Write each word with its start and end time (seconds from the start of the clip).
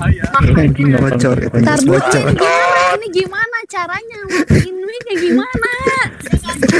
Anjing 0.00 0.96
bocor 0.96 1.36
Ntar 1.60 1.78
dulu 1.84 2.00
ini 2.00 2.08
gimana? 2.24 2.84
Ini 2.96 3.08
gimana 3.12 3.58
caranya? 3.68 4.20
Matiin 4.26 4.76
mic 4.82 5.00
kayak 5.06 5.18
gimana? 5.20 5.72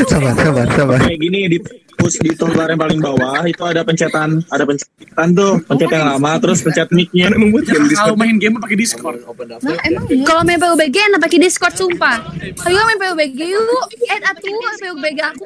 Sabar, 0.08 0.34
sabar, 0.34 0.66
sabar. 0.74 0.98
Kayak 1.04 1.20
gini 1.20 1.41
di 1.46 1.58
push 2.00 2.17
di 2.25 2.33
toolbar 2.33 2.72
yang 2.72 2.80
paling 2.80 3.00
bawah 3.04 3.44
itu 3.44 3.60
ada 3.60 3.84
pencetan, 3.84 4.41
ada 4.48 4.64
pencetan 4.64 5.28
tuh, 5.36 5.60
pencet 5.68 5.88
yang 5.92 6.06
lama 6.17 6.33
terus 6.41 6.64
pencet 6.64 6.88
mic-nya. 6.91 7.28
emang 7.28 7.52
buat 7.52 7.68
game 7.68 7.86
Discord. 7.86 8.09
Kalau 8.09 8.16
main 8.16 8.36
game 8.41 8.54
pakai 8.56 8.77
Discord. 8.80 9.18
Nah, 9.21 9.79
emang 9.84 10.05
kalau 10.25 10.43
main 10.43 10.59
PUBG 10.59 10.96
enak 11.12 11.21
pakai 11.21 11.39
Discord 11.39 11.75
sumpah. 11.77 12.16
Ayo 12.41 12.80
main 12.89 12.98
PUBG 12.98 13.39
yuk. 13.52 13.84
Add 14.09 14.23
atuh 14.32 14.57
PUBG 14.80 15.18
aku. 15.21 15.45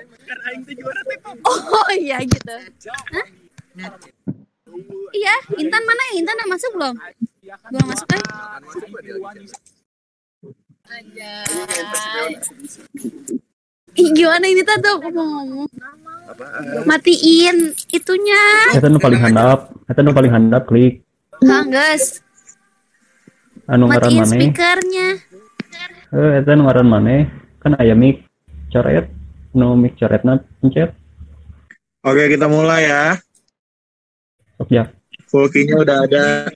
Oh 1.44 1.90
iya 1.98 2.22
gitu. 2.22 2.54
Hah? 2.88 3.26
Iya, 5.14 5.34
Intan 5.58 5.82
mana 5.86 6.02
ya? 6.10 6.12
Intan 6.18 6.34
udah 6.38 6.48
masuk 6.50 6.70
belum? 6.74 6.94
Belum 7.54 7.86
masuk 7.86 8.06
kan? 8.08 8.20
Ih, 13.94 14.08
gimana 14.10 14.44
ini 14.50 14.66
tuh 14.66 14.74
aku 14.74 15.08
mau 15.14 15.22
ngomong. 15.22 15.70
Matiin 16.82 17.56
itunya. 17.94 18.42
Eta 18.74 18.90
nu 18.90 18.98
paling 18.98 19.20
handap, 19.22 19.70
eta 19.86 20.00
nu 20.02 20.10
paling 20.10 20.32
handap 20.32 20.66
klik 20.66 21.04
Hangges. 21.44 22.24
anu 23.64 23.88
ngaran 23.88 24.10
Matiin 24.12 24.20
maneh. 24.20 24.32
speakernya. 24.34 25.08
Eh 26.10 26.32
eta 26.42 26.50
nu 26.52 26.66
ngaran 26.66 26.88
maneh 26.88 27.20
kan 27.62 27.78
aya 27.78 27.94
mic 27.94 28.26
coret 28.68 29.08
nu 29.54 29.72
mic 29.74 29.94
coretna 29.94 30.42
pencet 30.60 30.90
Oke, 32.04 32.28
kita 32.28 32.44
mulai 32.44 32.84
ya. 32.84 33.16
sok 34.60 34.68
ya. 34.68 34.84
Full 35.24 35.48
key-nya 35.48 35.80
udah 35.80 36.04
ada. 36.04 36.52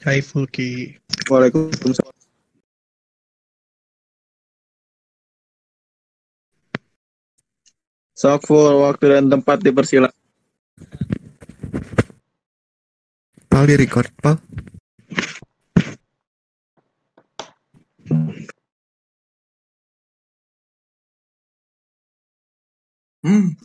Hai 0.00 0.24
Fulki. 0.24 0.96
Waalaikumsalam. 1.28 2.16
Sok 8.20 8.40
full 8.44 8.84
waktu 8.84 9.16
dan 9.16 9.32
tempat 9.32 9.64
dipersilakan. 9.64 10.16
Pal 13.48 13.64
di 13.64 13.74
record, 13.80 14.12
Pal. 14.20 14.36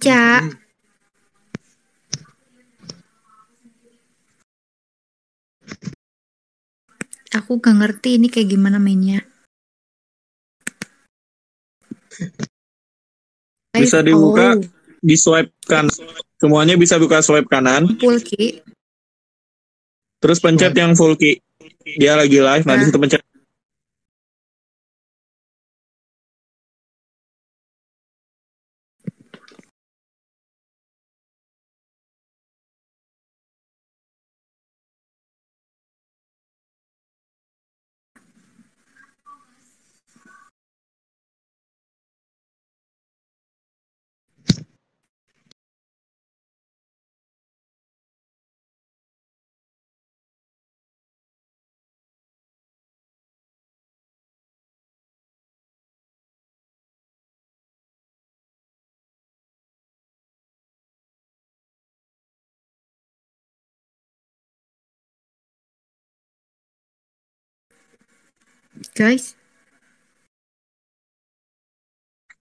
Cak. 0.04 0.65
Aku 7.36 7.60
gak 7.60 7.76
ngerti 7.76 8.16
ini 8.16 8.32
kayak 8.32 8.56
gimana 8.56 8.80
mainnya. 8.80 9.20
Bisa 13.76 14.00
dibuka, 14.00 14.56
all. 14.56 14.64
di 15.04 15.16
swipe 15.20 15.52
kan. 15.68 15.92
Semuanya 16.40 16.80
bisa 16.80 16.96
buka 16.96 17.20
swipe 17.20 17.52
kanan, 17.52 18.00
Full 18.00 18.20
key. 18.24 18.64
terus 20.24 20.40
pencet 20.40 20.72
yang 20.72 20.96
full 20.96 21.20
key. 21.20 21.44
Dia 22.00 22.16
lagi 22.16 22.40
live, 22.40 22.64
nah 22.64 22.80
di 22.80 22.88
situ 22.88 22.96
pencet. 22.96 23.20
Guys, 68.96 69.36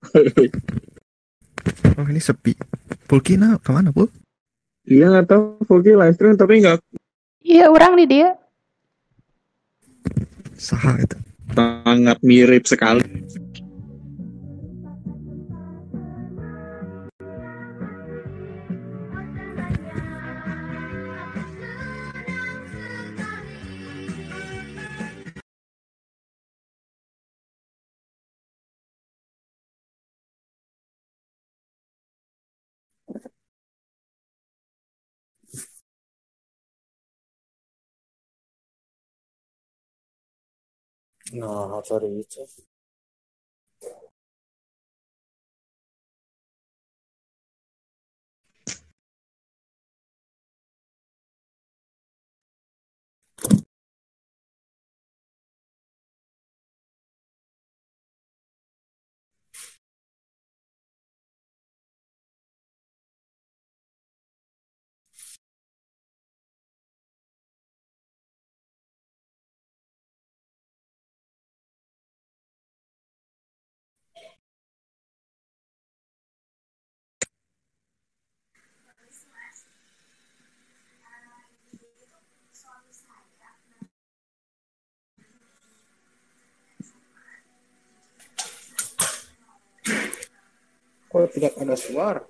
Oh 1.99 2.07
ini 2.07 2.21
sepi. 2.23 2.55
Pulkina 3.11 3.59
ke 3.59 3.71
mana, 3.75 3.91
Pul? 3.91 4.07
Dia 4.87 5.11
nggak 5.11 5.27
tahu 5.27 5.81
key 5.83 5.97
live 5.97 6.15
stream 6.15 6.39
tapi 6.39 6.63
nggak 6.63 6.79
Iya, 7.43 7.69
orang 7.75 7.99
nih 7.99 8.07
dia. 8.09 8.29
Saha 10.55 11.03
itu. 11.03 11.19
sangat 11.55 12.19
mirip 12.23 12.65
sekali. 12.71 13.03
Nah, 41.39 41.83
sorry 41.89 42.09
itu. 42.23 42.41
Tidak 91.31 91.53
ada 91.57 91.77
suara? 91.77 92.23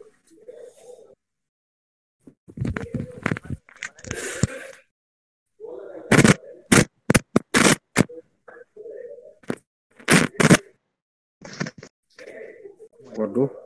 Waduh. 13.15 13.64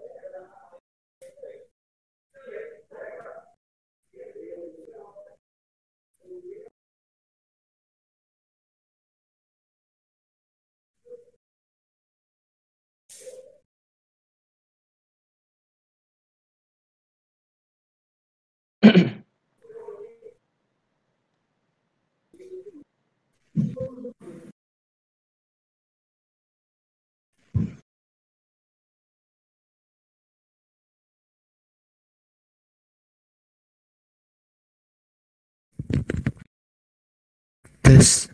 Terus. 37.88 38.29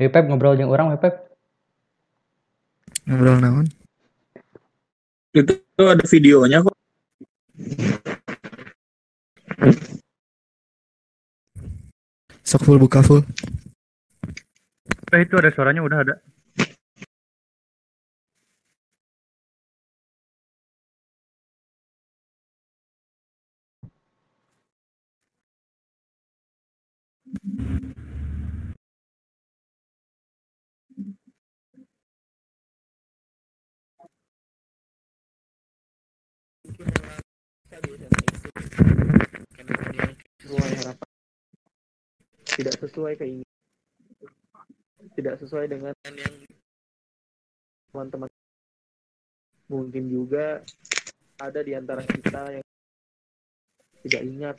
Hey, 0.00 0.08
Pep, 0.08 0.24
ngobrol 0.24 0.56
dengan 0.56 0.72
orang, 0.72 0.96
Pep. 0.96 1.36
Ngobrol 3.04 3.36
naon? 3.44 3.66
Itu 5.36 5.60
ada 5.76 6.00
videonya 6.08 6.64
kok. 6.64 6.76
Sok 12.46 12.62
full 12.62 12.78
buka 12.78 13.02
full. 13.02 13.22
Eh 15.14 15.20
itu 15.22 15.34
ada 15.38 15.50
suaranya 15.54 15.82
udah 15.82 15.98
ada. 16.02 16.14
Sesuai 40.40 40.70
harapan. 40.82 41.08
Tidak 42.46 42.74
sesuai 42.78 43.12
keinginan. 43.18 43.56
Tidak 45.16 45.34
sesuai 45.42 45.66
dengan 45.66 45.92
yang 46.14 46.34
teman-teman. 47.90 48.30
Mungkin 49.66 50.04
juga 50.06 50.62
ada 51.42 51.60
di 51.60 51.72
antara 51.74 52.00
kita 52.06 52.60
yang 52.60 52.66
tidak 54.06 54.22
ingat 54.22 54.56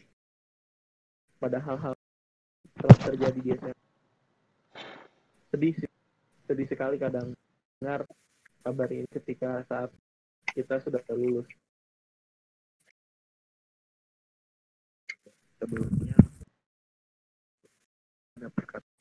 pada 1.40 1.58
hal-hal 1.64 1.94
telah 2.78 2.98
terjadi 3.02 3.40
di 3.42 3.50
SMA 3.56 3.78
sedih 5.50 5.76
sedih 6.46 6.68
sekali 6.68 7.00
kadang 7.00 7.34
dengar 7.80 8.06
kabar 8.62 8.90
ini 8.92 9.08
ketika 9.10 9.64
saat 9.66 9.90
kita 10.52 10.78
sudah 10.84 11.02
lulus 11.16 11.48
sebelumnya 15.58 16.18
ada 18.38 18.48
perkataan 18.54 18.97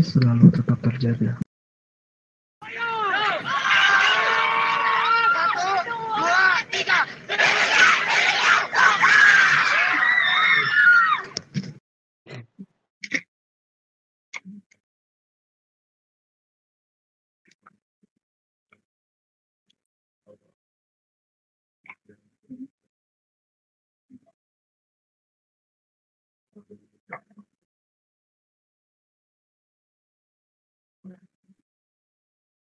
selalu 0.00 0.50
tetap 0.50 0.80
terjadi. 0.80 1.43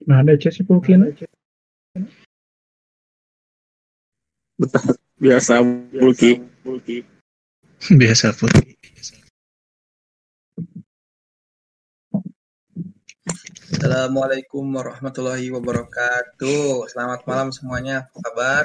Nah, 0.09 0.25
ada 0.25 0.33
chat 0.41 0.57
si 0.57 0.65
Pulkin. 0.65 1.13
biasa 5.21 5.61
bulky 5.93 6.41
Biasa 8.01 8.33
Pulki. 8.33 8.77
Assalamualaikum 13.81 14.65
warahmatullahi 14.77 15.49
wabarakatuh. 15.53 16.89
Selamat 16.93 17.21
malam 17.25 17.49
semuanya. 17.53 18.09
Apa 18.13 18.19
kabar? 18.29 18.65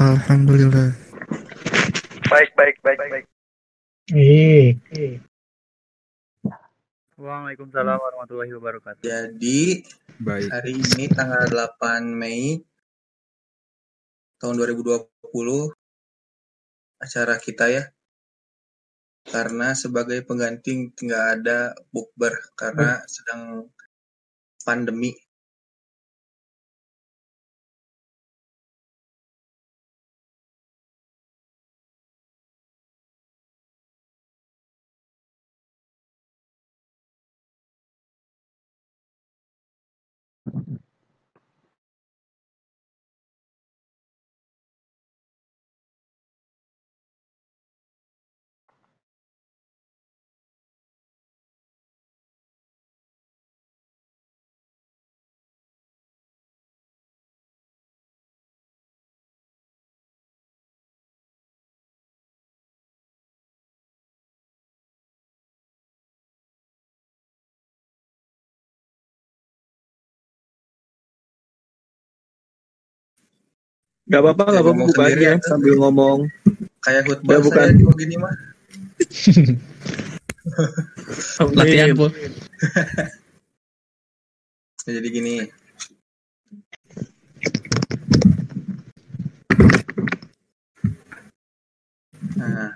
Alhamdulillah. 0.00 0.96
Baik, 2.28 2.56
baik, 2.56 2.76
baik, 2.80 2.98
baik. 3.00 3.24
Eh, 4.12 4.76
Waalaikumsalam 7.22 8.02
warahmatullahi 8.02 8.50
wabarakatuh. 8.58 9.06
Jadi 9.06 9.86
Baik. 10.22 10.54
hari 10.54 10.78
ini 10.78 11.10
tanggal 11.10 11.50
8 11.50 12.14
Mei 12.14 12.62
tahun 14.38 14.54
2020 14.54 15.18
acara 17.02 17.34
kita 17.42 17.66
ya. 17.66 17.90
Karena 19.26 19.74
sebagai 19.74 20.22
pengganti 20.22 20.94
nggak 20.94 21.26
ada 21.42 21.74
bukber 21.90 22.38
karena 22.54 23.02
sedang 23.10 23.66
pandemi. 24.62 25.10
Gak 74.12 74.20
apa-apa, 74.20 74.44
gak 74.52 74.60
apa-apa 74.60 75.02
aja 75.08 75.16
ya. 75.16 75.40
sambil 75.40 75.72
ngomong. 75.80 76.28
Kayak 76.84 77.08
khutbah 77.08 77.32
Ya, 77.32 77.38
bukan. 77.40 77.64
saya 77.72 77.96
gini 77.96 78.16
mah. 78.20 78.34
latihan 81.56 81.96
Pul. 81.96 82.10
Jadi 84.84 85.08
gini. 85.08 85.36
Nah, 92.36 92.74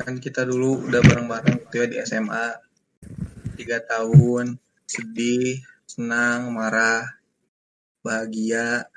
kan 0.00 0.14
kita 0.18 0.42
dulu 0.48 0.88
udah 0.88 0.98
bareng-bareng 0.98 1.62
gitu 1.68 1.74
ya 1.78 1.86
di 1.86 1.96
SMA 2.02 2.46
tiga 3.54 3.78
tahun 3.84 4.56
sedih 4.88 5.60
senang 5.84 6.50
marah 6.56 7.19
bahagia 8.00 8.88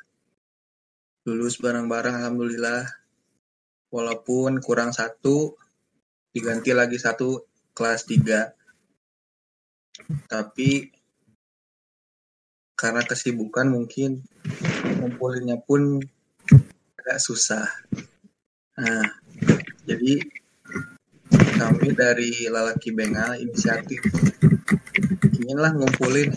lulus 1.24 1.60
bareng-bareng 1.60 2.20
alhamdulillah 2.20 2.88
walaupun 3.92 4.60
kurang 4.60 4.92
satu 4.92 5.56
diganti 6.34 6.76
lagi 6.76 7.00
satu 7.00 7.46
kelas 7.72 8.08
tiga 8.10 8.52
tapi 10.28 10.92
karena 12.74 13.00
kesibukan 13.08 13.72
mungkin 13.72 14.20
ngumpulinnya 15.00 15.62
pun 15.64 16.04
agak 17.00 17.20
susah. 17.20 17.64
Nah, 18.76 19.08
jadi 19.88 20.20
kami 21.32 21.96
dari 21.96 22.52
Lalaki 22.52 22.92
Bengal 22.92 23.40
inisiatif 23.40 24.04
inginlah 25.40 25.72
ngumpulin 25.76 26.34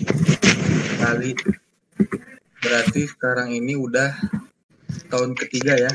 kali 1.02 1.34
berarti 2.62 3.08
sekarang 3.08 3.52
ini 3.52 3.76
udah 3.76 4.12
tahun 5.12 5.36
ketiga 5.36 5.76
ya? 5.76 5.92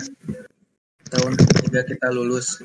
Tahun 1.11 1.33
ketiga 1.35 1.83
kita 1.83 2.07
lulus. 2.13 2.61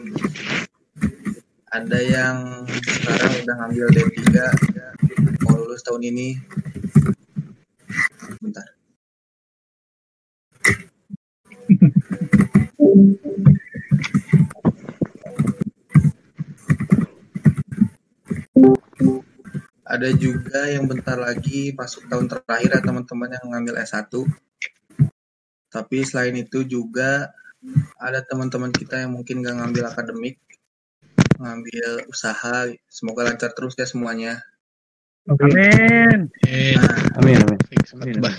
Ada 1.72 1.98
yang 2.00 2.36
sekarang 2.80 3.32
udah 3.42 3.54
ngambil 3.60 3.86
D3 3.92 4.22
mau 5.44 5.58
lulus 5.58 5.82
tahun 5.82 6.02
ini. 6.08 6.28
Bentar 8.40 8.76
ada 19.96 20.08
juga 20.12 20.68
yang 20.68 20.84
bentar 20.84 21.16
lagi 21.16 21.72
masuk 21.72 22.06
tahun 22.12 22.28
terakhir 22.28 22.70
ya 22.76 22.80
teman-teman 22.84 23.32
yang 23.32 23.46
ngambil 23.52 23.74
S1 23.80 24.12
tapi 25.72 26.04
selain 26.04 26.36
itu 26.36 26.62
juga 26.64 27.32
ada 27.98 28.22
teman-teman 28.22 28.70
kita 28.70 29.02
yang 29.02 29.16
mungkin 29.16 29.42
gak 29.42 29.56
ngambil 29.58 29.90
akademik 29.90 30.38
ngambil 31.36 32.08
usaha. 32.08 32.64
Semoga 32.88 33.28
lancar 33.28 33.52
terus 33.52 33.76
ya 33.76 33.84
semuanya. 33.84 34.40
Amin. 35.28 36.30
Eh, 36.46 36.78
Amin, 37.18 37.36
amin. 37.42 37.58
semangat, 37.84 38.16
Bah. 38.22 38.36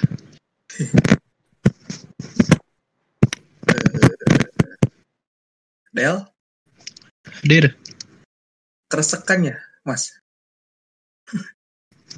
Del? 5.92 6.18
Dir, 7.44 7.76
keresekan 8.88 9.52
ya 9.52 9.56
mas 9.84 10.16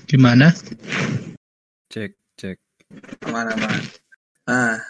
gimana? 0.09 0.53
Cek, 1.89 2.13
cek. 2.37 2.57
aman 3.29 3.53
aman 3.53 3.81
nah 4.49 4.81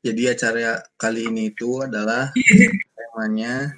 jadi 0.00 0.36
acara 0.36 0.80
kali 0.96 1.28
ini 1.28 1.52
itu 1.52 1.84
adalah 1.84 2.32
temanya 2.96 3.76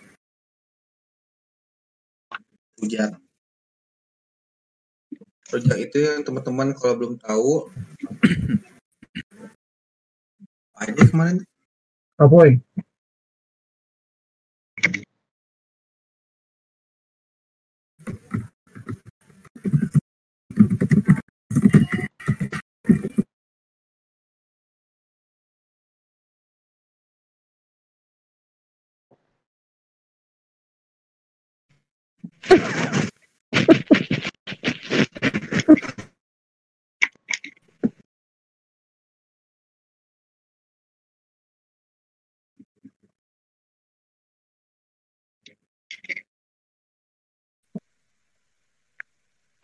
rujak. 2.82 3.10
Rujak 5.50 5.78
itu 5.78 5.98
yang 6.02 6.26
teman-teman 6.26 6.74
kalau 6.78 6.94
belum 6.98 7.14
tahu 7.22 7.70
apa 10.78 10.90
aja 10.90 11.02
kemarin 11.10 11.36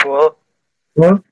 Apoy. 0.00 0.37
Pul. 0.97 1.27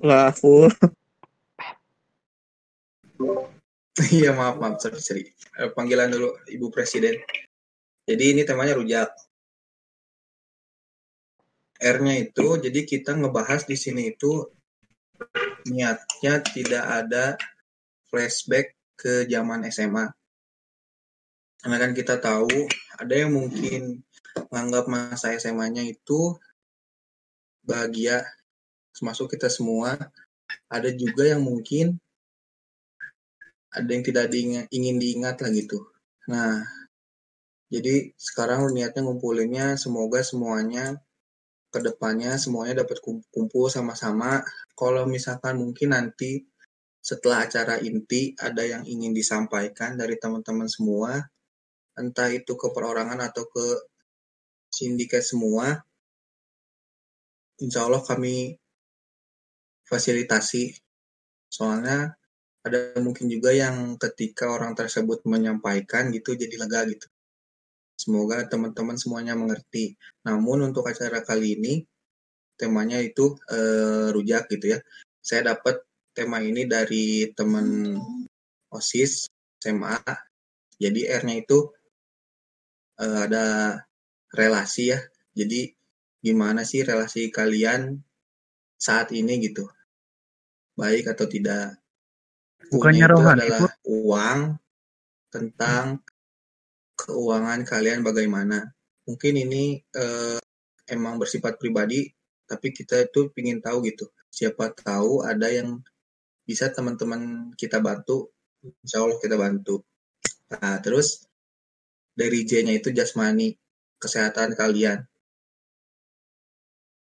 Lah, 0.00 0.32
full. 0.32 0.72
Iya 3.92 4.32
maaf 4.32 4.56
maaf 4.56 4.80
sorry, 4.80 4.98
sorry. 5.04 5.24
Eh, 5.60 5.68
Panggilan 5.76 6.08
dulu 6.08 6.32
Ibu 6.48 6.72
Presiden. 6.72 7.12
Jadi 8.08 8.24
ini 8.32 8.42
temanya 8.42 8.72
rujak. 8.80 9.12
R-nya 11.76 12.14
itu 12.24 12.46
jadi 12.56 12.80
kita 12.88 13.12
ngebahas 13.12 13.68
di 13.68 13.76
sini 13.76 14.16
itu 14.16 14.48
niatnya 15.68 16.40
tidak 16.40 16.84
ada 16.88 17.36
flashback 18.08 18.74
ke 18.96 19.28
zaman 19.28 19.68
SMA. 19.68 20.08
Karena 21.62 21.76
kan 21.78 21.92
kita 21.94 22.18
tahu 22.18 22.66
ada 22.98 23.14
yang 23.14 23.34
mungkin 23.34 24.02
menganggap 24.50 24.88
masa 24.88 25.36
SMA-nya 25.36 25.84
itu 25.86 26.34
bahagia, 27.62 28.26
termasuk 28.92 29.32
kita 29.32 29.48
semua. 29.48 29.96
Ada 30.68 30.92
juga 30.92 31.28
yang 31.28 31.44
mungkin 31.44 31.96
ada 33.72 33.88
yang 33.88 34.04
tidak 34.04 34.28
diingat, 34.28 34.68
ingin 34.68 35.00
diingat 35.00 35.40
lah 35.40 35.50
gitu. 35.52 35.80
Nah, 36.28 36.60
jadi 37.72 38.12
sekarang 38.20 38.68
niatnya 38.76 39.00
ngumpulinnya 39.00 39.80
semoga 39.80 40.20
semuanya 40.20 41.00
ke 41.72 41.80
depannya 41.80 42.36
semuanya 42.36 42.84
dapat 42.84 43.00
kum- 43.00 43.24
kumpul 43.32 43.72
sama-sama. 43.72 44.44
Kalau 44.76 45.08
misalkan 45.08 45.56
mungkin 45.56 45.96
nanti 45.96 46.44
setelah 47.00 47.48
acara 47.48 47.80
inti 47.80 48.36
ada 48.36 48.60
yang 48.62 48.84
ingin 48.84 49.16
disampaikan 49.16 49.96
dari 49.96 50.20
teman-teman 50.20 50.68
semua, 50.68 51.16
entah 51.96 52.28
itu 52.28 52.52
ke 52.60 52.68
perorangan 52.70 53.18
atau 53.24 53.48
ke 53.48 53.66
sindikat 54.68 55.24
semua, 55.24 55.80
insya 57.58 57.88
Allah 57.88 58.04
kami 58.04 58.54
fasilitasi. 59.86 60.74
Soalnya 61.52 62.14
ada 62.62 62.94
mungkin 63.02 63.26
juga 63.26 63.50
yang 63.50 63.98
ketika 63.98 64.46
orang 64.46 64.78
tersebut 64.78 65.26
menyampaikan 65.26 66.14
gitu 66.14 66.38
jadi 66.38 66.54
lega 66.56 66.86
gitu. 66.86 67.06
Semoga 67.98 68.46
teman-teman 68.46 68.96
semuanya 68.98 69.34
mengerti. 69.34 69.94
Namun 70.26 70.72
untuk 70.72 70.86
acara 70.86 71.22
kali 71.22 71.58
ini 71.58 71.74
temanya 72.58 73.02
itu 73.02 73.34
eh, 73.50 74.14
rujak 74.14 74.46
gitu 74.50 74.74
ya. 74.74 74.78
Saya 75.22 75.54
dapat 75.54 75.82
tema 76.14 76.38
ini 76.42 76.66
dari 76.66 77.30
teman 77.34 77.98
OSIS 78.70 79.26
SMA. 79.58 79.98
Jadi 80.78 81.06
R-nya 81.06 81.36
itu 81.42 81.58
eh, 83.02 83.18
ada 83.26 83.78
relasi 84.34 84.94
ya. 84.94 85.00
Jadi 85.34 85.70
gimana 86.22 86.62
sih 86.62 86.86
relasi 86.86 87.28
kalian 87.34 87.98
saat 88.82 89.14
ini 89.14 89.38
gitu? 89.38 89.70
Baik 90.74 91.14
atau 91.14 91.30
tidak? 91.30 91.78
Bukannya 92.66 93.06
itu 93.06 93.12
rohani, 93.14 93.38
adalah 93.38 93.70
uang 93.86 94.40
tentang 95.30 96.02
keuangan 96.98 97.62
kalian 97.62 98.02
bagaimana. 98.02 98.66
Mungkin 99.06 99.34
ini 99.38 99.78
eh, 99.78 100.42
emang 100.90 101.22
bersifat 101.22 101.62
pribadi, 101.62 102.10
tapi 102.50 102.74
kita 102.74 103.06
itu 103.06 103.30
ingin 103.38 103.62
tahu 103.62 103.86
gitu. 103.86 104.10
Siapa 104.26 104.74
tahu 104.74 105.22
ada 105.22 105.46
yang 105.46 105.78
bisa 106.42 106.74
teman-teman 106.74 107.54
kita 107.54 107.78
bantu, 107.78 108.34
insya 108.82 108.98
Allah 108.98 109.18
kita 109.22 109.38
bantu. 109.38 109.86
Nah, 110.50 110.82
terus 110.82 111.22
dari 112.12 112.42
J-nya 112.44 112.76
itu 112.76 112.90
jasmani, 112.90 113.54
kesehatan 113.96 114.58
kalian. 114.58 115.06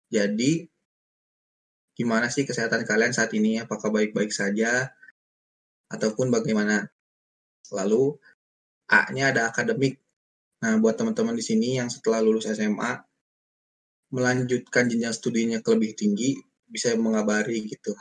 Jadi, 0.08 0.64
gimana 1.98 2.30
sih 2.30 2.46
kesehatan 2.46 2.86
kalian 2.86 3.12
saat 3.12 3.34
ini? 3.34 3.58
Apakah 3.58 3.90
baik-baik 3.90 4.30
saja? 4.30 4.94
Ataupun 5.90 6.30
bagaimana? 6.30 6.86
Lalu, 7.74 8.14
A-nya 8.88 9.34
ada 9.36 9.50
akademik. 9.52 10.00
Nah, 10.64 10.80
buat 10.80 10.96
teman-teman 10.96 11.36
di 11.36 11.44
sini 11.44 11.82
yang 11.82 11.90
setelah 11.90 12.24
lulus 12.24 12.48
SMA 12.48 13.04
melanjutkan 14.14 14.88
jenjang 14.88 15.12
studinya 15.12 15.60
ke 15.60 15.76
lebih 15.76 15.92
tinggi, 15.98 16.40
bisa 16.64 16.96
mengabari 16.96 17.68
gitu. 17.68 17.92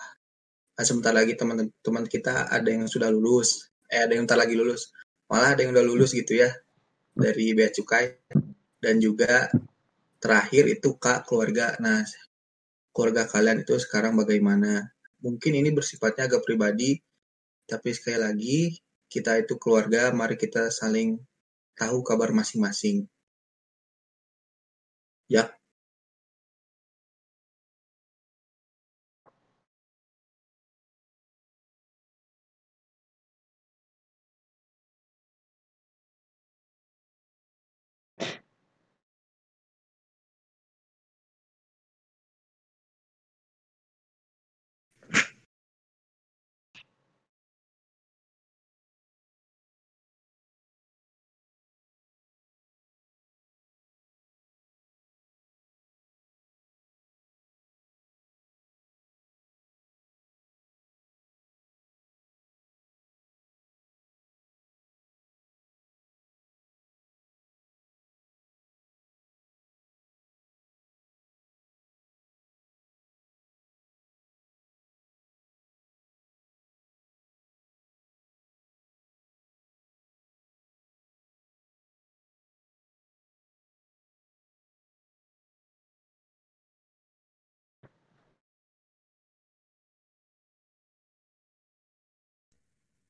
Nah, 0.76 0.84
sebentar 0.84 1.10
lagi 1.10 1.34
teman-teman 1.34 2.04
kita 2.06 2.46
ada 2.46 2.68
yang 2.70 2.86
sudah 2.86 3.10
lulus, 3.10 3.72
eh 3.90 3.98
ada 3.98 4.14
yang 4.14 4.28
ntar 4.28 4.38
lagi 4.38 4.54
lulus, 4.54 4.94
malah 5.26 5.58
ada 5.58 5.66
yang 5.66 5.74
udah 5.74 5.82
lulus 5.82 6.14
gitu 6.14 6.38
ya 6.38 6.52
dari 7.16 7.56
bea 7.56 7.72
cukai 7.72 8.12
dan 8.78 9.00
juga 9.00 9.48
terakhir 10.20 10.68
itu 10.68 10.94
kak 11.00 11.26
keluarga. 11.26 11.74
Nah, 11.82 12.04
keluarga 12.96 13.28
kalian 13.28 13.60
itu 13.60 13.76
sekarang 13.76 14.16
bagaimana? 14.16 14.88
Mungkin 15.20 15.52
ini 15.52 15.68
bersifatnya 15.68 16.32
agak 16.32 16.48
pribadi, 16.48 16.96
tapi 17.68 17.92
sekali 17.92 18.16
lagi 18.16 18.60
kita 19.12 19.36
itu 19.44 19.60
keluarga, 19.60 20.08
mari 20.16 20.40
kita 20.40 20.72
saling 20.72 21.20
tahu 21.76 22.00
kabar 22.00 22.32
masing-masing. 22.32 23.04
Ya, 25.28 25.52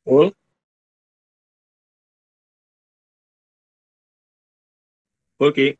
Full. 0.06 0.32
Full 5.38 5.52
Ki. 5.52 5.78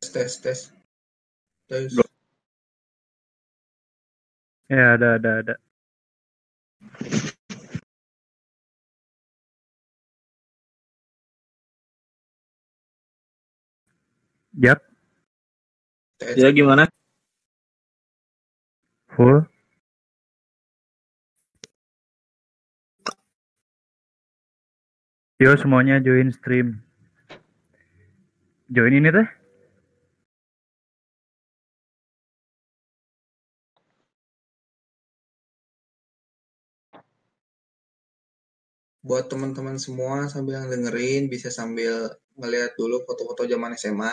tes 0.00 0.12
tes 0.12 0.40
tes. 0.40 0.60
Tes. 1.68 1.92
Ya, 4.70 4.94
ada, 4.98 5.14
ada, 5.20 5.30
ada. 5.44 5.54
Yap, 14.56 14.80
Ya 16.20 16.48
gimana? 16.48 16.88
full. 19.16 19.48
Yo 25.40 25.52
semuanya 25.56 26.00
join 26.00 26.32
stream. 26.32 26.84
Join 28.68 28.92
ini 28.92 29.08
teh? 29.12 29.28
Buat 39.06 39.28
teman-teman 39.30 39.76
semua 39.78 40.26
sambil 40.32 40.66
dengerin 40.66 41.28
bisa 41.30 41.48
sambil 41.52 42.10
ngeliat 42.36 42.74
dulu 42.74 43.04
foto-foto 43.06 43.48
zaman 43.48 43.76
SMA. 43.76 44.12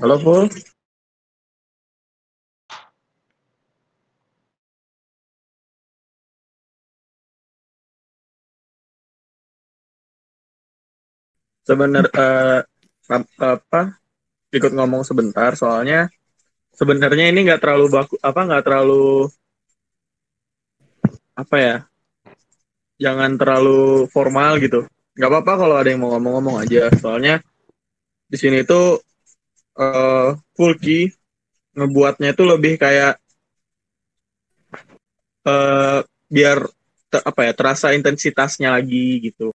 Halo 0.00 0.18
Full. 0.18 0.48
Sebenar 11.68 12.04
eh, 12.12 12.60
ap- 13.16 13.36
apa 13.40 13.80
ikut 14.56 14.72
ngomong 14.76 15.02
sebentar 15.08 15.50
soalnya 15.60 16.08
sebenarnya 16.78 17.26
ini 17.32 17.40
nggak 17.46 17.62
terlalu 17.62 17.86
baku 17.94 18.14
apa 18.22 18.40
nggak 18.48 18.64
terlalu 18.66 19.28
apa 21.34 21.56
ya 21.58 21.74
jangan 22.98 23.34
terlalu 23.40 24.06
formal 24.10 24.58
gitu 24.62 24.86
nggak 25.14 25.30
apa-apa 25.30 25.52
kalau 25.66 25.76
ada 25.78 25.88
yang 25.90 26.00
mau 26.02 26.10
ngomong-ngomong 26.14 26.56
aja 26.66 26.90
soalnya 26.98 27.38
di 28.28 28.36
sini 28.40 28.62
tuh 28.66 29.00
eh 29.82 30.28
full 30.56 30.74
key 30.82 31.02
ngebuatnya 31.76 32.28
itu 32.34 32.42
lebih 32.52 32.74
kayak 32.82 33.14
eh 35.44 36.00
biar 36.34 36.58
te- 37.10 37.24
apa 37.30 37.40
ya 37.46 37.52
terasa 37.58 37.86
intensitasnya 37.96 38.68
lagi 38.76 39.20
gitu. 39.30 39.52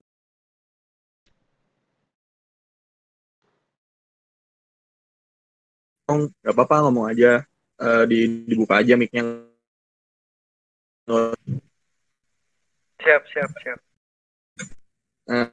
Ngomong, 6.06 6.22
nggak 6.42 6.54
apa-apa 6.56 6.76
ngomong 6.84 7.08
aja 7.14 7.32
Eh, 7.80 8.04
di 8.12 8.20
dibuka 8.44 8.84
aja 8.84 9.00
mic-nya. 9.00 9.24
Siap, 13.04 13.24
siap, 13.32 13.52
siap. 13.64 13.80
Eh, 15.32 15.48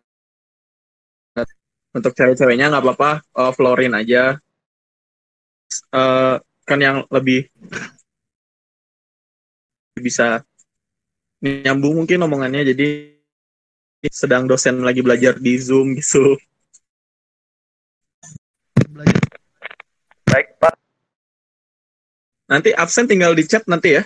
untuk 1.96 2.12
cewek-ceweknya 2.18 2.66
nggak 2.70 2.84
apa-apa 2.84 3.10
eh, 3.22 3.52
floorin 3.56 3.94
aja. 3.96 4.22
Eh, 5.96 6.36
kan 6.68 6.76
yang 6.76 7.08
lebih 7.08 7.48
bisa 9.96 10.44
nyambung 11.40 12.04
mungkin 12.04 12.20
omongannya 12.20 12.68
jadi 12.76 13.16
sedang 14.12 14.44
dosen 14.44 14.84
lagi 14.84 15.00
belajar 15.00 15.40
di 15.40 15.56
Zoom 15.56 15.96
gitu. 15.96 16.36
Baik, 20.28 20.52
Pak. 20.60 20.76
Nanti 22.52 22.76
absen 22.76 23.08
tinggal 23.08 23.32
di 23.32 23.48
chat 23.48 23.64
nanti 23.64 23.96
ya. 23.96 24.04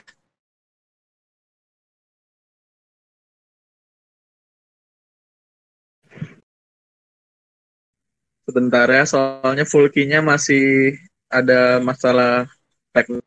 sebentar 8.50 8.90
ya, 8.90 9.06
soalnya 9.06 9.62
full 9.62 9.86
key-nya 9.94 10.18
masih 10.26 10.98
ada 11.30 11.78
masalah 11.78 12.50
teknis. 12.90 13.22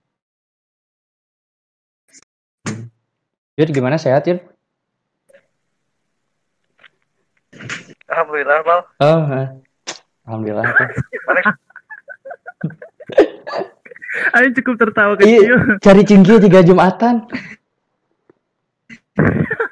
Yud 3.55 3.69
gimana 3.71 3.95
sehat 3.95 4.27
Yud? 4.27 4.43
Alhamdulillah, 8.11 8.59
Bal. 8.61 8.81
Oh, 8.99 9.21
eh. 9.31 9.47
alhamdulillah. 10.27 10.65
Ayo 14.37 14.53
cukup 14.53 14.77
tertawa 14.77 15.17
Iya, 15.17 15.41
kecil. 15.41 15.57
cari 15.81 16.01
cingkir 16.05 16.37
tiga 16.37 16.61
Jumatan. 16.61 17.25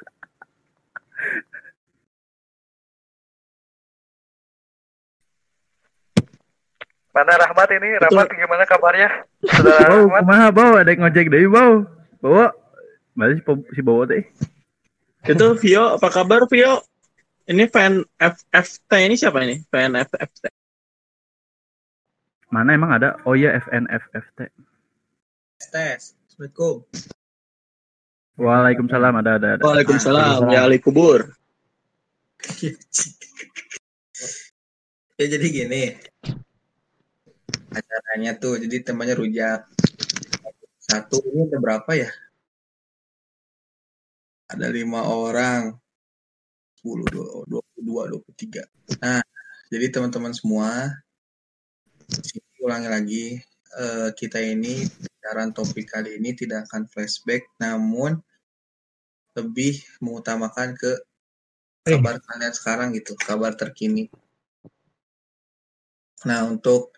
Mana 7.12 7.32
Rahmat 7.36 7.68
ini? 7.76 7.90
Rahmat 8.00 8.26
gimana 8.32 8.64
kabarnya? 8.64 9.08
Saudara 9.44 9.92
Oh, 9.92 10.08
Rahmat. 10.08 10.16
Oh, 10.16 10.24
kumaha 10.24 10.48
bau? 10.48 10.72
Ada 10.80 10.90
yang 10.96 11.00
ngojek 11.04 11.28
deui 11.28 11.48
bau. 11.48 11.84
Bawa. 12.24 12.46
Mana 13.12 13.36
si, 13.36 13.42
po- 13.44 13.68
si 13.68 13.80
bawa 13.84 14.08
teh? 14.08 14.24
Itu 15.28 15.54
Vio, 15.60 16.00
apa 16.00 16.08
kabar 16.08 16.48
Vio? 16.48 16.80
Ini 17.44 17.68
fan 17.68 18.00
FFT 18.16 18.90
ini 19.04 19.14
siapa 19.20 19.44
ini? 19.44 19.60
Fan 19.68 19.92
FFT. 19.92 20.48
Mana 22.48 22.72
emang 22.72 22.96
ada? 22.96 23.20
Oh 23.28 23.36
iya 23.36 23.60
FNFFT. 23.60 24.48
Tes. 25.68 26.16
Assalamualaikum. 26.16 26.84
Waalaikumsalam 28.40 29.12
ada 29.20 29.30
ada 29.36 29.48
ada. 29.56 29.62
Waalaikumsalam, 29.62 30.48
ya 30.48 30.64
Ali 30.64 30.80
kubur. 30.80 31.28
Ya 35.20 35.28
jadi 35.28 35.46
gini. 35.54 35.84
Acaranya 37.72 38.36
tuh 38.36 38.60
jadi 38.60 38.84
temanya 38.84 39.16
rujak. 39.16 39.64
Satu 40.78 41.24
ini 41.24 41.48
ada 41.48 41.56
berapa 41.56 41.90
ya? 41.96 42.10
Ada 44.52 44.68
lima 44.68 45.08
orang. 45.08 45.72
10, 46.82 47.46
22, 47.46 48.18
23. 48.18 48.66
Nah, 48.98 49.22
jadi 49.70 49.86
teman-teman 49.94 50.34
semua, 50.34 50.90
sini 52.10 52.58
ulangi 52.58 52.88
lagi, 52.90 53.26
eh, 53.78 54.10
kita 54.18 54.42
ini 54.42 54.82
pembicaraan 54.90 55.54
topik 55.54 55.86
kali 55.86 56.18
ini 56.18 56.34
tidak 56.34 56.66
akan 56.66 56.90
flashback, 56.90 57.46
namun 57.62 58.18
lebih 59.38 59.78
mengutamakan 60.02 60.74
ke 60.74 60.90
kabar 61.86 62.18
kalian 62.18 62.54
sekarang 62.54 62.88
gitu, 62.98 63.14
kabar 63.14 63.54
terkini. 63.54 64.10
Nah, 66.26 66.46
untuk 66.50 66.94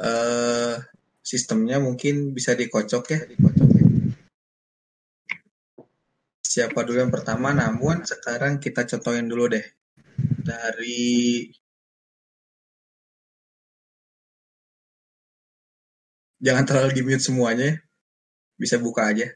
eh 0.00 0.76
sistemnya 1.20 1.76
mungkin 1.76 2.32
bisa 2.32 2.56
dikocok 2.56 3.04
ya, 3.12 3.20
dikocok 3.28 3.68
ya. 3.76 3.84
Siapa 6.40 6.82
dulu 6.82 6.98
yang 6.98 7.14
pertama? 7.14 7.54
Namun 7.54 8.02
sekarang 8.02 8.58
kita 8.58 8.88
contohin 8.88 9.30
dulu 9.30 9.54
deh 9.54 9.62
dari 10.40 11.46
jangan 16.40 16.64
terlalu 16.64 16.90
di 16.96 17.02
mute 17.04 17.22
semuanya, 17.22 17.68
ya. 17.70 17.74
bisa 18.56 18.80
buka 18.80 19.12
aja. 19.12 19.28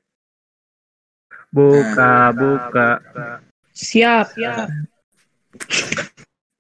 Buka, 1.55 2.35
buka. 2.35 2.89
Siap, 3.71 4.35
siap. 4.35 4.69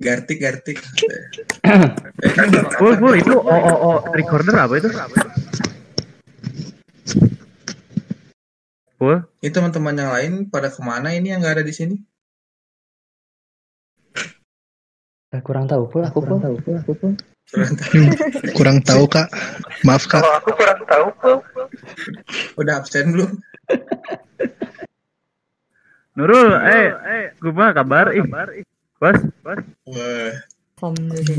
Gartik, 0.02 0.42
gartik. 0.42 0.78
Full, 2.78 2.94
full 2.98 3.14
itu 3.14 3.34
oh 3.38 3.60
oh 3.62 3.78
oh 3.78 3.96
recorder 4.10 4.54
apa 4.58 4.74
itu? 4.82 4.90
Full. 8.98 9.18
Ini 9.38 9.50
teman-teman 9.54 9.94
yang 9.94 10.10
lain 10.10 10.32
pada 10.50 10.72
ke 10.72 10.82
mana 10.82 11.14
ini 11.14 11.30
yang 11.30 11.38
nggak 11.38 11.62
ada 11.62 11.64
di 11.64 11.74
sini? 11.74 11.96
Eh, 15.34 15.42
kurang 15.42 15.70
tahu 15.70 15.86
aku 16.02 16.18
pul. 16.22 16.38
Tahu 16.42 16.56
aku 16.58 16.92
pul. 16.98 17.12
Kurang 18.56 18.80
tahu 18.80 19.04
kak. 19.04 19.28
Maaf 19.84 20.08
kak. 20.08 20.24
aku 20.24 20.50
kurang 20.56 20.80
tahu, 20.88 21.06
Pul. 21.20 21.36
Udah 22.56 22.80
absen 22.80 23.12
belum? 23.12 23.30
Nurul, 26.16 26.56
eh, 26.62 26.88
eh, 26.94 27.24
gimana 27.36 27.76
kabar? 27.76 28.16
Ih, 28.16 28.24
bos, 28.98 29.18
bos. 29.42 29.60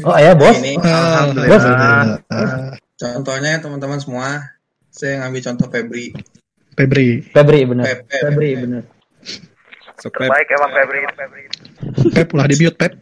Oh 0.06 0.18
ya 0.18 0.32
bos. 0.34 0.58
Ini 0.58 0.80
Alhamdulillah. 0.80 2.18
contohnya 2.96 3.60
teman-teman 3.60 4.00
semua, 4.00 4.56
saya 4.90 5.22
ngambil 5.22 5.42
contoh 5.52 5.68
Febri. 5.70 6.16
Febri. 6.76 7.24
Febri. 7.32 7.60
Pep, 7.68 8.08
Pep, 8.08 8.22
Febri 8.24 8.50
Pep. 8.56 8.62
bener. 8.64 8.84
Baik 10.06 10.48
emang 10.56 10.72
Febri. 10.76 11.00
Pep 12.16 12.28
ulah 12.36 12.48
di 12.48 12.56
mute 12.60 12.78
Pep. 12.80 12.94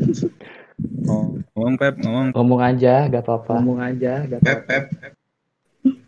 Ngomong 0.83 1.75
Pep, 1.77 1.95
ngomong. 2.01 2.27
Ngomong 2.33 2.61
aja, 2.65 3.05
gak 3.09 3.23
apa-apa. 3.23 3.61
Ngomong 3.61 3.79
aja, 3.81 4.13
gak 4.25 4.41
Pep, 4.41 4.59
Pep. 4.65 4.83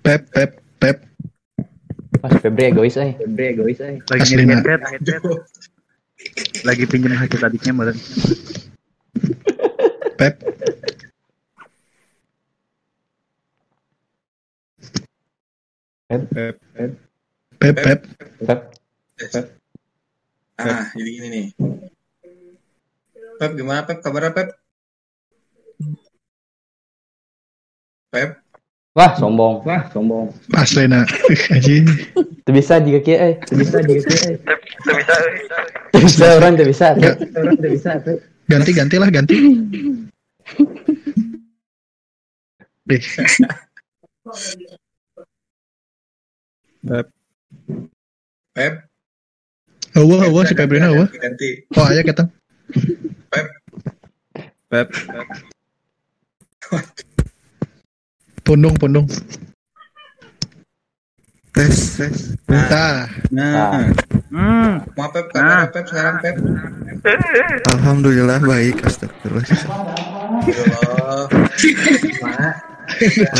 Pep 0.01 0.21
Pep 0.33 0.51
Pep. 0.81 0.97
Mas 2.21 2.33
Febri 2.41 2.73
egois 2.73 2.97
eh. 2.97 3.13
Febri 3.17 3.45
egois 3.53 3.79
eh. 3.81 4.01
Lagi 4.09 4.25
ngirim 4.33 4.49
headset, 4.49 5.21
lagi 6.65 6.83
pinjam 6.89 7.13
hasil 7.13 7.41
adiknya 7.45 7.73
meren. 7.73 7.97
Pep. 10.15 10.35
Pep. 16.05 16.25
Pep. 16.31 16.91
Pep 17.59 17.75
Pep. 17.75 17.99
Pep. 19.17 19.45
Ah, 20.55 20.87
jadi 20.95 21.09
gini 21.11 21.27
nih. 21.27 21.45
Pep, 23.35 23.51
gimana 23.59 23.83
Pep? 23.83 23.99
Kabarnya 23.99 24.31
Pep? 24.31 24.49
Pep? 28.13 28.44
Wah, 28.95 29.11
sombong. 29.19 29.59
Wah, 29.67 29.91
sombong. 29.91 30.31
Asli 30.55 30.87
nak. 30.87 31.11
Aji. 31.51 31.83
Tuh 32.47 32.53
bisa 32.55 32.79
jika 32.79 33.03
kia 33.03 33.17
eh. 33.19 33.33
Tuh 33.43 33.59
bisa 33.59 33.83
jika 33.83 34.01
kia 34.07 34.19
eh. 34.23 34.35
Itu 34.39 34.91
bisa. 34.95 35.15
Tuh 35.91 35.99
bisa 35.99 36.25
orang 36.39 36.55
tuh 36.55 36.63
bisa. 36.63 36.95
Pep. 36.95 37.19
Orang 37.35 37.59
tuh 37.59 37.71
bisa. 37.75 37.99
Pep. 37.99 38.23
Ganti 38.47 38.71
gantilah 38.71 39.11
ganti. 39.11 39.35
Deh. 42.87 43.03
Pep. 46.87 47.05
Pep? 48.55 48.73
Awa 49.99 50.15
awa 50.23 50.47
si 50.47 50.55
Febrina 50.55 50.87
awa. 50.95 51.11
Ganti. 51.11 51.67
Oh 51.75 51.83
ayah 51.91 52.03
ketang. 52.07 52.31
Pep? 53.27 53.45
Pep. 54.71 54.87
Pundung 58.45 58.77
pundung. 58.77 59.09
Tes, 61.49 61.97
tes. 61.97 62.35
Nah. 62.45 63.07
Nah, 63.31 63.89
Hmm, 64.35 64.83
Mau 64.99 65.07
Pep? 65.09 65.31
Kabarnya 65.31 65.71
Pep 65.71 65.85
sekarang 65.87 66.15
Pep? 66.19 66.35
alhamdulillah 67.71 68.43
baik. 68.43 68.83
Astagfirullah. 68.83 69.47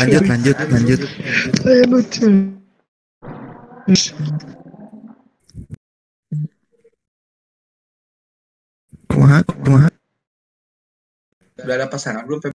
Lanjut, 0.00 0.22
lanjut, 0.24 0.56
lanjut. 0.72 1.00
Saya 1.60 1.84
lucu. 1.84 2.28
Kumaha, 9.10 9.38
kumaha. 9.62 9.88
Udah 11.62 11.74
ada 11.74 11.86
pasangan 11.88 12.22
belum 12.26 12.40
Pep? 12.42 12.52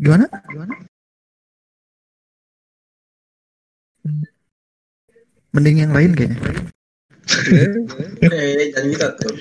Gimana? 0.00 0.24
Gimana? 0.48 0.74
Mending 5.52 5.76
yang 5.84 5.92
lain 5.92 6.16
kayaknya. 6.16 6.40
Jangan 8.24 8.84
gitu 8.88 9.06
tuh. 9.20 9.34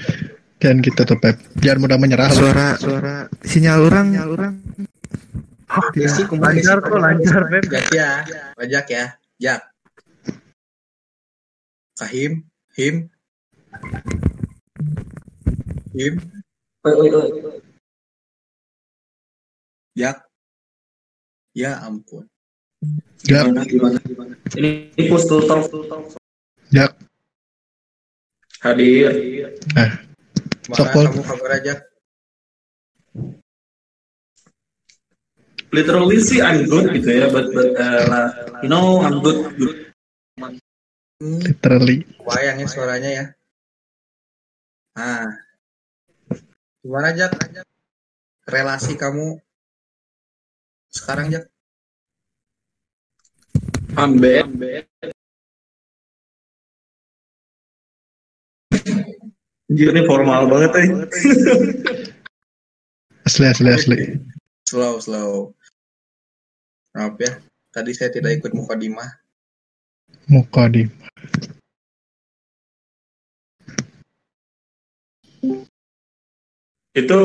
Jangan 0.59 0.83
tuh 0.83 1.17
Pep. 1.23 1.35
Jangan 1.63 1.79
mudah 1.79 1.97
menyerah. 1.97 2.27
Suara, 2.27 2.75
suara, 2.75 3.31
sinyal 3.47 3.87
orang, 3.87 4.11
sinyal 4.11 4.29
orang. 4.35 4.53
Kumaha, 5.69 5.95
Desi? 5.95 6.21
lancar 6.27 6.77
kok, 6.83 6.99
lancar, 6.99 7.41
Pep. 7.47 7.63
Jak 7.71 7.87
ya. 7.95 8.09
Bajak 8.59 8.85
ya. 8.91 9.03
Jak. 9.39 9.61
Kahim. 11.95 12.43
Him. 12.75 13.07
Him. 15.95 16.13
Jak. 19.95 20.28
Ya 21.59 21.75
ampun. 21.83 22.23
Jak. 23.27 23.51
Gimana, 23.51 23.99
gimana? 23.99 24.33
Ini 24.55 25.03
postal 25.11 25.43
talk. 25.43 25.67
Jak. 26.71 26.95
Hadir. 28.63 29.11
Nah. 29.75 29.91
Gimana 30.63 30.79
Sok, 30.79 30.87
Pol. 30.95 31.05
kamu 31.11 31.23
kabar 31.27 31.51
aja? 31.59 31.75
literally 35.69 36.17
sih 36.17 36.41
I'm 36.41 36.65
good 36.65 36.89
gitu 36.97 37.09
ya, 37.09 37.25
but 37.29 37.53
but 37.53 37.77
uh, 37.77 38.29
you 38.65 38.69
know 38.69 39.01
I'm 39.05 39.21
good. 39.21 39.53
good. 39.57 39.75
Literally. 41.19 42.07
Wayang 42.25 42.63
ya 42.63 42.67
suaranya 42.69 43.09
ya. 43.11 43.25
Nah, 44.97 45.29
gimana 46.81 47.13
Jak? 47.13 47.37
Relasi 48.49 48.97
kamu 48.97 49.37
sekarang 50.93 51.33
Jak? 51.33 51.49
Bad. 53.93 54.45
Anjir 59.69 59.93
ini 59.93 60.01
formal 60.09 60.49
banget 60.49 60.71
eh. 60.81 60.87
Asli 63.29 63.45
asli 63.45 63.69
asli. 63.69 63.97
Slow, 64.65 64.97
slow. 64.97 65.53
Maaf 66.97 67.13
ya, 67.21 67.37
tadi 67.69 67.93
saya 67.93 68.09
tidak 68.09 68.41
ikut 68.41 68.57
mukadimah. 68.57 69.05
Mukodim. 70.25 70.89
Itu 76.97 77.17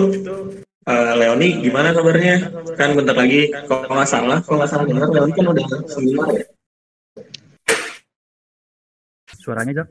uh, 0.89 1.13
Leoni 1.17 1.49
gimana 1.65 1.93
kabarnya? 1.93 2.51
Kan 2.77 2.97
bentar 2.97 3.17
lagi 3.17 3.53
kalau 3.69 3.95
nggak 3.95 4.11
salah, 4.11 4.39
kalau 4.45 4.57
nggak 4.63 4.71
salah 4.71 4.85
benar 4.89 5.09
Leoni 5.11 5.33
kan 5.33 5.47
udah 5.51 5.65
seminar 5.89 6.29
ya. 6.33 6.45
Suaranya 9.45 9.73
Jok. 9.85 9.89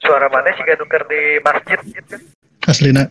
Suara 0.00 0.32
mana 0.32 0.48
sih 0.56 0.64
gak 0.64 0.78
nuker 0.80 1.02
di 1.08 1.20
masjid? 1.44 1.80
Aslina. 2.64 3.04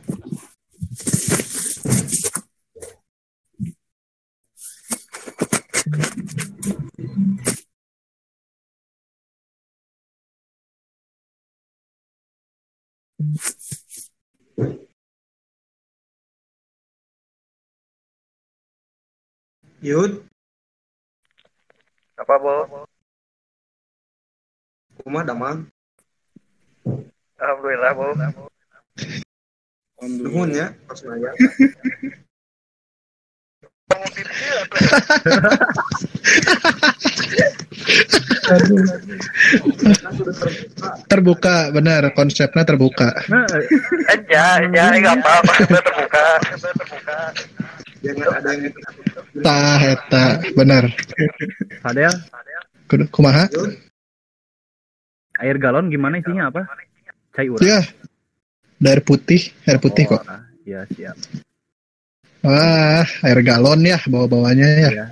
Yud, 19.86 20.26
Apa, 22.18 22.42
Bo? 22.42 22.56
rumah 25.06 25.22
damang. 25.22 25.70
Alhamdulillah, 27.38 27.92
Bo. 27.94 28.10
Nuhun 30.10 30.50
ya, 30.58 30.74
pas 30.90 30.98
nanya. 31.06 31.30
Terbuka, 41.06 41.70
benar. 41.70 42.10
Konsepnya 42.18 42.66
terbuka. 42.66 43.14
Aja, 44.10 44.66
aja, 44.66 44.84
enggak 44.98 45.14
apa-apa, 45.22 45.54
terbuka. 45.70 46.26
terbuka. 46.74 47.18
Jangan 48.06 48.28
ada 48.38 48.50
yang 48.54 48.74
Tah, 49.42 49.82
eta, 49.82 50.26
benar. 50.54 50.84
Kumaha? 53.10 53.50
air 55.40 55.58
galon 55.60 55.92
gimana 55.92 56.20
isinya 56.20 56.48
apa? 56.48 56.64
Cai 57.36 57.52
urang. 57.52 57.68
Ya, 57.68 57.84
air 58.86 59.02
putih, 59.04 59.52
air 59.68 59.80
putih 59.84 60.08
kok. 60.08 60.24
Iya, 60.64 60.88
siap. 60.96 61.16
Wah, 62.46 63.04
air 63.26 63.40
galon 63.44 63.84
ya 63.84 64.00
bawa-bawanya 64.08 64.68
ya. 64.80 64.90
Iya. 64.94 65.06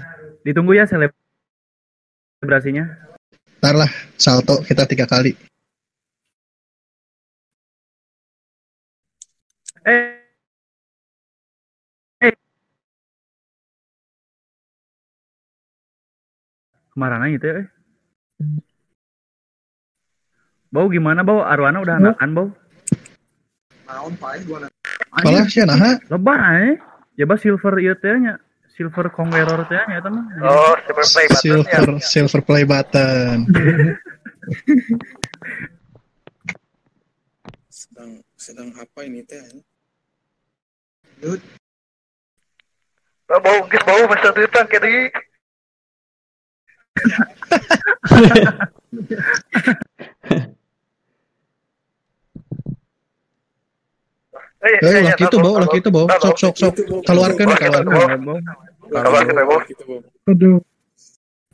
Ditunggu 0.47 0.77
ya 0.77 0.86
selebrasinya. 0.88 2.86
Ntar 3.60 3.75
lah, 3.79 3.91
salto 4.19 4.63
kita 4.63 4.88
tiga 4.88 5.08
kali. 5.08 5.36
Ke 16.93 17.01
mana 17.01 17.25
itu 17.25 17.41
ya? 17.41 17.65
eh? 17.65 17.67
Bau 20.69 20.86
gimana 20.93 21.25
bau? 21.25 21.41
Arwana 21.41 21.82
udah 21.82 21.97
anakan 21.97 22.29
bau? 22.38 22.47
naon 23.93 24.13
gua 24.45 24.69
Malah 25.13 25.45
sih 25.49 25.65
nah. 25.65 25.97
Lebar 26.10 26.38
aja. 26.38 26.77
Ya 27.17 27.25
bah 27.29 27.38
silver 27.38 27.77
ieu 27.82 27.93
teh 27.97 28.13
nya. 28.17 28.38
Silver 28.77 29.10
conqueror 29.13 29.65
teh 29.69 29.82
nya 29.89 30.01
eta 30.01 30.10
mah. 30.10 30.25
Oh, 30.41 30.73
silver 30.86 31.06
play 31.06 31.25
button 31.29 31.41
Silver 31.41 31.97
silver 32.01 32.41
play 32.41 32.63
button. 32.65 33.45
sedang 37.69 38.21
sedang 38.38 38.69
apa 38.73 38.99
ini 39.06 39.21
teh? 39.25 39.41
Oh, 43.34 43.39
bau, 43.41 43.65
geus 43.65 43.82
bau 43.82 44.06
masa 44.10 44.29
kedi. 44.69 45.10
Eh, 54.63 54.79
Eh, 54.79 55.03
laki 55.03 55.27
itu 55.27 55.38
bau, 55.43 55.60
laki 55.60 55.77
itu 55.84 55.89
bau. 55.91 56.08
Sok 56.08 56.38
sok 56.39 56.56
sok. 56.56 56.73
Keluarkan, 57.03 57.45
keluarkan. 57.51 57.84
Keluarkan, 57.84 58.19
bau. 59.43 59.60
Aduh. 60.32 60.63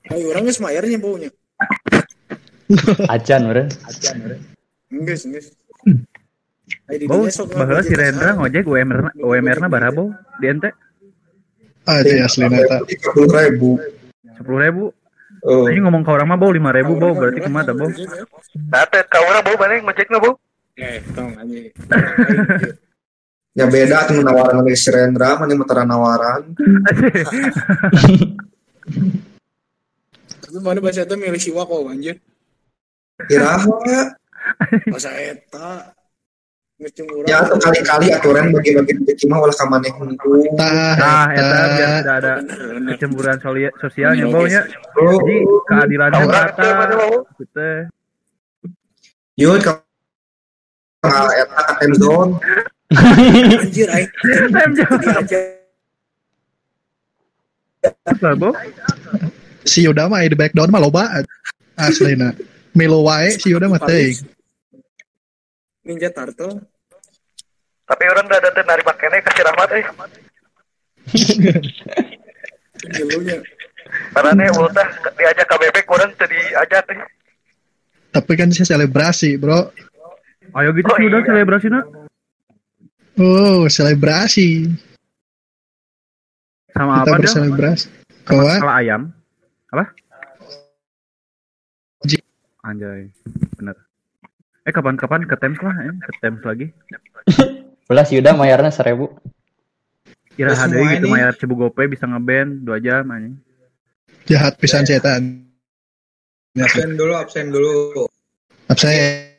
Ayo 0.10 0.26
orang 0.34 0.44
geus 0.50 0.62
mayarnya 0.62 0.98
baunya. 1.02 1.30
Acan 3.10 3.42
orang. 3.50 3.70
Enggak, 4.94 5.18
enggak. 5.26 5.44
Ayo 6.90 6.98
di 7.02 7.06
Bau, 7.10 7.26
baheula 7.26 7.82
si 7.82 7.94
ngojek 7.94 7.98
Rendra 7.98 8.30
ngojek 8.38 8.66
UMR 8.66 9.00
na 9.10 9.12
UMR 9.18 9.58
na 9.62 9.68
berapa 9.70 9.94
bau? 9.94 10.10
Di 10.38 10.46
ente? 10.50 10.70
Ah, 11.90 12.02
itu 12.06 12.14
asli 12.22 12.46
neta. 12.46 12.86
Sepuluh 12.86 13.34
ribu. 13.34 13.70
Sepuluh 14.38 14.60
ribu. 14.62 14.84
Oh. 15.46 15.72
Ini 15.72 15.80
ngomong 15.84 16.04
ke 16.04 16.12
orang 16.12 16.28
mah 16.28 16.40
bau 16.40 16.52
lima 16.52 16.76
ribu 16.76 17.00
bau 17.00 17.16
berarti 17.16 17.40
ke 17.40 17.52
mana 17.52 17.72
bau? 17.72 17.88
Nah, 17.88 18.84
teh 18.92 19.04
ka 19.08 19.20
urang 19.24 19.44
bau 19.44 19.56
mana 19.56 19.80
ngojekna 19.80 20.18
bau? 20.20 20.34
Eh, 20.80 21.00
tong 21.16 21.36
anjing. 21.40 21.72
Ya 23.58 23.66
beda 23.68 24.08
tuh 24.08 24.24
nawaran 24.24 24.64
dari 24.64 24.78
si 24.78 24.88
Rendra, 24.94 25.36
mana 25.36 25.58
mataran 25.58 25.90
nawaran. 25.90 26.54
Tapi 30.40 30.58
mana 30.64 30.80
bahasa 30.80 31.04
itu 31.04 31.16
milih 31.20 31.42
siwa 31.42 31.68
kok 31.68 31.84
anjir. 31.90 32.16
Kira 33.28 33.60
Masa 34.88 35.12
eta. 35.20 35.99
Ya 37.28 37.44
tuh 37.44 37.60
kali-kali 37.60 38.08
aturan 38.08 38.56
bagi-bagi 38.56 39.04
rezeki 39.04 39.28
mah 39.28 39.44
ulah 39.44 39.52
ka 39.52 39.68
maneh 39.68 39.92
hungkul. 39.92 40.48
Tah, 40.56 40.96
Nah, 40.96 41.28
eta 41.28 41.58
biar 41.76 41.90
tidak 42.00 42.16
ada 42.24 42.34
kecemburuan 42.96 43.36
soli- 43.44 43.76
sosialnya 43.84 44.32
baunya. 44.32 44.64
Oh. 44.96 45.20
Jadi 45.20 45.36
keadilannya 45.68 46.24
Urang 46.24 46.32
rata. 46.32 46.56
teh 46.56 46.72
mana 46.72 46.96
bau? 46.96 47.28
Gitu. 47.36 47.70
Yud 49.36 49.60
ka 49.60 49.84
ka 51.04 51.28
eta 51.36 51.62
ka 51.68 51.74
time 51.84 51.96
zone. 52.00 52.32
Anjir 52.96 53.92
aing. 53.92 54.08
Lah, 58.24 58.36
bau. 58.36 58.52
Si 59.64 59.84
Yuda 59.84 60.08
mah 60.08 60.24
di 60.24 60.36
backdown 60.36 60.72
mah 60.72 60.80
loba. 60.80 61.04
Aslina. 61.76 62.32
Milo 62.72 63.04
wae 63.04 63.36
si 63.36 63.52
Yuda 63.52 63.68
mah 63.68 63.84
teuing. 63.84 64.16
Ninja 65.90 66.14
Turtle. 66.14 66.62
Tapi 67.90 68.04
orang 68.06 68.30
udah 68.30 68.38
ada 68.38 68.62
narima 68.62 68.94
kene 68.94 69.18
kasih 69.26 69.42
rahmat 69.50 69.70
eh. 69.74 69.86
Gilunya. 72.94 73.42
Karena 74.14 74.46
ultah 74.54 74.86
diajak 75.18 75.50
ke 75.50 75.56
bebek 75.58 75.90
orang 75.90 76.14
teu 76.14 76.30
diajak 76.30 76.86
teh. 76.86 76.98
Tapi 78.14 78.32
kan 78.38 78.54
sih 78.54 78.62
selebrasi, 78.62 79.42
Bro. 79.42 79.74
Ayo 80.54 80.70
gitu 80.78 80.90
sih 80.94 81.10
udah 81.10 81.26
selebrasi 81.26 81.68
na. 81.74 81.82
Oh, 83.18 83.66
selebrasi. 83.66 84.70
Sama 86.70 87.02
Kita 87.02 87.10
apa 87.10 87.10
dah? 87.10 87.20
berselebrasi. 87.26 87.86
Sama 87.90 88.30
Kawan. 88.30 88.58
kepala 88.62 88.76
ayam. 88.78 89.02
Apa? 89.74 89.86
Anjay, 92.62 93.10
bener. 93.58 93.89
Eh 94.70 94.74
kapan-kapan 94.74 95.26
ke 95.26 95.34
Thames 95.34 95.58
lah, 95.66 95.74
eh. 95.82 95.98
ke 95.98 96.12
Thames 96.22 96.46
lagi. 96.46 96.70
Ulas 97.90 98.14
Yuda 98.14 98.38
mayarnya 98.38 98.70
seribu. 98.70 99.10
Kira 100.38 100.54
Ya, 100.54 100.62
HD 100.62 100.78
semua 100.78 100.94
gitu 100.94 101.10
ini. 101.10 101.10
mayar 101.10 101.34
Cibugope 101.34 101.90
bisa 101.90 102.06
ngeband 102.06 102.70
2 102.70 102.86
jam 102.86 103.10
anjing. 103.10 103.34
Jahat 104.30 104.62
pisan 104.62 104.86
setan. 104.86 105.42
Absen 106.54 106.94
dulu, 106.94 107.18
absen 107.18 107.50
dulu. 107.50 108.06
Absen. 108.70 109.34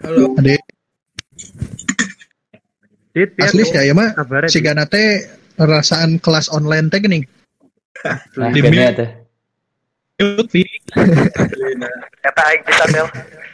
Halo. 0.00 0.32
Adik. 0.40 0.64
Dit, 3.12 3.36
Dit, 3.36 3.44
Asli 3.44 3.68
sih 3.68 3.84
ya 3.84 3.92
mah 3.92 4.16
si 4.48 4.64
Gana 4.64 4.88
teh 4.88 5.28
rasaan 5.60 6.16
kelas 6.24 6.48
online 6.48 6.88
teh 6.88 7.04
geuning. 7.04 7.28
Nah, 8.00 8.48
Di 8.48 8.64
teh. 10.18 10.66
Kata 12.22 12.40
aing 12.50 12.62
bisa 12.62 12.84
Del. 12.90 13.06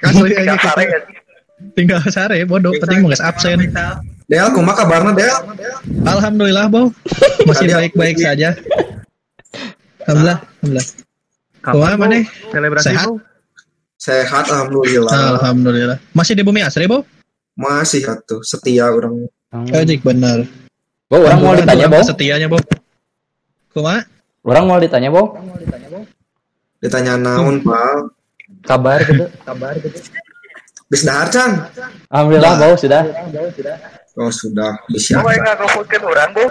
Asli 0.05 0.29
Tinggal 0.37 0.59
sare 0.61 0.85
ya. 0.85 1.01
Tinggal 1.77 2.01
sare 2.09 2.37
bodoh, 2.45 2.73
penting 2.77 3.05
mau 3.05 3.13
absen. 3.13 3.59
Del, 4.29 4.49
kumaha 4.55 4.85
kabarna 4.85 5.13
Del? 5.17 5.33
Alhamdulillah, 6.05 6.69
Bo. 6.69 6.93
Masih 7.49 7.67
baik-baik 7.73 8.17
saja. 8.21 8.55
Alhamdulillah, 10.05 10.39
alhamdulillah. 10.41 10.87
Kumaha 11.61 11.95
Bo? 11.97 12.01
maneh? 12.05 12.23
Selebrasi, 12.53 12.87
Sehat? 12.89 13.07
Bo? 13.09 13.15
Sehat 14.01 14.45
alhamdulillah. 14.49 15.13
Alhamdulillah. 15.37 15.99
Masih 16.17 16.33
di 16.37 16.45
bumi 16.45 16.65
asri, 16.65 16.89
Bo? 16.89 17.05
Masih 17.57 18.05
atuh, 18.09 18.41
setia 18.41 18.89
orang. 18.89 19.29
Ejik 19.73 20.01
bener. 20.05 20.49
Bo, 21.09 21.21
orang 21.21 21.41
mau 21.41 21.53
ditanya, 21.57 21.89
Bo. 21.89 22.01
Setianya, 22.01 22.49
Bo. 22.49 22.57
Kumaha? 23.73 24.05
Orang 24.41 24.65
mau 24.69 24.81
ditanya, 24.81 25.13
Bo. 25.13 25.37
Ditanya 25.61 25.89
naon, 27.21 27.61
Pak? 27.61 28.17
Kabar 28.65 28.99
gitu, 29.05 29.25
kabar 29.47 29.75
gitu. 29.79 29.99
Bis 30.91 31.07
dahar, 31.07 31.31
Can? 31.31 31.71
Alhamdulillah, 32.11 32.53
Bo, 32.59 32.75
sudah. 32.75 33.03
Oh, 34.19 34.33
sudah. 34.33 34.75
Bisa. 34.91 35.23
Oh, 35.23 35.31
enggak 35.31 35.55
ngefutkeun 35.63 36.03
urang, 36.03 36.31
Bu. 36.35 36.45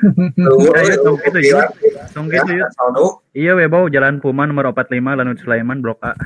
Gitu 0.00 1.10
gitu. 1.20 1.56
Iya 3.36 3.52
we 3.54 3.66
Bo, 3.68 3.86
Jalan 3.92 4.18
Puma 4.18 4.48
nomor 4.48 4.72
45 4.72 5.18
Lanut 5.20 5.38
Sulaiman 5.38 5.78
Blok 5.84 6.00
A. 6.02 6.16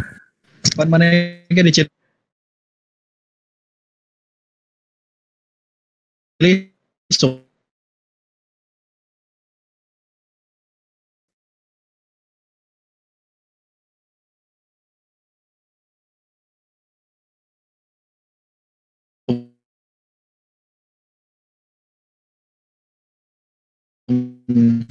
Pan 0.79 0.89
maneh 0.89 1.45
ge 1.51 1.63
dicit. 1.63 1.87
Listo. 6.41 7.44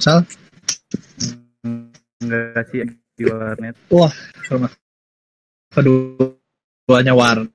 Sal, 0.02 0.26
Enggak 2.18 2.66
sih 2.74 2.82
di 3.14 3.22
warnet. 3.30 3.78
wah, 3.86 4.10
rumah 4.50 4.72
keduanya 5.70 7.14
war. 7.14 7.46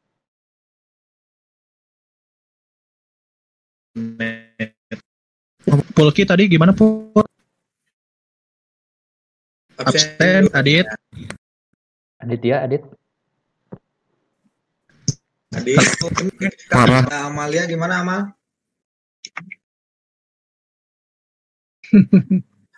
Pulki 5.91 6.23
tadi 6.23 6.47
gimana 6.47 6.71
Pul? 6.71 7.11
Absen, 9.75 10.47
Adit. 10.55 10.87
Adit 12.23 12.41
ya, 12.43 12.63
Adit. 12.63 12.83
Adit. 15.51 15.83
Parah. 16.71 17.03
Amalia 17.27 17.67
gimana, 17.67 18.03
Amal? 18.03 18.38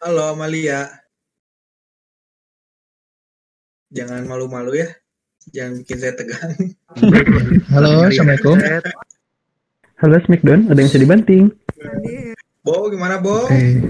Halo 0.01 0.31
Amalia. 0.31 0.87
Jangan 3.91 4.23
malu-malu 4.23 4.79
ya. 4.79 4.87
Jangan 5.51 5.83
bikin 5.83 5.97
saya 5.99 6.13
tegang. 6.15 6.51
Halo, 7.73 8.07
Assalamualaikum. 8.07 8.55
Halo 9.99 10.15
Smackdown, 10.23 10.71
ada 10.71 10.79
yang 10.79 10.89
bisa 10.89 11.01
dibanting? 11.01 11.43
Bo, 12.63 12.87
gimana, 12.87 13.19
Bo? 13.19 13.45
Eh, 13.51 13.81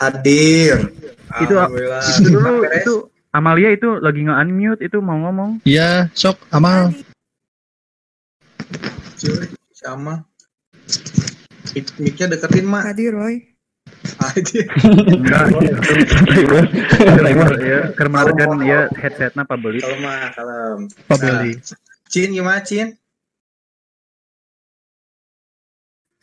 Hadir. 0.00 0.90
Itu 1.38 1.54
Alhamdulillah. 1.54 2.02
itu 2.02 2.28
dulu 2.30 2.52
Beres. 2.62 2.82
itu 2.82 2.94
Amalia 3.30 3.70
itu 3.70 3.98
lagi 3.98 4.22
nge-unmute 4.22 4.80
itu 4.80 4.98
mau 5.02 5.18
ngomong. 5.18 5.58
Iya, 5.66 6.06
sok 6.14 6.38
Amal. 6.50 6.94
Cuy, 9.18 9.50
sama. 9.74 10.22
Mic- 11.74 11.94
Mic-nya 11.98 12.30
deketin, 12.30 12.64
Mak. 12.64 12.82
Hadir, 12.86 13.12
Roy. 13.12 13.53
Enggak. 14.04 15.48
ya, 17.60 17.92
kermargan 17.96 18.60
ya 18.62 18.88
headsetnya 19.00 19.48
apa 19.48 19.56
beli? 19.56 19.80
Kalau 19.80 19.96
mah, 20.00 20.30
kalem. 20.36 20.88
Apa 21.08 21.16
beli? 21.16 21.56
Cin 22.08 22.32
gimana, 22.36 22.60
Cin? 22.60 22.96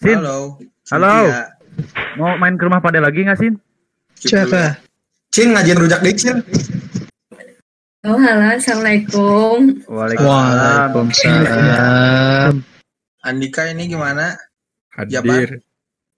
Sin. 0.02 0.18
Halo. 0.22 0.58
Halo. 0.94 1.30
Mau 2.18 2.38
main 2.38 2.58
ke 2.58 2.64
rumah 2.66 2.82
pada 2.82 3.00
lagi 3.02 3.24
nggak 3.26 3.38
Sin? 3.38 3.60
Siapa? 4.18 4.78
Cin 5.34 5.54
ngajin 5.58 5.78
rujak 5.82 6.02
deh, 6.06 6.14
Cin. 6.14 6.44
Oh, 8.02 8.18
halo, 8.18 8.58
assalamualaikum. 8.58 9.86
Waalaikumsalam. 9.86 12.66
Andika 13.22 13.70
ini 13.70 13.94
gimana? 13.94 14.34
Hadir. 14.90 15.62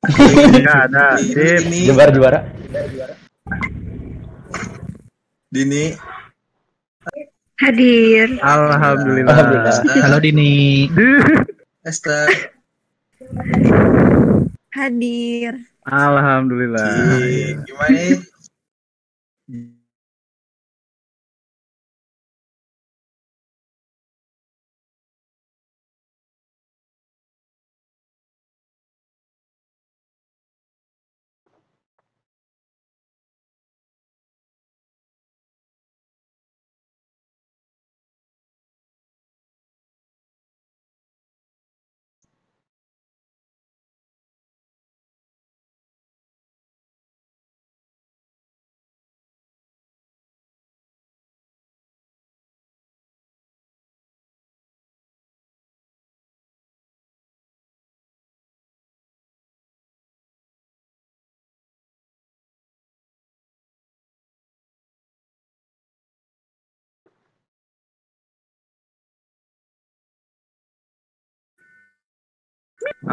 Enggak 0.04 0.80
ada. 0.92 1.16
Sip. 1.16 1.64
Jembar 1.88 2.10
juara. 2.12 2.40
Dini. 5.48 5.96
Hadir. 7.62 8.42
Alhamdulillah. 8.44 9.32
Alhamdulillah. 9.32 9.76
Halo 10.04 10.18
Dini. 10.20 10.90
Esther. 11.88 12.28
Hadir. 14.76 15.54
Alhamdulillah. 15.88 16.88
Ih, 17.24 17.60
Gimana 17.64 18.33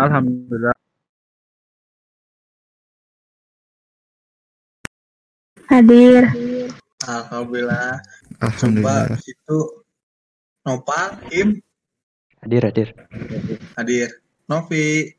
Alhamdulillah. 0.00 0.76
Hadir. 5.70 6.22
Alhamdulillah. 7.06 8.00
Alhamdulillah. 8.40 9.06
Coba 9.12 9.28
itu 9.28 9.58
Nopal, 10.66 11.08
Im, 11.32 11.48
Hadir, 12.44 12.62
hadir. 12.68 12.88
hadir. 13.76 14.08
Novi, 14.48 15.16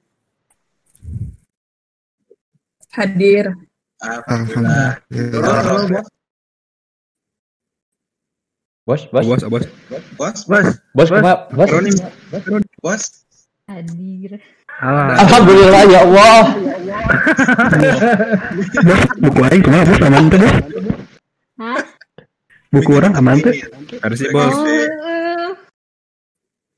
Hadir. 2.92 3.46
Alhamdulillah. 4.02 5.00
Alhamdulillah. 5.10 6.06
Bos, 8.86 9.02
bos. 9.14 9.26
Bos, 9.26 9.42
bos. 9.48 9.66
Bos, 10.18 10.38
Bos. 10.50 10.68
Bos, 10.98 11.08
kumaha? 11.10 11.48
Bos. 11.56 11.70
Roni, 11.72 11.92
bos. 12.84 13.02
Hadir. 13.70 14.42
Alhamdulillah. 14.82 15.18
Alhamdulillah 15.22 15.84
ya 15.86 16.00
Allah. 16.02 16.42
Buku 19.22 19.40
aing 19.46 19.62
kumaha 19.62 19.84
bos 19.86 20.00
aman 20.02 20.24
teh 20.26 20.40
bos? 20.42 20.54
Hah? 21.62 21.82
Buku 22.74 22.92
orang 22.98 23.14
aman 23.14 23.38
teh? 23.46 23.62
Harus 24.02 24.18
sih, 24.18 24.30
bos. 24.34 24.58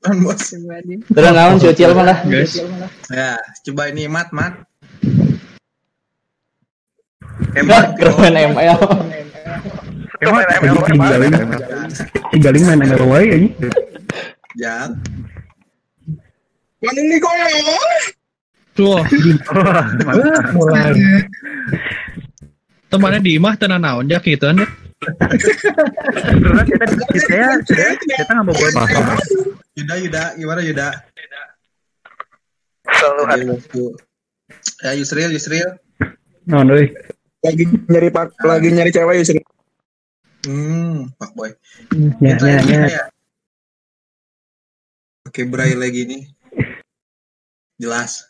Kan 0.04 0.16
bos. 0.20 0.52
Terus 1.16 1.30
naon 1.32 1.56
Ucil 1.56 1.90
mana? 1.96 2.14
Guys, 2.28 2.60
Ya, 3.08 3.40
coba 3.64 3.88
ini 3.88 4.04
mat, 4.04 4.28
mat. 4.36 4.52
Hebat, 7.56 7.96
keren 7.96 8.34
ML. 8.36 8.80
Emang 10.24 10.44
Lagi 10.44 10.78
tinggalin, 10.92 11.32
tinggalin 12.32 12.62
main 12.68 12.80
ML 12.84 13.04
wae 13.08 13.26
anjing. 13.32 13.54
Jang. 14.60 14.92
Bandung 16.84 17.06
nih 17.08 17.18
goyang. 17.18 17.50
Tuh, 18.74 19.00
mulai. 20.52 21.24
Temannya 22.90 23.20
di 23.22 23.38
imah 23.38 23.54
tenan 23.56 23.80
naon 23.82 24.10
ya 24.10 24.18
gitu 24.20 24.44
kan. 24.44 24.60
Kita 26.64 26.84
kita 27.10 27.34
ya 27.34 27.48
kita 27.96 28.30
nggak 28.30 28.44
mau 28.44 28.54
buat 28.54 28.72
masalah. 28.76 29.18
Yuda, 29.74 29.94
Yuda, 30.06 30.22
gimana 30.38 30.60
Yuda? 30.62 30.88
Selalu 32.84 33.22
waktu 33.58 33.82
ya 34.84 34.90
Yusril, 34.94 35.30
Yusril. 35.34 35.68
Euy. 36.50 36.92
Lagi 37.44 37.64
nyari 37.88 38.08
pak, 38.08 38.32
lagi 38.44 38.68
nyari 38.72 38.90
cewek 38.92 39.16
Yusri. 39.20 39.40
Hmm, 40.44 41.08
Pak 41.16 41.32
Boy. 41.32 41.56
Ya 42.20 42.36
ya 42.36 42.60
ya. 42.60 42.80
ya. 42.84 43.02
Oke, 45.24 45.48
braille 45.48 45.80
lagi 45.80 46.04
nih. 46.04 46.22
Jelas. 47.74 48.22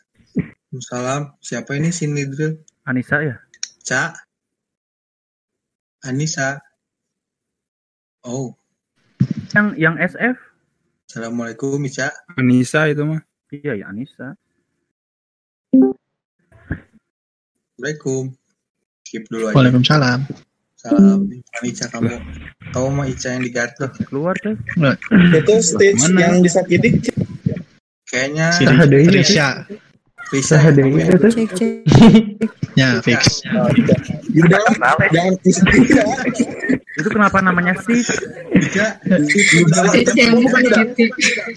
Salam. 0.89 1.37
Siapa 1.39 1.77
ini 1.77 1.93
si 1.93 2.09
Nidril? 2.09 2.57
Anissa 2.89 3.21
ya. 3.21 3.37
Ca. 3.85 4.17
Anissa. 6.01 6.57
Oh, 8.25 8.57
Yang 9.53 9.67
yang 9.77 9.95
SF. 10.01 10.35
Assalamualaikum 11.05 11.77
Ica. 11.85 12.09
Anissa 12.35 12.89
itu 12.89 13.05
mah. 13.05 13.21
Iya 13.53 13.85
ya 13.85 13.93
Anissa. 13.93 14.33
Assalamualaikum. 17.77 18.33
Skip 19.05 19.29
dulu 19.29 19.53
aja. 19.53 19.55
Waalaikumsalam. 19.61 20.25
Salam. 20.73 21.29
Ica 21.61 21.85
kamu? 21.93 22.17
Kamu 22.73 22.89
mah 22.97 23.05
Ica 23.05 23.37
yang 23.37 23.45
di 23.45 23.53
gardu. 23.53 23.85
Keluar 24.09 24.33
deh. 24.41 24.57
Itu 25.37 25.53
stage 25.61 26.01
yang 26.17 26.41
disakiti. 26.41 26.97
Kayaknya 28.05 28.53
Si 30.25 30.41
Saha 30.41 30.73
deui 30.73 30.97
ya, 30.97 31.05
kamu 31.05 31.21
ya. 31.21 31.29
Cek 31.29 31.53
cek. 31.53 32.49
Ya, 32.73 32.97
fix. 33.05 33.45
Yuda, 34.33 34.57
jangan 35.13 35.37
istri 35.45 35.85
ya. 35.85 36.01
Itu 36.97 37.13
kenapa 37.13 37.45
namanya 37.45 37.77
sih? 37.85 38.01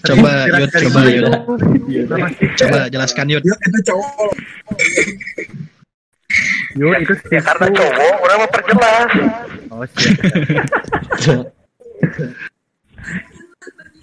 Coba 0.05 0.45
Yud, 0.53 0.69
coba 0.69 1.01
Yud. 1.09 1.25
Sih? 1.25 2.45
Coba 2.61 2.93
jelaskan 2.93 3.25
Yud. 3.33 3.41
Yud 3.41 3.57
itu 3.57 3.89
cowok. 3.89 4.37
Yo 6.77 6.93
itu 6.93 7.13
Steve 7.25 7.41
karena 7.41 7.73
tuh. 7.73 7.73
cowok 7.73 8.13
orang 8.21 8.45
memperjelas. 8.45 9.09
Oh 9.73 9.81
siap. 9.89 11.49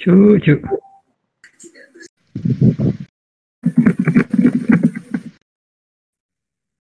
Cucu. 0.03 0.59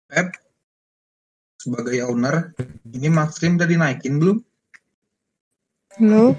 Pep. 0.09 0.29
Sebagai 1.61 2.01
owner, 2.09 2.57
ini 2.89 3.13
Maxstream 3.13 3.61
udah 3.61 3.69
dinaikin 3.69 4.17
belum? 4.17 4.41
Halo. 6.01 6.33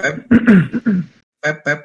Pep. 0.00 0.16
Pep, 1.44 1.56
Pep. 1.60 1.80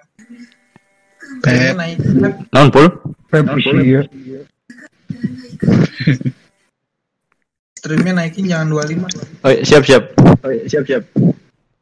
Pep. 1.44 1.76
Naik, 1.76 2.00
Pep. 2.00 2.34
Non 2.56 2.72
pul. 2.72 2.88
Pep 3.28 3.44
iya. 3.60 4.08
Streamnya 7.86 8.18
naikin 8.18 8.50
jangan 8.50 8.74
25 8.74 9.46
Oh, 9.46 9.54
siap 9.62 9.86
siap. 9.86 10.04
Oh, 10.42 10.50
iya, 10.50 10.66
siap 10.66 10.90
siap. 10.90 11.06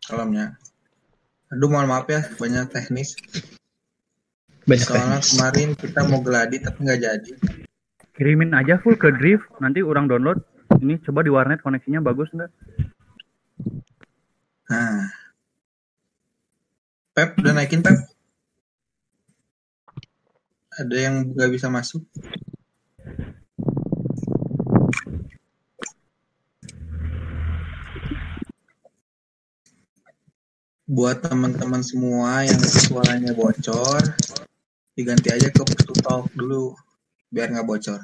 kolamnya. 0.04 0.60
Aduh 1.48 1.72
mohon 1.72 1.88
maaf 1.88 2.12
ya, 2.12 2.28
banyak 2.36 2.76
teknis. 2.76 3.16
Banyak 4.68 4.84
Soalnya 4.84 5.24
teknis. 5.24 5.32
kemarin 5.32 5.70
kita 5.80 6.00
mau 6.04 6.20
geladi 6.20 6.60
tapi 6.60 6.84
nggak 6.84 7.00
jadi. 7.00 7.32
Kirimin 8.20 8.52
aja 8.52 8.84
full 8.84 9.00
ke 9.00 9.16
Drift. 9.16 9.48
Nanti 9.64 9.80
orang 9.80 10.12
download. 10.12 10.44
Ini 10.76 11.00
coba 11.08 11.24
di 11.24 11.32
warnet 11.32 11.64
koneksinya 11.64 12.04
bagus 12.04 12.28
nggak? 12.36 12.52
Nah. 14.76 15.08
Pep, 17.16 17.40
udah 17.40 17.54
naikin 17.56 17.80
Pep? 17.80 17.96
Ada 20.84 20.96
yang 21.00 21.32
nggak 21.32 21.48
bisa 21.48 21.72
masuk? 21.72 22.04
Buat 30.84 31.24
teman-teman 31.24 31.80
semua 31.80 32.44
yang 32.44 32.60
suaranya 32.60 33.32
bocor, 33.32 34.04
diganti 35.00 35.32
aja 35.32 35.48
ke 35.48 35.64
push 35.64 35.88
to 35.88 35.96
talk 36.04 36.28
dulu, 36.36 36.76
biar 37.32 37.48
nggak 37.56 37.64
bocor. 37.64 38.04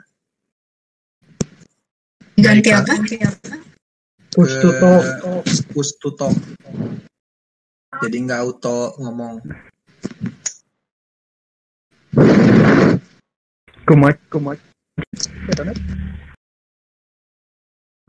Ganti 2.40 2.72
apa? 2.72 2.96
Push 4.32 4.64
to 4.64 4.70
talk. 4.80 5.04
Push 5.76 5.92
to 6.00 6.16
talk. 6.16 6.38
Jadi 8.00 8.16
nggak 8.24 8.48
auto 8.48 8.96
ngomong. 8.96 9.44
Kumat, 13.84 14.16
kumat. 14.32 14.56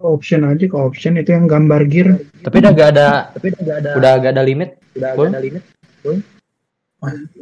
Option 0.01 0.48
aja 0.48 0.64
ke 0.64 0.76
option 0.76 1.20
itu 1.20 1.30
yang 1.36 1.44
gambar 1.44 1.84
gear 1.86 2.16
Tapi 2.40 2.57
udah 2.64 2.72
gak 2.72 2.88
ada, 2.96 3.09
tapi 3.36 3.53
udah 3.53 3.62
gak 3.64 3.78
ada, 3.84 3.90
udah 4.01 4.12
gak 4.16 4.32
ada 4.32 4.42
limit. 4.42 4.70
Udah 4.96 5.11
gak 5.12 5.28
ada 5.36 5.40
limit. 5.44 5.62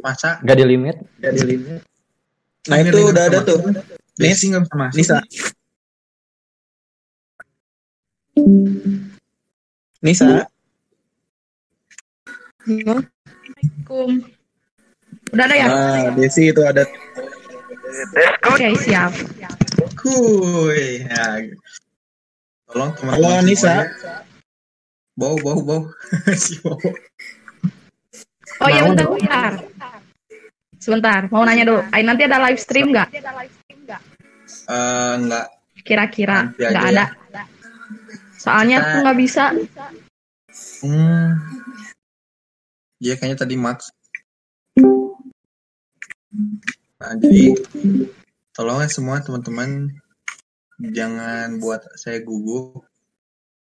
Masa? 0.03 0.39
Gak 0.43 0.57
di 0.59 0.65
limit. 0.67 0.95
Gak 1.23 1.33
di 1.39 1.43
limit. 1.43 1.81
Nah 2.67 2.77
itu 2.83 2.99
udah 2.99 3.23
ada 3.31 3.39
tuh. 3.41 3.59
Nis 4.19 4.43
nggak 4.43 4.61
bisa 4.67 4.75
masuk. 4.75 4.95
Nisa. 4.99 5.17
Nisa. 10.03 10.27
Assalamualaikum. 12.59 14.09
Udah 15.33 15.45
ada 15.45 15.55
ya? 15.55 15.67
Nah, 15.71 16.11
Desi 16.19 16.51
itu 16.51 16.61
ada. 16.61 16.83
Oke, 18.51 18.67
siap. 18.83 19.15
Kuy. 19.95 21.05
Ya. 21.07 21.47
Tolong 22.69 22.93
teman-teman. 22.93 23.41
Halo, 23.41 23.45
Nisa. 23.49 23.65
semuanya. 23.65 24.21
Bau, 25.17 25.35
bau, 25.41 25.59
bau. 25.65 25.81
si 26.43 26.61
bau. 26.61 26.77
Oh 28.61 28.69
iya 28.69 28.85
bentar, 28.85 29.07
bentar. 29.09 29.53
Sebentar, 30.77 31.21
mau 31.33 31.43
nanya 31.43 31.65
dulu. 31.65 31.81
Ay, 31.89 32.05
nanti 32.05 32.29
ada 32.29 32.37
live 32.45 32.61
stream 32.61 32.93
nggak? 32.93 33.09
Eh, 34.69 35.13
enggak. 35.17 35.45
Kira-kira 35.81 36.53
Nanti 36.53 36.61
nggak 36.61 36.85
aja 36.85 37.09
ada. 37.09 37.41
Soalnya 38.37 38.77
aku 38.79 38.95
nggak 39.01 39.17
bisa. 39.17 39.45
Hmm. 40.85 41.41
Iya 43.01 43.17
kayaknya 43.17 43.37
tadi 43.43 43.55
Max. 43.57 43.89
Nah, 46.99 47.15
jadi 47.17 47.55
tolong 48.53 48.83
ya 48.83 48.89
semua 48.91 49.23
teman-teman 49.23 49.89
jangan 50.79 51.59
buat 51.59 51.83
saya 51.99 52.23
gugup. 52.23 52.87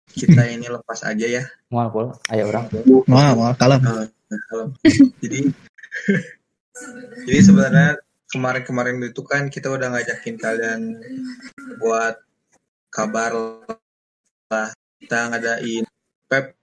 Kita 0.07 0.47
ini 0.55 0.69
lepas 0.69 1.03
aja 1.03 1.27
ya. 1.27 1.45
Mual 1.73 1.89
pul, 1.91 2.07
ayo 2.31 2.53
orang. 2.53 2.69
Wah, 3.09 3.33
wah, 3.35 3.53
kalem. 3.57 3.81
Eh, 3.83 4.41
kalau 4.51 4.67
jadi 5.23 5.51
jadi 7.27 7.41
sebenarnya 7.41 7.89
kemarin-kemarin 8.31 9.01
itu 9.01 9.23
kan 9.25 9.49
kita 9.49 9.71
udah 9.71 9.97
ngajakin 9.97 10.37
kalian 10.37 10.81
buat 11.79 12.19
kabar 12.91 13.33
lah 14.51 14.71
kita 14.99 15.19
ngadain 15.31 15.85
pep 16.27 16.59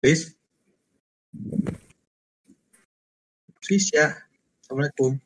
Please. 0.00 0.32
Please 3.60 3.92
ya. 3.92 4.16
Assalamualaikum. 4.64 5.20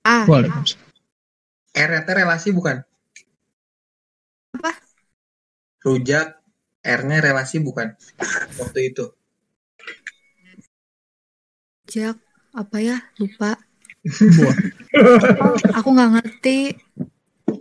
Ah. 0.00 0.24
Waalaikumsalam. 0.24 0.80
R 1.74 1.90
itu 2.00 2.12
relasi 2.16 2.48
bukan? 2.56 2.80
Apa? 4.56 4.72
Rujak 5.84 6.40
R-nya 6.84 7.18
relasi 7.20 7.60
bukan? 7.60 7.92
Waktu 8.60 8.92
itu. 8.92 9.12
Jak, 11.84 12.16
apa 12.56 12.76
ya? 12.80 12.96
Lupa. 13.20 13.60
Oh, 15.00 15.56
aku 15.76 15.88
nggak 15.92 16.10
ngerti. 16.16 16.76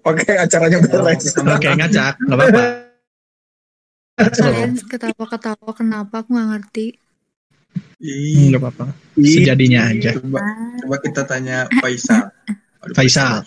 Oke, 0.04 0.32
acaranya 0.36 0.80
beres. 0.80 1.36
Oke, 1.36 1.68
ngacak. 1.76 2.20
Nggak 2.24 2.38
apa-apa. 2.40 2.64
Kalian 4.14 4.78
ketawa-ketawa 4.86 5.72
kenapa 5.74 6.22
aku 6.22 6.38
nggak 6.38 6.50
ngerti. 6.54 6.88
Ih, 7.98 8.54
Nggak 8.54 8.62
apa-apa. 8.62 8.86
Sejadinya 9.18 9.90
aja. 9.90 10.14
Coba, 10.22 10.40
coba 10.86 10.98
kita 11.02 11.22
tanya 11.26 11.66
Faisal. 11.82 12.30
Aduh, 12.86 12.94
Faisal. 12.94 13.42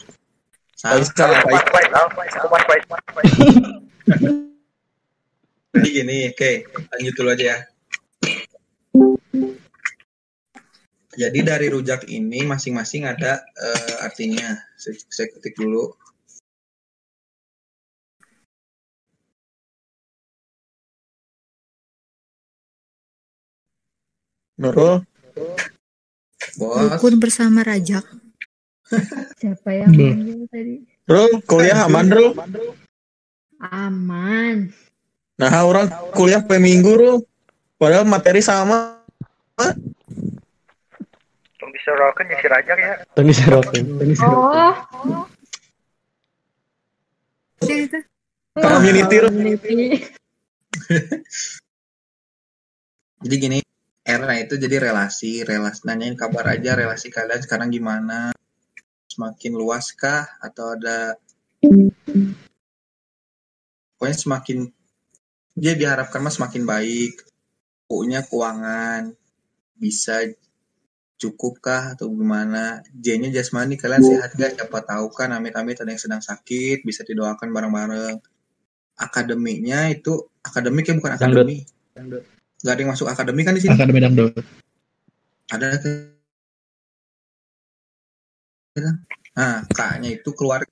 Faisal. 0.75 0.99
Faisal, 1.47 2.47
Jadi 5.77 5.89
gini, 5.93 6.33
oke, 6.33 6.53
lanjut 6.73 7.15
dulu 7.15 7.29
aja 7.37 7.45
ya. 7.47 7.59
Jadi 11.17 11.39
dari 11.41 11.67
rujak 11.71 12.09
ini 12.11 12.43
masing-masing 12.45 13.07
ada 13.07 13.45
eh, 13.45 13.95
artinya. 14.03 14.57
Saya, 14.75 14.99
saya 15.09 15.29
ketik 15.37 15.55
dulu. 15.57 15.95
Nurul, 24.57 25.05
Bos. 26.57 26.97
Bersama 27.21 27.61
Rajak. 27.61 28.09
Siapa 29.41 29.69
yang 29.77 29.93
manggil 29.93 30.49
tadi? 30.49 30.81
Rul, 31.05 31.45
kuliah 31.45 31.85
aman, 31.85 32.09
Rul. 32.09 32.33
Aman. 33.61 34.73
Nah, 35.37 35.61
orang 35.61 35.93
kuliah 36.17 36.41
pe 36.41 36.57
minggu, 36.57 36.97
Rul. 36.97 37.17
Padahal 37.77 38.09
materi 38.09 38.41
sama. 38.41 39.05
Tong 41.61 41.71
disorokeun 41.73 42.29
jeung 42.33 42.41
si 42.41 42.49
Rajak 42.49 42.79
ya. 42.81 42.95
Tunggu. 43.13 43.61
Oh, 44.25 44.73
Ya 47.65 47.77
itu. 47.83 47.99
Community, 48.57 49.17
Rul. 49.21 49.29
community. 49.29 49.71
Jadi 53.27 53.35
gini, 53.41 53.59
R 54.07 54.23
itu 54.39 54.55
jadi 54.55 54.79
relasi, 54.79 55.43
relasi 55.43 55.83
nanyain 55.83 56.15
kabar 56.15 56.47
aja 56.55 56.79
relasi 56.79 57.11
kalian 57.11 57.43
sekarang 57.43 57.75
gimana? 57.75 58.31
Semakin 59.11 59.59
luas 59.59 59.91
kah 59.99 60.39
atau 60.39 60.79
ada 60.79 61.19
pokoknya 63.99 64.15
semakin 64.15 64.59
dia 65.59 65.75
diharapkan 65.75 66.23
mah 66.23 66.31
semakin 66.31 66.63
baik. 66.63 67.27
Punya 67.91 68.23
keuangan 68.23 69.11
bisa 69.75 70.23
cukup 71.19 71.59
kah 71.59 71.99
atau 71.99 72.07
gimana? 72.13 72.87
J-nya 72.95 73.35
jasmani 73.35 73.75
kalian 73.75 74.07
sehat 74.07 74.39
gak? 74.39 74.55
Siapa 74.55 74.87
tahu 74.87 75.11
kan 75.11 75.35
amit-amit 75.35 75.83
ada 75.83 75.91
yang 75.91 75.99
sedang 75.99 76.23
sakit 76.23 76.87
bisa 76.87 77.03
didoakan 77.03 77.51
bareng-bareng. 77.51 78.23
Akademiknya 79.03 79.91
itu 79.91 80.31
akademik 80.47 80.87
ya 80.87 80.95
bukan 80.95 81.19
Dangdut. 81.97 82.36
Gak 82.67 82.75
ada 82.75 82.83
yang 82.83 82.91
masuk 82.91 83.07
akademi 83.07 83.47
kan 83.47 83.55
di 83.55 83.63
sini? 83.63 83.79
Akademi 83.79 84.03
Dangdut. 84.03 84.35
ada 85.47 85.79
ke 85.79 86.11
nah 89.31 89.63
kaknya 89.71 90.19
itu 90.19 90.35
keluar 90.35 90.67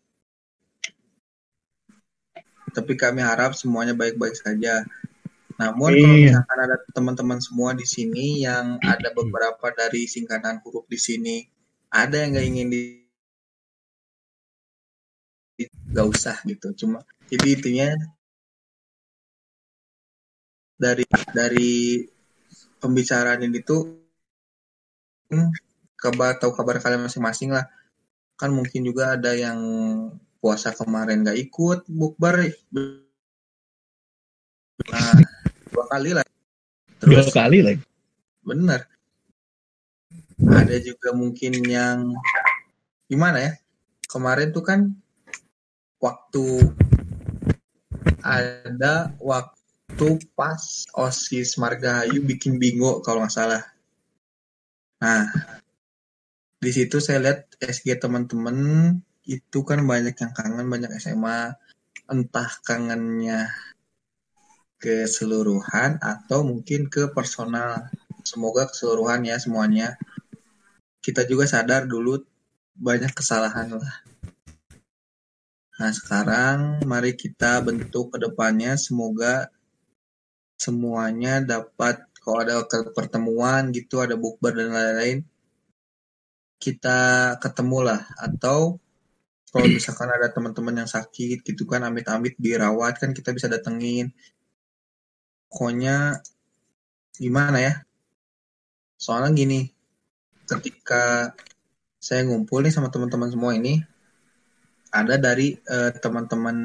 tapi 2.74 2.92
kami 2.99 3.22
harap 3.22 3.55
semuanya 3.55 3.95
baik-baik 3.95 4.34
saja 4.34 4.82
namun 5.55 5.95
kalau 5.95 6.11
Iya. 6.11 6.34
misalkan 6.34 6.59
ada 6.59 6.76
teman-teman 6.90 7.38
semua 7.38 7.70
di 7.72 7.86
sini 7.86 8.42
yang 8.42 8.82
ada 8.82 9.14
beberapa 9.14 9.70
dari 9.70 10.11
singkatan 10.11 10.59
huruf 10.66 10.82
di 10.90 10.99
sini 10.99 11.36
ada 11.95 12.18
yang 12.18 12.34
nggak 12.34 12.47
ingin 12.51 12.68
di 12.74 12.82
nggak 15.95 16.07
usah 16.11 16.34
gitu 16.42 16.74
cuma 16.74 17.07
jadi 17.30 17.47
intinya 17.55 17.88
dari 20.85 21.05
dari 21.32 22.05
pembicaraan 22.76 23.41
ini 23.41 23.64
tuh 23.64 23.82
hmm, 25.32 25.49
kabar 25.97 26.37
tahu 26.37 26.53
kabar 26.53 26.76
kalian 26.85 27.09
masing-masing 27.09 27.57
lah. 27.57 27.64
Kan 28.37 28.53
mungkin 28.53 28.85
juga 28.85 29.16
ada 29.16 29.32
yang 29.32 29.57
puasa 30.45 30.76
kemarin 30.76 31.24
nggak 31.24 31.41
ikut 31.41 31.89
bukber. 31.89 32.53
Nah 34.93 35.16
dua 35.72 35.85
kali 35.89 36.11
lah. 36.12 36.26
Dua 37.01 37.24
terus 37.24 37.32
kali 37.32 37.64
lagi. 37.64 37.80
bener. 38.45 38.85
Ada 40.45 40.76
juga 40.85 41.16
mungkin 41.16 41.64
yang 41.64 42.12
gimana 43.09 43.41
ya 43.41 43.53
kemarin 44.11 44.53
tuh 44.53 44.64
kan 44.64 44.80
waktu 45.99 46.70
ada 48.24 49.11
waktu 49.20 49.54
pas 50.34 50.59
osis 50.99 51.55
Margahayu 51.55 52.18
bikin 52.26 52.59
bingo 52.59 52.99
kalau 53.01 53.22
nggak 53.22 53.34
salah. 53.34 53.62
Nah 54.99 55.30
di 56.59 56.70
situ 56.74 56.99
saya 56.99 57.22
lihat 57.22 57.55
SG 57.62 58.01
teman-teman 58.01 58.57
itu 59.24 59.59
kan 59.62 59.80
banyak 59.86 60.16
yang 60.18 60.32
kangen 60.34 60.66
banyak 60.66 60.90
SMA 60.99 61.55
entah 62.11 62.51
kangennya 62.66 63.49
keseluruhan 64.82 66.03
atau 66.03 66.42
mungkin 66.42 66.90
ke 66.90 67.14
personal. 67.14 67.88
Semoga 68.26 68.66
keseluruhan 68.68 69.24
ya 69.24 69.38
semuanya. 69.38 69.97
Kita 70.99 71.22
juga 71.28 71.47
sadar 71.47 71.86
dulu 71.86 72.18
banyak 72.74 73.12
kesalahan 73.14 73.78
lah. 73.78 73.97
Nah 75.74 75.92
sekarang 75.92 76.84
mari 76.84 77.14
kita 77.14 77.62
bentuk 77.62 78.16
ke 78.16 78.18
depannya. 78.20 78.76
Semoga 78.80 79.54
semuanya 80.65 81.45
dapat 81.45 82.09
kalau 82.25 82.41
ada 82.41 82.65
pertemuan 82.97 83.69
gitu 83.77 84.01
ada 84.01 84.17
bukber 84.17 84.57
dan 84.57 84.73
lain-lain 84.73 85.19
kita 86.57 87.37
ketemu 87.45 87.93
lah 87.93 88.01
atau 88.17 88.81
kalau 89.55 89.71
misalkan 89.71 90.11
ada 90.11 90.35
teman-teman 90.35 90.83
yang 90.83 90.91
sakit 90.91 91.47
gitu 91.47 91.62
kan 91.62 91.87
amit-amit 91.87 92.35
dirawat 92.43 92.99
kan 92.99 93.15
kita 93.15 93.31
bisa 93.31 93.47
datengin. 93.47 94.11
Pokoknya 95.47 96.19
gimana 97.15 97.62
ya? 97.62 97.75
Soalnya 98.99 99.31
gini 99.31 99.71
ketika 100.51 101.31
saya 102.03 102.27
ngumpul 102.27 102.67
nih 102.67 102.75
sama 102.75 102.91
teman-teman 102.91 103.31
semua 103.31 103.55
ini 103.55 103.79
ada 104.91 105.23
dari 105.23 105.55
eh, 105.55 105.93
teman-teman 106.03 106.57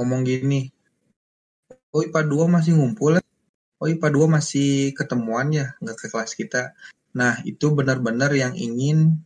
ngomong 0.00 0.24
gini 0.24 0.72
oh 1.92 2.00
IPA 2.00 2.24
2 2.24 2.48
masih 2.56 2.72
ngumpul 2.80 3.20
ya? 3.20 3.22
oh 3.76 3.86
IPA 3.86 4.08
2 4.08 4.36
masih 4.40 4.96
ketemuan 4.96 5.52
ya 5.52 5.76
nggak 5.84 5.96
ke 6.00 6.06
kelas 6.08 6.32
kita 6.32 6.72
nah 7.12 7.36
itu 7.44 7.68
benar-benar 7.76 8.32
yang 8.32 8.56
ingin 8.56 9.20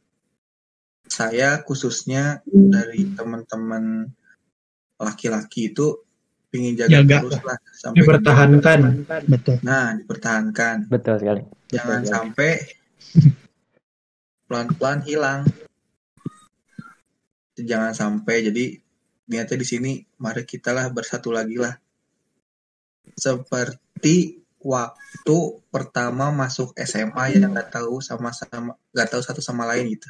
saya 1.07 1.63
khususnya 1.63 2.43
dari 2.51 3.15
teman-teman 3.15 4.11
laki-laki 4.99 5.71
itu 5.71 6.03
ingin 6.55 6.75
jaga, 6.87 7.03
Jaga. 7.03 7.17
terus 7.27 7.43
lah 7.43 7.59
sampai 7.75 7.99
Dipertahankan. 7.99 8.81
Betul. 9.27 9.57
Nah, 9.67 9.99
dipertahankan. 9.99 10.77
Betul 10.87 11.15
sekali. 11.19 11.43
Jangan 11.75 11.99
Betul 11.99 12.07
sekali. 12.07 12.15
sampai 12.15 12.51
pelan-pelan 14.47 15.01
hilang. 15.03 15.41
Jangan 17.59 17.93
sampai 17.95 18.37
jadi 18.51 18.65
niatnya 19.29 19.57
di 19.57 19.67
sini 19.67 19.93
mari 20.21 20.45
kita 20.45 20.73
lah 20.73 20.89
bersatu 20.93 21.33
lagi 21.33 21.57
lah. 21.57 21.75
Seperti 23.15 24.41
waktu 24.65 25.39
pertama 25.69 26.33
masuk 26.33 26.73
SMA 26.81 27.37
yang 27.37 27.53
nggak 27.53 27.69
tahu 27.69 28.01
sama-sama 28.01 28.77
nggak 28.97 29.09
tahu 29.13 29.23
satu 29.23 29.41
sama 29.45 29.69
lain 29.69 29.93
gitu. 29.93 30.09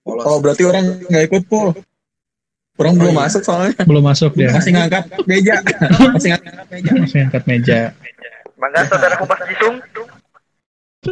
Polos. 0.00 0.24
Oh, 0.24 0.40
berarti 0.40 0.64
orang 0.64 1.04
nggak 1.04 1.24
ikut, 1.28 1.44
Pul. 1.44 1.76
Orang 2.80 2.96
belum 2.96 3.12
iya. 3.12 3.20
masuk 3.28 3.42
soalnya. 3.44 3.76
Belum 3.84 4.00
masuk 4.00 4.32
dia. 4.32 4.56
Masih 4.56 4.72
ngangkat 4.72 5.04
meja. 5.28 5.60
Masih 6.16 6.28
ngangkat 6.32 6.66
meja. 6.72 6.90
Masih 6.96 7.18
angkat 7.28 7.42
meja. 7.44 7.80
Mangga 8.56 8.80
saudara 8.88 9.14
Humas 9.20 9.40
Jisung. 9.44 9.76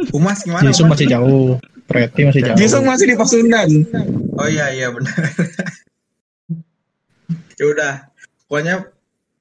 Humas 0.09 0.37
gimana? 0.41 0.65
Jisung 0.65 0.89
masih 0.89 1.05
jauh. 1.05 1.61
Preti 1.85 2.25
masih 2.25 2.41
jauh. 2.41 2.57
Jisung 2.57 2.85
masih 2.89 3.05
di 3.13 3.15
Pasundan. 3.17 3.69
Oh 4.33 4.49
iya 4.49 4.73
iya 4.73 4.89
benar. 4.89 5.13
ya 7.59 7.65
udah, 7.67 7.93
pokoknya 8.47 8.87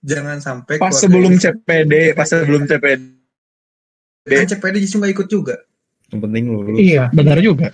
jangan 0.01 0.39
sampai 0.39 0.77
Pas 0.77 0.91
sebelum 0.93 1.31
ini- 1.31 1.39
CPD, 1.39 1.95
pas 2.13 2.27
sebelum 2.27 2.67
CPD. 2.67 3.03
kan 4.27 4.45
CPD 4.47 4.75
justru 4.79 4.99
nggak 4.99 5.15
ikut 5.15 5.29
juga 5.29 5.57
Yang 6.09 6.21
penting 6.21 6.45
lulus. 6.49 6.77
Iya, 6.77 7.05
benar 7.11 7.39
juga. 7.39 7.69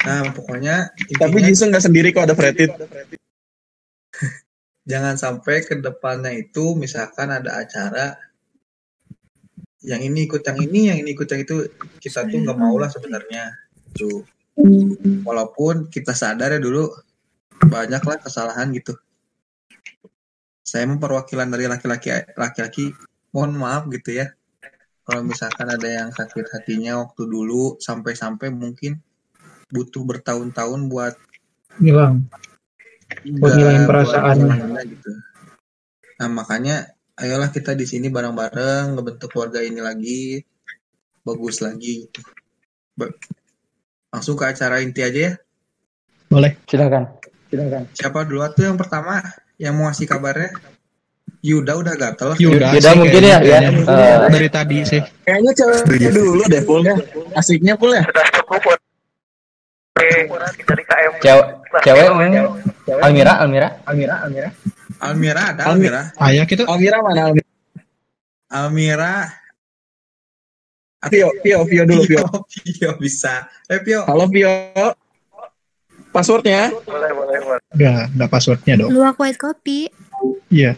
nah 0.00 0.24
pokoknya 0.30 0.92
Tapi 1.12 1.28
intinya 1.34 1.46
Jisung 1.46 1.68
nggak 1.68 1.84
sendiri 1.84 2.08
kok 2.10 2.24
ada 2.24 2.32
Fredit. 2.32 2.70
jangan 4.90 5.14
sampai 5.14 5.60
ke 5.60 5.76
depannya 5.76 6.32
itu 6.34 6.72
misalkan 6.74 7.28
ada 7.28 7.58
acara 7.58 8.16
yang 9.80 10.00
ini 10.00 10.24
ikut 10.24 10.40
yang 10.40 10.58
ini 10.58 10.80
yang 10.88 10.98
ini 10.98 11.12
ikut 11.12 11.24
yang 11.26 11.40
itu 11.40 11.68
kita 11.98 12.26
tuh 12.26 12.38
nggak 12.38 12.58
mau 12.58 12.74
lah 12.74 12.88
sebenarnya 12.88 13.54
tuh 13.92 14.24
walaupun 15.22 15.88
kita 15.88 16.12
sadar 16.12 16.52
ya 16.52 16.60
dulu 16.60 16.90
banyak 17.62 18.00
lah 18.00 18.18
kesalahan 18.18 18.72
gitu 18.72 18.92
saya 20.62 20.86
mau 20.86 21.02
perwakilan 21.02 21.50
dari 21.50 21.66
laki-laki 21.66 22.14
laki-laki 22.38 22.94
mohon 23.34 23.58
maaf 23.58 23.90
gitu 23.90 24.22
ya 24.22 24.30
kalau 25.02 25.26
misalkan 25.26 25.66
ada 25.66 25.88
yang 25.90 26.08
sakit 26.14 26.46
hatinya 26.54 27.02
waktu 27.02 27.26
dulu 27.26 27.74
sampai-sampai 27.82 28.54
mungkin 28.54 29.02
butuh 29.70 30.02
bertahun-tahun 30.06 30.86
buat 30.86 31.14
Hilang. 31.78 32.26
Buat 33.38 33.52
ngilangin 33.58 33.86
nggak- 33.86 33.90
perasaan. 33.90 34.36
buat 34.38 34.58
ngilangin 34.58 34.86
gitu. 34.94 35.10
Nah 36.18 36.28
makanya 36.30 36.76
ayolah 37.18 37.50
kita 37.50 37.74
di 37.74 37.86
sini 37.86 38.06
bareng-bareng 38.10 38.94
ngebentuk 38.94 39.30
keluarga 39.34 39.62
ini 39.62 39.78
lagi 39.82 40.42
bagus 41.26 41.62
lagi 41.62 42.06
gitu. 42.06 42.20
Langsung 44.10 44.34
ke 44.34 44.44
acara 44.46 44.82
inti 44.82 45.00
aja 45.02 45.20
ya. 45.30 45.32
Boleh. 46.30 46.58
Silakan. 46.66 47.06
Silakan. 47.50 47.82
Siapa 47.94 48.26
dulu 48.26 48.42
tuh 48.54 48.66
yang 48.66 48.78
pertama 48.78 49.22
yang 49.60 49.76
mau 49.76 49.92
ngasih 49.92 50.08
kabarnya? 50.08 50.56
Yuda 51.44 51.72
udah 51.76 51.94
gatel. 51.96 52.32
Yuda, 52.40 52.72
Yuda 52.76 52.90
mungkin 52.96 53.22
ya, 53.22 53.38
ya. 53.44 53.58
Eh, 53.68 54.16
dari 54.32 54.48
tadi 54.48 54.84
sih. 54.88 55.00
Kayaknya 55.24 55.52
cewek 55.52 56.12
dulu 56.16 56.42
deh, 56.48 56.62
Pul 56.64 56.80
ya. 56.84 56.96
Asiknya 57.36 57.76
Pul 57.76 57.92
ya. 57.96 58.02
Sudah 58.08 58.26
cukup 58.40 58.60
buat 58.64 58.80
jadi 60.00 60.82
KM. 60.88 61.12
Cewek, 61.20 61.46
cewek 61.84 62.06
Almira, 63.04 63.36
Almira, 63.44 63.68
Almira, 63.84 64.14
Almira. 64.24 64.48
Almira 65.00 65.42
ada 65.56 65.62
Almira. 65.68 66.02
Ayah 66.20 66.44
kita. 66.48 66.68
Almira 66.68 67.00
mana 67.00 67.32
Almira? 67.32 67.48
Almira. 68.52 69.14
Vio, 71.08 71.32
Vio, 71.40 71.64
Vio 71.64 71.82
dulu 71.88 72.02
Vio. 72.04 72.24
Pio 72.52 72.90
bisa. 73.00 73.48
Eh 73.68 73.80
Pio. 73.80 74.04
Halo 74.04 74.28
Vio. 74.28 74.52
Passwordnya? 76.10 76.74
Boleh, 76.86 77.10
boleh, 77.14 77.38
boleh. 77.38 77.62
Udah, 77.78 78.10
udah 78.10 78.28
passwordnya 78.28 78.74
dong. 78.82 78.90
Luwak 78.90 79.16
white 79.22 79.38
kopi. 79.38 79.86
Iya. 80.50 80.74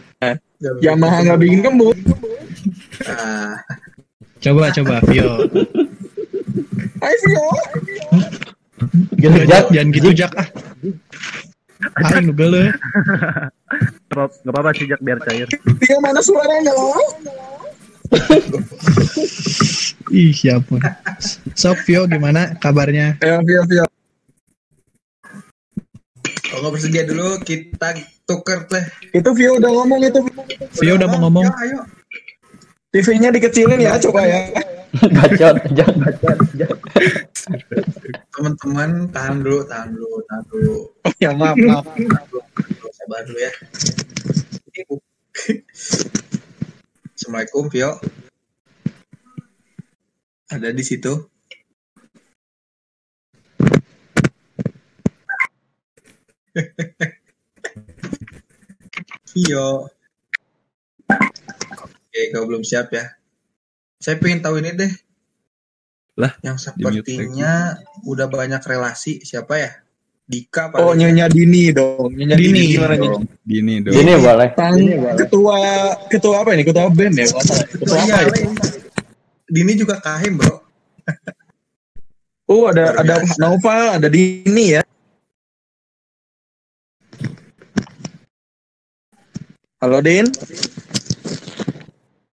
Yamaha 0.79 1.25
nggak 1.25 1.39
bikin 1.41 1.59
kembung. 1.65 1.97
Ah, 3.09 3.57
Coba, 4.43 4.69
coba, 4.75 4.99
Vio. 5.07 5.47
Hai 6.99 7.15
Vio. 7.25 7.47
Gitu, 9.17 9.39
Jak. 9.47 9.65
Jangan 9.71 9.89
gitu, 9.95 10.09
Jak. 10.11 10.31
Ah. 10.35 10.47
Aing 12.13 12.31
nu 12.31 12.33
geuleuh. 12.35 12.71
Nggak 14.13 14.53
apa-apa 14.53 14.69
sih 14.77 14.85
Jak 14.85 15.01
biar 15.01 15.19
cair. 15.23 15.47
Vio 15.81 15.97
mana 16.03 16.19
suaranya 16.21 16.71
loh? 16.75 16.95
Ih, 20.13 20.35
ya 20.45 20.61
ampun. 20.61 20.79
Sok, 21.57 21.81
Vio, 21.89 22.05
gimana 22.05 22.53
kabarnya? 22.61 23.17
Ayo 23.23 23.41
Vio, 23.47 23.63
Vio. 23.65 23.85
Kalau 26.23 26.59
nggak 26.69 26.73
bersedia 26.79 27.03
dulu 27.03 27.41
kita 27.41 27.97
tuker 28.23 28.69
teh. 28.69 28.85
Itu 29.11 29.33
Vio 29.35 29.59
udah 29.59 29.71
ngomong 29.73 29.99
itu. 30.05 30.19
Vio 30.79 30.93
udah 30.95 31.07
mau 31.11 31.27
ngomong. 31.27 31.45
Ayo, 31.49 31.55
ayo. 31.65 31.79
TV-nya 32.93 33.33
dikecilin 33.33 33.81
ya, 33.81 33.97
coba 33.97 34.21
ya. 34.29 34.53
Bacot, 34.93 35.57
Jak, 35.73 35.89
bacot, 35.97 36.37
Jak. 36.53 36.77
Teman-teman 38.29 39.09
tahan 39.09 39.41
dulu, 39.41 39.65
tahan 39.65 39.89
dulu, 39.97 40.21
tahan 40.29 40.43
dulu. 40.53 40.75
Oh 41.01 41.13
ya 41.17 41.33
maaf, 41.33 41.57
maaf. 41.57 41.85
Sabar 42.93 43.25
dulu 43.25 43.39
ya. 43.41 43.51
Assalamualaikum 47.17 47.65
Vio. 47.73 47.97
Ada 50.53 50.69
di 50.69 50.85
situ. 50.85 51.32
Vio. 59.33 59.89
Oke, 61.83 62.21
kau 62.29 62.45
belum 62.45 62.61
siap 62.61 62.93
ya. 62.93 63.17
Saya 63.97 64.21
pengen 64.21 64.45
tahu 64.45 64.61
ini 64.61 64.77
deh. 64.77 64.93
Lah, 66.13 66.37
Yang 66.45 66.69
sepertinya 66.69 67.81
udah 68.05 68.29
banyak 68.29 68.61
relasi. 68.61 69.25
Siapa 69.25 69.57
ya? 69.57 69.73
Dika 70.23 70.71
apa? 70.71 70.79
Oh 70.79 70.95
Nyonya 70.95 71.27
Dini 71.27 71.75
dong. 71.75 72.15
Nyonya 72.15 72.39
Dini, 72.39 72.63
Dini. 72.63 72.71
gimana? 72.77 72.95
Dini 73.43 73.73
dong. 73.83 73.93
Ini 73.97 74.11
boleh. 74.21 74.49
Tang, 74.55 74.77
ketua 75.19 75.57
ketua 76.07 76.35
apa 76.45 76.55
ini? 76.55 76.63
Ketua 76.63 76.87
band 76.87 77.15
ya? 77.17 77.27
Ketua, 77.27 77.57
ketua 77.67 77.97
apa 77.97 78.31
ya? 78.31 78.47
Dini 79.51 79.73
juga 79.75 79.99
kahim 79.99 80.39
bro. 80.39 80.63
Oh 82.47 82.71
ada 82.71 82.95
ada 82.99 83.19
biasa. 83.19 83.35
Noval, 83.39 83.83
ada 83.99 84.07
Dini 84.07 84.79
ya. 84.79 84.81
Halo 89.83 89.99
Din. 89.99 90.23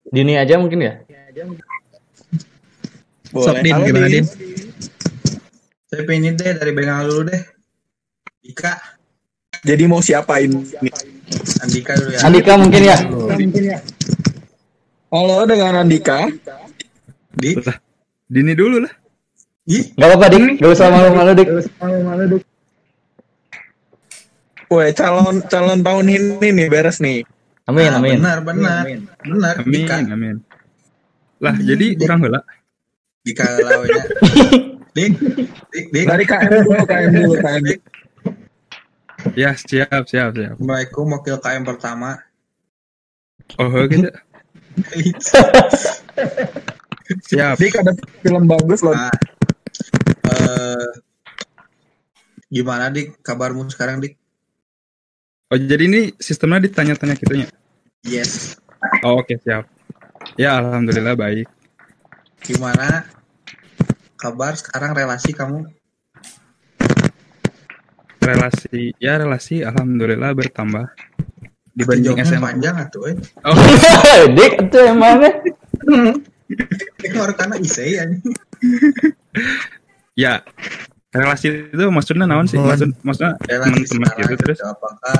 Dini 0.09 0.33
aja 0.33 0.57
mungkin 0.57 0.81
ya? 0.81 0.97
Sok, 3.29 3.61
Din, 3.61 3.69
Halo, 3.69 3.85
gimana, 3.85 4.09
Din? 4.09 4.25
Saya 5.85 6.01
pengen 6.09 6.33
deh 6.41 6.57
dari 6.57 6.73
Bengal 6.73 7.05
dulu 7.05 7.29
deh. 7.29 7.37
Dika, 8.41 8.73
Jadi 9.61 9.85
mau 9.85 10.01
siapa 10.01 10.41
ini? 10.41 10.57
Andika 11.61 11.93
dulu 11.93 12.17
ya. 12.17 12.19
Andika 12.25 12.53
mungkin 12.57 12.81
ya? 12.81 12.97
Halo 15.13 15.45
dengan 15.45 15.85
Andika. 15.85 16.25
Di, 17.29 17.61
Dini 18.25 18.57
dulu 18.57 18.89
lah. 18.89 18.93
Ih, 19.69 19.93
Gak 19.93 20.09
apa-apa, 20.09 20.33
Dik. 20.33 20.65
Gak 20.65 20.71
usah 20.73 20.89
malu-malu, 20.89 21.31
Dik. 21.37 21.47
Woi 24.65 24.89
calon 24.97 25.45
calon 25.45 25.85
tahun 25.85 26.09
ini 26.09 26.49
nih 26.49 26.73
beres 26.73 26.97
nih. 26.97 27.34
Amin, 27.65 27.89
ah, 27.89 27.97
amin. 27.97 28.21
benar, 28.21 28.37
benar, 28.45 28.83
benar. 29.25 29.53
Amin, 29.57 29.73
Dika, 29.73 29.97
amin. 30.05 30.37
Lah, 31.41 31.55
jadi 31.57 31.97
kurang 31.97 32.21
heula. 32.21 32.45
Dika 33.25 33.45
lawannya. 33.57 34.01
Dik, 34.95 35.11
dik, 35.75 35.85
dik. 35.91 36.05
Dari 36.07 36.23
KM 36.23 36.51
dulu, 36.63 36.87
KM 36.87 37.11
dulu, 37.11 37.35
KM. 37.43 37.63
Ya, 39.33 39.57
siap, 39.57 40.05
siap, 40.07 40.37
siap. 40.37 40.55
Assalamualaikum 40.55 41.09
wakil 41.11 41.35
KM 41.41 41.65
pertama. 41.65 42.21
Oh, 43.57 43.67
gitu. 43.89 44.07
Siap. 47.29 47.55
Dik 47.61 47.75
ada 47.77 47.93
film 48.25 48.49
bagus 48.49 48.81
loh. 48.81 48.93
Nah, 48.97 49.13
eh, 50.29 50.89
gimana 52.49 52.89
dik 52.89 53.21
kabarmu 53.21 53.69
sekarang 53.69 54.01
dik? 54.01 54.17
Oh, 55.53 55.61
jadi 55.61 55.85
ini 55.85 56.01
sistemnya 56.17 56.57
ditanya-tanya 56.65 57.13
gitunya. 57.21 57.45
Yes. 58.01 58.57
Oh, 59.05 59.21
oke, 59.21 59.37
siap. 59.45 59.69
Ya, 60.41 60.57
alhamdulillah 60.57 61.13
baik. 61.13 61.45
Gimana 62.41 63.05
kabar 64.17 64.57
sekarang 64.57 64.97
relasi 64.97 65.37
kamu? 65.37 65.69
Relasi, 68.25 68.97
ya 68.97 69.21
relasi 69.21 69.61
alhamdulillah 69.61 70.33
bertambah 70.33 70.89
dibanding 71.77 72.17
SMA. 72.25 72.41
panjang 72.41 72.75
atuh 72.81 73.13
eh. 73.13 73.15
Oh, 73.45 73.53
Dik, 74.37 74.65
itu 74.65 74.77
emangnya? 74.81 75.29
Ini 77.05 77.13
baru 77.13 77.33
karena 77.37 77.55
isei 77.61 78.01
ya. 78.01 78.05
ya. 80.17 80.33
Relasi 81.15 81.71
itu 81.71 81.85
maksudnya 81.87 82.27
naon 82.27 82.43
sih? 82.43 82.59
Maksud 82.59 82.91
maksudnya 83.07 83.39
relasi 83.47 83.87
teman-teman 83.87 84.07
sekarang 84.11 84.19
gitu 84.27 84.43
terus. 84.43 84.57
gitu, 84.59 84.65
apakah 84.67 85.17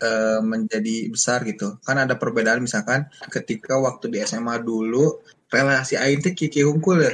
eh, 0.00 0.38
menjadi 0.40 0.96
besar 1.12 1.38
gitu 1.44 1.76
kan 1.84 1.96
ada 2.00 2.16
perbedaan 2.16 2.64
misalkan 2.64 3.04
ketika 3.28 3.76
waktu 3.76 4.08
di 4.08 4.18
SMA 4.24 4.56
dulu 4.64 5.20
relasi 5.52 6.00
aing 6.00 6.24
teh 6.24 6.32
kiki 6.32 6.64
hungkul 6.64 7.04
ya 7.04 7.12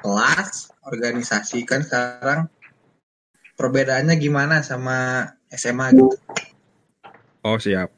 kelas 0.00 0.72
organisasi 0.88 1.68
kan 1.68 1.84
sekarang 1.84 2.48
perbedaannya 3.60 4.16
gimana 4.16 4.64
sama 4.64 5.28
SMA 5.52 5.92
gitu 5.92 6.16
Oh, 7.40 7.56
siap. 7.56 7.88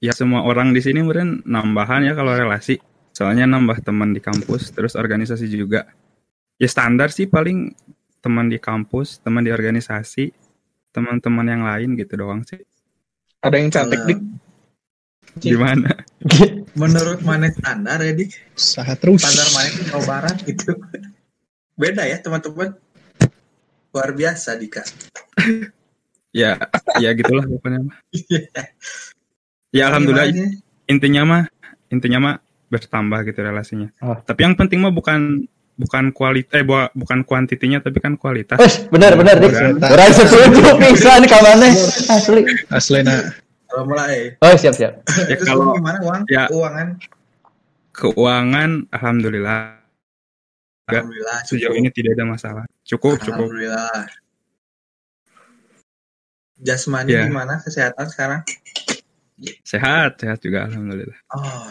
Ya 0.00 0.16
semua 0.16 0.48
orang 0.48 0.72
di 0.72 0.80
sini 0.80 1.04
mungkin 1.04 1.44
nambahan 1.44 2.08
ya 2.08 2.16
kalau 2.16 2.32
relasi. 2.32 2.80
Soalnya 3.12 3.44
nambah 3.44 3.84
teman 3.84 4.16
di 4.16 4.20
kampus, 4.24 4.72
terus 4.72 4.96
organisasi 4.96 5.44
juga. 5.52 5.84
Ya 6.60 6.68
standar 6.68 7.08
sih 7.08 7.24
paling 7.24 7.72
teman 8.20 8.52
di 8.52 8.60
kampus, 8.60 9.24
teman 9.24 9.40
di 9.40 9.48
organisasi, 9.48 10.28
teman-teman 10.92 11.46
yang 11.48 11.64
lain 11.64 11.96
gitu 11.96 12.20
doang 12.20 12.44
sih. 12.44 12.60
Ada 13.40 13.56
yang 13.56 13.72
cantik 13.72 14.00
dik. 14.04 14.20
Gimana? 15.40 16.04
Menurut 16.80 17.24
mana 17.24 17.48
standar 17.48 18.04
ya 18.04 18.12
dik? 18.12 18.36
Saha 18.52 18.92
terus. 18.92 19.24
Standar 19.24 19.48
mana 19.56 19.68
di 19.72 19.82
Jawa 19.88 20.02
Barat 20.04 20.36
gitu. 20.44 20.76
Beda 21.80 22.04
ya 22.04 22.20
teman-teman. 22.20 22.76
Luar 23.96 24.12
biasa 24.12 24.60
Dika. 24.60 24.84
Ya, 26.30 26.60
ya 27.00 27.10
gitulah 27.16 27.48
pokoknya 27.48 27.88
mah. 27.88 27.98
Ya 29.70 29.86
alhamdulillah 29.86 30.34
Gimana? 30.34 30.50
intinya 30.90 31.22
mah 31.22 31.42
intinya 31.94 32.18
mah 32.18 32.34
bertambah 32.74 33.22
gitu 33.22 33.38
relasinya. 33.38 33.94
Tapi 34.02 34.40
yang 34.42 34.58
penting 34.58 34.82
mah 34.82 34.90
bukan 34.90 35.46
bukan 35.80 36.12
kualitas 36.12 36.52
eh 36.52 36.60
bu- 36.60 36.92
bukan 36.92 37.24
kuantitinya 37.24 37.80
tapi 37.80 37.96
kan 37.98 38.14
kualitas. 38.14 38.60
Eh, 38.60 38.72
bener 38.92 39.16
bener 39.16 39.40
dik. 39.40 39.52
Orang 39.80 40.12
setuju 40.12 40.60
pisan 40.84 41.24
kawannya 41.24 41.72
asli. 42.06 42.42
Asli 42.68 43.00
nah. 43.00 43.32
Kalau 43.64 43.88
mulai. 43.88 44.36
Oh 44.38 44.52
siap 44.52 44.76
siap. 44.76 45.00
Ya 45.24 45.36
kalau 45.40 45.72
gimana 45.72 45.98
uang? 46.02 46.22
ya. 46.28 46.44
Keuangan. 46.46 46.88
keuangan 47.90 48.70
alhamdulillah 48.90 49.76
Alhamdulillah, 50.86 51.38
sejauh 51.46 51.70
cukup. 51.70 51.78
ini 51.78 51.88
tidak 51.90 52.10
ada 52.18 52.24
masalah. 52.26 52.64
Cukup 52.82 53.22
cukup. 53.22 53.46
Alhamdulillah. 53.46 54.10
Jasmani 56.58 57.08
Ya. 57.08 57.24
gimana 57.24 57.62
kesehatan 57.62 58.06
sekarang? 58.10 58.40
Sehat, 59.62 60.18
sehat 60.18 60.42
juga 60.42 60.66
alhamdulillah. 60.66 61.16
Oh. 61.30 61.70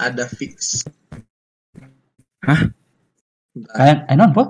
Ada 0.00 0.24
fix. 0.26 0.82
Hah? 2.46 2.60
Kayak 3.74 4.06
enon 4.06 4.30
po? 4.30 4.42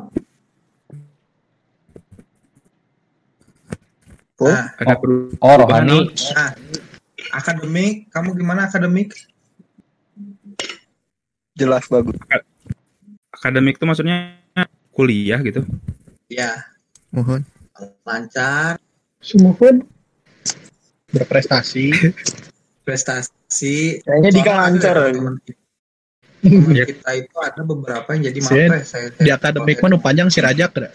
Nah, 4.38 4.70
Ada 4.78 4.94
Oh 5.42 5.54
rohani. 5.58 6.14
nah, 6.30 6.54
akademik, 7.34 8.06
kamu 8.14 8.38
gimana 8.38 8.70
akademik? 8.70 9.10
Jelas 11.58 11.90
bagus. 11.90 12.14
Akademik 13.34 13.82
itu 13.82 13.84
maksudnya 13.88 14.38
kuliah 14.94 15.42
gitu. 15.42 15.66
Ya, 16.30 16.54
Mohon. 17.10 17.42
lancar, 18.06 18.78
Sumuhun. 19.18 19.82
Berprestasi. 21.10 21.90
prestasi. 22.86 23.98
Kayaknya 24.06 24.30
Dika 24.30 24.52
Soalnya 24.54 24.62
lancar. 24.70 24.94
ada 25.02 25.10
teman 25.14 25.34
teman 26.42 26.74
kita 26.74 27.10
itu 27.18 27.36
ada 27.42 27.62
beberapa 27.62 28.08
yang 28.14 28.22
jadi 28.30 28.38
mapres. 28.42 28.86
Saya, 28.90 29.08
di 29.14 29.30
akademik 29.30 29.78
mah 29.82 29.88
nu 29.90 29.98
panjang 29.98 30.28
si 30.30 30.38
Rajak 30.38 30.70
dah. 30.74 30.92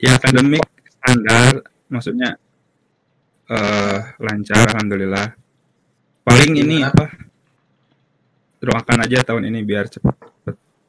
Ya 0.00 0.16
akademik 0.20 0.64
standar, 0.84 1.64
maksudnya 1.88 2.36
eh 3.48 4.00
lancar 4.20 4.72
alhamdulillah. 4.72 5.36
Paling 6.24 6.52
ini 6.56 6.80
apa? 6.80 7.12
Doakan 8.64 9.04
aja 9.04 9.20
tahun 9.20 9.52
ini 9.52 9.60
biar 9.60 9.92
cepat 9.92 10.16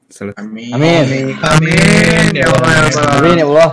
selesai. 0.07 0.39
Amin. 0.39 0.71
Amin. 0.71 1.36
Amin 1.43 2.31
ya 2.31 2.47
Allah. 2.47 2.69
ya 2.71 2.81
Allah. 2.88 3.19
Amin 3.19 3.36
ya 3.36 3.47
Allah. 3.51 3.71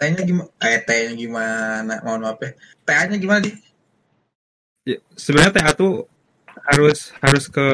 Tanya 0.00 0.22
gimana? 0.24 0.48
Eh, 0.64 0.80
tanya 0.86 1.12
gimana? 1.12 1.94
Mohon 2.06 2.20
maaf 2.24 2.40
ya. 2.40 2.50
TA-nya 2.88 3.16
gimana 3.20 3.44
di? 3.44 3.52
Ya, 4.88 4.96
sebenarnya 5.12 5.52
TA 5.60 5.72
tuh 5.76 6.08
harus 6.64 7.12
harus 7.20 7.44
ke 7.52 7.66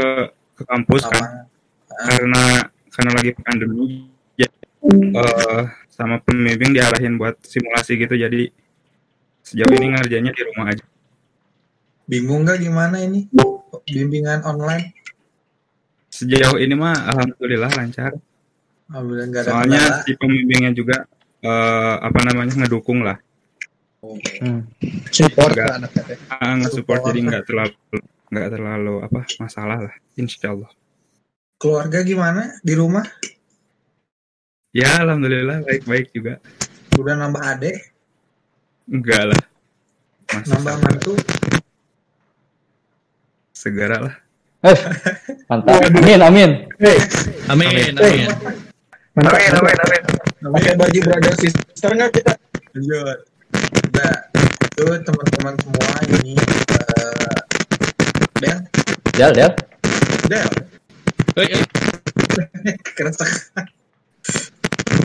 ke 0.59 0.63
kampus 0.67 1.07
kan. 1.07 1.47
Karena 1.87 2.67
karena 2.91 3.11
lagi 3.15 3.33
pandemi 3.39 4.11
ya 4.35 4.49
eh, 4.91 5.63
sama 5.93 6.19
pembimbing 6.21 6.75
diarahin 6.75 7.15
buat 7.15 7.39
simulasi 7.47 7.97
gitu. 8.01 8.15
Jadi 8.19 8.51
sejauh 9.47 9.75
ini 9.79 9.95
ngerjainnya 9.95 10.35
di 10.35 10.43
rumah 10.53 10.75
aja. 10.75 10.85
Bingung 12.07 12.47
nggak 12.47 12.59
gimana 12.63 13.03
ini? 13.03 13.27
Bimbingan 13.87 14.43
online? 14.43 14.97
sejauh 16.17 16.57
ini 16.57 16.73
mah 16.73 16.97
alhamdulillah 17.13 17.71
lancar. 17.77 18.17
Alhamdulillah 18.89 19.27
nggak 19.29 19.43
ada 19.45 19.51
soalnya 19.53 19.83
kendala. 19.85 20.05
si 20.07 20.11
pembimbingnya 20.17 20.73
juga 20.73 20.97
eh, 21.45 21.95
apa 22.01 22.21
namanya 22.25 22.55
ngedukung 22.57 23.05
lah 23.05 23.21
Support 25.09 25.51
Nggak- 25.53 25.73
anaknya 25.75 26.03
teh. 26.05 26.19
ah, 26.29 26.53
nge-support 26.55 27.01
jadi 27.05 27.21
nggak 27.23 27.45
terlalu 27.45 27.75
nggak 28.27 28.49
terlalu 28.51 28.95
apa 29.01 29.21
masalah 29.39 29.79
lah 29.81 29.95
insya 30.15 30.51
Allah 30.51 30.71
Keluarga 31.57 32.01
gimana 32.03 32.53
di 32.61 32.75
rumah? 32.75 33.03
ya 34.71 35.01
alhamdulillah 35.01 35.65
baik-baik 35.65 36.13
juga 36.13 36.37
Udah 36.95 37.17
nambah 37.17 37.41
adek? 37.41 37.77
enggak 38.87 39.23
lah 39.27 39.41
masih 40.29 40.53
Nambah 40.53 40.75
mantu? 40.79 41.13
segera 43.53 43.99
lah 44.03 44.15
Eh, 44.59 44.75
mantap. 45.47 45.79
Amin 45.87 46.19
amin. 46.19 46.51
Amin, 47.47 47.69
Hey. 47.71 47.79
amin. 47.95 48.27
Mantap. 49.15 49.39
Amin, 49.39 49.53
amin, 49.55 49.77
amin. 49.79 50.03
Pakai 50.51 50.75
baju 50.75 50.99
brother 51.05 51.35
sister 51.39 51.91
nggak 51.93 52.11
kita? 52.11 52.33
Lanjut. 52.75 53.19
Udah. 53.97 54.29
Itu 54.61 54.85
teman-teman 55.09 55.57
semua 55.57 55.93
ini 56.21 56.37
eh 56.37 57.41
Del, 58.45 58.61
Del 59.17 59.33
del. 59.33 59.53
Del. 60.29 60.49
Hei, 61.33 61.47
hei. 61.49 61.65
Keresek. 63.01 63.57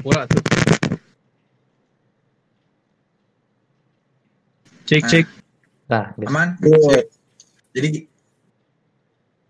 Pura 0.03 0.27
tuh. 0.27 0.43
Cek 4.91 5.03
cek. 5.07 5.25
Nah, 5.87 6.11
gitu. 6.19 6.27
Aman? 6.27 6.59
Sip. 6.59 7.07
Jadi 7.71 7.89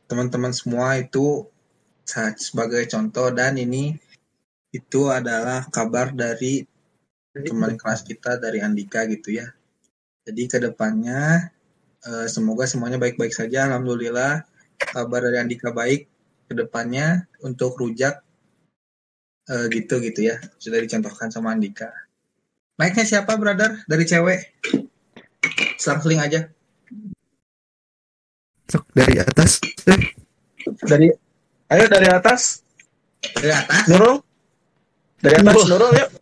teman-teman 0.06 0.54
semua 0.54 1.02
itu 1.02 1.50
sebagai 2.38 2.86
contoh 2.86 3.34
dan 3.34 3.58
ini 3.58 3.98
itu 4.70 5.10
adalah 5.10 5.66
kabar 5.74 6.14
dari 6.14 6.70
teman 7.32 7.80
kelas 7.80 8.04
kita 8.04 8.36
dari 8.40 8.60
Andika 8.60 9.08
gitu 9.08 9.40
ya. 9.40 9.48
Jadi 10.28 10.42
ke 10.52 10.58
depannya 10.60 11.50
eh, 12.04 12.28
semoga 12.28 12.68
semuanya 12.68 13.00
baik-baik 13.00 13.32
saja. 13.32 13.72
Alhamdulillah 13.72 14.44
kabar 14.78 15.22
dari 15.24 15.40
Andika 15.40 15.72
baik. 15.72 16.12
Ke 16.52 16.54
depannya 16.60 17.32
untuk 17.48 17.80
rujak 17.80 18.20
eh, 19.48 19.66
gitu 19.72 20.04
gitu 20.04 20.28
ya 20.28 20.36
sudah 20.60 20.84
dicontohkan 20.84 21.32
sama 21.32 21.56
Andika. 21.56 21.88
Naiknya 22.76 23.06
siapa 23.08 23.40
brother 23.40 23.80
dari 23.88 24.04
cewek? 24.04 24.40
Selang-seling 25.80 26.20
aja. 26.20 26.52
Sok 28.68 28.86
dari 28.92 29.16
atas. 29.20 29.64
Dari 30.86 31.08
ayo 31.72 31.86
dari 31.88 32.08
atas. 32.12 32.64
Dari 33.22 33.52
atas. 33.52 33.86
Nurul. 33.88 34.16
Dari 35.24 35.36
atas. 35.40 35.56
Nurul 35.72 35.92
yuk. 35.96 36.21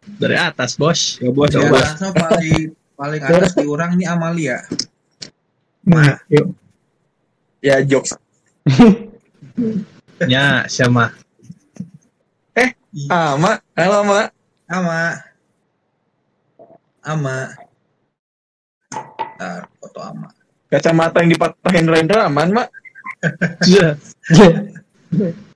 Dari 0.00 0.36
atas, 0.36 0.80
Bos. 0.80 1.20
ya 1.20 1.28
bos 1.28 1.52
Dari 1.52 1.64
ya 1.64 1.68
bos 1.68 1.84
atasnya 1.84 2.10
paling 2.16 2.72
paling 2.96 3.20
atas 3.20 3.52
di 3.52 3.68
orang 3.68 4.00
nih 4.00 4.08
Amalia. 4.08 4.64
Nah, 5.84 6.16
yuk. 6.32 6.56
Ya 7.60 7.84
jokes. 7.84 8.16
Ya, 10.28 10.68
siapa? 10.68 11.16
Eh, 12.52 12.76
Ama. 13.08 13.56
Halo 13.72 14.04
Ama. 14.04 14.28
Ama. 14.68 15.00
Ama. 17.00 17.36
Ntar 19.40 19.64
foto 19.80 20.00
Ama. 20.04 20.28
Kacamata 20.68 21.24
yang 21.24 21.32
dipatahin 21.32 21.88
Rendra 21.88 22.28
aman, 22.28 22.52
Mak. 22.52 22.68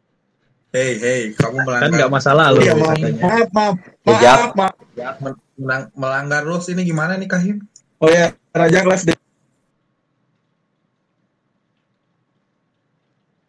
Hei, 0.74 0.98
hei, 0.98 1.20
kamu 1.38 1.62
melanggar. 1.62 1.86
Kan 1.86 1.90
nggak 1.94 2.10
masalah 2.10 2.50
loh. 2.50 2.58
Iya, 2.58 2.74
maaf, 2.74 2.98
katanya. 2.98 3.22
maaf, 3.22 3.48
maaf, 3.54 3.76
maaf, 4.02 4.50
maaf. 4.58 4.74
Men- 5.22 5.38
melang- 5.54 5.90
melanggar 5.94 6.42
rules 6.42 6.66
ini 6.66 6.82
gimana 6.82 7.14
nih 7.14 7.30
Kahim? 7.30 7.62
Oh 8.02 8.10
ya, 8.10 8.34
Raja 8.50 8.82
kelas 8.82 9.06
D. 9.06 9.14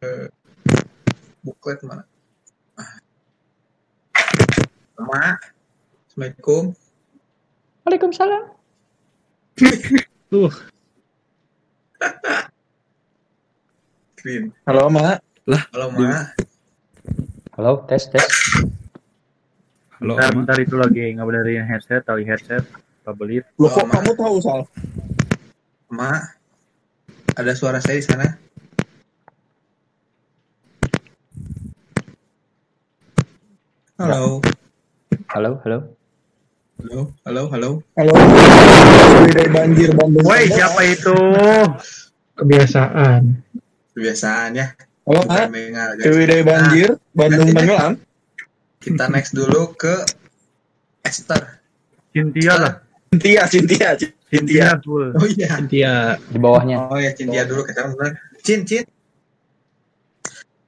Eh, 0.06 0.30
Buklet 1.42 1.82
mana? 1.82 2.06
Ama. 4.96 5.42
Assalamualaikum. 6.06 6.78
Waalaikumsalam. 7.84 8.44
Tuh. 10.30 10.54
Green. 14.22 14.54
Halo, 14.70 14.94
Mak. 14.94 15.26
Halo, 15.74 15.90
Ma. 15.90 16.30
Halo, 17.56 17.88
tes 17.88 18.12
tes. 18.12 18.28
halo 19.96 20.20
Bentar, 20.20 20.36
bentar 20.36 20.58
itu 20.60 20.76
lagi 20.76 21.16
ngabenerin 21.16 21.64
headset, 21.64 22.04
tali 22.04 22.28
headset, 22.28 22.68
kabelit. 23.08 23.48
Loh, 23.56 23.72
kok 23.72 23.88
kamu 23.88 24.12
tahu, 24.12 24.44
Sal? 24.44 24.68
Ma. 25.88 26.20
Ada 27.32 27.56
suara 27.56 27.80
saya 27.80 27.96
di 27.96 28.04
sana. 28.04 28.28
Halo. 34.04 34.44
Halo, 35.32 35.52
halo. 35.64 35.80
Halo, 36.84 37.00
halo, 37.24 37.44
halo. 37.56 37.70
Halo. 37.96 38.14
Dari 39.32 39.48
banjir 39.48 39.96
Bandung. 39.96 40.28
Woi, 40.28 40.52
siapa 40.52 40.84
itu? 40.92 41.16
Kebiasaan. 42.36 43.32
Kebiasaan 43.96 44.60
ya. 44.60 44.76
Halo, 45.06 45.22
guys. 45.22 45.54
Dewi 46.02 46.26
dari 46.26 46.42
banjir, 46.42 46.98
Bandung 47.14 47.54
tenggelam. 47.54 47.94
Kita 48.82 49.06
next 49.14 49.38
dulu 49.38 49.78
ke 49.78 50.02
Esther. 51.06 51.62
Cynthia 52.10 52.58
lah. 52.58 52.74
Cynthia, 53.14 53.46
Cynthia, 53.46 53.94
Cynthia. 54.02 54.82
Oh 55.14 55.30
iya. 55.30 55.62
Cynthia. 55.62 56.18
Di 56.18 56.42
bawahnya. 56.42 56.90
Oh 56.90 56.98
ya 56.98 57.14
Cynthia 57.14 57.46
dulu 57.46 57.70
kita 57.70 57.86
mulai. 57.94 58.18
Cin, 58.42 58.66
Cin. 58.66 58.82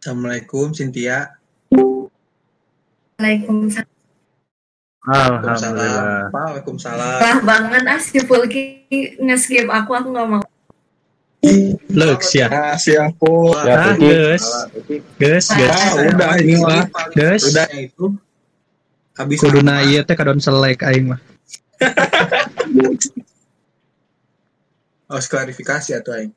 Assalamualaikum 0.05 0.69
Cynthia. 0.69 1.33
Waalaikumsalam. 3.17 3.89
Alhamdulillah. 5.01 6.29
Waalaikumsalam. 6.29 7.17
Parah 7.25 7.41
banget 7.41 7.83
ah 7.89 7.97
si 7.97 8.21
Fulki 8.21 8.85
nge-skip 9.17 9.65
aku, 9.65 9.97
aku 9.97 10.13
gak 10.13 10.29
mau. 10.29 10.45
Lux 11.93 12.21
ya. 12.33 12.75
Siapa? 12.75 13.33
Ah, 13.63 13.93
Gus. 13.95 14.43
Gus, 15.21 15.45
Gus. 15.53 15.69
Ah, 15.69 15.91
udah 16.01 16.37
ini 16.41 16.57
mah. 16.57 16.89
Gus. 17.13 17.53
Udah 17.53 17.67
itu 17.77 18.17
habis 19.17 19.41
Kuduna 19.41 19.81
ieu 19.81 20.05
teh 20.05 20.13
kadon 20.13 20.37
selek 20.37 20.85
aing 20.85 21.13
mah. 21.13 21.21
harus 25.07 25.27
klarifikasi 25.31 25.95
atau 25.97 26.11
aing. 26.19 26.33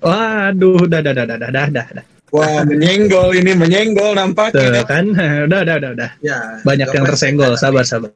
Waduh, 0.00 0.88
dah 0.88 1.00
dah 1.00 1.12
dah 1.12 1.26
dah 1.28 1.50
dah 1.50 1.66
dah. 1.70 2.04
Wah, 2.34 2.66
menyenggol 2.66 3.30
ini 3.36 3.54
menyenggol 3.54 4.10
Tuh 4.10 4.18
nampaknya. 4.18 4.82
kan, 4.82 5.06
udah 5.46 5.60
udah 5.62 5.74
udah 5.78 5.90
udah. 5.94 6.10
Ya. 6.18 6.58
Banyak 6.66 6.90
yang 6.90 7.04
tersenggol, 7.06 7.54
sabar 7.54 7.86
sabar. 7.86 8.10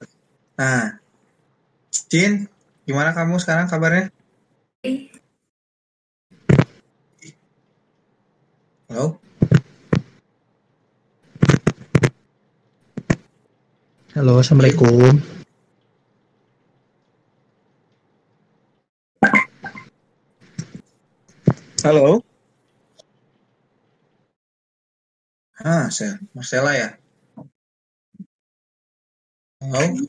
Nah, 0.58 0.98
Cin, 1.92 2.50
gimana 2.82 3.14
kamu 3.14 3.38
sekarang 3.38 3.70
kabarnya? 3.70 4.10
Halo? 8.88 9.20
Halo, 14.16 14.40
assalamualaikum. 14.40 15.12
Halo. 21.84 22.24
Ah, 25.60 25.92
saya 25.92 26.16
Marcella 26.32 26.72
ya. 26.72 26.88
Halo? 29.68 30.00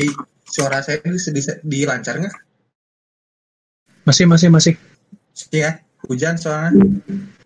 Eh, 0.00 0.08
suara 0.48 0.80
saya 0.80 1.04
di, 1.04 1.12
di, 1.12 1.42
dilancar 1.60 2.24
nggak? 2.24 2.36
Masih 4.08 4.24
masih 4.24 4.48
masih. 4.48 4.80
Iya, 5.52 5.84
hujan 6.08 6.40
soalnya. 6.40 6.72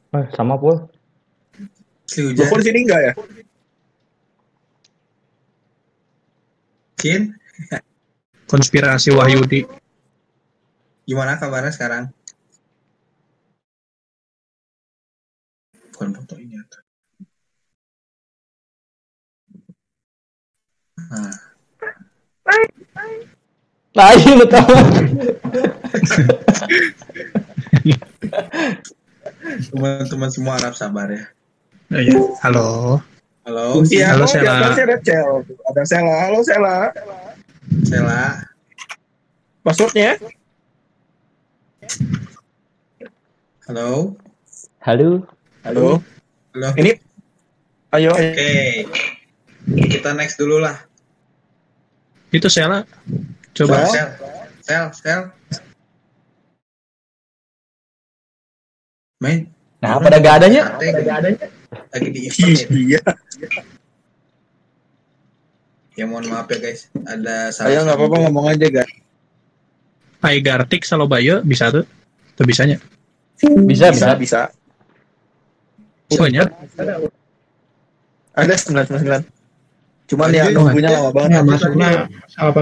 Oh, 0.09 0.25
sama 0.33 0.57
pul. 0.57 0.89
Hujan. 2.09 2.33
Telepon 2.33 2.61
sini 2.65 2.81
enggak 2.89 3.01
ya? 3.05 3.13
Cin, 6.99 7.23
Konspirasi 8.49 9.13
Wahyudi. 9.13 9.69
gimana 11.09 11.37
kabarnya 11.41 11.73
sekarang? 11.73 12.09
Bukan 15.93 16.09
foto 16.17 16.35
ini 16.41 16.57
atau? 16.57 16.81
Nah, 21.09 21.33
Lain 23.97 24.31
lu 24.39 24.47
tahu. 24.47 24.75
teman-teman 29.73 30.31
semua 30.31 30.57
harap 30.61 30.75
sabar 30.77 31.09
ya. 31.11 31.25
Oh, 31.89 32.01
iya. 32.01 32.13
Halo. 32.45 32.69
Halo, 33.49 33.81
Iya, 33.89 34.13
Halo, 34.13 34.25
oh, 34.25 34.29
Sela. 34.29 34.45
di 34.45 34.49
atasnya 34.61 34.85
ada 34.85 34.97
Cel. 35.01 35.31
Ada 35.73 35.83
Sela. 35.89 36.15
Halo 36.21 36.39
Sela. 36.45 36.77
Sela. 37.89 38.21
Passwordnya? 39.65 40.21
Halo. 43.69 44.17
Halo. 44.85 45.25
Halo. 45.65 45.87
Halo. 46.53 46.69
Ini 46.77 46.93
ayo. 47.97 48.13
Oke. 48.13 48.85
Kita 49.69 50.13
next 50.13 50.37
dulu 50.37 50.61
lah. 50.61 50.77
Itu 52.29 52.53
Sela. 52.53 52.85
Coba. 53.57 53.89
Sel, 53.89 54.09
sel, 54.61 54.85
sel. 54.93 55.21
Main. 59.19 59.51
Nah, 59.83 59.99
pada 59.99 60.19
gak 60.23 60.35
adanya? 60.43 60.79
Lagi 61.91 62.09
di 62.11 62.21
event 62.31 62.55
ya. 62.55 62.67
Iya. 62.71 63.01
Ya 65.99 66.07
mohon 66.07 66.31
maaf 66.31 66.47
ya 66.47 66.59
guys. 66.63 66.87
Ada 66.95 67.51
salah. 67.51 67.75
Ayo 67.75 67.79
nggak 67.83 67.99
apa-apa 67.99 68.17
ngomong 68.23 68.47
aja 68.55 68.67
guys. 68.71 68.93
Pai 70.23 70.39
Gartik 70.39 70.87
Salobayo 70.87 71.43
bisa 71.43 71.75
tuh. 71.75 71.83
Tuh 72.39 72.47
bisanya. 72.47 72.79
Bisa, 73.67 73.91
Bisa 73.91 74.15
bisa. 74.15 74.15
bisa. 74.15 74.41
Banyak. 76.15 76.47
Ada 78.39 78.55
sembilan 78.55 78.87
sembilan. 78.87 79.23
Cuman 80.09 80.29
ya 80.31 80.45
nunggunya 80.55 80.91
lama 80.95 81.11
banget. 81.11 81.31
Nah, 81.35 81.43
masuknya 81.43 81.91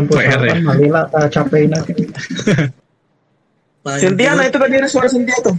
PR 0.09 0.40
ya. 0.40 0.57
88 0.57 0.66
Malila 0.66 1.02
tak 1.12 1.28
capein. 1.36 1.70
Cynthia, 4.02 4.34
nah 4.34 4.42
itu 4.50 4.59
tadi 4.59 4.74
ada 4.74 4.88
suara 4.90 5.07
Cynthia 5.07 5.38
tuh. 5.44 5.54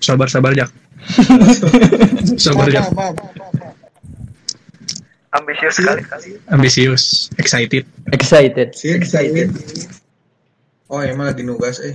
Sabar 0.00 0.28
sabar 0.34 0.52
Jak. 0.56 0.70
sabar 2.40 2.66
Jak. 2.72 2.88
Ambisius 5.30 5.78
sekali. 5.78 6.02
Ambisius, 6.50 7.30
excited. 7.38 7.86
Excited. 8.10 8.74
Sin, 8.74 8.98
excited. 8.98 9.54
Oh 10.90 10.98
emang 10.98 11.30
lagi 11.30 11.46
nugas 11.46 11.78
eh. 11.86 11.94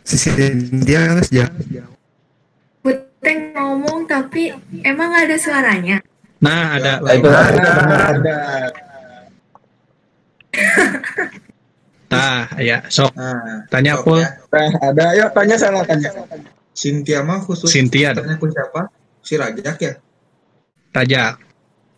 Si 0.00 0.16
Cynthia 0.16 1.12
kan 1.12 1.20
sejak 1.20 1.52
Puteng 2.80 3.52
ngomong 3.52 4.08
tapi 4.08 4.48
emang 4.80 5.12
ada 5.12 5.36
suaranya. 5.36 6.00
Nah, 6.40 6.80
ada. 6.80 7.04
Nah, 7.04 7.12
itu. 7.12 7.28
Ada. 7.28 8.32
Nah, 12.10 12.50
ya, 12.58 12.82
sok. 12.90 13.14
Nah, 13.14 13.64
Tanya 13.70 14.02
sok 14.02 14.04
Pul. 14.04 14.18
ya. 14.18 14.28
Nah, 14.50 14.70
ada. 14.90 15.04
Ayo 15.14 15.26
tanya 15.30 15.54
Sela 15.54 15.86
tanya. 15.86 16.10
Cynthia 16.74 17.22
mah 17.22 17.38
khusus. 17.38 17.70
Cynthia. 17.70 18.10
Tanya 18.10 18.34
ku 18.34 18.50
siapa? 18.50 18.90
Si 19.22 19.38
Rajak 19.38 19.78
ya. 19.78 19.92
Rajak. 20.90 21.34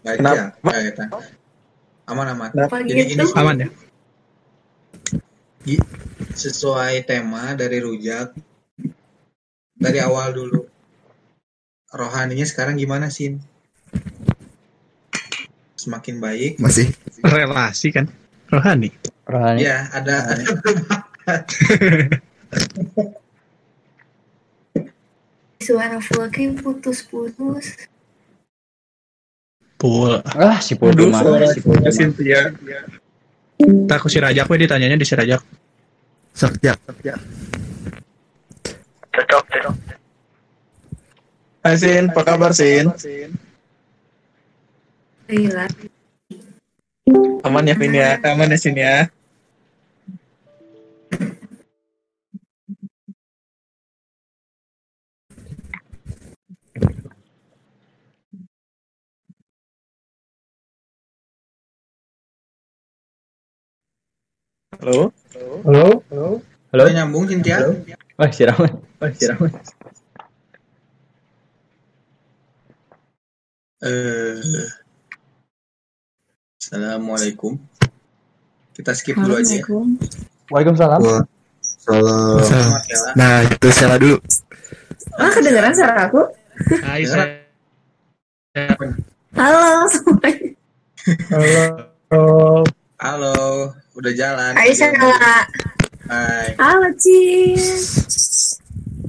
Baik 0.04 0.18
Kenapa? 0.20 0.36
ya. 0.36 0.92
Ya. 0.92 1.06
Aman 2.12 2.26
aman. 2.28 2.50
Kenapa 2.52 2.82
Jadi 2.84 3.14
gitu? 3.14 3.24
ini 3.24 3.38
Aman 3.38 3.56
ya? 3.62 3.68
Sesuai 6.34 7.06
tema 7.06 7.54
dari 7.54 7.78
rujak 7.78 8.34
dari 9.78 9.98
awal 10.02 10.34
dulu 10.34 10.66
rohaninya 11.94 12.42
sekarang 12.42 12.74
gimana 12.78 13.10
sih 13.14 13.38
semakin 15.78 16.18
baik 16.18 16.58
masih 16.58 16.90
Relasi 17.22 17.94
kan. 17.94 18.10
Rohani. 18.50 18.90
Rohani. 19.28 19.62
ya 19.62 19.86
ada 19.94 20.16
ada 20.34 20.44
Suara 25.62 26.02
Fulki 26.02 26.50
putus-putus. 26.58 27.86
Pul. 29.78 30.18
Ah, 30.34 30.58
si 30.58 30.74
pul 30.74 30.90
Aduh, 30.90 31.14
suara 31.14 31.46
Si 31.54 31.62
pul. 31.62 31.78
Cynthia. 31.86 32.50
Tak 33.62 33.98
ku 34.02 34.10
si 34.10 34.18
Rajak 34.18 34.50
we 34.50 34.58
ditanyanya 34.58 34.98
di 34.98 35.06
si 35.06 35.14
Rajak. 35.14 35.38
sok 36.34 36.58
Jak. 36.64 36.78
Cocok, 39.12 39.44
cocok. 39.52 39.74
Hai 41.62 41.78
Sin, 41.78 42.10
apa 42.10 42.22
kabar 42.26 42.50
Sin? 42.50 42.90
Gila. 45.30 45.70
Aman 47.42 47.66
ya 47.66 47.74
Sin 47.74 47.94
ya, 47.94 48.22
aman 48.22 48.54
ya 48.54 48.58
Sin 48.58 48.78
ya. 48.78 49.10
Halo? 64.78 65.10
Halo? 65.66 66.02
Halo? 66.10 66.28
Halo. 66.72 66.84
Nyambung 66.90 67.26
Cynthia 67.30 67.62
Oh, 68.18 68.30
si 68.30 68.42
Rahman. 68.46 68.78
Oh, 69.02 69.10
si 69.10 69.26
Rahman. 69.26 69.52
eh 73.82 74.81
Assalamualaikum. 76.62 77.58
Kita 78.70 78.94
skip 78.94 79.18
dulu 79.18 79.34
aja. 79.34 79.58
ya. 79.58 79.66
Waalaikumsalam. 80.46 81.26
Salam. 81.58 82.38
Nah, 83.18 83.42
itu 83.42 83.66
Sela 83.74 83.98
dulu. 83.98 84.22
Ah, 85.18 85.26
kedengeran 85.34 85.74
suara 85.74 86.06
aku? 86.06 86.22
Hai. 86.86 87.02
Halo 89.34 89.90
semuanya. 89.90 90.54
Halo. 91.34 92.62
Halo, 93.02 93.34
udah 93.98 94.12
jalan. 94.14 94.54
Hai 94.54 94.70
Sela. 94.70 95.10
Hai. 96.06 96.54
Halo 96.62 96.94
Cin. 96.94 97.58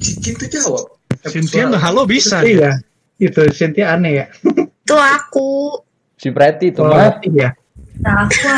Cicin 0.02 0.34
tuh 0.42 0.50
jawab. 0.50 0.90
Cynthia 1.22 1.70
halo 1.70 2.02
bisa. 2.02 2.42
Iya. 2.42 2.82
Itu 3.22 3.46
Cynthia 3.54 3.94
aneh 3.94 4.26
ya. 4.26 4.26
Tuh 4.82 4.98
aku. 4.98 5.78
Si 6.24 6.32
Preti 6.32 6.72
tuh 6.72 6.88
Oh, 6.88 6.96
mah. 6.96 7.20
iya. 7.20 7.52
Nah, 8.00 8.24
aku 8.24 8.48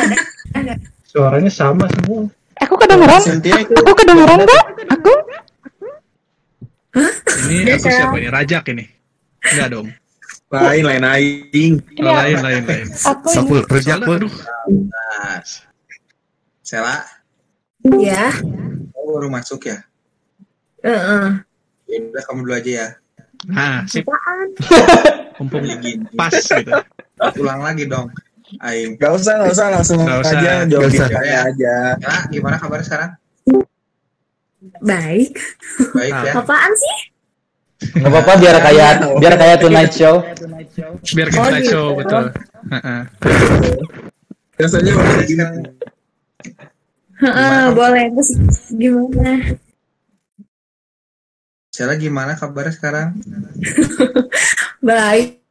ada. 0.54 0.78
Suaranya 1.02 1.50
sama 1.50 1.90
semua. 1.90 2.30
Aku 2.62 2.78
kedengeran? 2.78 3.18
Itu 3.42 3.74
Aku 3.82 3.92
kedengeran 3.98 4.38
nggak? 4.38 4.64
Aku? 4.94 5.12
Ini 7.50 7.66
Iya, 7.66 7.74
aku 7.74 7.88
siapa 7.90 8.14
ini? 8.16 8.28
Rajak 8.30 8.64
ini. 8.70 8.86
Enggak 9.42 9.68
dong. 9.74 9.88
lain 10.46 10.86
lain 10.86 11.02
aing. 11.02 11.74
Oh, 11.98 12.14
lain 12.14 12.38
lain 12.38 12.62
lain. 12.62 12.86
Aku 13.02 13.26
Sapul, 13.34 13.66
rejak 13.66 13.98
Soalnya, 13.98 14.06
pul. 14.06 14.14
aduh, 14.22 14.32
Nah, 14.86 15.36
Sela, 16.62 16.96
Ya. 17.98 18.30
kamu 18.94 19.10
baru 19.10 19.28
masuk 19.28 19.66
ya? 19.66 19.82
Heeh. 20.86 21.42
Ya 21.86 21.96
udah 21.98 22.22
kamu 22.24 22.46
dulu 22.46 22.54
aja 22.54 22.70
ya. 22.70 22.88
Nah, 23.50 23.82
sip. 23.90 24.06
Mumpung 25.36 25.66
pas 26.14 26.30
gitu. 26.30 26.70
Ulang 27.16 27.60
lagi 27.64 27.88
dong. 27.88 28.12
Aing. 28.60 28.94
Gak 28.96 29.12
usah, 29.16 29.42
gak 29.42 29.50
usah, 29.50 29.66
langsung 29.72 29.98
Nggak 29.98 30.20
usah. 30.22 30.38
aja 30.38 30.76
usah. 30.78 31.06
saya 31.08 31.36
aja. 31.48 31.74
Gimana 32.28 32.60
kabar 32.60 32.84
sekarang? 32.84 33.10
Baik. 34.78 35.32
Baik 35.92 36.14
ya. 36.14 36.32
Apaan 36.36 36.72
sih? 36.72 36.96
Nggak 37.92 38.08
apa-apa 38.08 38.32
biar 38.40 38.56
kayak 38.62 38.90
biar 39.20 39.34
kayak 39.36 39.58
Tonight 39.60 39.92
Show. 39.92 40.24
Biar 41.12 41.28
kita 41.28 41.40
Oh, 41.40 41.50
live 41.50 41.60
gitu. 41.60 41.72
show 41.72 41.86
betul. 41.92 42.24
Heeh. 42.72 43.00
Biasanya 44.56 44.92
sekarang. 44.92 45.54
Heeh, 47.16 47.62
boleh. 47.72 48.04
Terus 48.12 48.30
gimana? 48.72 49.32
Sela 51.68 51.94
gimana 51.96 52.32
kabarnya 52.32 52.72
sekarang? 52.72 53.08
Baik. 54.80 55.44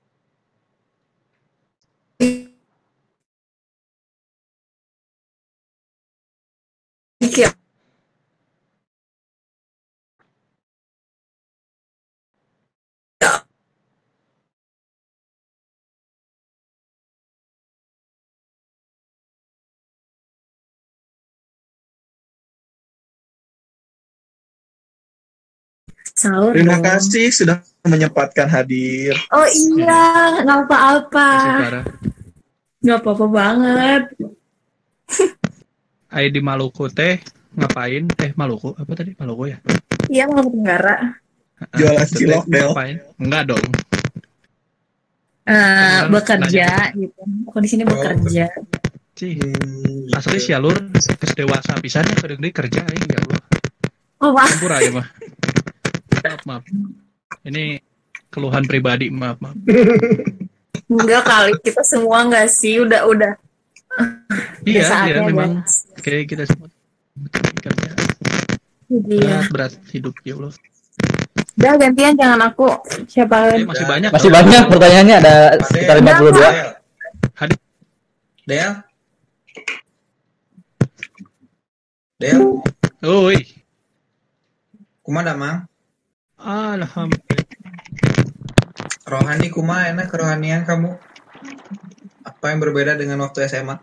Sahur 26.16 26.56
Terima 26.56 26.80
dong. 26.80 26.88
kasih 26.88 27.28
sudah 27.28 27.60
menyempatkan 27.84 28.48
hadir. 28.48 29.20
Oh 29.30 29.44
iya, 29.44 30.40
nggak 30.42 30.60
apa-apa. 30.64 31.30
Nggak 32.80 33.00
apa-apa 33.04 33.26
banget. 33.28 34.04
Ai 36.16 36.32
di 36.32 36.40
Maluku 36.40 36.88
teh 36.88 37.20
ngapain? 37.54 38.08
Eh 38.16 38.32
Maluku 38.34 38.72
apa 38.72 38.92
tadi? 38.96 39.12
Maluku 39.14 39.52
ya? 39.52 39.58
Iya, 40.08 40.24
mau 40.26 40.40
Tenggara. 40.42 41.20
Jualan 41.76 42.00
teh 42.02 42.16
cilok, 42.16 42.44
Del. 42.48 42.64
Ngapain? 42.72 42.96
Enggak 43.20 43.44
dong. 43.52 43.68
Eh, 45.46 46.00
Kan 46.02 46.10
bekerja 46.10 46.66
nanya. 46.66 46.96
gitu. 46.96 47.22
Aku 47.46 47.58
di 47.60 47.70
sini 47.70 47.84
bekerja. 47.84 48.48
Cih. 49.14 49.36
Hmm, 49.36 50.16
Asli 50.16 50.40
sih 50.40 50.56
alur 50.56 50.80
kes 50.96 51.36
dewasa 51.36 51.76
pisannya 51.78 52.16
kadang 52.16 52.40
dia 52.40 52.52
kerja 52.52 52.82
aing 52.82 53.04
ya 53.06 53.20
Allah. 53.20 53.42
Oh, 54.20 54.32
wah. 54.32 54.48
Campur 54.48 54.72
aja 54.72 54.90
mah. 54.96 55.08
Maaf, 56.36 56.44
maaf. 56.44 56.64
Ini 57.48 57.80
keluhan 58.28 58.68
pribadi, 58.68 59.08
maaf, 59.08 59.40
maaf. 59.40 59.56
Enggak 60.86 61.24
kali 61.24 61.52
kita 61.64 61.80
semua 61.82 62.28
enggak 62.28 62.52
sih, 62.52 62.76
udah 62.78 63.08
udah. 63.08 63.32
Iya, 64.68 64.84
iya 65.08 65.24
memang 65.24 65.64
kayak 65.98 66.28
kita 66.28 66.44
semua 66.44 66.68
Iya. 68.86 69.48
berat, 69.48 69.48
berat 69.50 69.74
hidup 69.90 70.12
ya 70.22 70.36
Allah. 70.36 70.52
Udah 71.56 71.74
gantian 71.80 72.14
jangan 72.14 72.40
aku. 72.44 72.68
Siapa 73.08 73.56
Eh, 73.56 73.64
masih 73.64 73.88
banyak. 73.88 74.10
Masih 74.12 74.28
tau. 74.30 74.36
banyak 74.36 74.64
pertanyaannya 74.68 75.16
ada 75.16 75.34
sekitar 75.64 75.96
52. 76.04 76.36
Del. 76.36 76.68
Hadir. 77.34 77.58
Del. 78.46 78.72
Del, 82.20 82.40
Oi. 83.02 83.40
kumaha 85.00 85.34
mang? 85.34 85.58
Alhamdulillah. 86.46 87.42
Rohani 89.10 89.50
kumaha 89.50 89.90
enak 89.90 90.14
kerohanian 90.14 90.62
kamu? 90.62 90.94
Apa 92.22 92.54
yang 92.54 92.62
berbeda 92.62 92.94
dengan 92.94 93.26
waktu 93.26 93.50
SMA? 93.50 93.82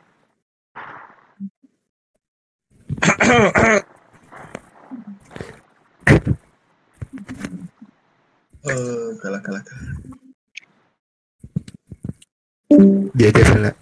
Eh, 8.62 9.10
galak 9.26 9.42
galak. 9.42 9.66
Dia 13.18 13.34
aja 13.34 13.42
Sela. 13.42 13.72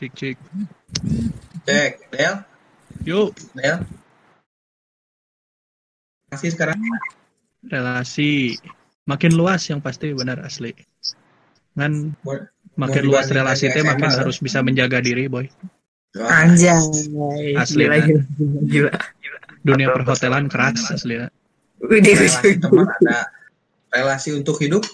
Cik, 0.00 0.12
cik. 0.16 0.36
Cek, 1.68 1.92
Del, 2.08 2.40
Yuk, 3.04 3.36
Del. 3.52 3.84
Masih 6.32 6.56
sekarang? 6.56 6.80
relasi 7.68 8.56
makin 9.04 9.36
luas 9.36 9.68
yang 9.68 9.84
pasti 9.84 10.16
benar 10.16 10.40
asli. 10.40 10.72
Kan 11.76 12.16
makin 12.80 13.04
luas 13.04 13.28
relasi 13.28 13.68
lagi 13.68 13.76
teh 13.76 13.84
makin 13.84 14.08
kan? 14.08 14.24
harus 14.24 14.40
bisa 14.40 14.64
menjaga 14.64 15.04
diri, 15.04 15.28
boy. 15.28 15.44
Anjay. 16.16 16.80
Asli, 17.60 17.84
Gila, 17.84 17.96
nah. 18.00 18.06
gila, 18.08 18.22
gila. 18.64 18.92
Dunia 19.60 19.92
perhotelan 19.92 20.48
keras 20.48 20.80
asli. 20.88 21.20
Relasi 21.84 22.56
teman 22.56 22.88
ada. 22.88 23.28
Relasi 23.92 24.32
untuk 24.32 24.56
hidup 24.64 24.88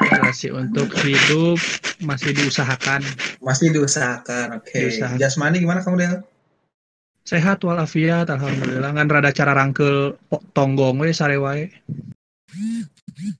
Relasi 0.00 0.48
untuk 0.50 0.90
hidup 1.04 1.58
masih 2.02 2.34
diusahakan. 2.34 3.00
masih 3.44 3.70
diusahakan. 3.70 4.58
Oke. 4.58 4.74
Diusahakan. 4.74 5.20
Jasmani 5.20 5.62
gimana 5.62 5.84
kamu 5.84 5.96
Del? 6.00 6.14
Sehat 7.24 7.64
walafiat 7.64 8.28
alhamdulillah 8.28 8.92
kan 8.92 9.08
rada 9.08 9.32
cara 9.32 9.56
rangkel 9.56 10.20
tonggong 10.52 11.00
we 11.00 11.14
sare 11.16 11.40
wae. 11.40 11.72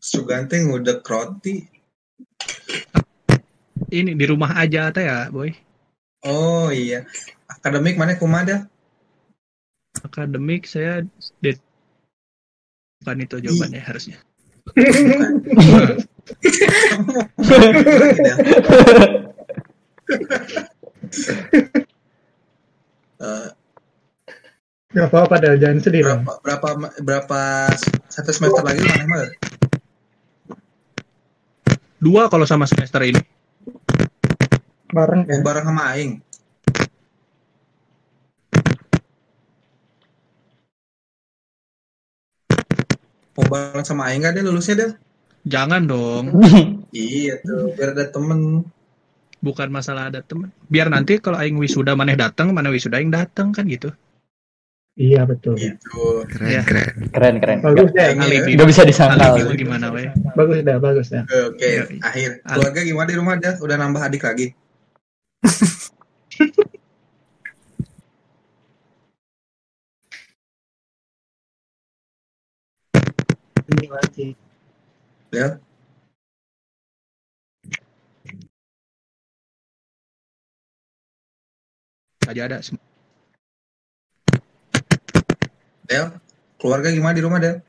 Sugante 0.01 0.57
ngudek 0.57 1.05
roti. 1.05 1.61
Ini 3.93 4.17
di 4.17 4.25
rumah 4.25 4.57
aja 4.57 4.89
teh 4.89 5.05
ya, 5.05 5.29
boy. 5.29 5.53
Oh 6.25 6.73
iya. 6.73 7.05
Akademik 7.45 8.01
mana 8.01 8.17
kumaha 8.17 8.49
Del? 8.49 8.61
Akademik 10.01 10.65
saya 10.65 11.05
di 11.45 11.53
bukan 13.05 13.21
itu 13.21 13.37
jawabannya 13.45 13.85
harusnya. 13.85 14.17
Gak 24.95 25.11
apa-apa 25.13 25.37
dah, 25.37 25.61
jangan 25.61 25.85
sedih 25.85 26.09
dong. 26.09 26.25
berapa 26.25 26.65
berapa 26.65 26.89
berapa 27.05 27.69
satu 28.09 28.33
semester 28.33 28.65
lagi 28.65 28.81
mana 28.89 29.05
mah? 29.05 29.29
Dua 32.01 32.33
kalau 32.33 32.49
sama 32.49 32.65
semester 32.65 33.05
ini. 33.05 33.21
Bareng 34.89 35.29
Oh, 35.29 35.41
bareng 35.45 35.67
sama 35.69 35.93
aing. 35.93 36.24
Mau 43.35 43.45
bareng 43.47 43.85
sama 43.85 44.09
Aing 44.09 44.23
nggak 44.23 44.35
deh 44.39 44.43
lulusnya 44.47 44.75
deh? 44.79 44.91
Jangan 45.45 45.85
dong. 45.85 46.25
Iya 46.95 47.43
tuh, 47.43 47.75
biar 47.75 47.91
ada 47.91 48.07
temen. 48.07 48.63
Bukan 49.43 49.69
masalah 49.69 50.15
ada 50.15 50.23
temen. 50.23 50.55
Biar 50.71 50.87
nanti 50.87 51.19
kalau 51.19 51.43
aing 51.43 51.59
wisuda 51.59 51.99
maneh 51.99 52.15
datang, 52.15 52.55
mana 52.55 52.71
wisuda 52.71 53.03
aing 53.03 53.11
datang 53.11 53.51
kan 53.51 53.67
gitu. 53.67 53.91
Iya 54.95 55.27
betul. 55.27 55.59
Gitu. 55.59 56.23
Keren, 56.31 56.49
Ya. 56.55 56.63
keren. 56.63 57.11
Keren 57.11 57.35
keren. 57.43 57.59
Bagus 57.67 57.91
deh. 57.91 58.15
Alibi. 58.15 58.55
Nggak 58.55 58.69
bisa 58.71 58.83
disangkal. 58.87 59.35
Alibi 59.35 59.59
gimana 59.59 59.91
we? 59.91 60.07
Bagus 60.39 60.63
dah, 60.63 60.79
bagus 60.79 61.07
dah. 61.11 61.27
Oke, 61.27 61.51
oke. 61.51 61.67
Iya. 61.67 61.83
akhir. 61.99 62.31
Keluarga 62.47 62.81
gimana 62.87 63.09
di 63.11 63.17
rumah 63.19 63.35
dah? 63.43 63.55
Udah 63.59 63.75
nambah 63.75 64.01
adik 64.07 64.23
lagi? 64.23 64.47
Lagi. 73.95 74.35
Ya. 75.31 75.63
Aja 82.27 82.43
ada. 82.51 82.59
Del, 85.87 86.11
keluarga 86.59 86.91
gimana 86.91 87.15
di 87.15 87.23
rumah 87.23 87.39
Del? 87.39 87.63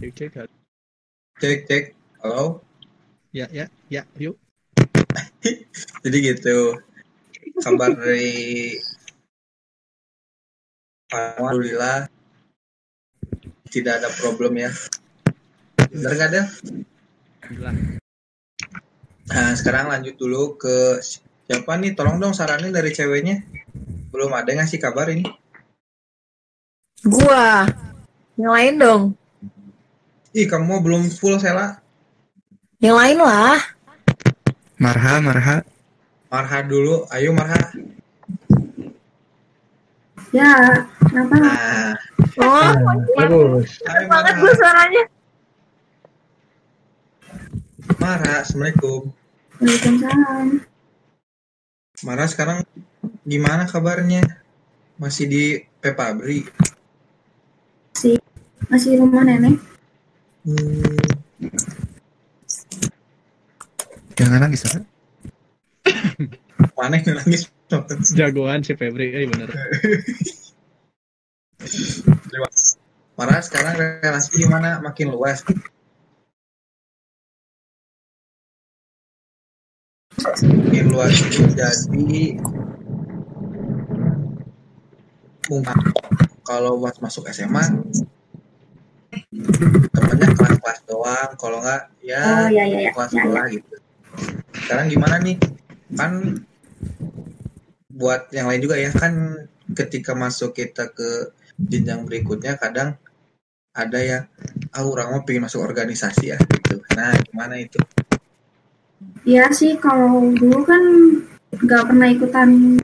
Cek 0.00 0.12
cek. 0.16 0.48
Cek, 1.36 1.58
cek. 1.68 1.84
Halo? 2.24 2.64
Ya 3.36 3.52
ya 3.52 3.68
ya 3.92 4.08
yuk. 4.16 4.40
Jadi 6.04 6.16
gitu. 6.24 6.80
Kabar 7.60 7.92
dari 7.92 8.80
Alhamdulillah 11.12 12.08
tidak 13.68 14.00
ada 14.00 14.08
problem 14.16 14.56
ya. 14.56 14.72
Bener 15.92 16.12
gak 16.16 16.30
Del? 16.32 16.46
Alhamdulillah. 17.44 17.76
Nah, 19.32 19.52
sekarang 19.52 19.92
lanjut 19.92 20.16
dulu 20.16 20.56
ke 20.56 21.04
siapa 21.44 21.76
nih? 21.76 21.92
Tolong 21.92 22.16
dong 22.16 22.32
saranin 22.32 22.72
dari 22.72 22.88
ceweknya. 22.96 23.61
Belum 24.12 24.30
ada 24.30 24.52
ngasih 24.52 24.76
kabar 24.76 25.08
ini. 25.08 25.24
Gua. 27.02 27.64
Yang 28.36 28.52
lain 28.52 28.74
dong. 28.78 29.02
Ih, 30.32 30.46
kamu 30.46 30.80
belum 30.80 31.02
full 31.08 31.36
Sela. 31.36 31.80
Yang 32.78 32.96
lain 32.96 33.18
lah. 33.20 33.58
Marha, 34.76 35.20
Marha. 35.20 35.56
Marha 36.28 36.58
dulu. 36.64 37.04
Ayo 37.08 37.32
Marha. 37.32 37.60
Ya, 40.32 40.52
kenapa? 41.04 41.34
Nah, 41.36 41.92
Oh, 42.40 42.72
Bagus. 43.12 43.76
ayo 43.84 44.08
banget 44.08 44.34
gue 44.40 44.52
suaranya. 44.56 45.04
Marha, 48.00 48.40
Assalamualaikum. 48.40 49.12
Waalaikumsalam. 49.60 50.46
Marha 52.02 52.26
sekarang 52.26 52.58
gimana 53.26 53.66
kabarnya? 53.66 54.22
Masih 54.98 55.26
di 55.26 55.44
Pepabri? 55.82 56.46
Si 57.96 58.18
masih 58.70 58.94
di 58.94 58.96
rumah 58.98 59.22
nenek. 59.26 59.58
Hmm, 60.42 60.98
Jangan 64.22 64.38
nangis, 64.46 64.62
Marha. 64.68 64.80
mana 66.78 66.94
yang 67.02 67.18
nangis? 67.18 67.50
Jagoan 68.12 68.60
si 68.60 68.76
Febri, 68.76 69.16
eh 69.16 69.24
bener. 69.24 69.48
Marha 73.16 73.38
sekarang 73.42 73.74
relasi 74.02 74.30
gimana? 74.36 74.78
Makin 74.84 75.10
luas. 75.10 75.42
Makin 80.22 80.84
luas 80.92 81.16
itu 81.18 81.42
jadi 81.56 82.36
mungkin 85.60 85.76
kalau 86.42 86.80
buat 86.80 86.96
masuk 87.02 87.28
SMA 87.28 87.62
temennya 89.92 90.28
kelas-kelas 90.32 90.78
doang. 90.88 91.30
Kalau 91.36 91.58
nggak 91.60 91.82
ya 92.00 92.22
Oh, 92.22 92.48
ya, 92.48 92.64
ya, 92.64 92.78
ya. 92.88 92.90
kelas 92.96 93.10
Ya, 93.12 93.16
ya. 93.16 93.22
sekolah 93.22 93.44
gitu. 93.52 93.74
Sekarang 94.64 94.86
gimana 94.88 95.16
nih? 95.20 95.36
Kan 95.92 96.12
buat 97.92 98.32
yang 98.32 98.48
lain 98.48 98.64
juga 98.64 98.80
ya 98.80 98.88
kan 98.90 99.44
ketika 99.76 100.16
masuk 100.16 100.56
kita 100.56 100.88
ke 100.90 101.32
jenjang 101.60 102.08
berikutnya 102.08 102.56
kadang 102.56 102.96
ada 103.72 103.98
ya 104.00 104.18
ah 104.72 104.84
orang 104.84 105.12
mau 105.12 105.22
pengen 105.24 105.44
masuk 105.48 105.60
organisasi 105.60 106.32
ya 106.32 106.38
gitu. 106.40 106.80
Nah 106.96 107.12
gimana 107.28 107.60
itu? 107.60 107.78
Iya 109.22 109.50
sih, 109.54 109.78
kalau 109.78 110.32
dulu 110.34 110.66
kan 110.66 110.82
nggak 111.52 111.82
pernah 111.90 112.08
ikutan 112.10 112.80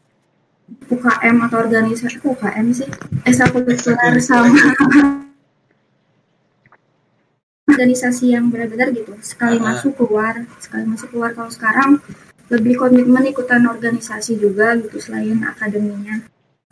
UKM 0.89 1.37
atau 1.49 1.59
organisasi 1.61 2.19
UKM 2.25 2.67
sih, 2.73 2.89
ekstrakurikuler 3.29 4.17
sama 4.25 4.49
organisasi 7.69 8.35
yang 8.35 8.51
benar-benar 8.51 8.91
gitu. 8.91 9.15
Sekali 9.23 9.61
Ah. 9.63 9.77
masuk 9.77 9.95
keluar, 9.95 10.35
sekali 10.59 10.83
masuk 10.89 11.15
keluar. 11.15 11.31
Kalau 11.37 11.53
sekarang 11.53 11.91
lebih 12.49 12.81
komitmen 12.81 13.29
ikutan 13.29 13.63
organisasi 13.69 14.41
juga 14.41 14.75
gitu 14.81 14.99
selain 14.99 15.37
akademinya. 15.45 16.25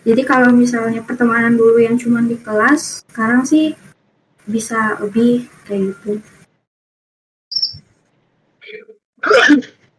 Jadi 0.02 0.22
kalau 0.24 0.50
misalnya 0.50 1.04
pertemanan 1.04 1.54
dulu 1.54 1.78
yang 1.78 1.94
cuma 2.00 2.24
di 2.24 2.38
kelas, 2.40 3.06
sekarang 3.12 3.44
sih 3.44 3.76
bisa 4.46 4.96
lebih 5.02 5.50
kayak 5.66 5.94
gitu. 5.94 6.12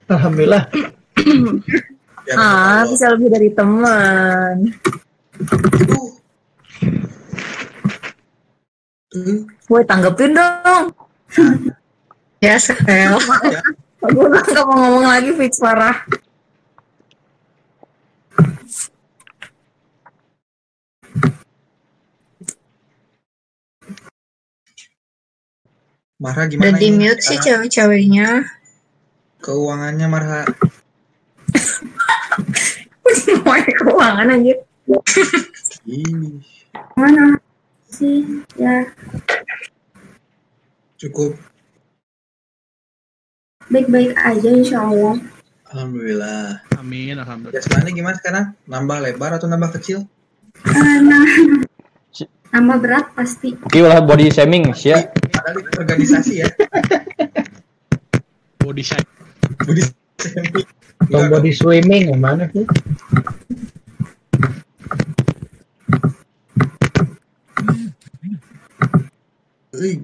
Alhamdulillah. 0.07 0.72
Ya, 2.28 2.36
Ah, 2.36 2.44
kalau- 2.84 2.91
bisa 2.91 3.06
lebih 3.16 3.30
dari 3.32 3.49
teman. 3.56 4.56
Woi, 9.72 9.84
tanggepin 9.88 10.36
dong. 10.36 10.91
Ya, 12.44 12.60
Sel. 12.60 13.16
Gue 14.14 14.26
nggak 14.30 14.66
mau 14.68 14.78
ngomong 14.78 15.06
lagi, 15.10 15.32
fix 15.34 15.58
parah. 15.58 16.04
Marha 26.18 26.44
Udah 26.44 26.52
gimana 26.52 26.78
di 26.82 26.90
ini 26.90 26.98
mute 27.10 27.22
sih 27.22 27.38
cewek-ceweknya. 27.38 28.30
keuangannya 29.38 30.08
Marha 30.10 30.41
Mau 33.44 33.57
keuangan. 33.57 34.30
Ih, 35.88 36.38
Mana 36.94 37.35
sih? 37.88 38.22
Ya, 38.56 38.85
cukup 40.98 41.34
baik-baik 43.68 44.14
aja 44.15 44.49
insya 44.49 44.80
Allah. 44.81 45.18
alhamdulillah 45.68 46.64
Amin, 46.76 47.18
alhamdulillah. 47.18 47.60
jasmani 47.60 47.91
gimana 47.91 48.15
sekarang 48.15 48.45
nambah 48.65 48.98
lebar 49.03 49.35
atau 49.35 49.45
nambah 49.45 49.76
kecil 49.77 50.07
nah, 50.64 51.27
tambah 52.48 52.77
berat 52.80 53.06
pasti. 53.11 53.52
Oke 53.60 53.84
lah 53.84 53.99
body 53.99 54.31
shaming 54.31 54.72
sih 54.72 54.95
ya. 54.95 55.06
padahal 55.30 55.60
itu 55.60 55.69
organisasi 55.76 56.34
ya 56.39 56.48
Body 58.57 58.84
shape. 58.84 59.07
Budi 59.64 59.84
Atau 60.98 61.22
body 61.30 61.52
swimming 61.53 62.10
yang 62.10 62.22
mana 62.22 62.45
sih? 62.52 62.65
Ih, 69.78 69.98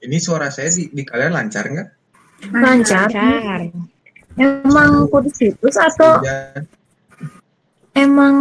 ini 0.00 0.16
suara 0.18 0.48
saya 0.48 0.72
di, 0.72 0.88
di 0.88 1.02
kalian 1.04 1.32
lancar 1.34 1.64
nggak 1.68 1.88
Lancar. 2.52 3.08
Emang 4.34 5.06
kode 5.08 5.30
situs 5.30 5.78
atau 5.78 6.20
Dan 6.20 6.66
emang 7.94 8.34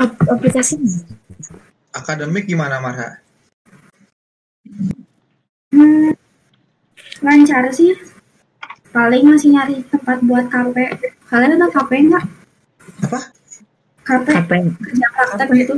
ap- 0.00 0.26
aplikasinya? 0.26 1.04
akademik 1.92 2.46
gimana 2.46 2.78
Marha 2.78 3.18
Hmm, 5.68 6.16
lancar 7.20 7.68
sih. 7.70 7.92
Paling 8.92 9.22
masih 9.28 9.52
nyari 9.54 9.84
tempat 9.88 10.18
buat 10.24 10.46
KP. 10.48 10.76
Kalian 11.28 11.56
ada 11.60 11.68
KP 11.68 11.90
nggak? 12.08 12.24
Apa? 13.04 13.20
KP. 14.04 14.50
Kerja 14.80 15.06
praktek 15.12 15.48
gitu. 15.56 15.74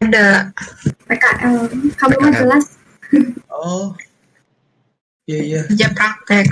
Ada. 0.00 0.50
PKL. 1.06 1.56
Kamu 1.94 2.16
mah 2.18 2.32
jelas. 2.34 2.64
Oh. 3.52 3.94
Iya 5.28 5.40
iya. 5.44 5.60
Kerja 5.70 5.88
praktek. 5.94 6.46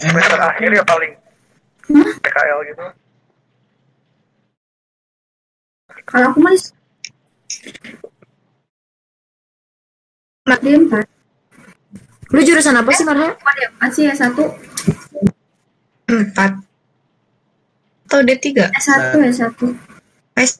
Semester 0.00 0.40
akhir 0.40 0.70
ya 0.72 0.84
paling. 0.84 1.12
PKL 2.24 2.58
gitu. 2.72 2.84
Kalau 6.04 6.32
aku 6.32 6.40
mah 6.40 6.54
Dia 10.64 10.80
empat. 10.80 11.13
Lu 12.34 12.42
jurusan 12.42 12.74
apa 12.74 12.90
sih, 12.90 13.06
Marha? 13.06 13.30
Masih 13.78 14.10
ya 14.10 14.14
satu. 14.18 14.50
Empat. 16.10 16.58
Atau 18.10 18.20
D3? 18.26 18.74
S1 18.74 19.14
ya 19.22 19.32
satu. 19.46 19.70
S 20.34 20.58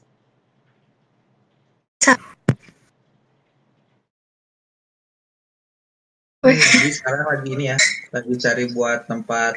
Jadi 6.45 6.93
sekarang 6.93 7.25
lagi 7.25 7.49
ini 7.57 7.73
ya, 7.73 7.79
lagi 8.13 8.37
cari 8.37 8.69
buat 8.69 9.09
tempat 9.09 9.57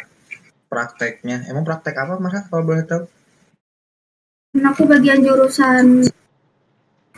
prakteknya. 0.71 1.43
Emang 1.51 1.67
praktek 1.67 1.93
apa 1.99 2.15
Mas 2.15 2.47
kalau 2.47 2.63
boleh 2.63 2.87
tahu? 2.87 3.03
Nah, 4.55 4.71
aku 4.71 4.87
bagian 4.87 5.19
jurusan 5.19 6.07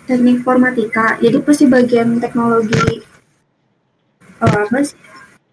teknik 0.09 0.41
informatika. 0.41 1.21
Jadi 1.21 1.37
pasti 1.45 1.69
bagian 1.69 2.17
teknologi 2.17 3.05
eh, 4.43 4.59
apa 4.65 4.79
sih? 4.83 4.97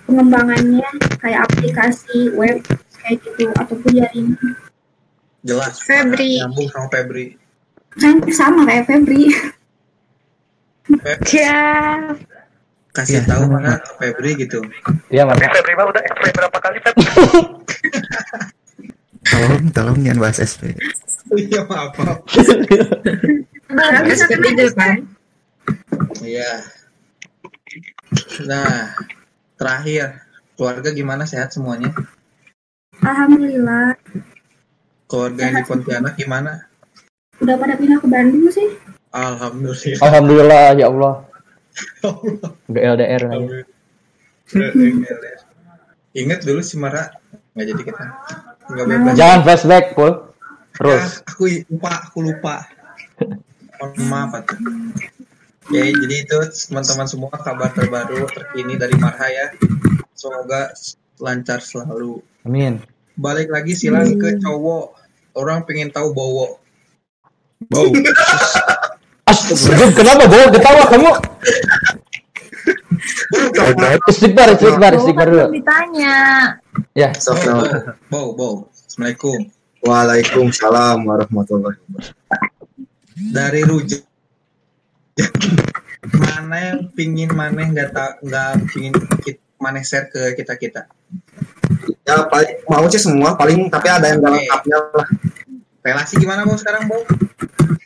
Pengembangannya 0.07 0.87
kayak 1.19 1.51
aplikasi 1.51 2.31
web 2.39 2.63
kayak 3.03 3.19
gitu 3.27 3.51
ataupun 3.59 3.91
jaringan. 3.91 4.55
Jelas. 5.47 5.79
Febri. 5.83 6.43
Nyambung 6.43 6.69
sama 6.71 6.89
Febri. 6.91 7.25
Kan 7.97 8.17
sama 8.31 8.61
kayak 8.67 8.85
Febri. 8.87 9.23
Ya. 11.35 11.59
Kasih 12.95 13.27
tahu 13.27 13.51
mana 13.51 13.77
Febri 13.99 14.39
gitu. 14.39 14.63
Iya, 15.11 15.27
Mas. 15.27 15.43
Febri 15.43 15.75
mah 15.75 15.87
udah 15.91 16.03
SP 16.07 16.23
berapa 16.31 16.59
kali 16.63 16.79
Feb? 16.79 16.95
Tolong, 19.27 19.65
tolong 19.75 19.99
jangan 20.01 20.19
bahas 20.23 20.39
SP. 20.39 20.73
Iya 21.35 21.67
maaf. 21.67 21.91
maaf. 21.99 22.23
SP3 24.15 24.71
kan? 24.79 25.03
Iya. 26.23 26.63
Nah, 28.47 28.95
terakhir 29.59 30.23
keluarga 30.55 30.89
gimana 30.95 31.27
sehat 31.27 31.51
semuanya? 31.53 31.91
Alhamdulillah. 33.03 33.99
Keluarga 35.07 35.41
yang 35.47 35.57
di 35.61 35.65
Pontianak 35.67 36.15
gimana? 36.19 36.67
Udah 37.39 37.55
pada 37.61 37.77
pindah 37.77 37.99
ke 38.01 38.09
Bandung 38.09 38.49
sih. 38.49 38.75
Alhamdulillah. 39.13 40.01
Alhamdulillah 40.03 40.63
ya 40.75 40.87
Allah. 40.89 41.15
Udah 42.73 42.83
LDR 42.97 43.23
lagi. 43.29 43.47
Ingat 46.17 46.41
dulu 46.49 46.65
si 46.65 46.81
Mara 46.81 47.13
nggak 47.53 47.67
jadi 47.73 47.83
kita. 47.85 48.05
Nggak 48.73 48.87
bebas. 48.89 49.13
Jangan 49.15 49.39
flashback, 49.45 49.85
Pul. 49.93 50.13
Terus. 50.77 51.01
Ah, 51.25 51.33
aku 51.33 51.45
lupa, 51.49 51.93
aku 52.09 52.19
lupa. 52.25 52.55
Mohon 53.77 54.05
maaf 54.09 54.33
atuh. 54.41 54.57
Oke, 55.67 55.83
jadi 55.83 56.15
itu 56.23 56.39
teman-teman 56.71 57.11
semua 57.11 57.35
kabar 57.35 57.75
terbaru 57.75 58.23
terkini 58.31 58.79
dari 58.79 58.95
Marha 59.03 59.27
ya. 59.27 59.51
Semoga 60.15 60.71
lancar 61.19 61.59
selalu. 61.59 62.23
Amin. 62.47 62.79
Balik 63.19 63.51
lagi 63.51 63.75
silang 63.75 64.15
ke 64.15 64.39
cowok. 64.39 64.95
Orang 65.35 65.67
pengen 65.67 65.91
tahu 65.91 66.15
bowo. 66.15 66.63
Bau. 67.67 67.91
Astagfirullah, 69.31 69.91
kenapa 69.91 70.25
bawa 70.31 70.47
ketawa 70.55 70.83
kamu? 70.87 71.11
Istighfar, 74.07 74.49
istighfar, 74.55 74.93
istighfar 75.03 75.27
dulu. 75.35 75.45
ditanya. 75.51 76.17
Ya. 76.95 77.11
Bow, 78.07 78.39
bow. 78.39 78.71
Assalamualaikum. 78.71 79.51
Waalaikumsalam 79.83 81.03
warahmatullahi 81.11 81.75
wabarakatuh. 81.75 82.67
Dari 83.35 83.61
Rujak. 83.67 84.07
mana 86.23 86.57
yang 86.61 86.81
pingin 86.93 87.31
maneh 87.33 87.73
nggak 87.73 87.91
tak 87.91 88.21
nggak 88.21 88.53
pingin 88.71 88.93
kita, 89.25 89.41
maneh 89.57 89.83
share 89.83 90.13
ke 90.13 90.37
kita 90.37 90.55
kita 90.61 90.83
Ya 92.07 92.23
paling 92.31 92.63
mau 92.71 92.87
sih 92.87 93.03
semua 93.03 93.35
paling 93.35 93.67
tapi 93.67 93.91
ada 93.91 94.07
yang 94.15 94.23
gak 94.23 94.33
lengkapnya 94.39 94.79
lah. 94.95 95.09
relasi 95.83 96.15
gimana 96.19 96.47
mau 96.47 96.55
sekarang 96.55 96.87
Bow? 96.87 97.03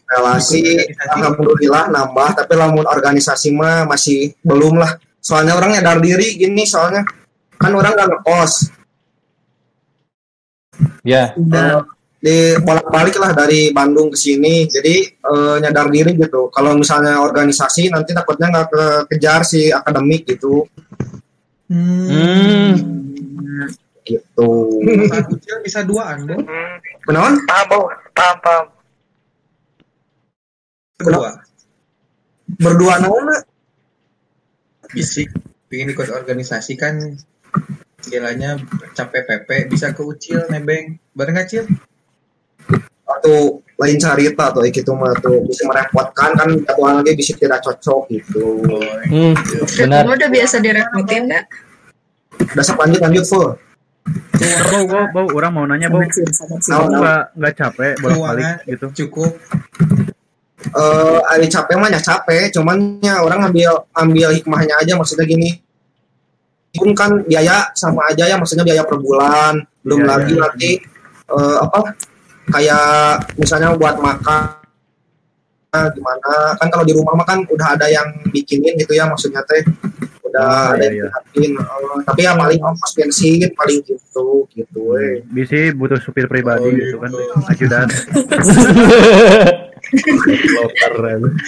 Relasi 0.09 0.61
alhamdulillah 1.09 1.89
nambah 1.89 2.45
tapi 2.45 2.53
lamun 2.57 2.85
organisasi 2.85 3.53
mah 3.57 3.89
masih 3.89 4.37
belum 4.45 4.77
lah. 4.77 5.01
Soalnya 5.25 5.57
orang 5.57 5.73
nyadar 5.73 6.05
diri 6.05 6.37
gini 6.37 6.69
soalnya 6.69 7.01
kan 7.57 7.73
orang 7.73 7.97
gak 7.97 8.09
ngekos. 8.13 8.53
Ya. 11.05 11.33
Eh, 11.33 11.81
di 12.21 12.53
bolak-balik 12.61 13.17
lah 13.17 13.33
dari 13.33 13.73
Bandung 13.73 14.13
ke 14.13 14.19
sini 14.21 14.69
jadi 14.69 15.09
eh, 15.09 15.57
nyadar 15.65 15.89
diri 15.89 16.13
gitu 16.21 16.53
kalau 16.53 16.77
misalnya 16.77 17.17
organisasi 17.17 17.89
nanti 17.89 18.13
takutnya 18.13 18.53
nggak 18.53 18.69
kekejar 19.09 19.41
si 19.43 19.73
akademik 19.73 20.29
gitu 20.29 20.69
Hmm. 21.71 22.75
gitu 24.03 24.51
Satu 25.07 25.39
kecil 25.39 25.57
bisa 25.63 25.87
duaan 25.87 26.27
Bow. 26.27 26.43
Kenaon? 27.07 27.47
Paham. 27.47 27.87
Paham, 28.11 28.37
paham. 28.43 28.65
Kedua. 30.99 31.31
berdua 32.59 32.95
naon 32.99 33.31
Bisik. 34.91 35.31
Pingin 35.71 35.95
ikut 35.95 36.11
organisasi 36.11 36.75
kan 36.75 36.99
istilahnya 38.03 38.59
capek 38.99 39.23
PP 39.31 39.71
bisa 39.71 39.95
ke 39.95 40.03
Ucil 40.03 40.51
nebeng 40.51 40.99
bareng 41.15 41.39
gak 41.39 41.47
Cil? 41.47 41.65
Atau 43.19 43.59
lain 43.81 43.97
cerita 43.97 44.53
atau 44.53 44.61
gitu 44.63 44.93
mah 44.93 45.17
tuh 45.19 45.41
bisa 45.43 45.65
merepotkan 45.65 46.37
kan 46.37 46.49
jadwal 46.53 47.01
lagi 47.01 47.17
bisa 47.17 47.33
tidak 47.35 47.65
cocok 47.65 48.07
gitu 48.13 48.61
Hmm, 49.09 49.33
benar. 49.75 50.05
Kamu 50.05 50.13
udah 50.15 50.29
biasa 50.29 50.57
direpotin 50.61 51.23
nggak? 51.27 51.45
dasar 52.55 52.77
lanjut 52.77 53.01
lanjut 53.01 53.25
full 53.27 53.49
Bau, 54.41 54.85
bau, 54.89 55.05
bau, 55.13 55.27
orang 55.37 55.53
mau 55.53 55.65
nanya, 55.69 55.93
bau. 55.93 56.01
Kamu 56.01 56.87
nggak 56.89 57.23
nggak 57.37 57.53
capek 57.53 57.93
bolak-balik 58.01 58.57
gitu? 58.65 58.87
Cukup. 59.05 59.37
eh 60.61 61.19
ada 61.25 61.47
capek 61.49 61.75
mah 61.77 61.89
ya 61.89 62.01
capek 62.01 62.53
cuman 62.53 63.01
ya 63.01 63.25
orang 63.25 63.49
ngambil 63.49 63.81
ambil 63.97 64.29
hikmahnya 64.29 64.77
aja 64.77 64.93
maksudnya 64.93 65.25
gini 65.25 65.57
pun 66.71 66.93
kan 66.93 67.25
biaya 67.25 67.73
sama 67.73 68.13
aja 68.13 68.29
ya 68.29 68.37
maksudnya 68.37 68.63
biaya 68.63 68.85
per 68.85 69.01
bulan 69.01 69.65
belum 69.83 70.05
Iya, 70.05 70.07
lagi 70.07 70.33
iya. 70.37 70.41
nanti 70.41 70.71
eh, 71.33 71.59
apa 71.65 71.79
kayak 72.49 73.37
misalnya 73.37 73.77
buat 73.77 74.01
makan 74.01 74.57
gimana 75.71 76.59
kan 76.59 76.67
kalau 76.67 76.83
di 76.83 76.91
rumah 76.91 77.15
mah 77.15 77.27
kan 77.27 77.47
udah 77.47 77.79
ada 77.79 77.87
yang 77.87 78.11
bikinin 78.35 78.75
gitu 78.75 78.91
ya 78.97 79.07
maksudnya 79.07 79.39
teh 79.47 79.63
udah 80.27 80.51
Oh, 80.51 80.75
ada 80.75 80.87
iya, 80.87 81.07
yang 81.07 81.23
bikinin 81.31 81.53
Eh, 81.59 81.99
tapi 82.07 82.21
ya 82.27 82.33
paling 82.35 82.59
ongkos 82.63 82.93
bensin 82.99 83.51
paling 83.55 83.79
gitu 83.87 84.47
gitu 84.55 84.83
eh. 84.99 85.23
Bisa 85.31 85.75
butuh 85.75 85.99
supir 86.03 86.27
pribadi 86.27 86.71
gitu 86.75 86.99
kan, 87.03 87.11
ajudan. 87.51 87.87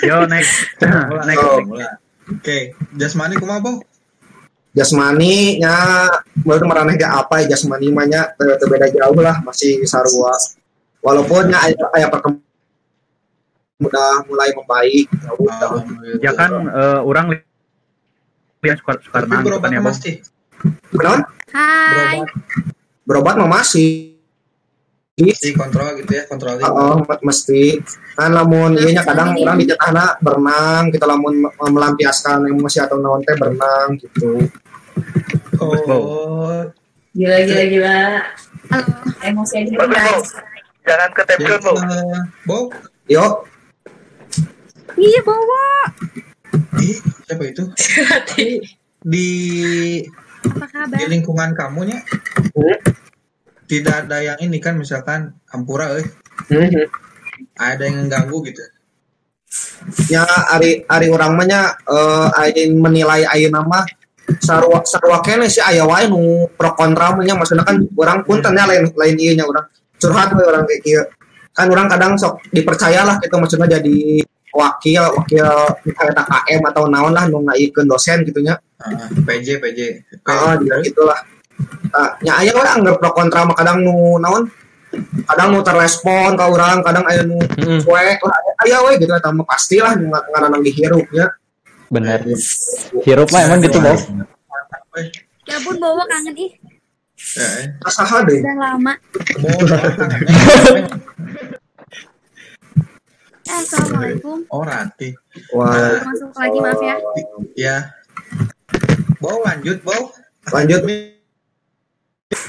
Yo 0.03 0.27
next, 0.27 0.67
next. 1.27 1.47
Oh, 1.47 1.63
mulai. 1.63 1.87
Oke, 2.27 2.75
jasmani 2.99 3.39
kumaha 3.39 3.63
Bow? 3.63 3.77
jasmani 4.73 5.61
nya 5.61 6.09
baru 6.41 6.65
meraneh 6.65 6.97
ge 6.97 7.05
apa 7.05 7.45
ya 7.45 7.53
jasmani 7.53 7.93
mah 7.93 8.09
nya 8.09 8.33
teu 8.41 8.57
teu 8.57 8.73
beda 8.73 8.89
jauh 8.89 9.21
lah 9.21 9.45
masih 9.45 9.85
sarua 9.85 10.33
walaupun 11.03 11.51
nya 11.51 11.59
aya 11.61 11.77
aya 11.93 12.07
perkembangan 12.09 12.51
udah 13.83 14.13
mulai 14.31 14.51
membaik 14.55 15.07
ya 15.11 15.31
udah 15.35 15.71
Ya 16.23 16.33
kan 16.33 16.51
eh, 16.71 17.01
orang 17.03 17.35
li- 17.35 17.43
lihat 18.63 18.79
sukar 18.79 19.03
Sukarnang 19.03 19.43
gitu 19.43 19.59
kan 19.59 19.75
ya, 19.75 19.83
bau. 19.83 19.91
Kenapa? 20.95 21.27
Hai. 21.51 22.23
berobat 23.03 23.35
mah 23.35 23.51
masih 23.61 24.15
Mesti 25.13 25.53
kontrol 25.53 25.93
gitu 26.01 26.09
ya, 26.17 26.25
kontrolin. 26.25 26.65
Oh, 26.73 27.05
mesti 27.21 27.77
kan 28.17 28.33
lamun 28.33 28.81
ieu 28.81 28.97
nya 28.97 29.05
kadang 29.05 29.37
orang 29.37 29.61
di 29.61 29.69
jatahna 29.69 30.17
berenang 30.25 30.89
kita 30.89 31.05
lamun 31.05 31.37
me- 31.37 31.53
melampiaskan 31.53 32.49
emosi 32.49 32.81
atau 32.81 32.97
naon 32.97 33.21
teh 33.21 33.37
berenang 33.37 34.01
gitu 34.01 34.49
Oh, 35.61 36.65
Gila, 37.13 37.37
gila, 37.45 37.65
gila. 37.69 38.01
Emosi 39.21 39.55
aja. 39.63 39.73
Bagus, 39.85 40.33
Jangan 40.83 41.11
ketempel, 41.15 41.57
Bow. 41.63 41.77
Bow. 42.47 42.63
Yuk. 43.07 43.35
Iya 44.99 45.21
bawa. 45.25 45.67
Ih, 46.83 46.99
siapa 47.25 47.45
itu? 47.49 47.65
Di 49.03 49.29
Apa 50.43 50.67
kabar? 50.67 50.99
di 50.99 51.05
lingkungan 51.07 51.55
kamunya 51.55 52.03
tidak 53.71 54.07
ada 54.07 54.19
yang 54.21 54.39
ini 54.43 54.59
kan 54.59 54.75
misalkan 54.75 55.33
hampura 55.49 55.97
euy. 55.97 56.05
Ada 57.57 57.83
yang 57.89 58.07
mengganggu 58.07 58.39
gitu. 58.51 58.63
Ya 60.11 60.27
ari 60.51 60.83
ari 60.87 61.07
urang 61.11 61.35
mah 61.39 61.47
nya 61.47 61.61
eh 61.87 62.29
aing 62.43 62.79
menilai 62.79 63.27
ayeuna 63.27 63.63
mah 63.67 63.87
sarua 64.39 64.83
sarua 64.87 65.19
kene 65.23 65.51
sih 65.51 65.63
aya 65.63 65.83
wae 65.83 66.07
nu 66.07 66.47
pro 66.55 66.75
kontra 66.79 67.15
mah 67.15 67.27
nya 67.27 67.35
maksudna 67.35 67.67
kan 67.67 67.83
urang 67.99 68.23
punten 68.23 68.55
nya 68.55 68.67
lain 68.67 68.91
lain 68.95 69.17
ieu 69.19 69.35
nya 69.35 69.45
urang 69.47 69.67
curhat 70.03 70.35
we 70.35 70.43
urang 70.43 70.67
kayak 70.67 70.83
kieu. 70.83 71.03
Kan 71.55 71.71
urang 71.71 71.87
kadang 71.87 72.19
sok 72.19 72.43
dipercayalah 72.51 73.23
gitu 73.23 73.39
maksudnya 73.39 73.79
jadi 73.79 74.25
wakil 74.53 75.05
wakil 75.17 75.49
eta 75.87 76.23
KM 76.27 76.61
atau 76.69 76.91
naon 76.91 77.15
lah 77.15 77.31
nu 77.31 77.47
ngaikeun 77.47 77.87
dosen 77.87 78.27
gitu 78.27 78.43
nya. 78.43 78.59
Ah, 78.83 79.07
PJ 79.09 79.63
PJ. 79.63 79.79
Ah, 80.27 80.59
dia 80.59 80.75
gitulah. 80.83 81.23
Ah, 81.95 82.19
nya 82.21 82.43
aya 82.43 82.51
we 82.51 82.67
anggar 82.67 82.99
pro 82.99 83.15
kontra 83.15 83.47
mah 83.47 83.55
kadang 83.55 83.87
nu 83.87 84.19
naon 84.19 84.51
kadang 85.31 85.55
nu 85.55 85.65
terrespon 85.65 86.35
ka 86.37 86.51
urang 86.51 86.83
kadang 86.83 87.07
aya 87.07 87.23
nu 87.23 87.39
cuek 87.81 88.19
lah 88.21 88.39
aya 88.67 88.77
we 88.89 88.99
gitu 88.99 89.13
eta 89.15 89.31
mah 89.31 89.47
pastilah 89.47 89.95
nu 89.95 90.11
nga- 90.11 90.27
ngaranna 90.27 90.59
dihirup 90.59 91.07
nya. 91.15 91.31
Bener. 91.93 92.25
Hirup 93.05 93.29
mah 93.29 93.41
emang 93.45 93.61
gitu, 93.61 93.77
Bos. 93.77 94.09
Ya 95.45 95.61
ampun 95.61 95.77
bawa 95.77 96.09
kangen 96.09 96.33
ih. 96.41 96.53
Ya, 97.33 97.49
eh. 97.65 97.67
Asaha 97.87 98.17
deh. 98.27 98.41
Udah 98.43 98.57
lama. 98.59 98.93
Eh, 103.43 103.59
assalamualaikum. 103.59 104.47
Oh 104.49 104.63
Rati. 104.63 105.13
Wah. 105.55 105.99
Masuk 106.03 106.31
lagi 106.37 106.59
maaf 106.63 106.81
ya. 106.83 106.97
Ya. 107.59 107.77
Bau 109.19 109.43
lanjut 109.43 109.83
bau. 109.87 110.15
Lanjut 110.51 110.83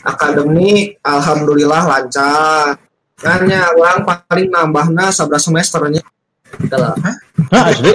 akademik 0.04 0.98
alhamdulillah 1.04 1.82
lancar. 1.88 2.78
Kayaknya 3.20 3.72
orang 3.78 4.04
paling 4.04 4.48
nambahna 4.52 5.14
11 5.14 5.48
semesternya. 5.48 6.04
Gitu 6.60 6.76
lah. 6.76 6.94
Hah, 7.52 7.72
asli? 7.72 7.94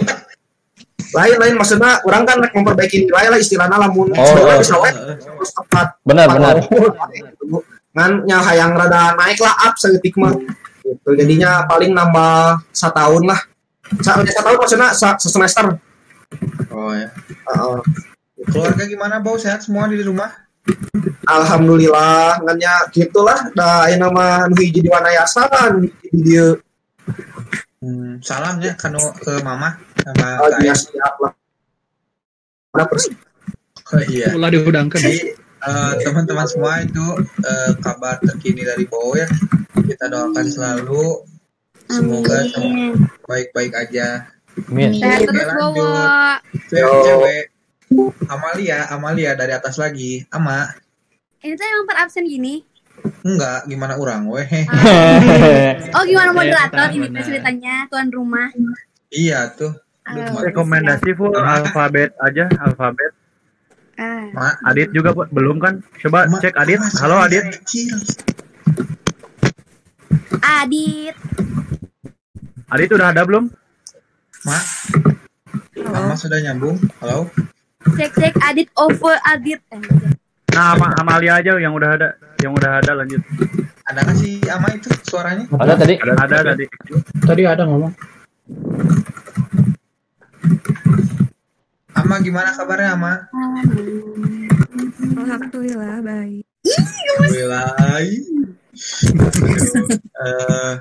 Lain-lain 1.14 1.54
maksudnya 1.56 2.00
orang 2.04 2.22
kan 2.28 2.36
rek 2.44 2.52
memperbaiki 2.52 3.08
nilai 3.08 3.32
lah 3.32 3.38
istilahnya 3.40 3.76
lamun 3.80 4.12
Oh, 4.12 4.24
sebenarnya 4.24 4.56
oh. 4.56 4.60
bisa 4.60 4.74
we 4.76 4.90
terus 5.16 5.50
tepat. 5.56 5.86
Benar, 6.04 6.26
benar. 6.32 6.56
awal. 6.62 7.60
Ngan 7.96 8.12
nya 8.28 8.38
hayang 8.44 8.72
rada 8.76 9.16
naik 9.16 9.40
lah 9.40 9.54
up 9.68 9.74
seetik 9.80 10.14
mah. 10.20 10.36
Gitu. 10.84 11.10
Jadinya 11.16 11.64
paling 11.64 11.96
nambah 11.96 12.62
setahun 12.72 13.22
lah. 13.24 13.40
Sa 14.04 14.20
satu 14.20 14.42
tahun 14.44 14.58
maksudnya 14.60 14.88
sa 14.92 15.16
semester. 15.16 15.80
Oh 16.68 16.92
ya. 16.92 17.08
Heeh. 17.24 17.78
Keluarga 18.48 18.84
gimana 18.86 19.18
bau 19.18 19.40
sehat 19.40 19.64
semua 19.64 19.88
di 19.88 19.98
rumah? 20.04 20.30
Alhamdulillah 21.24 22.44
ngannya 22.44 22.92
gitulah 22.92 23.52
da 23.56 23.88
aya 23.88 23.96
nama 23.96 24.44
nu 24.48 24.56
hiji 24.56 24.84
di 24.84 24.90
Wanayasa 24.92 25.48
di 25.80 25.88
dieu 26.12 26.60
Hmm, 27.78 28.18
salamnya 28.18 28.74
kanu 28.74 28.98
ke 29.22 29.38
mama 29.46 29.78
sama 30.02 30.28
Oh, 30.42 30.50
Kak 30.50 30.60
iya, 30.66 30.74
siap 30.74 31.14
lah. 31.22 31.32
Udah 32.74 32.86
persis. 32.90 33.14
Oh, 33.94 34.02
iya. 34.10 34.34
Ulah 34.34 34.50
diudangkan. 34.50 34.98
Jadi 34.98 35.32
eh, 35.38 35.92
teman-teman 36.02 36.46
semua 36.50 36.82
itu 36.82 37.06
eh, 37.22 37.72
kabar 37.78 38.18
terkini 38.18 38.66
dari 38.66 38.82
Bowo 38.84 39.14
ya. 39.14 39.30
Kita 39.78 40.10
doakan 40.10 40.46
selalu 40.50 41.22
semoga 41.86 42.44
semua 42.50 42.98
baik-baik 43.30 43.72
aja. 43.78 44.26
Amin. 44.68 44.98
Sehat 44.98 45.24
terus 45.24 45.48
bawa. 45.54 46.42
Cewek-cewek. 46.66 47.54
Amalia, 48.28 48.90
Amalia 48.92 49.32
dari 49.32 49.54
atas 49.56 49.80
lagi. 49.80 50.20
Ama, 50.34 50.68
Ini 51.40 51.54
tuh 51.54 51.64
emang 51.64 51.86
per 51.86 51.96
absen 52.02 52.26
gini. 52.26 52.67
Enggak 53.22 53.58
gimana 53.66 53.94
orang 53.96 54.26
weh. 54.28 54.46
Oh 55.96 56.04
gimana 56.04 56.30
moderator 56.30 56.88
ini 56.92 57.06
tuh 57.10 57.22
ceritanya 57.24 57.88
tuan 57.88 58.08
rumah. 58.10 58.48
iya 59.08 59.48
tuh. 59.52 59.72
Rekomendasi 60.40 61.12
full 61.12 61.36
alfabet 61.36 62.16
aja, 62.20 62.48
alfabet. 62.60 63.12
Ah. 63.98 64.30
Ma, 64.30 64.48
Adit 64.64 64.94
juga 64.94 65.10
Bu. 65.10 65.26
belum 65.28 65.58
kan? 65.58 65.82
Coba 65.98 66.30
cek 66.38 66.54
Adit. 66.54 66.78
Halo 67.02 67.18
Adit. 67.18 67.44
Adit. 70.38 71.16
Adit 72.68 72.88
udah 72.94 73.10
ada 73.10 73.26
belum? 73.26 73.50
Ma. 74.46 74.58
Mama 75.82 76.14
sudah 76.14 76.38
nyambung. 76.40 76.78
Halo. 77.02 77.26
Cek 77.98 78.12
cek 78.14 78.34
Adit 78.38 78.70
over 78.78 79.18
Adit. 79.26 79.58
Nah, 80.54 80.74
sama 80.74 80.94
Amalia 81.02 81.42
aja 81.42 81.58
yang 81.58 81.74
udah 81.74 81.90
ada. 81.98 82.08
Yang 82.38 82.52
udah 82.54 82.70
ada 82.78 82.92
lanjut. 82.94 83.22
Ada 83.90 84.00
nggak 84.06 84.16
sih 84.22 84.38
Ama 84.46 84.68
itu 84.78 84.88
suaranya? 85.02 85.44
Ada 85.58 85.74
tadi? 85.74 85.94
Ada, 85.98 86.12
ada 86.22 86.36
tadi. 86.54 86.64
Tadi 87.26 87.42
ada 87.42 87.62
ngomong. 87.66 87.92
Ama 91.98 92.14
gimana 92.22 92.54
kabarnya 92.54 92.94
Ama? 92.94 93.12
Alhamdulillah 95.18 95.98
baik. 96.02 96.44
Alhamdulillah. 97.18 97.66
Eh, 100.18 100.74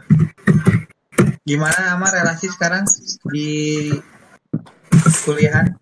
gimana 1.45 1.93
Ama 1.93 2.09
relasi 2.09 2.49
sekarang 2.49 2.85
di 3.29 3.89
kuliahan? 5.21 5.77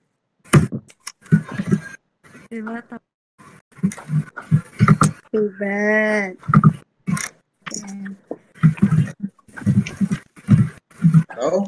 Hebat. 5.35 6.31
Halo. 11.27 11.67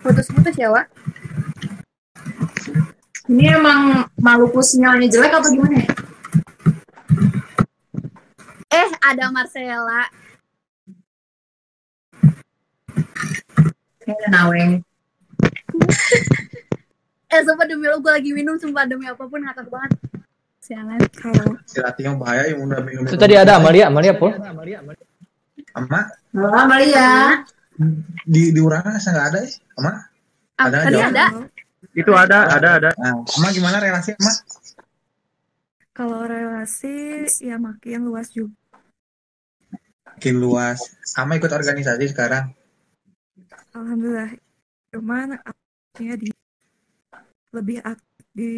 Putus-putus 0.00 0.56
ya, 0.56 0.72
Wak? 0.72 0.88
Ini 3.28 3.52
emang 3.52 4.08
Maluku 4.16 4.64
sinyalnya 4.64 5.12
jelek 5.12 5.36
apa 5.36 5.48
gimana 5.52 5.76
ya? 5.84 5.88
Eh, 8.80 8.88
ada 9.04 9.28
Marcella. 9.28 10.08
Kayak 14.00 14.16
ada 14.24 14.28
naweng. 14.32 14.72
Eh, 17.32 17.40
sumpah 17.48 17.64
demi 17.64 17.88
lo, 17.88 17.96
gue 17.96 18.12
lagi 18.12 18.28
minum. 18.36 18.60
Sumpah 18.60 18.84
demi 18.84 19.08
apa 19.08 19.24
pun, 19.24 19.40
ngakak 19.40 19.64
banget. 19.72 20.11
Sialan. 20.72 21.04
Halo. 21.04 21.60
Si 21.68 21.76
Rati 21.84 22.00
yang 22.00 22.16
bahaya 22.16 22.48
yang 22.48 22.64
udah 22.64 22.80
minum. 22.80 23.04
Itu 23.04 23.20
tadi 23.20 23.36
ada 23.36 23.60
Amalia, 23.60 23.92
Amalia, 23.92 24.16
Pul. 24.16 24.32
Ama 25.76 26.00
Amalia. 26.32 27.44
di 28.24 28.56
di 28.56 28.60
Urana 28.64 28.96
saya 28.96 29.20
nggak 29.20 29.28
ada 29.28 29.38
ya? 29.44 29.48
Ama? 29.76 29.92
Ada 30.56 30.76
Tadi 30.88 30.96
ada. 30.96 31.24
Itu 31.92 32.16
ada, 32.16 32.56
ada, 32.56 32.68
ada. 32.80 32.90
Nah, 32.96 33.20
Ama 33.20 33.52
gimana 33.52 33.84
relasi 33.84 34.16
Ama? 34.16 34.32
Kalau 35.92 36.24
relasi 36.24 37.28
ya 37.44 37.60
makin 37.60 38.08
luas 38.08 38.32
juga. 38.32 38.56
Makin 40.08 40.40
luas. 40.40 40.88
Ama 41.20 41.36
ikut 41.36 41.52
organisasi 41.52 42.16
sekarang. 42.16 42.48
Alhamdulillah. 43.76 44.40
Cuman 44.88 45.36
aktifnya 45.36 46.16
di 46.16 46.32
lebih 47.52 47.84
aktif 47.84 48.24
di 48.32 48.56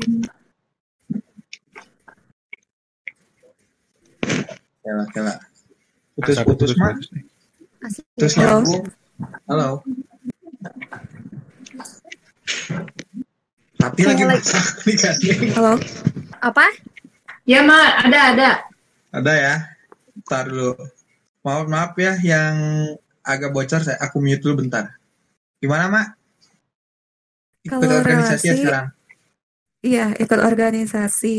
Kela, 4.85 5.05
kela. 5.11 5.35
Putus-putus 6.15 6.77
mah. 6.77 6.93
Terus 8.15 8.33
Halo. 8.37 8.61
nyambung. 8.61 8.85
Halo. 9.49 9.69
Tapi 13.75 14.01
lagi 14.05 14.25
masak 14.25 14.67
nih 14.87 14.97
kan. 14.97 15.17
Halo. 15.57 15.73
Apa? 16.41 16.65
Ya, 17.45 17.61
Ma, 17.61 17.81
ada 18.01 18.19
ada. 18.33 18.51
Ada 19.11 19.33
ya. 19.35 19.55
Ntar 20.21 20.49
dulu. 20.49 20.73
Maaf 21.41 21.65
maaf 21.69 21.93
ya 21.97 22.17
yang 22.21 22.55
agak 23.21 23.53
bocor 23.53 23.81
saya 23.81 24.01
aku 24.01 24.21
mute 24.21 24.41
dulu 24.41 24.65
bentar. 24.65 24.97
Gimana 25.61 25.89
Mak? 25.89 26.07
Ikut 27.65 27.81
Kalau 27.81 28.01
organisasi 28.01 28.45
ya 28.45 28.53
relasi- 28.53 28.61
sekarang. 28.61 28.87
Iya, 29.81 30.07
ikut 30.17 30.41
organisasi. 30.41 31.35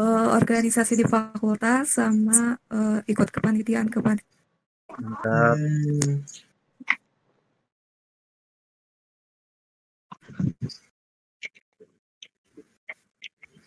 Eh, 0.00 0.26
organisasi 0.32 0.96
di 0.96 1.04
fakultas 1.04 2.00
sama 2.00 2.56
eh, 2.72 2.98
ikut 3.04 3.28
kepanitiaan 3.28 3.92
kepanitiaan. 3.92 4.40
Mantap. 4.96 5.60
Hmm. 5.60 6.24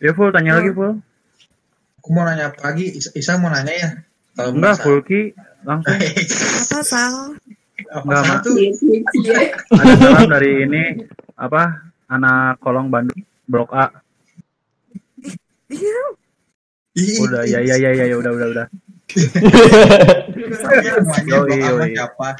Ya 0.02 0.10
full, 0.10 0.34
tanya 0.34 0.58
lagi 0.58 0.74
full. 0.74 0.98
Aku 2.02 2.08
mau 2.10 2.26
nanya 2.26 2.50
apa 2.50 2.66
lagi? 2.66 2.90
Isa, 2.98 3.14
Isa 3.14 3.38
mau 3.38 3.54
nanya 3.54 3.70
ya? 3.70 3.90
Kalau 4.34 4.58
Enggak, 4.58 4.82
full 4.82 5.06
ki 5.06 5.38
langsung. 5.62 5.94
Apa 6.66 6.78
Sal? 6.82 7.14
Apa 7.94 8.02
Enggak, 8.10 8.22
sama 8.26 8.34
Mak. 8.34 8.42
tuh? 8.42 8.54
Ada 9.70 9.92
salam 10.02 10.28
dari 10.34 10.50
ini 10.66 10.84
apa 11.38 11.94
anak 12.10 12.58
kolong 12.58 12.90
Bandung 12.90 13.22
blok 13.46 13.70
A. 13.70 13.86
Iya. 15.70 16.23
Udah, 16.94 17.42
ya 17.42 17.58
ya 17.58 17.74
ya 17.74 17.90
ya, 17.90 18.04
ya 18.06 18.16
udah 18.22 18.30
udah 18.30 18.48
udah. 18.54 18.66
Yoi, 21.26 21.58
yoi. 21.58 21.90
siapa? 21.90 22.38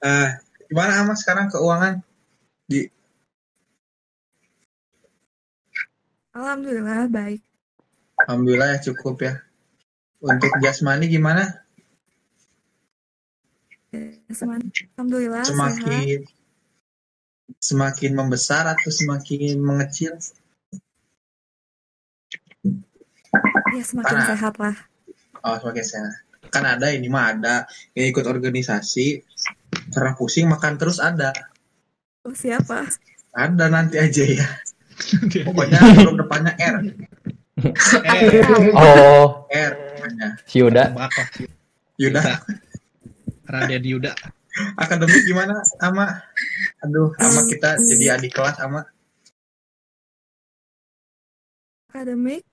Eh, 0.00 0.28
gimana 0.70 1.02
Ahmad 1.02 1.18
sekarang 1.18 1.50
keuangan? 1.50 1.98
Di 2.70 2.86
Alhamdulillah 6.30 7.10
baik. 7.10 7.42
Alhamdulillah 8.22 8.78
ya 8.78 8.78
cukup 8.78 9.26
ya. 9.26 9.42
Untuk 10.22 10.54
jasmani 10.62 11.10
gimana? 11.10 11.66
Alhamdulillah 14.30 15.42
sehat. 15.42 15.50
Semakin 15.50 16.20
semakin 17.58 18.10
membesar 18.14 18.70
atau 18.70 18.90
semakin 18.94 19.58
mengecil? 19.58 20.14
Ya 23.70 23.82
semakin 23.86 24.16
Parah. 24.18 24.28
sehat 24.34 24.54
lah. 24.58 24.76
Oh, 25.46 25.56
semakin 25.62 25.84
sehat. 25.86 26.12
Kan 26.50 26.66
ada 26.66 26.90
ini 26.90 27.06
mah 27.06 27.30
ada 27.30 27.64
yang 27.94 28.10
ikut 28.10 28.26
organisasi 28.26 29.22
karena 29.94 30.18
pusing 30.18 30.50
makan 30.50 30.74
terus 30.74 30.98
ada. 30.98 31.30
Oh 32.26 32.34
siapa? 32.34 32.90
Ada 33.30 33.70
nanti 33.70 33.96
aja 34.02 34.24
ya. 34.26 34.46
Pokoknya 35.46 35.78
huruf 35.78 36.14
depannya 36.18 36.52
R. 36.58 36.76
Oh, 38.72 39.44
R 39.52 39.72
pokoknya. 39.76 40.28
si 40.48 40.64
Yuda. 40.64 40.96
Yuda. 42.00 42.22
Raden 43.44 43.84
Yuda. 43.84 44.12
Akademik 44.80 45.22
gimana 45.28 45.60
sama? 45.78 46.24
Aduh, 46.80 47.12
sama 47.20 47.44
kita 47.46 47.76
jadi 47.78 48.16
adik 48.16 48.32
kelas 48.32 48.56
sama. 48.56 48.88
Akademik. 51.92 52.49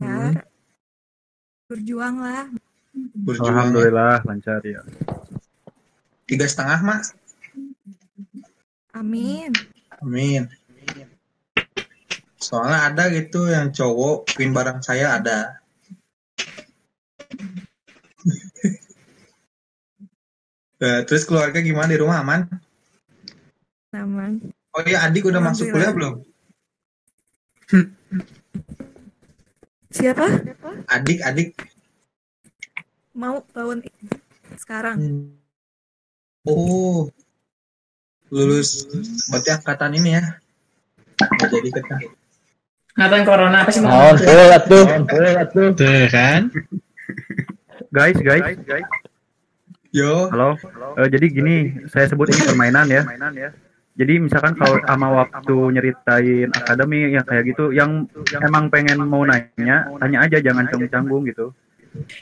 Hmm. 0.00 0.32
Ya. 0.32 0.42
Berjuang 1.68 2.16
lah. 2.18 2.48
Berjuang. 3.14 3.52
Alhamdulillah 3.52 4.24
lancar 4.24 4.64
ya. 4.64 4.80
Tiga 6.24 6.48
setengah 6.48 6.80
mak. 6.82 7.02
Amin. 8.96 9.52
Amin. 10.00 10.48
Soalnya 12.40 12.88
ada 12.90 13.12
gitu 13.12 13.46
yang 13.52 13.70
cowok 13.70 14.32
pin 14.34 14.56
barang 14.56 14.80
saya 14.80 15.20
ada. 15.20 15.60
Nah, 20.80 21.00
terus 21.06 21.28
keluarga 21.28 21.60
gimana 21.60 21.92
di 21.92 22.00
rumah 22.00 22.24
aman? 22.24 22.48
Aman. 23.92 24.40
Oh 24.72 24.82
iya 24.88 25.04
adik 25.04 25.28
udah 25.28 25.44
masuk 25.44 25.68
kuliah 25.68 25.92
belum? 25.92 26.24
Siapa? 29.90 30.26
Adik 30.86 31.18
adik. 31.26 31.50
Mau 33.14 33.42
tahun 33.50 33.82
ini. 33.82 34.06
sekarang. 34.54 34.98
Oh 36.46 37.10
lulus 38.30 38.86
berarti 39.26 39.50
angkatan 39.50 39.98
ini 39.98 40.14
ya? 40.14 40.22
Nggak 41.18 41.48
jadi 41.50 41.70
kita. 41.74 41.96
Ngapain 42.94 43.24
corona 43.26 43.66
apa 43.66 43.70
sih? 43.74 43.82
Naon 43.82 44.16
full 44.18 44.50
atuh. 44.54 44.86
Tuh 45.74 46.02
kan. 46.10 46.50
Guys, 47.90 48.18
guys, 48.22 48.58
guys. 48.62 48.86
Yo. 49.90 50.30
Halo. 50.30 50.54
Eh, 51.02 51.08
jadi 51.10 51.26
gini, 51.26 51.56
saya 51.90 52.06
sebut 52.06 52.30
ini 52.30 52.46
permainan 52.46 52.86
ya. 52.86 53.02
Jadi 54.00 54.16
misalkan 54.16 54.56
kalau 54.56 54.80
sama 54.88 55.08
waktu 55.12 55.56
nyeritain 55.76 56.48
akademi 56.56 57.12
yang 57.12 57.24
kayak 57.28 57.44
gitu, 57.52 57.68
yang 57.68 58.08
emang 58.40 58.72
pengen 58.72 58.96
mau 59.04 59.20
nanya, 59.28 59.92
tanya 60.00 60.24
aja 60.24 60.40
jangan 60.40 60.64
canggung-canggung 60.72 61.28
gitu. 61.28 61.52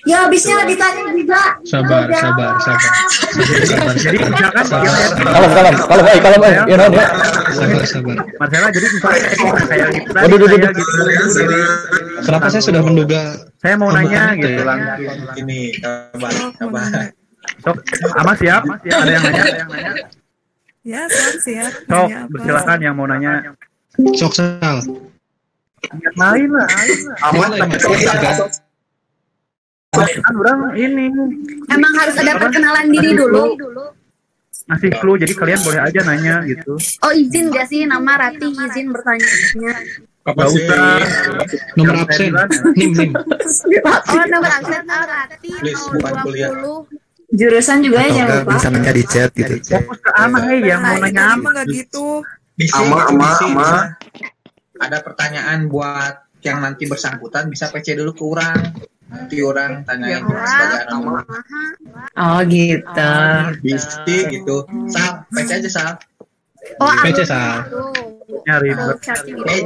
Ya 0.09 0.25
habisnya 0.25 0.65
ditanya 0.65 1.13
juga. 1.13 1.61
Sabar, 1.63 2.09
sabar, 2.11 2.57
sabar. 2.59 2.81
Sabar, 3.69 3.95
Jadi 4.11 4.17
misalkan 4.17 4.65
sabar. 4.65 4.91
Kalem, 5.23 5.51
kalem, 5.87 6.05
eh, 6.09 6.19
kalem, 6.25 6.41
eh. 6.41 6.55
Ya, 6.67 6.75
non, 6.81 6.91
ya. 6.91 7.07
Sabar, 7.53 7.83
sabar. 7.85 8.17
Marcella 8.41 8.69
jadi 8.73 8.87
misalnya 8.89 9.21
kayak 9.69 9.89
gitu 9.93 10.09
Waduh, 10.17 10.37
waduh, 10.41 10.49
waduh. 10.49 10.71
gitu. 10.73 10.83
Kenapa 12.25 12.47
saya 12.49 12.63
sudah 12.65 12.83
menduga 12.83 13.21
Saya 13.61 13.75
mau 13.77 13.93
nanya 13.93 14.35
gitu 14.41 14.51
ya? 14.57 14.65
langsung. 14.65 15.15
Ini 15.37 15.59
kabar 15.85 16.33
kabar. 16.59 16.91
Sok, 17.61 17.77
Ama 18.25 18.33
siap? 18.41 18.63
Ada 18.67 19.11
yang 19.13 19.23
nanya? 19.23 19.43
Ada 19.45 19.59
yang 19.63 19.69
nanya? 19.69 20.18
Ya, 20.87 21.03
siap, 21.11 21.35
siap. 21.43 21.73
Sok, 21.87 22.09
apa? 22.09 22.27
bersilakan 22.31 22.79
yang 22.81 22.95
mau 22.95 23.07
nanya. 23.11 23.55
Sok 24.15 24.33
sal. 24.35 24.79
Yang 25.91 26.17
lain 26.17 26.49
lah. 26.55 26.69
Aman 27.31 27.51
Kan 29.99 30.35
orang 30.37 30.77
ini 30.77 31.09
Emang 31.73 31.93
harus 31.97 32.15
ada 32.21 32.37
perkenalan 32.39 32.93
diri 32.93 33.17
dulu. 33.17 33.57
ngasih 34.69 35.01
clue, 35.01 35.17
jadi 35.17 35.33
kalian 35.33 35.61
boleh 35.65 35.81
aja 35.81 36.01
nanya 36.05 36.45
gitu. 36.45 36.77
Oh 37.01 37.09
izin 37.09 37.49
gak 37.49 37.73
sih 37.73 37.89
nama 37.89 38.21
Rati 38.21 38.53
izin 38.53 38.93
bertanya? 38.93 39.25
Apa 40.29 40.45
Gak 40.45 40.49
sih? 40.53 40.61
usah. 40.61 41.01
Nomor 41.73 42.05
absen. 42.05 42.37
Nim, 42.77 42.93
nim. 42.93 43.11
Oh 43.17 44.25
nomor 44.29 44.53
absen 44.61 44.85
oh, 44.85 45.05
Rati 45.09 45.51
Please, 45.57 45.81
bukan 45.89 46.15
kuliah. 46.21 46.53
020. 46.53 47.08
Jurusan 47.29 47.85
juga 47.85 48.01
ya 48.01 48.09
Atau 48.09 48.17
jangan 48.17 48.37
lupa. 48.41 48.53
bisa 48.57 48.69
minta 48.73 48.91
di 48.97 49.05
chat 49.05 49.31
gitu. 49.37 49.55
Fokus 49.61 49.99
ke 50.01 50.11
Ama, 50.17 50.39
hei 50.49 50.59
yang 50.65 50.81
mau 50.81 50.97
nanya 50.97 51.37
mah 51.37 51.51
nggak 51.61 51.67
gitu. 51.77 52.25
Bisi, 52.57 52.73
Ama, 52.73 52.97
ama, 53.13 53.21
bisi, 53.21 53.45
ama. 53.53 53.71
Ada 54.81 54.99
pertanyaan 55.05 55.69
buat 55.69 56.15
yang 56.41 56.65
nanti 56.65 56.89
bersangkutan 56.89 57.53
bisa 57.53 57.69
PC 57.69 58.01
dulu 58.01 58.17
ke 58.17 58.25
orang. 58.25 58.57
Nanti 59.09 59.37
orang 59.45 59.85
tanyain 59.85 60.25
sebagai 60.25 60.81
anonim. 60.89 61.25
Oh 62.17 62.41
gitu. 62.49 63.13
Bisi 63.61 64.17
gitu. 64.33 64.57
Sal, 64.89 65.29
PC 65.29 65.51
aja 65.61 65.71
Sal. 65.71 65.91
Oh 66.81 66.93
PC 67.05 67.29
Sal. 67.29 67.69
Nyari. 68.49 68.73
Gitu. 68.73 68.93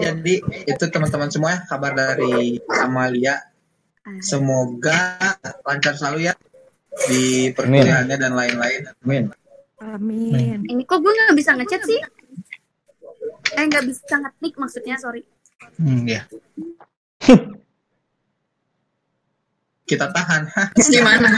jadi 0.02 0.34
itu 0.66 0.84
teman-teman 0.90 1.30
semua 1.30 1.54
ya 1.54 1.58
kabar 1.70 1.94
dari 1.94 2.58
Amalia. 2.82 3.38
Semoga 4.18 5.14
lancar 5.62 5.94
selalu 5.94 6.26
ya 6.26 6.34
di 7.08 7.50
perkuliahannya 7.56 8.16
dan 8.16 8.32
lain-lain. 8.36 8.80
Amin. 9.04 9.24
Amin. 9.82 10.58
Ini 10.68 10.82
kok 10.86 11.02
gue 11.02 11.10
nggak 11.10 11.36
bisa 11.36 11.56
ngechat 11.56 11.82
sih? 11.82 12.00
Eh 13.58 13.64
nggak 13.66 13.84
bisa 13.88 14.14
ngetik 14.20 14.54
maksudnya 14.60 14.96
sorry. 15.00 15.26
Hmm, 15.78 16.06
ya. 16.06 16.22
Kita 19.82 20.08
tahan. 20.08 20.48
Gimana? 20.94 21.28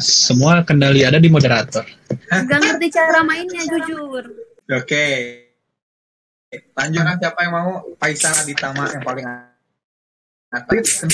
Semua 0.00 0.64
kendali 0.64 1.04
ada 1.04 1.20
di 1.20 1.28
moderator. 1.30 1.84
Gak 2.26 2.58
ngerti 2.58 2.88
cara 2.90 3.22
mainnya 3.22 3.62
jujur. 3.68 4.26
Oke. 4.72 5.06
Lanjut 6.74 7.02
kan 7.04 7.16
siapa 7.20 7.38
yang 7.46 7.52
mau? 7.52 7.84
Faisal 8.00 8.32
Aditama 8.42 8.90
yang 8.90 9.04
paling 9.04 9.26
atas. 10.50 11.04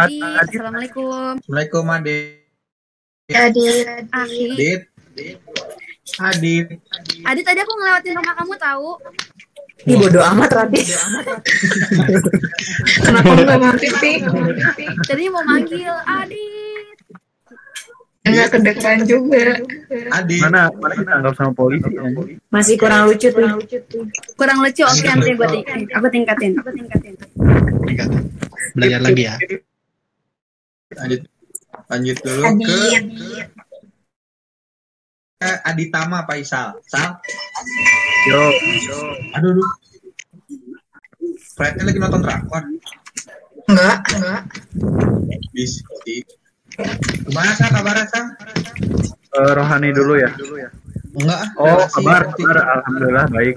Adi, 0.00 0.18
Assalamualaikum. 0.18 1.38
Assalamualaikum 1.38 1.84
Ade. 1.94 2.45
Adit. 3.26 4.06
Adit. 4.14 4.80
Adit. 6.22 6.66
Adit 7.26 7.42
tadi 7.42 7.58
aku 7.58 7.72
ngelewatin 7.74 8.14
rumah 8.14 8.34
kamu 8.38 8.54
tahu. 8.54 8.90
Ih 9.82 9.96
bodo 9.98 10.22
amat 10.22 10.50
Rati. 10.54 10.78
Kenapa 13.02 13.30
nggak 13.34 13.58
mampir 13.58 13.92
sih? 13.98 14.22
Tadi 15.10 15.26
mau 15.26 15.42
manggil 15.42 15.90
Adit. 16.06 16.96
Enggak 18.30 18.48
kedengeran 18.54 19.02
juga. 19.02 19.58
Adit. 20.14 20.40
Mana 20.46 20.70
mana 20.78 20.94
kita 20.94 21.12
anggap 21.18 21.34
sama 21.34 21.50
polisi 21.50 21.90
anjing. 21.98 22.38
Masih 22.54 22.78
kurang 22.78 23.10
lucu 23.10 23.26
tuh. 23.34 23.58
Kurang 24.38 24.62
lucu. 24.62 24.86
Oke 24.86 25.02
nanti 25.02 25.34
gue 25.34 25.48
tingkatin. 25.50 25.86
Aku 25.98 26.06
tingkatin. 26.14 26.52
Aku 26.62 26.70
tingkatin. 26.70 27.14
Belajar 28.78 29.02
lagi 29.02 29.22
ya. 29.26 29.34
Lanjut. 30.94 31.35
Lanjut 31.86 32.16
dulu 32.18 32.42
ke 32.58 32.76
Eh, 35.36 35.56
Aditama 35.62 36.24
Faisal. 36.24 36.80
Sal. 36.82 37.12
Yo, 38.24 38.40
Aduh, 39.36 39.52
aduh. 39.52 39.68
Frednya 41.52 41.84
lagi 41.84 42.00
nonton 42.00 42.24
drakor. 42.24 42.64
Enggak, 43.68 43.98
enggak. 44.10 44.42
Bis. 45.52 45.84
Gimana 47.22 47.52
Sal 47.52 47.68
kabarnya 47.68 48.08
Sal? 48.08 48.24
Eh, 49.36 49.52
rohani 49.52 49.92
dulu 49.92 50.16
ya. 50.16 50.32
Enggak. 51.12 51.40
ah, 51.44 51.48
Oh, 51.60 51.68
relasi. 51.84 51.94
kabar, 52.00 52.22
kabar, 52.32 52.56
alhamdulillah 52.80 53.26
baik. 53.28 53.54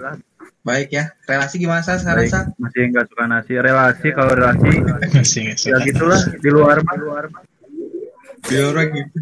Baik 0.60 0.88
ya. 0.92 1.04
Relasi 1.24 1.56
gimana 1.58 1.80
Sal 1.80 1.96
sekarang 1.98 2.28
Sal? 2.28 2.44
masih 2.60 2.92
nggak 2.92 3.08
suka 3.08 3.24
nasi. 3.24 3.56
Relasi 3.56 4.08
kalau 4.12 4.36
relasi 4.36 4.72
Masih 5.16 5.40
nggak 5.48 5.58
ya 5.64 5.76
gitulah 5.82 6.22
di 6.36 6.50
luar 6.52 6.84
mah. 6.84 6.92
Di 6.92 7.02
luar 7.02 7.26
Di 8.46 8.56
orang 8.62 8.88
gitu. 8.96 9.20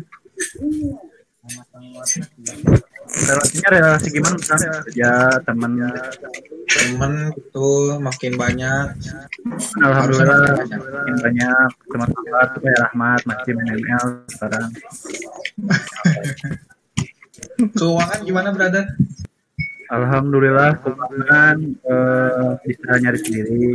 Relasinya 3.07 3.69
relasi 3.71 4.07
gimana 4.11 4.35
kerja 4.83 5.11
teman 5.47 5.71
temen 6.67 7.13
itu 7.31 7.69
makin 8.03 8.33
banyak. 8.35 8.87
Alhamdulillah 9.79 10.59
makin 10.59 11.15
banyak 11.23 11.69
teman 11.87 12.09
teman 12.11 12.47
ya 12.61 12.75
Rahmat 12.83 13.21
masih 13.23 13.53
ML 13.55 14.05
sekarang. 14.27 14.67
Keuangan 17.73 18.19
gimana, 18.27 18.49
brother? 18.51 18.85
Alhamdulillah 19.87 20.83
keuangan 20.83 21.57
eh, 21.63 22.51
bisa 22.67 22.91
nyari 22.99 23.19
sendiri. 23.23 23.67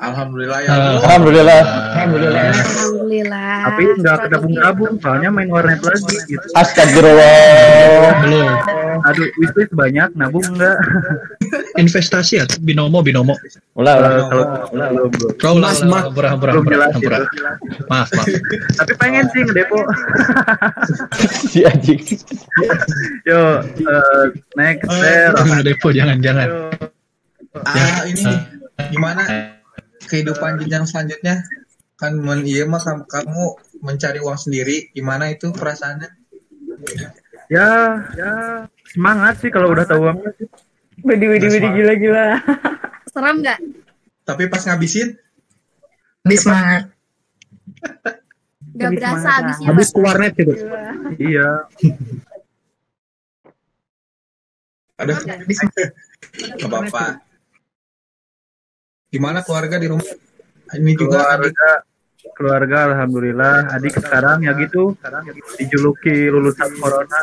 Alhamdulillah 0.00 0.58
ya. 0.64 0.70
Alhamdulillah. 0.96 1.60
Alhamdulillah. 1.92 2.44
Alhamdulillah. 2.56 3.52
Tapi 3.68 3.82
nggak 4.00 4.16
kedabung-dabung 4.24 4.94
soalnya 4.96 5.28
main 5.28 5.52
warnet 5.52 5.84
lagi 5.84 6.16
gitu. 6.24 6.46
Astagfirullah. 6.56 8.24
Belum. 8.24 8.48
Aduh, 9.00 9.28
wishlist 9.40 9.72
banyak, 9.76 10.08
nabung 10.16 10.44
enggak? 10.56 10.76
Investasi 11.76 12.40
ya, 12.40 12.44
binomo, 12.64 13.04
binomo. 13.04 13.36
Ulah, 13.76 13.96
ulah. 13.96 14.10
Eh, 14.12 14.24
kalau 14.28 14.44
belum 14.92 15.08
belum. 15.12 15.32
Lah, 15.60 15.72
lah, 15.84 16.04
berah, 16.12 16.34
berah, 16.36 16.54
berah, 16.64 16.90
berah. 16.96 17.20
itu. 17.24 17.44
Maaf, 17.88 18.08
maaf. 18.12 18.26
Tapi 18.80 18.92
pengen 18.96 19.24
sih 19.36 19.44
ngedepo. 19.44 19.78
Si 21.50 21.66
anjing. 21.66 22.00
Yo, 23.28 23.60
eh, 23.64 24.24
next 24.56 24.88
share. 24.88 25.34
Jangan 25.36 25.60
depo, 25.60 25.88
jangan, 25.92 26.16
jangan. 26.24 26.48
Ah, 27.66 28.06
ini 28.06 28.24
gimana 28.88 29.59
kehidupan 30.10 30.58
jenjang 30.66 30.90
selanjutnya? 30.90 31.46
Kan 31.94 32.18
men 32.18 32.42
iya 32.42 32.66
mah 32.66 32.82
kamu, 32.82 33.44
mencari 33.86 34.18
uang 34.18 34.38
sendiri, 34.40 34.90
gimana 34.90 35.30
itu 35.30 35.54
perasaannya? 35.54 36.10
Ya, 37.46 38.02
ya 38.18 38.32
semangat 38.90 39.38
sih 39.38 39.54
kalau 39.54 39.70
udah 39.70 39.86
tahu 39.86 40.10
uangnya 40.10 40.34
sih. 40.34 40.48
Wedi, 41.06 41.26
wedi, 41.30 41.46
wedi, 41.46 41.68
gila, 41.70 41.94
gila. 41.94 42.26
Serem 43.14 43.40
nggak? 43.40 43.58
Tapi 44.26 44.42
pas 44.50 44.62
ngabisin, 44.66 45.16
Habis 46.20 46.40
semangat. 46.44 46.82
Gak 48.76 48.88
Habis 48.92 48.98
berasa 49.00 49.28
habisnya. 49.40 49.66
Habis 49.72 49.88
ke 49.88 50.00
warnet 50.04 50.32
gitu. 50.36 50.52
Iya. 51.16 51.48
ada 55.00 55.16
nggak 55.16 56.68
apa-apa. 56.68 57.24
Gimana 59.10 59.42
keluarga 59.42 59.76
di 59.76 59.86
rumah? 59.90 60.06
Ini 60.70 60.92
juga 60.94 61.34
adik 61.34 61.50
keluarga 61.50 61.70
keluarga 62.36 62.76
alhamdulillah 62.92 63.72
adik 63.74 63.96
sekarang 63.96 64.44
ya 64.44 64.52
gitu 64.60 64.92
dijuluki 65.56 66.28
lulusan 66.28 66.68
corona 66.76 67.20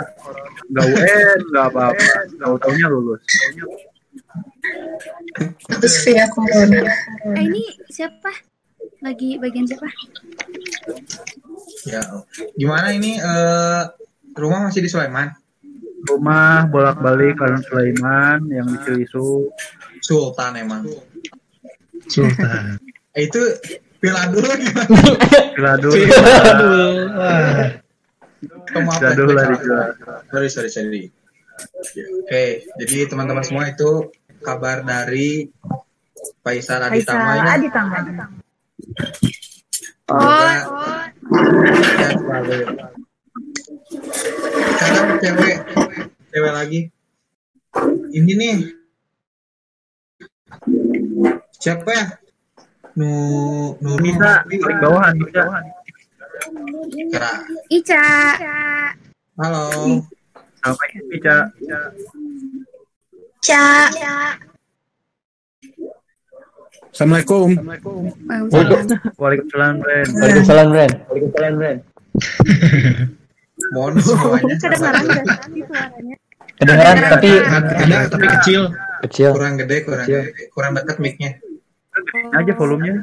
nggak 0.74 0.86
UN 0.90 1.40
nggak 1.54 1.66
apa-apa 1.70 2.14
tahu 2.42 2.56
taunya 2.58 2.88
lulus 2.90 3.22
Terus 5.70 5.96
via 6.02 6.26
corona. 6.34 6.82
Eh 7.38 7.44
ini 7.46 7.64
siapa? 7.94 8.34
Lagi 9.06 9.38
bagian 9.38 9.70
siapa? 9.70 9.86
ya. 11.86 12.02
Gimana 12.58 12.92
ini 12.98 13.22
eh 13.22 13.84
rumah 14.34 14.68
masih 14.68 14.82
di 14.82 14.90
Sulaiman? 14.90 15.30
rumah 16.08 16.70
bolak-balik 16.72 17.36
Karena 17.36 17.60
Sulaiman 17.68 18.40
yang 18.48 18.68
di 18.70 18.78
Cilisu 18.86 19.52
Sultan 20.00 20.56
emang. 20.56 20.88
Sultan. 22.08 22.80
Eh, 23.18 23.24
itu 23.28 23.42
Villa 23.98 24.30
dulu 24.30 24.46
gimana? 24.62 24.90
Villa 25.58 25.74
dulu. 25.82 25.94
Villa 25.98 26.54
dulu. 26.54 26.86
Oh, 28.78 28.82
maaf, 28.86 29.02
Villa 29.02 29.12
dulu 29.18 29.32
lah 29.34 29.46
flashback. 29.50 29.62
dijual. 29.66 29.90
Sorry, 30.30 30.50
sorry, 30.54 30.70
sorry. 30.70 31.04
Oke, 32.22 32.70
jadi 32.78 33.10
teman-teman 33.10 33.42
semua 33.42 33.66
itu 33.74 34.14
kabar 34.46 34.86
dari 34.86 35.50
Faisal 36.46 36.86
Aditama 36.86 37.42
ya. 37.42 37.58
Aditama. 37.58 37.98
Sehat 41.98 42.16
selalu. 42.22 42.58
Sekarang 44.78 45.18
cewek, 45.20 45.58
cewek 46.30 46.54
lagi. 46.54 46.80
Ini 48.14 48.32
nih. 48.38 48.77
Siapa 51.68 51.92
ya? 51.92 52.08
Nu 52.96 53.12
bisa 54.00 54.48
Mukti. 54.48 54.56
paling 54.56 54.80
bawahan 54.80 55.20
Kira. 56.96 57.44
Ica. 57.68 58.08
Halo. 59.36 59.68
sama 60.64 60.80
bisa 61.12 61.52
Ca. 63.44 63.68
Assalamualaikum. 66.96 67.52
Waalaikumsalam 69.20 69.76
Ren 69.84 70.08
Waalaikumsalam, 70.16 70.68
Ren. 70.72 70.92
Waalaikumsalam, 71.12 71.54
Ren. 71.60 71.78
Mohon 73.76 73.94
semuanya. 74.00 74.56
Kedengaran 74.56 75.04
suaranya? 76.96 77.12
Tapi 77.12 77.30
Ada, 77.44 78.08
tapi 78.08 78.26
kecil. 78.40 78.72
kecil. 79.04 79.36
Kurang 79.36 79.60
gede, 79.60 79.84
kurang 79.84 80.08
Kecil. 80.08 80.32
gede. 80.32 80.48
Kurang 80.56 80.72
dekat 80.80 81.04
mic-nya. 81.04 81.44
Aja 82.34 82.52
volumenya 82.56 83.02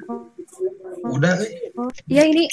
Udah. 1.04 1.36
Iya 2.08 2.22
ini. 2.24 2.48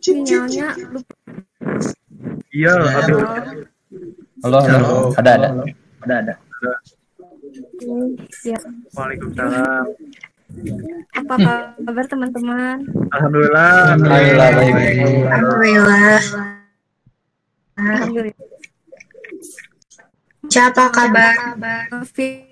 Sinyalnya 0.00 0.74
lupa. 0.90 1.14
iya 2.50 2.72
Ya, 2.74 2.82
ya. 2.82 2.90
Halo, 4.42 4.58
halo. 4.58 4.58
Halo. 4.66 4.88
Ada, 5.14 5.30
ada. 5.38 5.48
Ada, 6.02 6.14
ada. 6.26 6.34
Ya. 8.42 8.58
Waalaikumsalam 8.96 9.86
Apa 11.14 11.34
kabar 11.78 12.04
teman-teman? 12.10 12.76
Alhamdulillah 13.14 13.94
Alhamdulillah, 13.94 14.48
baik. 14.58 14.74
Alhamdulillah. 15.30 16.20
Alhamdulillah. 17.78 18.48
Siapa 20.50 20.90
kabar? 20.90 21.34
Fi- 22.10 22.49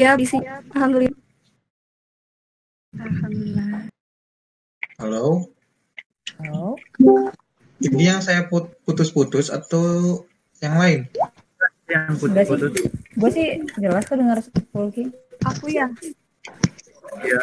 Ya, 0.00 0.16
di 0.16 0.24
sini. 0.24 0.48
Alhamdulillah. 0.72 1.20
Alhamdulillah. 2.96 3.68
Halo. 4.96 5.24
Halo. 6.40 6.80
Ini 7.82 8.04
yang 8.16 8.20
saya 8.24 8.46
put- 8.48 8.72
putus-putus 8.86 9.52
atau 9.52 10.24
yang 10.62 10.78
lain? 10.78 11.00
yang 11.92 12.16
putus-putus 12.16 12.88
Gue 13.20 13.30
sih 13.34 13.60
jelas 13.76 14.08
kok 14.08 14.16
dengar 14.16 14.40
Fulki. 14.72 15.12
Aku 15.44 15.68
ya. 15.68 15.90
ya 17.20 17.42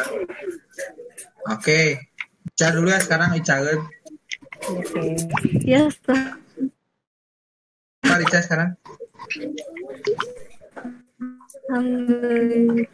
Oke. 1.54 2.02
Ica 2.50 2.66
dulu 2.74 2.90
ya 2.90 2.98
sekarang 2.98 3.38
Ica. 3.38 3.62
Oke. 3.62 5.22
Ya, 5.62 5.86
setelah 5.86 6.34
Apa 8.02 8.18
Ica 8.26 8.38
sekarang? 8.42 8.70
Alhamdulillah. 11.68 12.88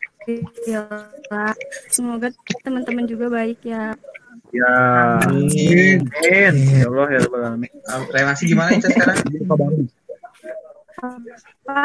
Semoga 1.87 2.35
teman-teman 2.65 3.07
juga 3.07 3.31
baik 3.31 3.63
ya. 3.63 3.95
ya 4.51 4.73
Amin. 5.27 6.07
amin 6.07 6.55
ya 6.71 6.87
Allah 6.87 7.07
ya 7.13 7.19
Rabbal 7.27 7.43
alamin 7.47 7.71
Ah, 7.87 7.99
Relasi 8.07 8.47
gimana 8.47 8.75
Ica 8.75 8.89
sekarang? 8.91 9.19
Apa? 10.97 11.83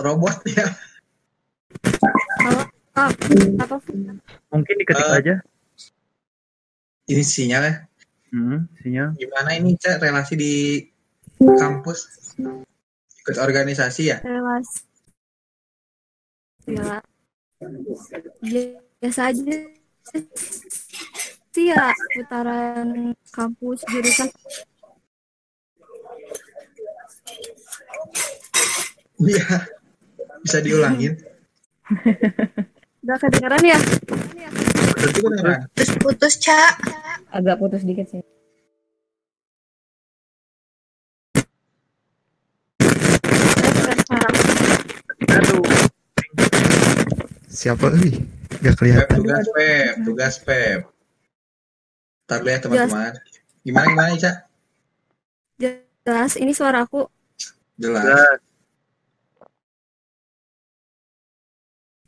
Robot 0.00 0.36
ya. 0.48 0.66
Apa? 2.44 2.62
Apa? 3.58 3.76
mungkin 4.54 4.74
diketik 4.78 5.02
Eh, 5.02 5.18
aja 5.18 5.34
Ini 7.04 7.20
sinyal 7.20 7.62
ya. 7.64 7.74
hmm, 8.30 8.58
sinyal 8.80 9.08
Gimana 9.18 9.50
ini 9.56 9.74
Ica 9.74 9.98
relasi 9.98 10.34
di 10.36 10.52
kampus? 11.40 11.98
Ikut 13.24 13.40
organisasi 13.40 14.12
ya? 14.12 14.20
relasi 14.20 14.84
ya 16.68 17.00
biasa 19.00 19.32
aja 19.32 19.56
sih 21.56 21.72
ya 21.72 21.88
putaran 22.12 23.16
kampus 23.32 23.80
jurusan 23.88 24.28
Iya. 29.24 29.46
Bisa 30.44 30.58
diulangin. 30.60 31.16
udah 33.00 33.16
kedengeran 33.16 33.62
ya. 33.64 33.78
Terus 35.72 35.90
putus, 35.96 36.34
Ca. 36.44 36.76
Agak 37.32 37.56
putus 37.56 37.88
dikit 37.88 38.04
sih. 38.10 38.20
Siapa 47.54 47.86
lagi? 47.86 48.18
Gak 48.58 48.74
kelihatan. 48.74 49.06
Pep, 49.06 49.22
tugas 49.22 49.46
Pep, 49.54 49.94
tugas 50.02 50.34
Pep. 50.42 50.80
Ntar 52.26 52.40
lihat 52.42 52.60
teman-teman. 52.66 53.14
Gimana 53.62 53.86
gimana 53.94 54.10
Ica? 54.10 54.32
Jelas, 55.62 56.34
ini 56.34 56.50
suara 56.50 56.82
aku. 56.82 57.06
Jelas. 57.78 58.02
Jelas. 58.02 58.38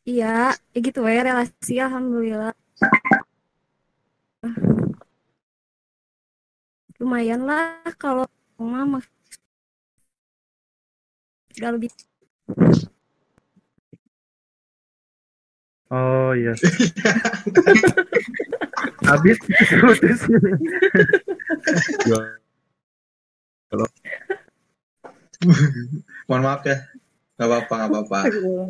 Iya, 0.07 0.55
ya 0.55 0.79
gitu 0.83 1.03
ya 1.07 1.23
relasi 1.23 1.75
alhamdulillah. 1.79 2.55
Lumayan 6.99 7.47
lah 7.47 7.87
kalau 7.99 8.27
mama 8.59 8.99
Gak 11.57 11.73
lebih 11.73 11.91
Oh 15.87 16.35
iya. 16.35 16.51
Habis 19.09 19.39
putus. 19.79 20.21
Kalau 23.71 23.87
Mohon 26.29 26.43
maaf 26.43 26.63
ya. 26.67 26.77
Gak 27.37 27.47
apa-apa, 27.47 27.75
gak 27.77 27.91
apa-apa. 27.93 28.19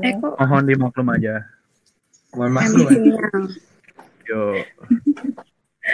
Eh 0.02 0.12
kok 0.18 0.34
Mohon 0.36 0.64
dimaklum 0.68 1.08
aja. 1.14 1.34
Mohon 2.34 2.52
maklum. 2.52 2.84
ya. 2.84 2.90
Yo. 4.26 4.58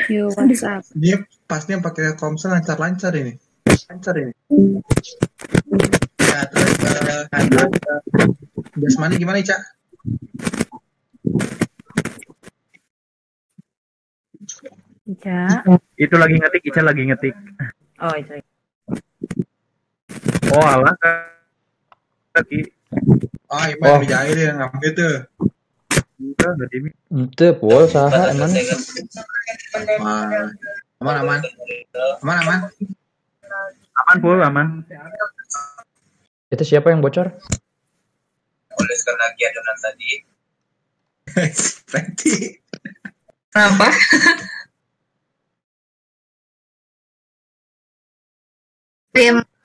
Yo, 0.09 0.33
WhatsApp. 0.33 0.89
Dia 0.97 1.21
pastinya 1.45 1.85
pakai 1.85 2.17
komsel 2.17 2.57
lancar-lancar 2.57 3.13
ini. 3.13 3.37
Lancar 3.93 4.17
ini. 4.17 4.33
Ya, 6.17 6.41
terus 6.49 6.81
eh, 6.81 7.29
eh, 7.29 7.45
Jasmani 8.81 9.21
gimana, 9.21 9.37
Ica? 9.45 9.61
Ica. 15.03 15.41
Itu 15.99 16.15
lagi 16.17 16.37
ngetik, 16.39 16.63
Ica 16.67 16.81
lagi 16.83 17.03
ngetik. 17.07 17.35
Oh, 18.01 18.15
Ica. 18.15 18.39
Oh 20.53 20.65
alah 20.65 20.95
kaki. 22.37 22.69
Oh, 23.49 23.65
Ipa 23.69 23.87
oh. 23.89 24.01
jahil 24.05 24.37
yang 24.37 24.59
ngambil 24.61 24.91
tuh. 24.97 25.17
Enggak, 26.23 26.51
enggak 26.55 26.69
dimi. 26.71 26.91
Ente 27.11 27.49
pol 27.57 27.85
saha 27.91 28.31
emang. 28.31 28.53
Wah. 30.01 30.49
Aman, 31.03 31.17
aman. 31.19 31.41
Aman, 32.23 32.37
aman. 32.47 32.59
Aman 33.93 34.17
pul, 34.23 34.39
aman. 34.39 34.67
Itu 36.53 36.63
siapa 36.63 36.95
yang 36.95 37.03
bocor? 37.03 37.27
Oleskan 38.73 39.17
lagi 39.19 39.43
adonan 39.51 39.77
tadi. 39.83 40.11
Berarti. 41.89 42.35
Kenapa? 43.53 43.89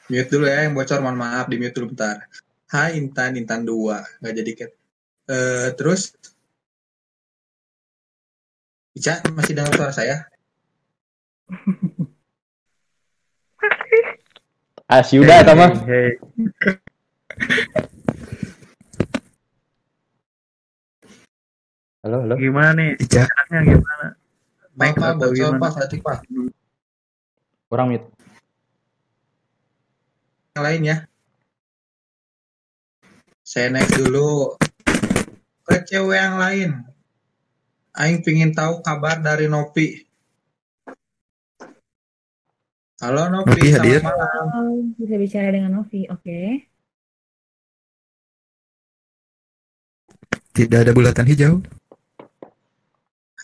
Mute 0.08 0.30
dulu 0.32 0.46
ya 0.48 0.68
yang 0.68 0.76
bocor, 0.76 1.00
mohon 1.04 1.20
maaf 1.20 1.48
di 1.48 1.56
mute 1.60 1.76
dulu 1.76 1.96
bentar. 1.96 2.28
Hai 2.68 3.00
Intan, 3.00 3.40
Intan 3.40 3.64
2. 3.64 4.24
Nggak 4.24 4.34
jadi 4.36 4.52
cat. 4.56 4.72
Eh, 5.28 5.70
terus 5.76 6.16
Ica 8.98 9.22
masih 9.36 9.54
dengar 9.54 9.72
suara 9.78 9.94
saya? 9.94 10.26
Ah, 14.90 15.04
si 15.04 15.20
udah 15.20 15.44
eta 15.44 15.54
mah. 15.54 15.72
Hey. 15.86 16.18
Halo, 22.06 22.22
halo. 22.22 22.36
Gimana 22.38 22.78
nih? 22.78 22.94
Enaknya 23.02 23.60
gimana? 23.74 24.06
Pak, 24.78 24.94
Pak, 24.94 25.10
atau 25.18 25.30
gimana? 25.34 25.58
Pak, 25.58 25.72
Fatih, 25.74 26.00
Pak. 26.06 26.18
Kurang 27.68 27.90
mute. 27.90 28.06
Yang 30.54 30.64
lain 30.64 30.82
ya. 30.86 30.98
Saya 33.42 33.74
next 33.74 33.98
dulu 33.98 34.54
ke 35.66 35.78
cewek 35.90 36.20
yang 36.22 36.38
lain. 36.38 36.70
Aing 37.98 38.22
pingin 38.22 38.54
tahu 38.54 38.86
kabar 38.86 39.18
dari 39.18 39.50
Nopi. 39.50 40.06
Halo 43.02 43.30
Nopi, 43.34 43.58
Nopi 43.58 43.74
hadir. 43.74 44.00
selamat 44.06 44.14
malam. 44.14 44.46
Oh, 44.54 44.78
bisa 45.02 45.16
bicara 45.18 45.50
dengan 45.50 45.72
Novi. 45.82 46.06
Oke. 46.14 46.70
Tidak 50.54 50.80
ada 50.86 50.94
bulatan 50.94 51.26
hijau. 51.26 51.62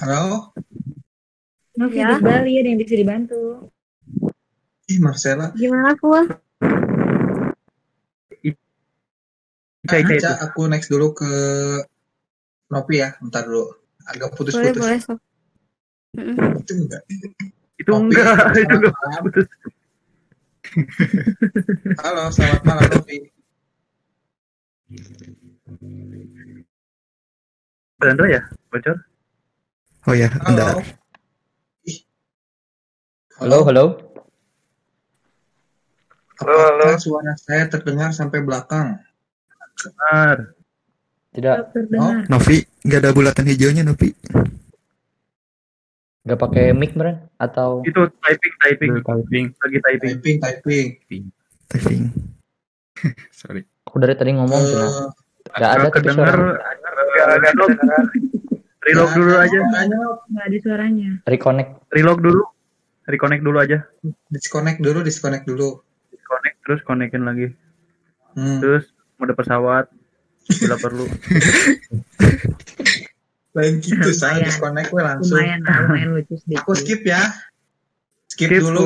Halo, 0.01 0.49
Novi 1.77 1.97
Ya. 2.01 2.17
di 2.17 2.25
Bali 2.25 2.53
ada 2.57 2.67
yang 2.67 2.79
bisa 2.81 2.95
dibantu. 2.97 3.69
ih 4.89 4.99
Marcella. 4.99 5.53
Gimana 5.53 5.93
Ful? 5.95 6.25
Ica, 9.83 9.95
Ica, 9.99 10.13
Ica, 10.17 10.31
aku 10.43 10.65
next 10.65 10.89
dulu 10.89 11.13
ke 11.13 11.29
Nopi 12.73 12.99
ya, 12.99 13.13
bentar 13.21 13.45
dulu. 13.45 13.69
Agak 14.09 14.33
Boleh, 14.33 14.37
putus-putus. 14.37 14.81
boleh. 14.81 14.99
Sob. 14.99 15.19
Mm-mm. 16.17 16.37
Itu 16.59 16.73
enggak. 16.73 17.01
Itu 17.77 17.89
Nopi, 17.93 18.03
enggak, 18.11 18.35
itu 18.65 18.75
selamat 18.75 18.81
enggak 18.81 19.21
putus. 19.23 19.47
Halo, 22.01 22.23
selamat 22.33 22.61
malam 22.65 22.85
Nopi. 22.89 23.17
Benar 28.01 28.27
ya? 28.27 28.41
Bocor? 28.67 28.97
Oh 30.03 30.13
ya, 30.13 30.27
bentar. 30.29 30.75
Halo. 30.75 30.83
Halo, 33.39 33.57
halo. 33.63 33.85
Apakah 36.33 36.99
suara 36.99 37.33
saya 37.39 37.67
terdengar 37.67 38.11
sampai 38.11 38.43
belakang? 38.43 38.99
Benar. 39.73 40.53
Tidak, 41.33 41.55
Terdengar. 41.71 42.27
Novi, 42.27 42.61
nggak 42.83 42.99
ada 42.99 43.11
bulatan 43.11 43.47
hijaunya 43.47 43.83
Novi. 43.83 44.11
nggak 46.23 46.39
pakai 46.39 46.71
mic 46.71 46.95
meren 46.95 47.27
atau 47.35 47.83
Itu 47.83 48.07
typing, 48.23 48.53
typing. 48.57 48.91
typing. 49.03 49.45
Lagi 49.53 49.77
typing. 49.77 50.13
Typing, 50.15 50.37
typing. 50.39 51.23
Typing. 51.67 52.03
Sorry. 53.35 53.67
aku 53.83 53.95
dari 53.99 54.15
tadi 54.15 54.31
ngomong 54.31 54.55
Eh, 54.55 54.67
cina. 54.69 54.87
Nggak 55.51 55.67
ada 55.69 55.87
tapi 55.91 56.07
suara. 56.07 56.31
reload, 56.31 57.75
reload 58.87 59.09
Ya, 59.09 59.15
dulu 59.15 59.31
aja. 59.39 59.59
Nggak 59.63 60.45
ada 60.47 60.57
suaranya. 60.61 61.09
Reconnect. 61.27 61.71
Reload 61.91 62.19
dulu. 62.19 62.43
Reconnect 63.03 63.43
dulu 63.43 63.57
aja. 63.59 63.77
disconnect 64.31 64.79
dulu, 64.79 64.99
disconnect 65.03 65.45
dulu. 65.47 65.83
Disconnect 66.11 66.55
terus 66.63 66.79
connectin 66.87 67.23
lagi. 67.27 67.51
Hmm. 68.33 68.59
Terus 68.63 68.87
mode 69.19 69.35
pesawat 69.35 69.91
bila 70.47 70.75
perlu. 70.79 71.05
Lain 73.53 73.77
gitu, 73.85 74.09
saya 74.17 74.41
Lumayan. 74.41 74.49
disconnect 74.49 74.89
gue 74.89 75.03
langsung. 75.05 75.37
Lumayan, 75.37 75.59
lumayan 75.61 76.09
lucu 76.17 76.33
sedikit. 76.41 76.65
Aku 76.65 76.73
skip 76.73 77.05
ya. 77.05 77.21
Skip, 78.25 78.49
Skip 78.49 78.65
dulu. 78.65 78.81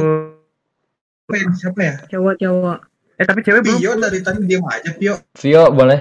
Siapa 1.24 1.34
ya? 1.40 1.48
Siapa 1.56 1.80
ya? 1.80 1.94
Cowok-cowok. 2.12 2.78
Eh 3.18 3.26
tapi 3.26 3.40
cewek 3.42 3.62
belum. 3.64 3.80
Pio 3.80 3.92
dari 3.96 4.20
tadi 4.22 4.40
diam 4.44 4.68
aja, 4.68 4.92
Pio. 4.94 5.16
Vio 5.40 5.64
boleh. 5.72 6.00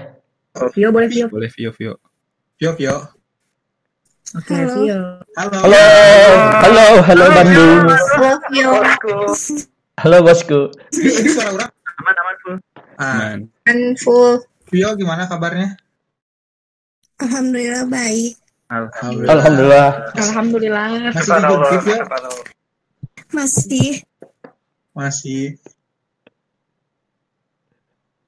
Vio 0.74 0.88
boleh 0.90 1.08
Vio. 1.08 1.26
Boleh 1.30 1.50
Vio 1.54 1.70
Vio. 1.78 1.94
Pio, 2.58 2.70
Pio. 2.74 3.15
Oke, 4.34 4.58
Halo. 4.58 4.74
Vio. 4.82 5.00
Halo. 5.38 5.54
Halo, 5.62 5.84
halo, 6.58 6.84
halo 7.06 7.24
Bandung. 7.30 7.78
Halo, 7.86 8.30
Vio. 8.50 8.70
Halo 10.02 10.16
bosku. 10.26 10.60
Pio, 10.90 11.10
ini 11.14 11.30
suara 11.30 11.54
orang. 11.54 11.70
Aman 11.70 12.14
aman 12.18 12.36
full. 12.42 12.56
Ah, 12.98 13.14
Man. 13.14 13.38
Dan 13.62 13.78
full. 13.94 14.42
Pio 14.66 14.88
gimana 14.98 15.30
kabarnya? 15.30 15.78
Alhamdulillah 17.22 17.86
baik. 17.86 18.34
Alhamdulillah. 18.66 19.30
Alhamdulillah. 19.30 19.90
Alhamdulillah. 20.18 20.88
Masih 21.14 21.38
gift 21.70 21.86
ya? 21.86 21.98
Masih. 23.30 23.90
Masih. 24.90 25.44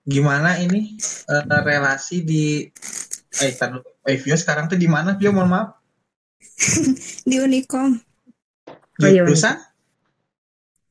Gimana 0.06 0.62
ini 0.62 0.94
eh, 1.26 1.42
relasi 1.66 2.22
di 2.22 2.70
eh 3.42 3.52
tar. 3.58 3.82
Eh, 4.06 4.14
Vio 4.14 4.38
sekarang 4.38 4.70
tuh 4.70 4.78
di 4.78 4.86
mana? 4.86 5.18
Vio 5.18 5.34
mohon 5.34 5.50
maaf. 5.50 5.77
Di 7.28 7.36
Unicom. 7.38 7.98
Jurusan? 8.98 9.56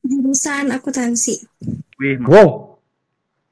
Jurusan 0.00 0.72
akuntansi. 0.72 1.44
Wih, 1.98 2.16
Wow. 2.24 2.78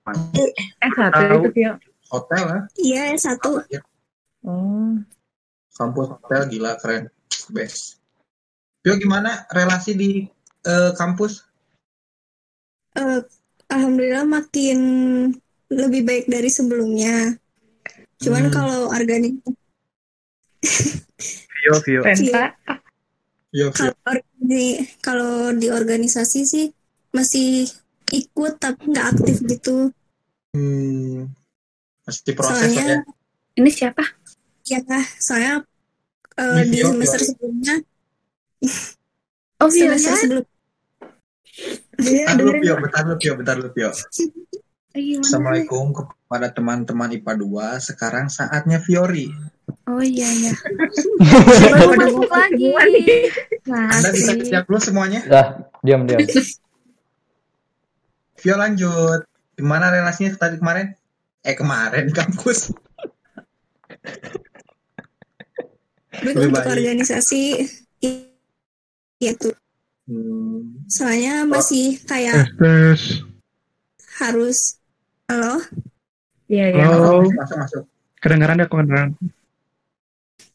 Eh, 0.06 0.54
satu 0.94 1.18
itu 1.42 1.50
Vio. 1.50 1.72
Hotel 2.14 2.42
ya? 2.46 2.60
Iya, 2.78 3.04
satu. 3.18 3.58
Oh. 4.46 4.94
Kampus 5.74 6.06
hotel 6.14 6.46
gila 6.46 6.78
keren. 6.78 7.10
Best. 7.50 7.98
Vio 8.80 8.94
gimana 8.96 9.44
relasi 9.50 9.98
di 9.98 10.22
eh, 10.62 10.90
kampus? 10.94 11.42
Eh, 12.94 13.20
Alhamdulillah 13.66 14.22
makin 14.22 14.78
lebih 15.66 16.06
baik 16.06 16.24
dari 16.30 16.46
sebelumnya. 16.46 17.34
Cuman 18.22 18.46
Hmm. 18.48 18.54
kalau 18.54 18.80
organik 18.88 19.42
Vio 21.66 21.74
Vio. 21.82 22.02
Vio. 22.06 22.14
Vio, 23.50 23.66
Vio. 23.66 23.74
kalau 23.74 23.94
organi- 24.06 24.86
kalau 25.02 25.50
di 25.50 25.66
organisasi 25.66 26.40
sih 26.46 26.66
masih 27.10 27.66
ikut 28.14 28.62
tapi 28.62 28.86
nggak 28.86 29.06
aktif 29.18 29.42
gitu. 29.42 29.90
Hmm, 30.54 31.26
masih 32.06 32.32
proses 32.38 32.54
lah 32.54 32.70
ya. 32.70 32.70
Soalnya 32.70 32.96
Ini 33.56 33.70
siapa? 33.72 34.04
Ya, 34.68 34.78
soalnya 35.18 35.54
eh, 36.38 36.62
di 36.70 36.78
Vio, 36.78 36.94
semester 36.94 37.18
Vio. 37.18 37.28
sebelumnya 37.34 37.74
Oh, 39.64 39.68
Vio, 39.72 39.82
semester 39.90 40.12
ya? 40.12 40.20
sebelum 40.22 40.44
Bentar 41.96 42.36
dulu 42.36 42.52
Pio, 42.60 42.74
bentar 42.76 43.00
dulu 43.02 43.16
Pio, 43.16 43.32
bentar 43.34 43.54
dulu 43.56 43.70
Pio. 43.72 43.90
Assalamualaikum 45.24 45.92
kepada 45.92 46.52
teman-teman 46.52 47.16
IPA 47.16 47.32
2. 47.40 47.80
Sekarang 47.80 48.28
saatnya 48.28 48.76
Fiori. 48.78 49.32
Oh 49.86 49.98
iya 49.98 50.26
iya. 50.30 50.50
Baru 51.74 51.94
masuk 51.94 52.26
lagi. 52.26 52.70
Anda 53.66 54.10
bisa 54.10 54.34
Masih. 54.34 54.46
siap 54.46 54.62
dulu 54.66 54.78
semuanya? 54.78 55.20
Dah, 55.24 55.46
diam 55.80 56.04
diam. 56.04 56.18
Vio 58.38 58.54
lanjut. 58.54 59.20
Gimana 59.54 59.88
relasinya 59.88 60.36
tadi 60.36 60.56
kemarin? 60.56 60.92
Eh 61.40 61.54
kemarin 61.54 62.10
kampus. 62.10 62.74
Lebih 66.16 66.48
untuk 66.48 66.56
baik. 66.56 66.72
organisasi 66.72 67.42
itu 69.18 69.50
Hmm. 70.06 70.86
soalnya 70.86 71.42
masih 71.42 71.98
kayak 72.06 72.46
Tes. 72.54 73.26
harus 74.22 74.78
halo 75.26 75.58
Iya, 76.46 76.70
iya. 76.70 76.86
Halo. 76.86 77.26
Masuk 77.26 77.56
masuk. 77.58 77.82
Kedengaran 78.22 78.56
ya 78.56 78.70
kedengaran. 78.70 79.18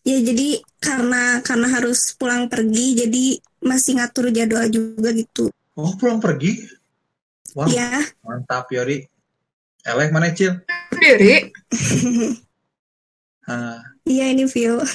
Ya 0.01 0.17
jadi 0.21 0.61
karena 0.81 1.41
karena 1.45 1.67
harus 1.69 2.17
pulang 2.17 2.49
pergi 2.49 3.05
jadi 3.05 3.25
masih 3.61 4.01
ngatur 4.01 4.33
jadwal 4.33 4.65
juga 4.69 5.13
gitu 5.13 5.53
Oh 5.79 5.95
pulang 5.95 6.19
pergi? 6.19 6.67
Wah 7.55 7.67
ya 7.71 8.03
mantap 8.21 8.67
Fiori. 8.67 9.07
Eleh 9.81 10.11
mana 10.11 10.35
Cil? 10.35 10.59
Fiori. 10.93 11.35
Ah, 13.49 13.81
iya 14.05 14.29
ini 14.29 14.45
Vio 14.45 14.85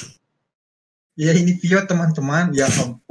ya 1.19 1.35
ini 1.35 1.51
Vio 1.59 1.83
teman-teman. 1.83 2.55
Ya 2.55 2.63
ampun. 2.65 3.03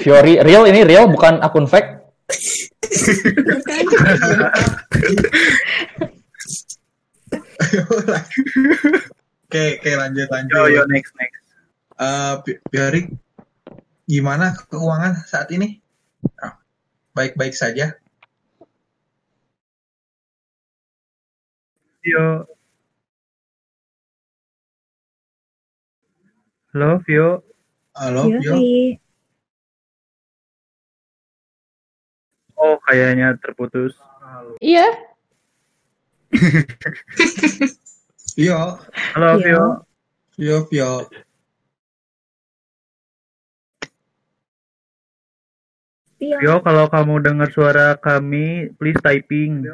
Fiori 0.00 0.40
real 0.40 0.64
ini 0.64 0.80
real 0.88 1.04
bukan 1.12 1.44
akun 1.44 1.68
fake. 1.68 2.00
Oke, 9.54 9.78
oke 9.78 9.86
lanjut 9.94 10.26
lanjut. 10.34 10.50
Yo, 10.50 10.66
yo, 10.66 10.82
next, 10.90 11.14
next. 11.14 11.46
Eh, 11.94 12.34
Pi- 12.42 12.58
Fiori, 12.74 13.06
gimana 14.02 14.50
keuangan 14.66 15.14
saat 15.30 15.46
ini? 15.54 15.78
Ah, 16.42 16.58
Baik-baik 17.14 17.54
saja. 17.54 17.94
Vio. 22.02 22.50
Halo, 26.74 26.98
Vio. 27.06 27.46
Halo, 27.94 28.34
Vio. 28.34 28.58
Oh, 32.58 32.74
kayaknya 32.90 33.38
terputus. 33.38 33.94
Iya. 34.58 34.90
Vio. 38.34 38.82
Halo, 39.14 39.38
Vio. 39.38 39.86
Vio, 40.34 40.66
Vio. 40.66 41.06
Vio, 46.18 46.54
kalau 46.66 46.90
kamu 46.90 47.22
dengar 47.22 47.48
suara 47.54 47.94
kami, 47.94 48.74
please 48.74 48.98
typing. 48.98 49.70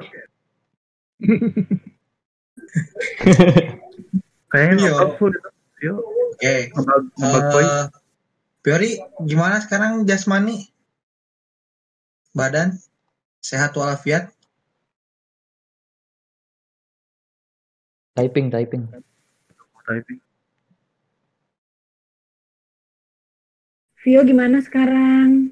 Kayaknya 4.53 5.16
full. 5.16 5.32
Vio. 5.81 6.05
Oke. 6.37 6.69
Boy. 7.16 7.65
Eh, 7.65 7.89
Fiori, 8.61 9.01
gimana 9.24 9.65
sekarang 9.65 10.05
jasmani? 10.05 10.69
Badan? 12.37 12.77
Sehat 13.41 13.73
walafiat? 13.73 14.37
Typing, 18.21 18.53
typing. 18.53 18.85
Typing. 19.89 20.21
Vio 24.05 24.21
gimana 24.29 24.61
sekarang? 24.61 25.49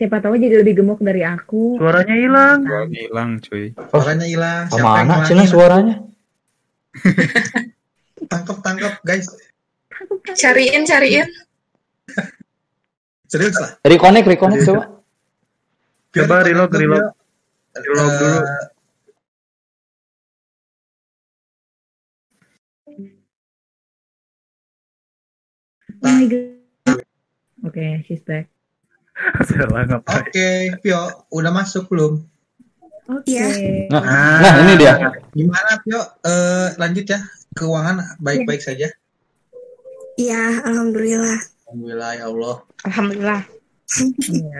Siapa 0.00 0.24
tahu 0.24 0.40
jadi 0.40 0.64
lebih 0.64 0.80
gemuk 0.80 1.04
dari 1.04 1.20
aku. 1.28 1.76
Suaranya 1.76 2.16
hilang. 2.16 2.58
Suaranya 2.64 3.00
hilang, 3.04 3.30
cuy. 3.44 3.64
Suaranya 3.76 4.26
hilang. 4.26 4.62
Siapa 4.72 4.88
ngilangin? 5.04 5.28
Cina 5.28 5.44
suaranya? 5.44 5.96
Tangkap, 8.32 8.58
tangkap, 8.64 8.94
guys. 9.04 9.28
Cariin, 10.40 10.88
cariin. 10.88 11.28
Serius 13.28 13.60
lah. 13.60 13.76
Reconnect, 13.84 14.24
reconnect 14.24 14.64
coba. 14.64 14.84
Coba 16.16 16.36
reload, 16.48 16.72
reload. 16.72 17.04
Reload 17.76 18.12
dulu. 18.16 18.38
Eh, 18.40 18.73
Oh 26.04 26.12
my 26.12 26.26
god. 26.28 27.00
Oke, 27.64 28.04
she's 28.04 28.20
back. 28.20 28.52
Salah 29.48 29.88
ngapain? 29.88 30.20
Oke, 30.20 30.48
Vio, 30.84 31.00
udah 31.32 31.48
masuk 31.48 31.88
belum? 31.88 32.20
Oke. 33.08 33.40
Nah, 33.88 34.04
nah 34.40 34.52
ini 34.68 34.76
dia. 34.76 35.00
Gimana, 35.32 35.80
Vio? 35.80 36.00
Eh, 36.20 36.68
lanjut 36.76 37.08
ya. 37.08 37.20
Keuangan 37.56 38.20
baik-baik 38.20 38.60
saja. 38.60 38.90
ya 40.14 40.62
alhamdulillah 40.62 41.42
Alhamdulillah 41.66 42.10
ya 42.20 42.24
Allah. 42.30 42.56
Alhamdulillah. 42.86 43.42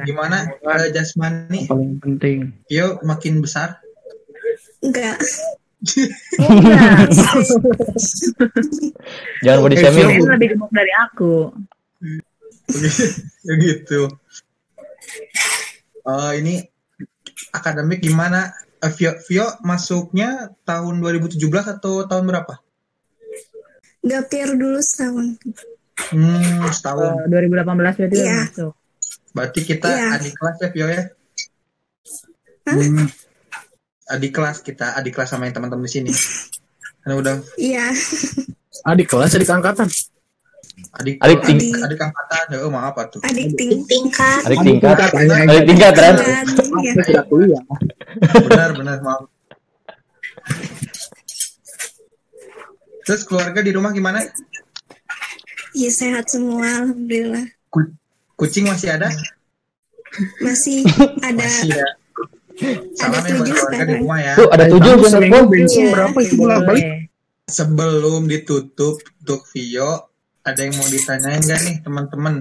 Gimana 0.09 0.51
eh, 0.51 0.89
jasmani? 0.97 1.69
Paling 1.69 2.01
penting. 2.01 2.57
Vio 2.71 2.99
makin 3.05 3.45
besar? 3.45 3.85
enggak 4.85 5.17
Jangan 9.41 9.59
body 9.61 9.77
Vio 9.77 9.85
shaming. 9.87 10.09
ini 10.15 10.27
lebih 10.27 10.49
gemuk 10.55 10.71
dari 10.71 10.93
aku. 10.97 11.53
ya 13.47 13.55
gitu. 13.61 14.01
Eh, 16.05 16.33
ini 16.39 16.55
akademik 17.51 18.01
gimana? 18.01 18.49
Eh, 18.79 18.89
Vio, 18.91 19.13
Vio 19.25 19.47
masuknya 19.61 20.31
tahun 20.63 21.01
2017 21.01 21.37
atau 21.71 22.05
tahun 22.05 22.25
berapa? 22.27 22.55
gapir 24.05 24.53
dulu 24.53 24.85
setahun 24.85 25.41
Hmm, 26.13 26.61
setahun. 26.69 27.25
Eh, 27.25 27.33
2018 27.33 27.97
berarti 27.97 28.17
Iya. 28.19 28.37
masuk. 28.45 28.73
Berarti 29.33 29.61
kita 29.63 29.89
Iya. 29.89 30.09
adik 30.13 30.33
kelas 30.35 30.57
ya, 30.61 30.69
Vio 30.69 30.87
ya? 30.87 31.03
Hmm. 32.65 33.09
Adik 34.07 34.33
kelas 34.33 34.61
kita, 34.61 34.93
adik 34.95 35.13
kelas 35.13 35.29
sama 35.29 35.45
yang 35.45 35.57
teman-teman 35.57 35.81
di 35.81 35.93
sini. 35.93 36.13
Karena 37.01 37.15
udah 37.17 37.35
iya 37.57 37.89
Adik 38.85 39.09
kelas, 39.09 39.33
adik 39.33 39.49
angkatan. 39.49 39.89
adik 40.93 41.17
Adik 41.17 41.39
adik, 41.39 41.41
ting- 41.43 41.81
adik 41.81 42.01
angkatan. 42.03 42.45
Oh, 42.61 42.69
maaf 42.69 42.93
apa 42.93 43.03
tuh? 43.09 43.21
adik 43.23 43.55
ting 43.55 43.81
tingkat 43.85 44.43
Adik 44.43 44.61
tingkat. 44.61 44.97
Adik 44.99 45.65
tingkat, 45.65 45.95
Ren. 45.95 46.17
Kuliah. 47.25 47.65
benar 48.43 48.71
benar 48.75 48.99
maaf 49.01 49.25
terus 53.03 53.21
keluarga 53.23 53.61
di 53.61 53.69
rumah 53.69 53.93
gimana 53.93 54.25
Iya 55.73 55.91
sehat 55.91 56.25
semua 56.27 56.65
alhamdulillah 56.81 57.45
Ku- 57.69 57.93
kucing 58.35 58.65
masih 58.65 58.95
ada 58.95 59.11
masih 60.41 60.87
ada 61.27 61.37
masih 61.37 61.69
ya 61.71 61.85
salam 62.93 63.13
ya 63.13 63.21
buat 63.21 63.25
tujuh 63.27 63.53
keluarga 63.53 63.55
di 63.75 63.83
sekarang. 63.83 63.99
rumah 63.99 64.19
ya 64.19 64.33
Tuh 64.35 64.49
ada 64.49 64.65
tujuh 64.69 64.93
Seminggu 65.05 65.41
bensin 65.47 65.81
Iya. 65.81 65.93
berapa 65.93 66.19
itu 66.19 66.35
bolak-balik? 66.37 66.85
sebelum 67.45 68.21
ditutup 68.25 68.95
untuk 69.01 69.41
Vio 69.49 69.91
ada 70.41 70.61
yang 70.61 70.75
mau 70.75 70.87
ditanyain 70.87 71.41
gak 71.41 71.61
nih 71.63 71.77
teman-teman 71.81 72.35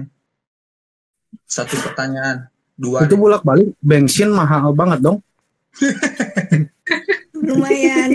satu 1.44 1.74
pertanyaan 1.78 2.46
dua 2.74 3.02
Itu 3.02 3.14
bolak-balik 3.14 3.74
bensin 3.78 4.30
mahal 4.30 4.70
banget 4.70 5.00
dong. 5.00 5.18
lumayan 7.36 8.10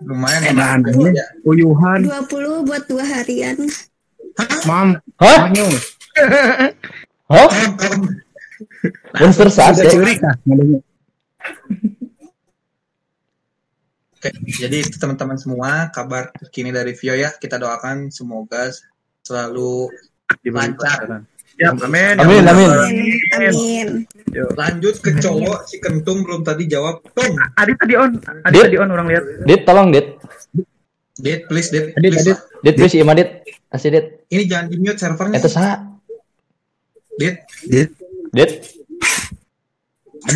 lumayan 0.00 0.42
Enakan 0.46 0.92
lumayan. 0.92 1.12
aja. 1.12 1.26
Uyuhan. 1.42 2.00
20 2.04 2.62
buat 2.62 2.82
dua 2.86 3.04
harian 3.04 3.58
Mam. 4.64 5.00
Hah? 5.16 5.48
Hah? 7.26 7.48
Monster 9.16 9.48
saat 9.48 9.78
ya. 9.80 9.90
Oke, 14.16 14.30
jadi 14.58 14.76
itu 14.82 14.96
teman-teman 14.96 15.38
semua 15.38 15.92
kabar 15.92 16.32
terkini 16.34 16.72
dari 16.72 16.96
Vio 16.96 17.14
ya 17.14 17.30
kita 17.36 17.60
doakan 17.60 18.10
semoga 18.10 18.72
selalu 19.22 19.92
lancar 20.50 21.26
Ya, 21.56 21.72
amin. 21.72 22.20
Amin, 22.20 22.44
amin. 22.44 22.68
amin 23.32 23.88
lanjut 24.56 24.94
ke 25.00 25.16
cowok 25.16 25.64
si 25.64 25.80
kentung 25.80 26.20
belum 26.20 26.44
tadi 26.44 26.68
jawab 26.68 27.00
tung 27.16 27.32
Adi 27.56 27.72
tadi 27.80 27.94
on. 27.96 28.10
Adi 28.44 28.56
tadi 28.60 28.76
on 28.76 28.90
orang 28.92 29.06
lihat. 29.08 29.24
Dit, 29.48 29.60
tolong 29.64 29.88
Dit. 29.94 30.06
Dit, 31.16 31.48
please, 31.48 31.72
Dit. 31.72 31.96
Adit, 31.96 32.10
please. 32.12 32.36
Dit, 32.60 32.74
please, 32.76 32.96
ima 33.00 33.16
Dit. 33.16 33.40
Asih 33.72 33.88
Dit. 33.88 34.06
Ini 34.28 34.42
jangan 34.44 34.66
di 34.68 34.76
mute 34.76 35.00
servernya. 35.00 35.40
Itu 35.40 35.48
sah. 35.48 35.80
Dit. 37.16 37.40
Dit. 37.64 37.90
Dit. 38.36 38.52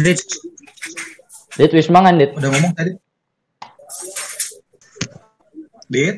Dit. 0.01 0.21
Dit, 1.61 1.71
wis 1.77 1.93
mangan, 1.93 2.17
Dit. 2.17 2.33
Udah 2.33 2.49
ngomong 2.49 2.73
tadi. 2.73 2.93
Dit. 5.93 6.17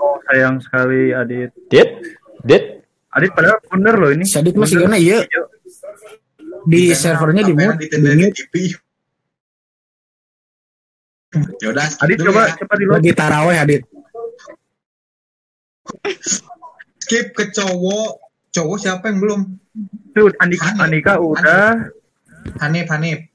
Oh, 0.00 0.16
sayang 0.30 0.62
sekali 0.62 1.10
Adit. 1.12 1.50
Dit. 1.66 1.90
Dit. 2.46 2.64
Adit 3.10 3.30
padahal 3.34 3.58
bener 3.66 3.94
loh 3.98 4.10
ini. 4.14 4.24
Adit 4.30 4.54
masih 4.54 4.78
Bener. 4.80 4.94
gana 4.94 4.98
iya. 5.02 5.18
Di 6.64 6.94
servernya 6.94 7.42
di 7.42 7.54
mute. 7.58 7.90
Di 7.90 7.98
mute. 7.98 8.46
Yaudah, 11.62 11.86
Adit 12.02 12.18
coba 12.22 12.42
ya. 12.46 12.54
coba 12.58 12.74
di 12.78 12.86
Lagi 12.86 13.10
taraweh 13.12 13.58
Adit. 13.58 13.82
Skip 16.98 17.32
ke 17.36 17.50
cowok. 17.54 18.20
Cowok 18.50 18.76
siapa 18.82 19.10
yang 19.10 19.18
belum? 19.22 19.40
Tuh 20.10 20.34
Andika, 20.42 20.74
Andika 20.82 21.22
udah. 21.22 21.86
Hanif, 22.58 22.86
Hanif. 22.90 23.30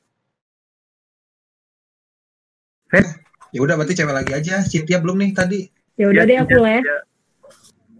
Ya 3.55 3.59
udah 3.63 3.79
berarti 3.79 3.95
cewek 3.95 4.11
lagi 4.11 4.31
aja. 4.35 4.59
Cynthia 4.67 4.99
belum 4.99 5.15
nih 5.23 5.31
tadi. 5.31 5.59
Ya 5.95 6.11
udah 6.11 6.23
deh 6.27 6.35
aku 6.35 6.59
les. 6.59 6.83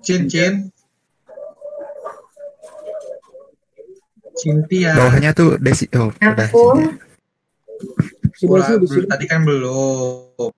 Cin, 0.03 0.27
Cin. 0.27 0.67
Cynthia. 4.35 4.91
Bawahnya 4.99 5.31
tuh 5.31 5.55
Desi. 5.55 5.87
Oh, 5.95 6.11
udah. 6.11 6.49
Ulang, 8.43 8.83
tadi 9.07 9.25
kan 9.31 9.47
belum. 9.47 10.51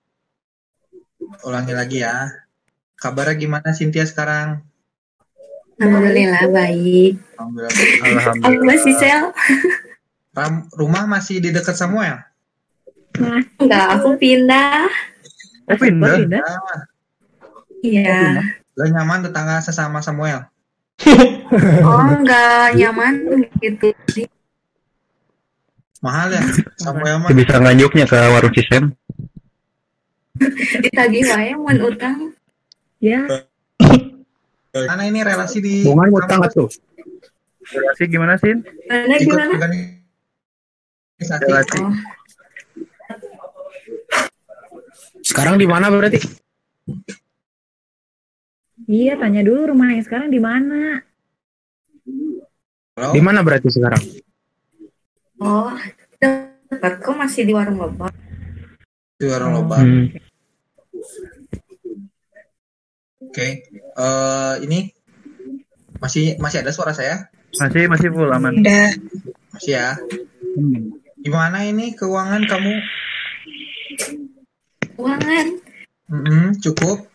Ulangi 1.46 1.72
lagi 1.78 2.02
ya. 2.02 2.26
Kabarnya 2.98 3.38
gimana 3.38 3.70
Cynthia 3.70 4.02
sekarang? 4.02 4.66
Alhamdulillah 5.78 6.50
baik. 6.50 7.14
Alhamdulillah. 7.38 8.34
Aku 8.42 8.62
masih 8.66 8.94
sel. 8.98 9.30
Ram, 10.34 10.66
rumah 10.74 11.06
masih 11.06 11.38
di 11.38 11.54
dekat 11.54 11.78
Samuel? 11.78 12.18
Enggak, 13.62 13.86
aku 13.94 14.18
pindah. 14.18 14.90
Oh 15.70 15.78
pindah? 15.78 16.42
Iya. 17.86 18.42
Gak 18.74 18.88
nyaman 18.90 19.30
tetangga 19.30 19.62
sesama 19.62 20.02
Samuel? 20.02 20.50
Oh, 21.86 22.02
enggak 22.02 22.74
nyaman 22.74 23.46
gitu. 23.62 23.94
Mahal 26.02 26.34
ya? 26.34 26.42
Samuel 26.82 27.22
mah. 27.22 27.30
Bisa 27.30 27.62
nganjuknya 27.62 28.10
ke 28.10 28.18
warung 28.18 28.54
Cisem. 28.54 28.90
Ditagih 30.82 31.22
wae 31.30 31.54
mun 31.54 31.78
utang. 31.82 32.34
Ya. 32.98 33.26
Mana 34.90 35.02
ini 35.06 35.22
relasi 35.22 35.58
di 35.62 35.82
Bungan 35.82 36.10
utang 36.12 36.42
tuh. 36.50 36.68
Relasi 37.68 38.02
gimana 38.06 38.38
sih? 38.38 38.54
Gimana? 39.22 39.54
organisasi. 41.18 41.44
Relasi. 41.46 41.78
Sekarang 45.26 45.58
di 45.60 45.66
mana 45.66 45.90
berarti? 45.90 46.22
Iya, 48.88 49.20
tanya 49.20 49.44
dulu 49.44 49.74
rumahnya 49.74 50.00
sekarang 50.06 50.32
di 50.32 50.40
mana? 50.40 51.04
Di 53.12 53.20
mana 53.20 53.44
berarti 53.44 53.68
sekarang? 53.68 54.00
Oh, 55.38 55.76
dekat 56.18 57.04
kok 57.04 57.16
masih 57.18 57.44
di 57.44 57.52
warung 57.52 57.76
lebak. 57.76 58.14
Di 59.20 59.26
warung 59.28 59.52
lobang. 59.60 59.84
Hmm. 59.84 60.06
Oke. 63.38 63.70
Eh, 63.70 64.54
ini 64.66 64.90
masih 66.02 66.34
masih 66.42 66.66
ada 66.66 66.74
suara 66.74 66.90
saya? 66.90 67.30
Masih 67.62 67.86
masih 67.86 68.10
full 68.10 68.26
aman. 68.34 68.50
Udah. 68.50 68.90
Masih 69.54 69.78
ya. 69.78 69.94
Gimana 71.22 71.62
ini 71.62 71.94
keuangan 71.94 72.42
kamu? 72.50 72.74
Keuangan. 74.98 75.46
Mm-mm, 76.10 76.58
cukup. 76.58 77.06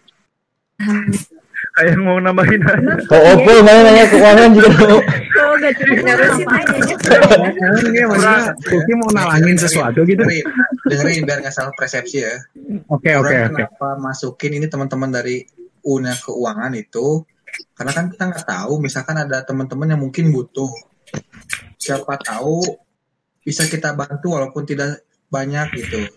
Kayak 1.75 1.99
mau 1.99 2.23
nambahin 2.23 2.63
aja. 2.63 3.03
Kok 3.03 3.23
Opel 3.35 3.59
mana 3.59 3.79
nanya 3.83 4.05
keuangan 4.07 4.49
juga 4.55 4.69
mau. 4.79 4.99
Oh, 5.03 5.55
gak 5.59 5.75
cuma 5.75 5.95
terusin 6.07 6.47
aja. 6.47 6.83
Iya, 7.83 8.05
maksudnya 8.07 8.55
Kulki 8.63 8.93
mau 8.95 9.11
nalangin 9.11 9.59
sesuatu 9.59 10.07
gitu. 10.07 10.23
Dengerin, 10.23 10.47
dengerin 10.87 11.21
biar 11.27 11.43
nggak 11.43 11.51
salah 11.51 11.75
persepsi 11.75 12.23
ya. 12.23 12.39
Oke, 12.87 13.11
oke, 13.19 13.27
oke. 13.27 13.59
Kenapa 13.59 13.89
masukin 13.99 14.55
ini 14.55 14.71
teman-teman 14.71 15.11
dari 15.11 15.43
UNA 15.83 16.15
keuangan 16.17 16.73
itu? 16.75 17.27
Karena 17.77 17.91
kan 17.93 18.05
kita 18.09 18.23
nggak 18.33 18.45
tahu, 18.49 18.81
misalkan 18.81 19.15
ada 19.19 19.45
teman-teman 19.45 19.93
yang 19.93 20.01
mungkin 20.01 20.33
butuh. 20.33 20.71
Siapa 21.77 22.17
tahu 22.17 22.63
bisa 23.43 23.67
kita 23.67 23.93
bantu 23.93 24.33
walaupun 24.33 24.63
tidak 24.63 25.03
banyak 25.29 25.67
gitu. 25.77 26.07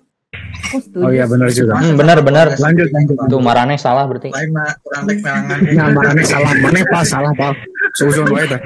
Oh 1.00 1.10
iya 1.12 1.24
benar 1.24 1.48
juga. 1.52 1.78
Hmm, 1.78 1.94
benar 1.96 2.18
benar. 2.20 2.46
Lanjut, 2.58 2.88
lanjut. 2.90 3.16
Tuh 3.30 3.40
Marane 3.40 3.76
salah 3.78 4.04
berarti. 4.04 4.30
Lain 4.34 4.50
mah 4.52 4.74
kurang 4.82 5.02
baik 5.08 5.20
melangan. 5.22 5.58
Nah, 5.62 5.88
mana 5.94 6.22
salah, 6.26 6.52
mana 6.58 6.80
pas 6.90 7.04
salah 7.06 7.32
pas. 7.34 7.56
Suzon 7.96 8.26
wae 8.28 8.46
tah. 8.48 8.60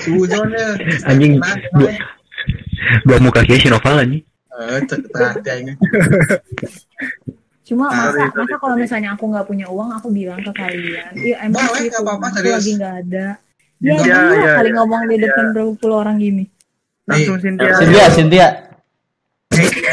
Suzon 0.00 0.48
ya. 0.50 0.68
Anjing 1.06 1.38
dua, 1.76 1.90
dua 3.06 3.18
muka 3.22 3.44
kayak 3.46 3.60
si 3.62 3.68
Noval 3.70 4.02
anjing. 4.02 4.24
Eh, 4.52 4.80
terhati 4.84 5.50
ini. 5.64 5.72
Cuma 7.72 7.88
masa 7.88 8.28
masa 8.28 8.56
kalau 8.60 8.76
misalnya 8.76 9.16
aku 9.16 9.24
nggak 9.32 9.46
punya 9.48 9.66
uang, 9.72 9.88
aku 9.96 10.12
bilang 10.12 10.44
ke 10.44 10.52
kalian, 10.52 11.12
iya 11.16 11.36
emang 11.40 11.64
Boleh, 11.64 11.80
sih 11.80 11.88
nggak 11.88 12.04
apa-apa, 12.04 12.26
aku 12.28 12.36
serius. 12.36 12.52
lagi 12.60 12.70
nggak 12.76 12.94
ada. 13.00 13.26
Ya, 13.82 13.92
Iya, 13.98 14.12
emang 14.12 14.36
iya, 14.36 14.52
kali 14.54 14.68
iya. 14.68 14.76
ngomong 14.78 15.02
di 15.08 15.16
depan 15.18 15.44
berapa 15.50 15.72
puluh 15.74 15.96
orang 16.04 16.16
gini. 16.20 16.44
Langsung 17.08 17.36
Cynthia. 17.40 17.72
Cynthia, 17.80 18.06
Cynthia. 18.12 18.48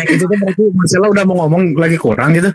Itu 0.06 0.24
tuh 0.24 0.38
berarti 0.38 0.64
Marcella 0.76 1.08
udah 1.10 1.24
mau 1.26 1.36
ngomong 1.42 1.74
lagi 1.74 1.98
kurang 1.98 2.36
gitu. 2.36 2.52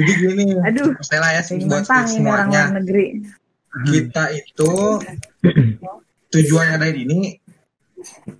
Jadi 0.00 0.12
gini, 0.16 0.44
Aduh, 0.64 0.96
Stella 1.04 1.28
ya 1.36 1.42
buat 1.68 1.84
semuanya. 2.08 2.72
luar 2.72 2.72
negeri. 2.80 3.06
Kita 3.86 4.24
itu 4.34 4.70
tujuannya 6.32 6.76
dari 6.78 6.98
ini 7.06 7.18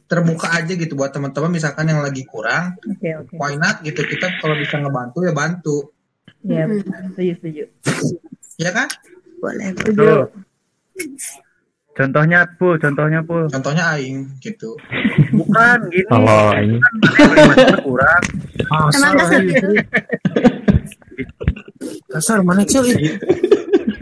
terbuka 0.09 0.49
aja 0.51 0.73
gitu 0.73 0.97
buat 0.97 1.13
teman-teman 1.13 1.53
misalkan 1.53 1.89
yang 1.89 2.01
lagi 2.01 2.25
kurang, 2.25 2.75
Oke, 2.89 3.13
oke. 3.15 3.35
why 3.37 3.55
not 3.57 3.81
gitu 3.85 4.01
kita 4.03 4.29
kalau 4.41 4.57
bisa 4.57 4.81
ngebantu 4.81 5.19
ya 5.25 5.33
bantu, 5.33 5.77
Ya, 6.41 6.65
setuju, 6.65 7.37
setuju. 7.37 7.65
ya 8.57 8.73
kan? 8.73 8.89
Boleh, 9.45 9.77
Betul. 9.77 10.33
Contohnya 11.91 12.49
pul, 12.57 12.81
contohnya 12.81 13.21
pul. 13.21 13.45
Contohnya 13.53 13.93
aing 13.93 14.25
gitu. 14.41 14.73
Bukan 15.37 15.79
gini. 15.93 16.09
Kalau 16.09 16.57
ini 16.57 16.79
kurang. 17.85 18.23
Emang 18.97 19.13
kasar 19.21 19.41
gitu? 19.45 19.69
Kasar 22.09 22.39
mana 22.41 22.63
ini? 22.65 23.21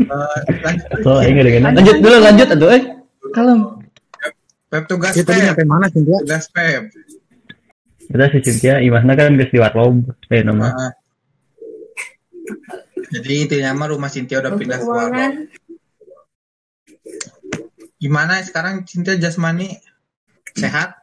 Eh, 0.08 0.38
lanjut 1.58 1.96
dulu 1.98 2.16
lanjut 2.22 2.48
aduh 2.54 2.70
eh. 2.70 2.82
Kalem. 3.34 3.77
Pep 4.68 4.84
tugas 4.84 5.16
Ya 5.16 5.24
tadi 5.24 5.40
Pep. 5.40 5.46
nyampe 5.48 5.64
mana 5.64 5.86
Cynthia? 5.88 6.18
Tugas 6.20 6.46
Pep. 6.52 6.82
Kita 8.08 8.24
si 8.32 8.38
Cynthia, 8.40 8.74
imahna 8.80 9.12
kan 9.12 9.36
geus 9.36 9.52
di 9.52 9.58
warlob. 9.60 10.12
Eh, 10.28 10.40
nama. 10.40 10.72
Nah, 10.72 10.92
Jadi 13.08 13.32
intinya 13.40 13.72
mah 13.72 13.88
rumah 13.88 14.12
Cynthia 14.12 14.40
udah 14.40 14.52
pindah 14.52 14.78
ke. 14.80 14.84
Warlock. 14.84 15.32
Gimana 17.98 18.40
sekarang 18.44 18.84
Cynthia 18.84 19.16
jasmani 19.16 19.80
sehat? 20.52 20.96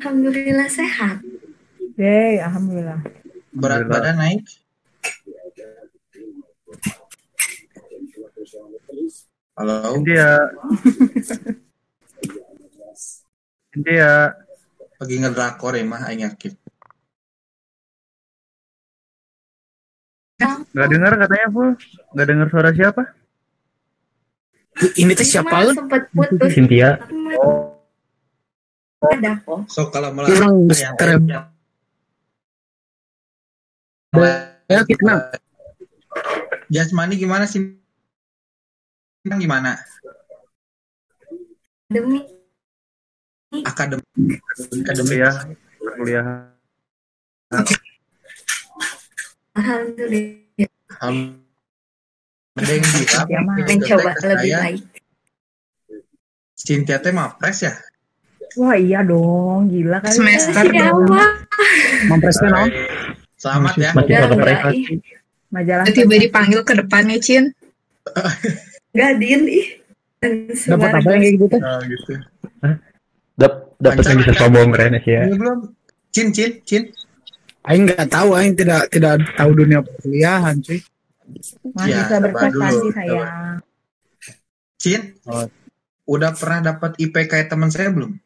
Alhamdulillah 0.00 0.68
sehat. 0.68 1.20
Yeay, 1.96 2.40
alhamdulillah. 2.40 3.00
Berat 3.56 3.88
badan 3.88 4.20
naik? 4.20 4.44
Halo. 9.56 9.96
Cynthia. 9.96 10.36
Cynthia. 13.72 14.12
Lagi 15.00 15.14
ngedrakor 15.16 15.72
ya 15.76 15.84
mah 15.88 16.12
aing 16.12 16.28
yakin. 16.28 16.52
Nggak 20.76 20.88
dengar 20.92 21.12
katanya 21.16 21.48
full. 21.48 21.72
Nggak 22.12 22.26
dengar 22.28 22.46
suara 22.52 22.70
siapa? 22.76 23.02
Ini 25.00 25.16
teh 25.16 25.24
siapa 25.24 25.64
lu? 25.64 25.72
Putus. 26.12 26.52
Cynthia. 26.52 27.00
Ada 29.00 29.40
kok. 29.40 29.72
So 29.72 29.88
kalau 29.88 30.12
Kurang 30.12 30.68
melakukan 30.68 30.76
yang 30.76 30.96
keren. 31.00 31.20
Ya 34.68 34.84
kita 34.84 35.32
jasmani 36.68 37.16
gimana 37.16 37.48
sih? 37.48 37.85
Gimana? 39.26 39.74
Demi 41.90 42.22
Akademi. 43.66 44.38
Akademi 44.86 45.16
ya, 45.18 45.30
perkuliahan. 45.82 46.50
alhamdulillah 49.56 50.42
Ada 52.56 52.72
yang 52.72 52.84
bilang 52.90 53.46
mencoba 53.54 54.10
lebih 54.18 54.50
saya, 54.50 54.58
baik. 54.64 54.82
Cynthia 56.56 56.98
teh 56.98 57.12
mapres 57.12 57.58
ya? 57.62 57.72
Wah 58.56 58.74
iya 58.74 59.04
dong, 59.04 59.68
gila 59.68 60.00
kali. 60.00 60.16
Semester 60.16 60.64
ya. 60.72 60.88
dong. 60.90 61.12
Mampresnya 62.08 62.48
naon? 62.48 62.70
Selamat 63.36 63.74
ya. 63.76 63.90
Majalah. 65.52 65.84
Tiba 65.92 66.16
dipanggil 66.16 66.64
ke 66.64 66.72
depannya, 66.74 67.20
Cin. 67.20 67.52
Gak 68.96 69.12
din 69.20 69.42
ih. 69.46 69.66
Dapat 70.66 70.90
apa 70.96 71.08
yang 71.12 71.22
kayak 71.22 71.34
gitu? 71.36 71.56
Oh, 71.60 71.80
gitu. 71.84 72.12
Dap 73.36 73.52
dapat 73.76 74.02
yang 74.08 74.18
bisa 74.24 74.32
sombong 74.40 74.72
keren 74.72 74.96
sih 75.04 75.12
ya. 75.12 75.28
Ini 75.28 75.36
belum. 75.36 75.58
Cin, 76.08 76.32
cin, 76.32 76.50
cin. 76.64 76.82
Aing 77.66 77.84
nggak 77.84 78.08
tahu, 78.08 78.32
Aing 78.32 78.56
tidak 78.56 78.88
tidak 78.88 79.20
tahu 79.36 79.50
dunia 79.52 79.84
perkuliahan, 79.84 80.56
cuy. 80.64 80.80
Masih 81.74 81.90
Ya, 81.92 82.06
bisa 82.06 82.16
berprestasi 82.22 82.86
sayang. 82.94 83.58
Cin, 84.80 85.02
udah 86.06 86.30
pernah 86.32 86.60
dapat 86.72 86.96
IP 87.02 87.26
kayak 87.26 87.50
teman 87.52 87.68
saya 87.68 87.90
belum? 87.92 88.16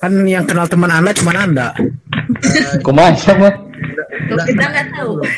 Kan 0.00 0.12
yang 0.26 0.48
kenal 0.48 0.66
teman 0.66 0.90
Anda 0.90 1.12
cuma 1.14 1.36
Anda. 1.36 1.68
Kumaha 2.82 3.14
sama? 3.18 3.50
Udah, 4.22 4.44
Kita 4.46 4.64
nggak 4.64 4.86
tahu. 4.92 5.10
udah 5.18 5.30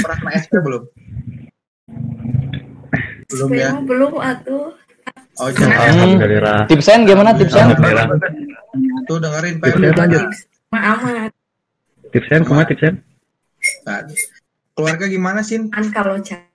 pernah 0.00 0.16
kena 0.18 0.30
SP 0.34 0.52
belum? 0.58 0.82
Belum 3.30 3.48
ya? 3.50 3.68
Belum 3.72 3.84
belum 3.84 4.12
atuh. 4.18 4.66
Oh, 5.34 5.50
jangan. 5.50 5.90
Alhamdulillah. 5.90 6.60
Tipsen 6.66 7.04
gimana 7.04 7.34
tipsen? 7.34 7.66
Tuh 9.04 9.18
dengerin, 9.18 9.58
Pak. 9.58 9.66
Tipsen 9.74 9.94
lanjut. 9.94 10.22
Maaf 10.70 10.98
maaf. 11.02 11.30
Tipsen 12.10 12.40
kumaha 12.42 12.64
tipsen? 12.64 13.02
Nah, 13.82 14.06
keluarga 14.72 15.04
gimana 15.06 15.40
sih? 15.40 15.58
Kan 15.68 15.90
kalau 15.90 16.16
cak 16.18 16.46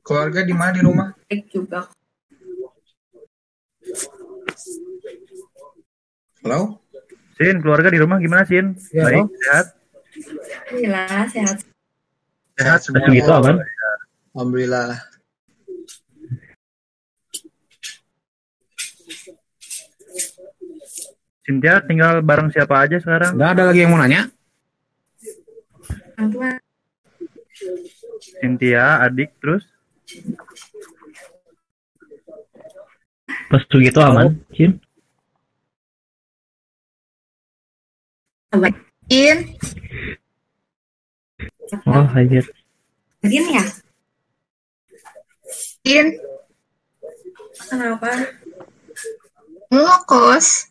Keluarga 0.00 0.46
di 0.46 0.54
mana 0.54 0.70
di 0.70 0.82
rumah? 0.82 1.10
baik 1.26 1.50
juga. 1.50 1.90
Halo? 6.44 6.78
Sin, 7.36 7.60
keluarga 7.60 7.92
di 7.92 8.00
rumah 8.00 8.16
gimana 8.16 8.48
Sin? 8.48 8.72
Ya, 8.96 9.04
Baik, 9.04 9.28
sehat. 9.28 9.66
Alhamdulillah 10.16 11.28
sehat. 11.28 11.56
Sehat 12.56 12.80
semua. 12.80 13.04
Gitu 13.12 13.28
aman? 13.28 13.60
Alhamdulillah. 14.32 14.96
Cynthia 21.44 21.84
tinggal 21.84 22.24
bareng 22.24 22.48
siapa 22.48 22.88
aja 22.88 22.96
sekarang? 23.04 23.36
Nggak 23.36 23.50
ada 23.52 23.62
lagi 23.68 23.80
yang 23.84 23.92
mau 23.92 24.00
nanya? 24.00 24.32
Cynthia, 28.40 29.04
adik, 29.04 29.36
terus? 29.44 29.68
Pas 33.52 33.62
gitu 33.68 34.00
aman, 34.00 34.40
Cin. 34.56 34.80
In. 39.06 39.38
Oh, 41.86 42.06
anjir. 42.14 42.44
Din 43.22 43.46
ya? 43.50 43.64
In. 45.86 46.06
Kenapa? 47.70 48.10
Ngokos. 49.70 50.70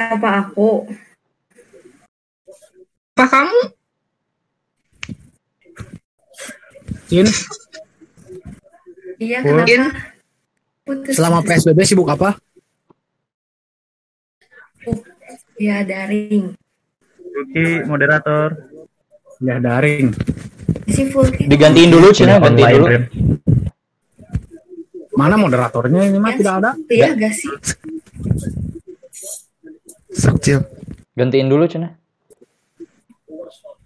Apa 0.00 0.28
aku? 0.44 0.88
Apa 3.14 3.24
kamu? 3.28 3.60
Cin, 7.12 7.28
Iya 9.20 9.38
kenapa? 9.44 10.00
Putus. 10.82 11.14
selama 11.14 11.44
PSBB 11.44 11.84
sibuk 11.84 12.08
apa? 12.08 12.34
Ya 15.62 15.86
daring. 15.86 16.58
Ruki, 17.22 17.86
moderator. 17.86 18.50
Ya 19.38 19.62
daring. 19.62 20.10
Si 20.90 21.06
Fulki. 21.06 21.46
Digantiin 21.46 21.86
dulu 21.86 22.10
Cina, 22.10 22.42
gantiin 22.42 22.82
dulu. 22.82 22.98
Mana 25.14 25.38
moderatornya 25.38 26.02
ini 26.10 26.18
mah 26.18 26.34
tidak 26.34 26.54
ada. 26.58 26.70
Iya 26.90 27.14
gak 27.14 27.30
sih? 27.38 27.54
Kecil. 30.42 30.66
Gantiin 31.14 31.46
dulu 31.46 31.70
Cina. 31.70 31.94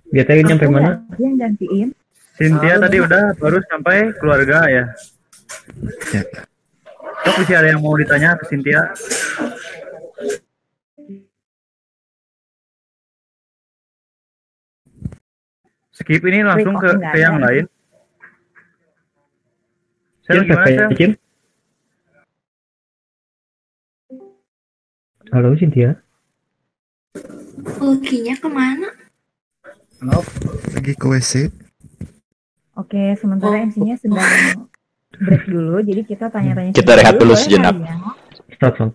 Dia 0.09 0.25
tadi 0.25 0.49
nyampe 0.49 0.73
mana? 0.73 1.05
Yang 1.21 1.35
gantiin. 1.45 1.89
Cynthia 2.41 2.81
tadi 2.81 3.05
udah 3.05 3.37
baru 3.37 3.61
sampai 3.69 4.17
keluarga 4.17 4.65
ya. 4.73 4.85
Sok 7.21 7.37
masih 7.45 7.57
ada 7.61 7.69
yang 7.69 7.85
mau 7.85 7.93
ditanya 8.01 8.33
ke 8.41 8.49
Cynthia? 8.49 8.81
Skip 15.97 16.21
ini 16.29 16.45
langsung 16.45 16.77
ke, 16.77 16.93
ke 16.93 17.19
yang 17.25 17.41
lain. 17.41 17.65
Sel 20.29 20.45
Cin, 20.45 20.53
gimana 20.53 20.93
Sel? 20.93 21.13
Halo 25.33 25.57
Cynthia. 25.57 25.97
Fulkinya 27.81 28.35
ke 28.37 28.49
mana? 28.53 28.93
Lagi 30.77 30.93
ke 30.93 31.07
WC. 31.09 31.49
Oke, 32.77 33.17
sementara 33.17 33.65
MC-nya 33.65 33.97
sedang 33.97 34.21
break 35.17 35.49
dulu, 35.49 35.81
jadi 35.81 36.05
kita 36.05 36.29
tanya-tanya. 36.29 36.77
Kita 36.77 36.93
rehat 36.93 37.17
dulu 37.17 37.33
boleh 37.33 37.41
sejenak. 37.41 37.73
kali 37.73 37.89
ya? 37.89 37.97
Stop, 38.61 38.73
stop. 38.77 38.93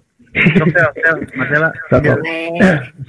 Marcella. 1.34 1.70
Stop, 1.90 2.02
stop. 2.06 2.20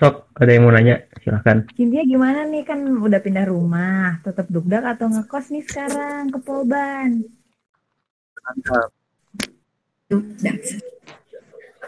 Sok, 0.00 0.14
ada 0.40 0.50
yang 0.50 0.64
mau 0.64 0.72
nanya, 0.72 1.04
silahkan. 1.22 1.64
Cynthia 1.72 2.02
gimana 2.02 2.42
nih 2.44 2.62
kan 2.62 2.78
udah 2.98 3.18
pindah 3.18 3.46
rumah, 3.46 4.20
tetap 4.20 4.46
dugdak 4.46 4.82
atau 4.84 5.06
ngekos 5.08 5.48
nih 5.48 5.62
sekarang 5.62 6.28
ke 6.28 6.38
Polban? 6.38 7.22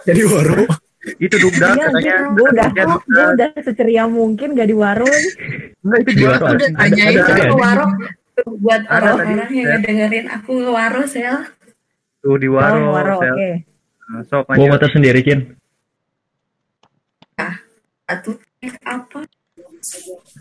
Jadi 0.05 0.21
baru. 0.23 0.65
Itu 1.17 1.37
dugdak 1.37 1.77
Iya, 1.77 1.85
katanya. 1.87 2.15
gue 2.33 2.49
udah, 2.49 2.69
gue 2.71 2.85
dugdak. 3.05 3.29
udah 3.35 3.49
seceria 3.61 4.05
mungkin 4.09 4.57
gak 4.57 4.65
di 4.65 4.73
warung. 4.73 5.13
Enggak 5.83 5.99
itu 6.01 6.11
Di 6.11 6.17
di 6.17 6.25
warung. 6.25 6.41
warung. 6.41 6.63
Udah 6.65 6.89
kan 6.89 7.05
ada- 7.05 7.45
ke 7.45 7.55
Warung 7.55 7.93
buat 8.57 8.83
orang-orang 8.89 9.29
yang 9.29 9.63
Sel. 9.63 9.71
ngedengerin 9.71 10.27
aku 10.27 10.51
ngewaro 10.57 11.03
sel. 11.07 11.37
Tuh 12.19 12.35
di 12.35 12.49
waro, 12.49 12.81
Oh, 12.81 12.91
waro, 12.91 13.15
Sel. 13.21 13.31
oke. 13.31 13.51
Nah, 14.05 14.23
Sok 14.25 14.43
Bawa 14.43 14.57
lanjut. 14.57 14.71
motor 14.73 14.91
sendiri, 14.91 15.21
Cin. 15.21 15.41
Atuh 18.05 18.37
apa? 18.83 19.21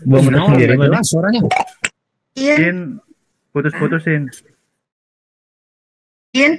Bawa 0.04 0.20
motor 0.20 0.32
Nah, 0.32 0.46
sendiri 0.50 0.72
nggak 0.72 0.80
mana? 0.80 0.90
jelas 0.90 1.06
suaranya. 1.06 1.40
Cin, 2.34 2.76
putus-putusin. 3.50 4.22
In. 6.34 6.52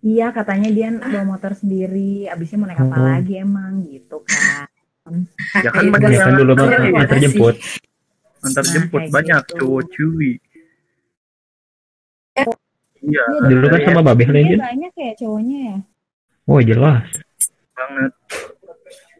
Iya 0.00 0.32
katanya 0.32 0.68
dia 0.68 0.88
bawa 0.90 1.24
motor 1.28 1.52
sendiri, 1.52 2.24
abisnya 2.26 2.56
mau 2.56 2.66
naik 2.66 2.80
apa 2.80 2.96
Oh. 2.96 3.04
lagi 3.06 3.34
emang 3.36 3.84
gitu 3.84 4.16
kan. 4.24 4.66
Ya 5.60 5.70
kan 5.70 5.82
Iya, 5.82 5.90
banyak 5.90 6.10
Ya 6.10 6.22
kan 6.22 6.34
dulu 6.34 6.52
mah 6.54 6.66
Terima 6.66 6.98
antar 7.00 7.18
jemput. 7.18 7.56
antar 8.40 8.64
Nah, 8.64 8.72
jemput 8.72 9.00
kayak 9.00 9.12
banyak 9.12 9.40
gitu. 9.44 9.54
cowok 9.58 9.82
cuy. 9.90 10.30
Iya. 12.32 12.44
Iya, 13.00 13.24
Dulu 13.46 13.64
kan 13.66 13.80
sama 13.82 14.00
Babeh 14.02 14.26
banyak 14.28 14.92
ya 14.94 15.12
cowoknya 15.16 15.58
ya. 15.62 15.76
Oh, 16.44 16.60
jelas. 16.60 17.06
banget. 17.70 18.12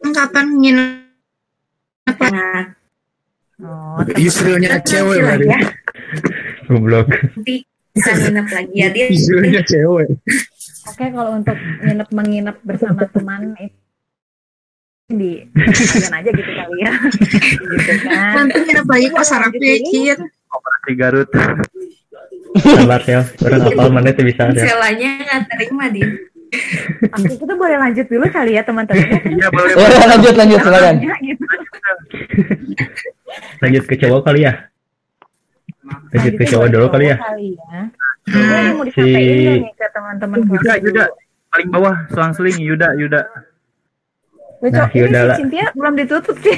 Kapan 0.01 0.45
nginep? 0.57 0.89
Oh, 3.61 4.01
Istrinya 4.17 4.81
cewek 4.81 5.21
lah 5.21 5.37
berarti. 5.37 5.53
ya. 5.53 5.59
Goblok. 6.65 7.07
Nanti 7.13 7.55
bisa 7.93 8.11
nginep 8.17 8.47
lagi 8.49 8.73
ya 8.73 8.87
dia. 8.89 9.05
Istrinya 9.13 9.61
cewek. 9.61 10.07
Oke, 10.89 11.05
kalau 11.13 11.37
untuk 11.37 11.57
nginep 11.85 12.09
menginap 12.09 12.57
bersama 12.65 13.05
teman 13.05 13.53
itu 13.61 13.77
di 15.11 15.43
kalian 15.53 16.13
aja 16.15 16.29
gitu 16.31 16.51
kali 16.55 16.77
ya. 16.81 16.91
gitu 17.61 17.93
kan. 18.07 18.33
Nanti 18.41 18.57
nginep 18.65 18.87
lagi 18.89 19.07
pas 19.13 19.27
sarap 19.29 19.53
ya, 19.53 19.75
Cin. 19.85 20.19
Operasi 20.51 20.91
Garut. 20.97 21.29
Sabar, 22.51 22.99
Sel. 23.05 23.23
Orang 23.45 23.61
apal 23.63 23.87
mana 23.93 24.09
tuh 24.11 24.25
bisa, 24.25 24.49
Sel. 24.51 24.65
Selanya 24.65 25.09
nggak 25.21 25.41
terima 25.53 25.85
din. 25.93 26.09
Oke, 27.15 27.33
kita 27.39 27.53
boleh 27.55 27.77
lanjut 27.79 28.05
dulu 28.11 28.27
kali 28.27 28.59
ya 28.59 28.63
teman-teman. 28.67 29.07
Iya 29.23 29.47
boleh. 29.51 29.73
Lanjut, 30.03 30.35
lanjut, 30.35 30.59
silakan. 30.59 30.95
Gitu. 30.99 31.43
Lanjut 33.63 33.83
ke 33.87 33.95
cowok 33.95 34.21
kali 34.27 34.43
ya. 34.43 34.53
Lanjut 36.11 36.33
ke 36.35 36.43
cowok 36.51 36.67
dulu 36.67 36.85
kali 36.91 37.05
ya. 37.11 37.17
Kali 37.19 37.55
ya. 37.55 37.79
Hmm. 38.21 38.37
Ini 38.37 38.71
mau 38.77 38.85
Si 38.85 39.01
nih 39.01 39.73
ke 39.73 39.87
teman-teman 39.95 40.37
Yuda, 40.45 40.73
Yuda. 40.83 41.05
Paling 41.51 41.69
bawah, 41.71 41.95
selang-seling 42.11 42.57
Yuda, 42.59 42.93
Yuda. 42.99 43.21
Loh, 44.61 44.69
Nah, 44.69 44.87
Yuda 44.93 45.19
lah. 45.25 45.35
Cynthia 45.41 45.73
belum 45.73 45.93
ditutup 45.97 46.37
sih. 46.45 46.53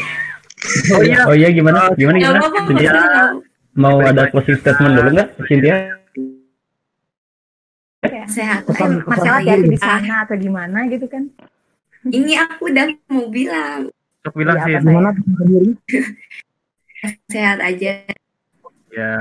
Oh 0.92 1.02
iya. 1.06 1.24
Oh 1.24 1.36
iya 1.38 1.50
gimana? 1.56 1.88
Gimana 1.96 2.18
gimana? 2.20 2.42
Cynthia 2.68 2.92
mau 3.74 3.98
ada 4.04 4.28
closing 4.28 4.60
statement 4.60 4.94
dulu 5.00 5.10
nggak, 5.16 5.30
Cynthia? 5.48 6.03
Sehat. 8.28 8.68
Kan 8.76 9.04
masalah 9.08 9.40
hati 9.44 9.68
di 9.68 9.80
sana 9.80 10.28
atau 10.28 10.36
gimana 10.36 10.88
gitu 10.92 11.08
kan? 11.08 11.28
Ini 12.04 12.36
aku 12.36 12.68
udah 12.68 12.86
mau 13.08 13.32
bilang 13.32 13.88
Sok 14.24 14.36
bilang 14.40 14.56
Iya, 14.60 14.66
sih. 14.68 14.74
Gimana 14.84 15.10
sehat 17.32 17.60
aja 17.60 17.92
Ya, 18.94 19.16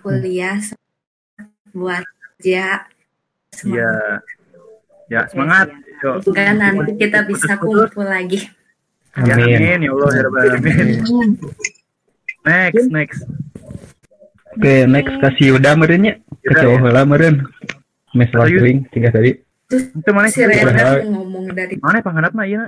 kuliah 0.00 0.58
buat 1.70 2.02
kerja 2.40 2.88
ya. 3.62 3.90
Ya, 5.12 5.20
semangat. 5.28 5.68
Yuk. 6.00 6.24
Semoga 6.24 6.52
nanti 6.56 6.92
kita 6.96 7.28
bisa 7.28 7.60
kumpul 7.60 8.08
lagi. 8.08 8.48
Ya, 9.14 9.36
Amin. 9.36 9.60
amin. 9.60 9.80
Ya 9.84 9.90
Allah, 9.92 10.10
ya 10.10 10.22
Rabbal 10.26 10.42
Alamin. 10.48 10.88
Next, 12.48 12.86
next. 12.88 13.20
Oke, 14.56 14.74
next 14.88 15.14
kasih 15.20 15.44
Yuda 15.54 15.76
merenya. 15.76 16.18
Ke 16.40 16.56
Yuda, 16.56 16.60
cowok 16.64 16.78
ya. 18.14 18.24
Yuda. 18.24 18.38
lastring 18.38 18.78
tiga 18.94 19.08
tadi. 19.10 19.30
Itu 19.74 20.10
mana 20.14 20.28
Si 20.30 20.38
sih? 20.38 20.46
Rena 20.46 21.02
ngomong 21.02 21.50
dari 21.50 21.74
Mana 21.82 21.98
panghandapna 21.98 22.44
ieu? 22.46 22.62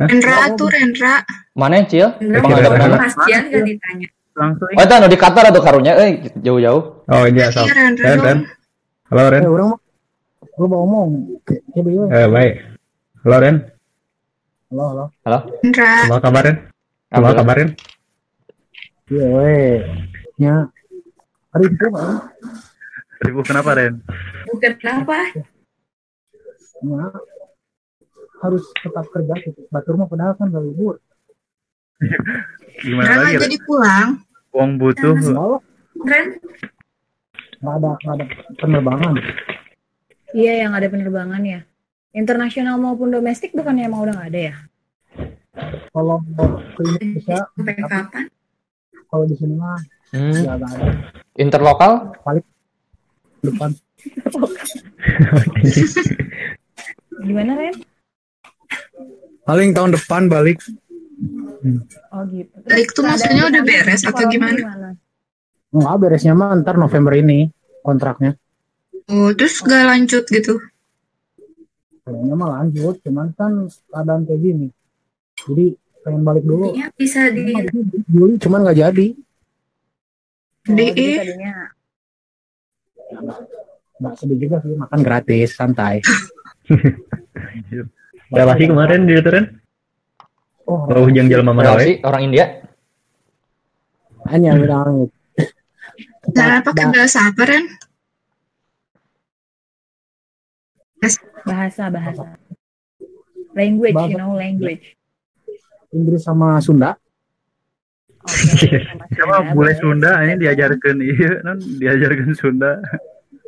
Rendra 0.00 0.48
tuh 0.56 0.68
Rendra. 0.72 1.14
Mana 1.52 1.84
Cil? 1.84 2.08
Rendra 2.18 2.40
Pengadap 2.40 2.70
mana? 2.74 2.96
Mas 2.96 3.14
Cian 3.28 3.42
gak 3.52 3.62
ditanya. 3.62 4.08
Langsung. 4.30 4.72
Oh 4.72 4.82
itu 4.82 4.94
anu 4.96 5.08
di 5.10 5.18
Qatar 5.20 5.44
atau 5.52 5.60
karunya 5.60 5.92
eh 6.00 6.32
jauh-jauh. 6.40 7.04
Oh 7.04 7.24
iya. 7.28 7.52
Iya, 7.52 7.72
Ren, 7.76 8.18
Ren. 8.24 8.38
Halo 9.12 9.22
Ren. 9.28 9.42
Eh, 9.44 9.50
orang 9.50 9.68
mah 9.74 9.80
lu 10.56 10.66
mau 10.70 10.78
ngomong. 10.86 11.08
Ya. 11.44 12.24
Eh, 12.24 12.26
baik. 12.30 12.52
Halo 13.26 13.36
Ren. 13.36 13.56
Halo, 14.70 14.84
halo. 14.94 15.04
Halo. 15.26 15.38
Rendra. 15.60 15.92
Apa 16.08 16.18
kabar 16.24 16.42
Ren? 16.48 16.56
Apa 17.12 17.28
kabar 17.36 17.54
Ren? 17.60 17.70
Iya, 19.10 19.26
we. 19.34 19.58
Ya. 20.40 20.56
Hari 21.52 21.66
itu 21.68 21.86
kan. 21.92 22.30
Ribu 23.20 23.40
kenapa, 23.44 23.76
Ren? 23.76 24.00
Bukan 24.48 24.72
kenapa? 24.76 25.16
Ya. 26.80 27.04
Harus 28.40 28.64
tetap 28.74 29.04
kerja 29.12 29.34
gitu. 29.44 29.60
Batur 29.68 30.00
mah 30.00 30.08
padahal 30.08 30.32
kan 30.34 30.48
gak 30.48 30.64
libur. 30.64 30.96
Gimana 32.80 33.04
Rendra 33.06 33.20
lagi? 33.22 33.36
Ren? 33.36 33.42
jadi 33.44 33.56
pulang. 33.60 34.08
Uang 34.50 34.70
butuh. 34.80 35.14
Ren, 36.00 36.26
nggak 37.60 37.74
ada 37.76 37.90
nggak 38.00 38.14
ada 38.16 38.24
penerbangan. 38.56 39.12
Iya 40.32 40.52
yang 40.64 40.72
ada 40.72 40.88
penerbangan 40.88 41.42
ya. 41.44 41.60
Internasional 42.10 42.80
maupun 42.80 43.12
domestik 43.12 43.52
bukannya 43.52 43.84
emang 43.84 44.08
udah 44.08 44.14
nggak 44.16 44.30
ada 44.32 44.40
ya? 44.48 44.54
Kalau 45.92 46.24
ke 46.24 46.82
ini 46.88 47.20
bisa, 47.20 47.36
sampai 47.52 47.74
kapan? 47.76 48.24
kalau 49.06 49.24
di 49.26 49.34
sini 49.36 49.54
mah 49.54 49.76
Hmm. 50.10 50.42
ada. 50.42 50.66
Interlokal? 51.36 52.16
Paling 52.24 52.42
depan. 53.44 53.76
Gimana 57.26 57.52
Ren? 57.56 57.74
Paling 59.44 59.70
tahun 59.76 59.90
depan 59.96 60.28
balik. 60.30 60.62
Oh 62.14 62.22
gitu. 62.30 62.54
Balik 62.64 62.88
tuh 62.96 63.04
maksudnya 63.04 63.44
udah 63.50 63.62
beres 63.66 64.02
atau 64.06 64.24
gimana? 64.30 64.94
Nggak 65.70 65.96
beresnya 66.00 66.32
mah 66.32 66.56
ntar 66.64 66.80
November 66.80 67.12
ini 67.18 67.52
kontraknya. 67.84 68.36
Oh, 69.10 69.34
terus 69.34 69.58
gak 69.66 69.90
lanjut 69.90 70.22
gitu. 70.30 70.62
Kayaknya 72.06 72.34
mah 72.38 72.62
lanjut, 72.62 72.94
cuman 73.02 73.34
kan 73.34 73.66
keadaan 73.90 74.22
kayak 74.22 74.38
gini. 74.38 74.68
Jadi 75.34 75.74
pengen 76.06 76.22
balik 76.22 76.46
dulu. 76.46 76.70
Intinya 76.70 76.88
bisa 76.94 77.26
di 77.34 77.42
Juli 78.06 78.38
cuman 78.38 78.62
nggak 78.64 78.78
jadi. 78.78 79.06
Oh, 80.70 80.74
Di 80.78 80.86
jadi 80.94 81.06
tadinya 81.18 81.54
Nggak 84.00 84.14
sedih 84.16 84.38
juga 84.48 84.56
sih, 84.64 84.72
makan 84.74 85.00
gratis, 85.04 85.48
santai. 85.52 86.00
Relasi 88.30 88.64
kemarin 88.70 89.04
di 89.04 89.18
itu 89.18 89.26
Ren? 89.28 89.46
Oh, 90.64 90.86
Oh, 90.86 91.10
jelema 91.10 91.50
mana 91.50 91.74
Relasi 91.74 91.98
we? 91.98 92.06
orang 92.06 92.22
India. 92.24 92.46
hanya 94.30 94.54
bilang 94.54 95.08
gitu. 95.08 95.16
Nah, 96.30 96.62
pakai 96.62 96.86
bahasa 96.92 97.18
apa, 97.26 97.42
Ren? 97.42 97.64
bahasa 101.40 101.88
bahasa. 101.88 102.36
Language, 103.56 103.96
Bahasa. 103.96 104.10
you 104.12 104.18
know, 104.20 104.36
language. 104.36 104.94
Inggris 105.90 106.22
sama 106.22 106.62
Sunda. 106.62 106.94
Sama 109.16 109.36
bule 109.56 109.72
Sunda 109.80 110.20
ini 110.28 110.36
diajarkan 110.36 110.96
iya 111.00 111.40
non 111.40 111.56
diajarkan 111.56 112.36
Sunda. 112.36 112.76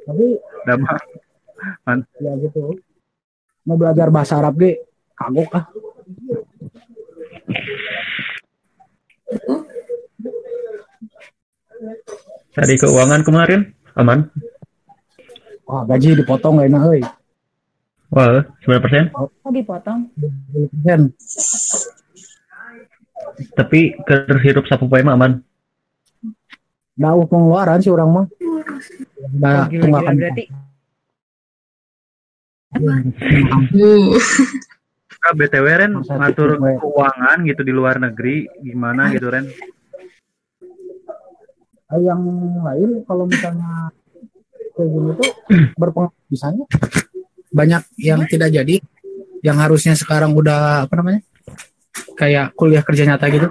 Tapi 0.09 0.27
Dama. 0.65 0.97
Man. 1.87 1.99
ya 2.19 2.33
gitu. 2.43 2.75
Mau 3.69 3.79
belajar 3.79 4.11
bahasa 4.11 4.41
Arab 4.41 4.59
ge 4.59 4.83
kagok 5.15 5.51
ah. 5.55 5.65
Tadi 12.53 12.75
keuangan 12.77 13.23
kemarin 13.25 13.73
aman? 13.97 14.29
Wah, 15.65 15.89
gaji 15.89 16.21
dipotong 16.21 16.61
gak 16.61 16.69
enak 16.69 16.83
euy. 16.85 17.01
Wah, 18.13 18.45
9%. 18.61 19.17
Oh 19.17 19.29
dipotong? 19.49 20.13
20%. 20.85 22.02
Tapi 23.57 23.97
kerhirup 24.05 24.67
sapu 24.69 24.87
poe 24.87 25.03
mah 25.03 25.15
aman. 25.17 25.33
Dauh 26.97 27.25
pengeluaran 27.27 27.81
sih 27.81 27.91
orang 27.91 28.11
mah. 28.11 28.27
Nah, 29.39 29.67
tunggakan 29.71 30.15
berarti. 30.19 30.45
Uh. 32.73 34.17
Nah, 35.23 35.33
BTW 35.39 35.67
Ren 35.79 35.93
Masa 36.03 36.19
ngatur 36.19 36.59
keuangan 36.59 37.39
gitu 37.47 37.63
di 37.63 37.71
luar 37.71 38.03
negeri 38.03 38.51
gimana 38.59 39.07
gitu 39.15 39.31
Ren? 39.31 39.47
Eh, 41.93 42.01
yang 42.03 42.25
lain 42.65 43.05
kalau 43.07 43.29
misalnya 43.31 43.93
kayak 44.73 44.89
gini 44.89 45.11
tuh 45.15 45.31
berpengaruh 45.81 46.17
bisanya 46.33 46.65
banyak 47.53 47.83
yang 48.01 48.25
tidak 48.25 48.49
jadi 48.49 48.81
yang 49.45 49.61
harusnya 49.61 49.93
sekarang 49.93 50.33
udah 50.33 50.89
apa 50.89 50.95
namanya 50.97 51.21
kayak 52.15 52.53
kuliah 52.55 52.83
kerja 52.83 53.05
nyata 53.07 53.27
gitu 53.29 53.49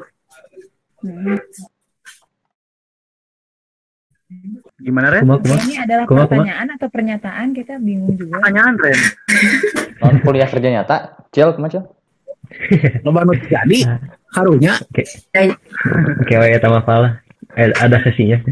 Gimana 4.81 5.13
Ren? 5.13 5.22
Kuma 5.22 5.38
kuma. 5.38 5.55
Ini 5.61 5.76
adalah 5.84 6.05
Kuma, 6.07 6.26
kuma. 6.26 6.30
pertanyaan 6.41 6.68
atau 6.73 6.88
pernyataan 6.89 7.47
kita 7.53 7.77
bingung 7.77 8.15
juga. 8.15 8.39
Pertanyaan 8.39 8.76
Ren. 8.80 8.99
Non 10.01 10.15
kuliah 10.23 10.49
kerja 10.49 10.69
nyata. 10.72 10.97
Cil, 11.30 11.53
ke 11.53 11.59
mana 11.59 11.72
Cil? 11.72 11.84
loba 13.07 13.23
nu 13.23 13.31
jadi 13.31 13.80
karunya 14.27 14.76
Oke. 14.76 15.07
Oke, 16.19 16.34
we 16.35 16.47
eta 16.51 16.68
mah 16.68 16.84
pala. 16.84 17.23
Eh, 17.55 17.72
ada 17.72 17.95
sesinya. 18.03 18.43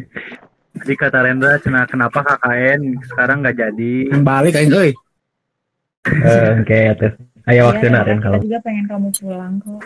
Jadi 0.79 0.93
kata 0.95 1.19
Rendra 1.19 1.59
cina 1.59 1.83
kenapa 1.83 2.23
KKN 2.23 2.79
sekarang 3.05 3.43
nggak 3.43 3.57
jadi? 3.59 3.91
balik 4.23 4.55
aing 4.55 4.71
euy 4.71 4.91
Eh, 6.07 6.49
oke 6.63 6.77
atuh. 6.95 7.11
Aya 7.45 7.61
waktu 7.65 7.85
Iya, 7.85 8.01
Ren 8.01 8.17
kita 8.17 8.25
kalau. 8.25 8.39
juga 8.41 8.57
pengen 8.59 8.85
kamu 8.85 9.07
pulang 9.15 9.53
kok. 9.59 9.81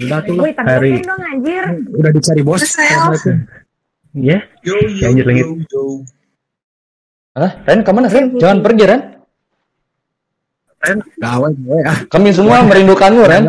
udah 0.00 0.18
tuh 0.24 0.32
Woi, 0.34 0.52
Hari- 0.56 1.04
dong 1.04 1.20
anjir. 1.22 1.64
udah 1.92 2.10
dicari 2.10 2.40
bos. 2.40 2.64
Ya. 4.10 4.42
Yo 4.64 4.74
yo 4.74 5.06
Lanjut, 5.06 5.24
lanjut. 5.24 5.46
yo 5.46 5.54
yo. 5.68 5.82
Hah? 7.32 7.52
Ren, 7.62 7.84
ke 7.84 7.90
mana 7.90 8.08
Ren? 8.08 8.34
Jangan 8.34 8.58
pergi 8.60 8.84
Ren. 8.86 9.02
gawe 11.14 11.48
gawe 11.52 11.80
ah 11.84 11.98
Kami 12.08 12.32
semua 12.32 12.64
merindukanmu 12.64 13.22
Ren. 13.22 13.44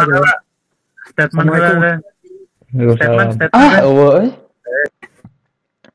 Statement. 1.08 1.48
Ren. 1.48 2.00
Statement 2.92 3.30
statement. 3.32 3.56
Ah, 3.56 3.80
eueuh. 3.82 4.28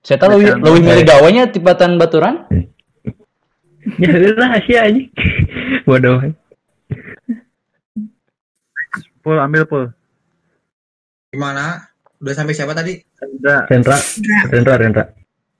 Saya 0.01 0.17
tahu 0.17 0.39
lebih 0.39 0.57
lebih 0.57 0.83
milih 0.83 1.05
gawanya 1.05 1.43
tibatan 1.47 1.97
baturan. 1.97 2.49
Ya 3.87 4.11
udah 4.11 4.33
rahasia 4.35 4.91
aja. 4.91 5.03
Bodoh. 5.87 6.19
Pul 9.23 9.39
ambil 9.39 9.63
pul. 9.67 9.85
Gimana? 11.31 11.87
Udah 12.19 12.35
sampai 12.35 12.59
siapa 12.59 12.75
tadi? 12.75 12.99
Udah. 13.39 13.71
Rendra, 13.71 13.99
Rendra, 14.51 14.75
Rendra. 14.75 15.05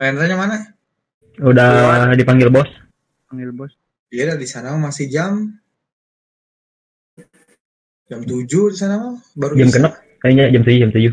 Rendranya 0.03 0.37
mana? 0.37 0.57
Udah 1.39 2.11
dipanggil 2.19 2.51
bos. 2.51 2.67
Panggil 3.31 3.55
bos. 3.55 3.71
Iya, 4.11 4.35
di 4.35 4.47
sana 4.47 4.75
mah 4.75 4.91
masih 4.91 5.07
jam 5.11 5.55
jam 8.07 8.23
7 8.23 8.47
di 8.47 8.79
sana 8.79 9.03
mah 9.03 9.19
baru 9.35 9.59
Jam 9.59 9.71
kenap 9.75 9.99
kayaknya 10.23 10.55
jam 10.55 10.63
7 10.63 10.83
jam 10.83 10.91
7. 10.95 11.11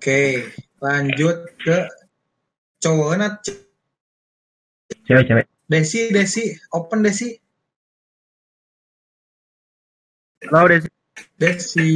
Oke, 0.00 0.20
lanjut 0.80 1.36
ke 1.60 1.76
cowoknya 2.80 3.28
Cewek, 5.04 5.24
cewek. 5.28 5.46
Desi, 5.72 6.12
Desi, 6.12 6.52
open 6.76 7.00
Desi. 7.00 7.32
Halo 10.52 10.68
Desi. 10.68 10.88
Desi. 11.40 11.88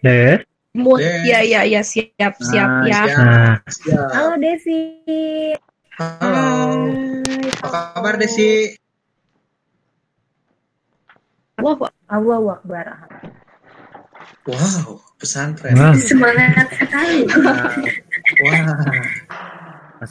Des. 0.00 0.40
Des. 0.72 1.20
Iya, 1.28 1.40
iya, 1.44 1.60
iya, 1.68 1.80
siap, 1.84 2.40
siap, 2.40 2.70
Nah, 2.80 2.88
ya. 2.88 3.00
siap. 3.04 3.18
Nah, 3.20 3.54
Siap. 3.68 4.08
Halo 4.16 4.32
Desi. 4.40 4.80
Halo. 6.00 6.44
Apa 7.60 7.78
kabar 7.92 8.16
Desi? 8.16 8.72
Wah, 11.60 11.76
Allah 12.08 12.56
Akbar. 12.56 12.86
Wow, 14.48 15.04
pesantren. 15.20 15.76
Wah. 15.76 15.92
Semangat 15.92 16.72
sekali. 16.72 17.28
Wah. 18.48 18.64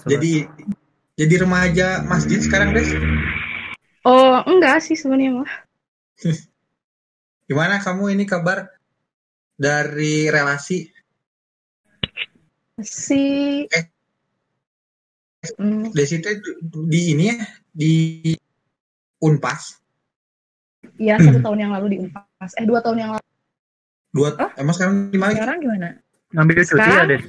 Jadi 0.06 0.46
jadi 1.16 1.48
remaja 1.48 2.04
masjid 2.04 2.44
sekarang, 2.44 2.76
Des? 2.76 2.92
Oh, 4.04 4.44
enggak 4.46 4.84
sih 4.84 5.00
sebenarnya 5.00 5.42
mah. 5.42 5.52
Gimana 7.50 7.80
kamu 7.80 8.12
ini 8.14 8.28
kabar 8.28 8.68
dari 9.56 10.28
relasi? 10.28 10.92
Si 12.84 13.24
Eh. 13.66 13.86
Hmm, 15.62 15.94
Desi 15.94 16.18
itu 16.18 16.30
di 16.90 17.14
ini 17.14 17.30
ya, 17.30 17.38
di 17.70 17.94
Unpas. 19.22 19.78
ya 20.98 21.16
satu 21.22 21.38
tahun 21.38 21.70
yang 21.70 21.72
lalu 21.78 21.86
di 21.96 21.98
Unpas. 22.02 22.52
Eh 22.58 22.66
dua 22.66 22.82
tahun 22.82 22.98
yang 23.00 23.12
lalu. 23.14 23.26
Dua, 24.10 24.30
emang 24.58 24.74
sekarang 24.74 24.96
di 25.14 25.20
mana? 25.22 25.38
Sekarang 25.38 25.58
gimana? 25.62 25.88
Ngambil 26.34 26.56
cuti 26.66 26.66
ya, 26.66 26.82
Sekarang? 26.82 27.08
Des? 27.08 27.24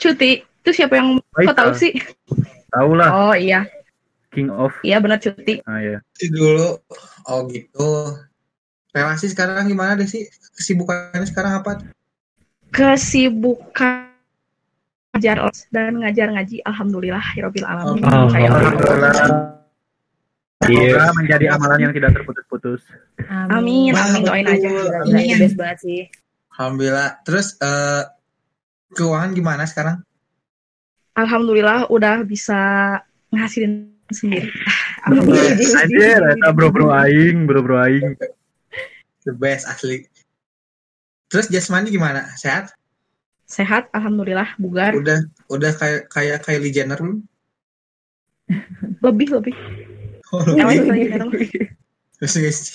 Cuti. 0.00 0.32
Itu 0.60 0.70
siapa 0.72 0.94
yang 0.94 1.16
kok 1.18 1.56
tahu 1.56 1.72
sih? 1.72 1.92
Tahu 2.70 2.90
lah. 2.94 3.08
Oh 3.10 3.34
iya, 3.34 3.64
King 4.30 4.48
of. 4.48 4.70
iya 4.80 5.00
benar 5.00 5.18
cuti. 5.18 5.58
Ah 5.64 5.80
ya. 5.80 5.98
Cuti 6.12 6.26
dulu. 6.30 6.76
Oh 7.26 7.48
gitu. 7.48 8.14
Relasi 8.90 9.26
sekarang 9.26 9.66
gimana 9.66 9.94
Desi? 9.94 10.26
Kesibukannya 10.54 11.24
sekarang 11.24 11.62
apa? 11.62 11.78
Kesibukan 12.70 14.06
ngajar 15.10 15.36
dan 15.68 15.98
ngajar 15.98 16.26
ngaji 16.30 16.62
alhamdulillah 16.62 17.24
hirobil 17.34 17.66
alamin 17.66 18.02
Oh, 18.04 18.30
kayak 18.30 18.50
Alhamdulillah. 18.50 19.12
Iya. 20.70 20.92
Semoga 20.92 21.12
menjadi 21.16 21.46
amalan 21.50 21.78
yang 21.80 21.92
tidak 21.92 22.10
terputus-putus. 22.14 22.82
amin 23.48 23.90
amin 23.90 24.20
doain 24.22 24.46
aja 24.46 24.68
Gila, 24.68 24.98
Ini 25.02 25.18
itu 25.18 25.30
yang- 25.34 25.40
best 25.40 25.56
banget 25.56 25.78
sih. 25.82 26.00
Alhamdulillah. 26.52 27.08
Terus 27.24 27.46
eh 27.58 28.02
keuangan 28.92 29.30
gimana 29.32 29.64
sekarang? 29.64 30.04
Alhamdulillah 31.24 31.86
udah 31.92 32.24
bisa 32.24 32.58
ngasilin 33.30 33.92
sendiri 34.10 34.50
alhamdulillah 35.06 35.54
Anjir, 35.80 36.20
eta 36.34 36.48
bro-bro 36.50 36.90
aing, 36.90 37.46
bro-bro 37.46 37.78
aing. 37.80 38.18
The 39.22 39.32
best 39.36 39.68
asli. 39.68 40.08
Terus 41.30 41.46
jasmani 41.52 41.92
gimana? 41.94 42.26
Sehat? 42.34 42.74
sehat 43.50 43.90
alhamdulillah 43.90 44.54
bugar 44.62 44.94
Udah 44.94 45.26
udah 45.50 45.74
kayak 45.74 46.06
kayak 46.06 46.38
Kylie 46.46 46.70
Jenner 46.70 46.94
belum? 46.94 47.20
lebih 49.06 49.28
lebih 49.34 49.56
Oh, 50.30 50.46
lebih. 50.46 51.74
Terus 52.22 52.34
guys. 52.38 52.60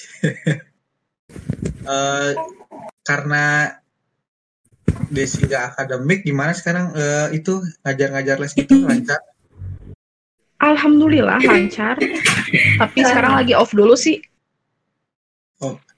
Eh, 1.85 2.31
karena 3.05 3.75
Desi 5.09 5.45
gak 5.45 5.75
akademik 5.75 6.23
gimana 6.23 6.51
sekarang 6.51 6.91
eh, 6.93 7.37
itu 7.37 7.59
ngajar-ngajar 7.81 8.37
les 8.37 8.53
gitu 8.53 8.83
lancar? 8.83 9.19
alhamdulillah 10.55 11.37
lancar 11.43 11.99
tapi 12.79 12.99
sekarang 13.03 13.37
lagi 13.37 13.53
off 13.53 13.69
dulu 13.69 13.93
sih 13.93 14.17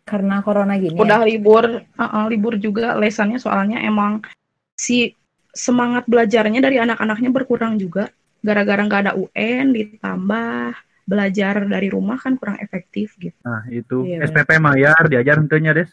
Karena 0.08 0.40
corona 0.40 0.80
gini. 0.80 0.96
udah 0.96 1.20
ya? 1.24 1.28
libur 1.28 1.84
uh-uh, 1.84 2.32
libur 2.32 2.56
juga 2.56 2.96
lesannya 2.96 3.44
soalnya 3.44 3.84
emang 3.84 4.24
si 4.72 5.12
semangat 5.52 6.08
belajarnya 6.08 6.64
dari 6.64 6.80
anak-anaknya 6.80 7.28
berkurang 7.28 7.76
juga 7.76 8.08
gara-gara 8.40 8.80
nggak 8.80 9.02
ada 9.04 9.14
UN 9.20 9.76
ditambah 9.76 10.80
belajar 11.04 11.68
dari 11.68 11.92
rumah 11.92 12.16
kan 12.16 12.40
kurang 12.40 12.56
efektif 12.60 13.20
gitu 13.20 13.36
Nah, 13.44 13.68
itu 13.68 14.08
Iya, 14.08 14.32
SPP 14.32 14.60
Mayar 14.60 15.12
diajar 15.12 15.44
tentunya, 15.44 15.76
Des. 15.76 15.92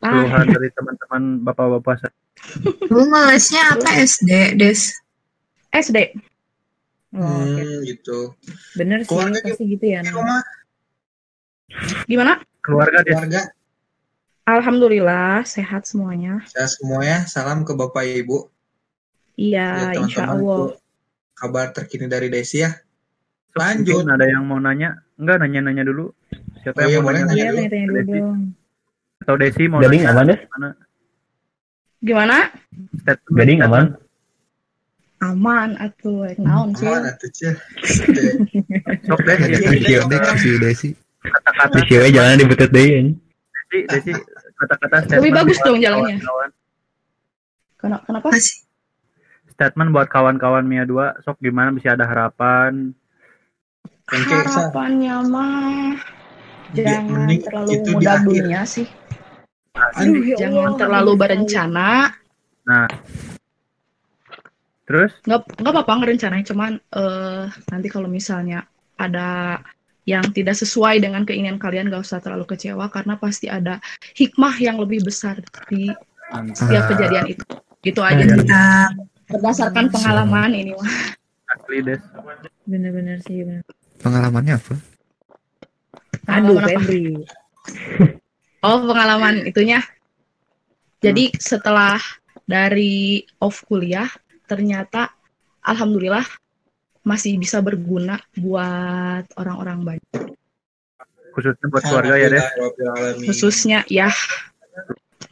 Keluhan 0.00 0.46
dari 0.48 0.68
teman-teman 0.72 1.22
bapak-bapak 1.44 1.94
saya. 2.00 2.14
Lu 2.88 3.04
ngelesnya 3.04 3.76
apa 3.76 3.90
SD, 4.00 4.56
Des? 4.56 4.90
SD 5.70 6.16
Oh. 7.10 7.26
Hmm, 7.26 7.82
gitu. 7.82 8.38
Bener 8.78 9.02
sih, 9.02 9.10
Keluarga 9.10 9.42
pasti 9.42 9.66
gitu 9.66 9.82
ya. 9.82 10.00
Rumah 10.06 10.42
gimana 12.06 12.38
Keluarga, 12.62 13.02
Des. 13.02 13.14
keluarga 13.14 13.42
alhamdulillah 14.46 15.42
sehat 15.42 15.86
semuanya 15.86 16.42
saya 16.46 16.66
semuanya 16.66 17.26
salam 17.26 17.62
ke 17.62 17.74
bapak 17.74 18.06
ibu. 18.14 18.46
iya 19.34 19.90
Ya, 19.94 20.02
insya 20.02 20.22
teman-teman 20.22 20.38
Allah 20.38 20.58
itu 20.70 20.78
kabar 21.34 21.66
terkini 21.74 22.06
dari 22.06 22.30
Desi 22.30 22.62
ya. 22.62 22.70
Lanjut. 23.58 24.06
mungkin 24.06 24.14
ada 24.14 24.26
yang 24.30 24.44
mau 24.46 24.62
nanya? 24.62 25.02
Enggak, 25.18 25.42
nanya-nanya 25.42 25.82
dulu. 25.82 26.14
Siapa 26.62 26.78
Oh, 26.78 26.82
yang 26.86 26.90
iya, 26.94 26.98
mau 27.02 27.06
boleh 27.10 27.20
nanya? 27.26 27.34
Iya, 27.34 27.42
dulu. 27.42 27.56
tanya-tanya 27.58 27.86
dulu 27.86 27.98
Desi. 27.98 28.12
dong. 28.14 28.40
Atau 29.20 29.36
Desi 29.36 29.68
mau 29.68 29.84
Gading 29.84 30.08
aman? 30.08 30.26
Mana? 30.56 30.68
gimana 32.00 32.48
Statement, 33.04 33.36
Gading 33.36 33.60
aman? 33.60 33.84
aman 35.20 35.76
atuh 35.76 36.32
naon 36.40 36.72
sih 36.72 36.88
Aman 36.88 37.04
atuh 37.04 37.28
Cil. 37.28 37.52
Sok, 39.04 39.20
Des. 39.28 39.36
Ada 39.36 39.68
video 39.68 40.08
dek 40.08 40.24
si 40.40 40.50
Desi. 40.56 40.88
Kata-kata 41.20 41.76
Di 41.76 41.92
cewek 41.92 42.16
jalan 42.16 42.40
di 42.40 42.48
betet 42.48 42.72
deh. 42.72 42.88
anjing. 42.88 43.08
Desi, 43.68 43.78
Desi, 43.84 44.10
kata-kata 44.56 45.20
Lebih 45.20 45.32
bagus 45.36 45.60
dong 45.60 45.76
jalannya. 45.76 46.16
Kenapa? 47.76 48.04
kenapa? 48.08 48.28
Statement 49.52 49.92
buat 49.92 50.08
kawan-kawan 50.08 50.64
Mia 50.64 50.88
2, 50.88 51.20
sok 51.20 51.36
gimana 51.44 51.68
bisa 51.68 51.92
ada 51.92 52.08
harapan? 52.08 52.96
Harapannya 54.08 55.16
mah 55.28 56.00
jangan 56.72 57.28
terlalu 57.28 57.72
mudah 57.92 58.16
dunia 58.24 58.64
sih. 58.64 58.88
Aduh, 59.98 60.22
ya 60.24 60.36
Jangan 60.46 60.74
Allah, 60.74 60.80
terlalu 60.80 61.12
berencana. 61.16 61.90
Nah. 62.68 62.88
Terus? 64.86 65.12
Nggak 65.22 65.40
nggak 65.62 65.72
apa-apa 65.72 65.92
ngerencanain, 66.02 66.46
cuman 66.46 66.72
eh 66.76 67.44
nanti 67.70 67.88
kalau 67.88 68.10
misalnya 68.10 68.66
ada 68.98 69.58
yang 70.08 70.24
tidak 70.34 70.58
sesuai 70.58 70.98
dengan 70.98 71.22
keinginan 71.22 71.60
kalian 71.60 71.92
gak 71.92 72.02
usah 72.02 72.18
terlalu 72.18 72.48
kecewa 72.48 72.90
karena 72.90 73.14
pasti 73.20 73.46
ada 73.46 73.78
hikmah 74.16 74.58
yang 74.58 74.80
lebih 74.80 75.06
besar 75.06 75.38
di 75.70 75.86
setiap 76.56 76.90
kejadian 76.90 77.30
itu. 77.30 77.44
Gitu 77.84 78.00
aja 78.02 78.24
sih. 78.26 78.48
Berdasarkan 79.30 79.94
pengalaman 79.94 80.50
ini 80.56 80.74
mah. 80.74 80.90
Asli, 81.54 81.82
Des. 81.86 82.02
Bener-bener 82.66 83.22
sih, 83.22 83.46
bener. 83.46 83.62
Pengalamannya 84.02 84.58
apa? 84.58 84.74
Aduh, 86.26 86.58
Pengalaman 86.58 86.62
apa? 86.66 86.80
Febri. 86.82 87.02
Oh, 88.60 88.84
pengalaman 88.84 89.48
itunya. 89.48 89.80
Jadi 91.00 91.32
setelah 91.40 91.96
dari 92.44 93.24
off 93.40 93.64
kuliah, 93.64 94.08
ternyata 94.44 95.08
alhamdulillah 95.64 96.24
masih 97.00 97.40
bisa 97.40 97.64
berguna 97.64 98.20
buat 98.36 99.24
orang-orang 99.40 99.96
banyak. 99.96 100.36
Khususnya 101.32 101.66
buat 101.72 101.84
keluarga 101.88 102.14
ya, 102.20 102.28
Des. 102.28 102.46
Khususnya 103.24 103.78
ya 103.88 104.12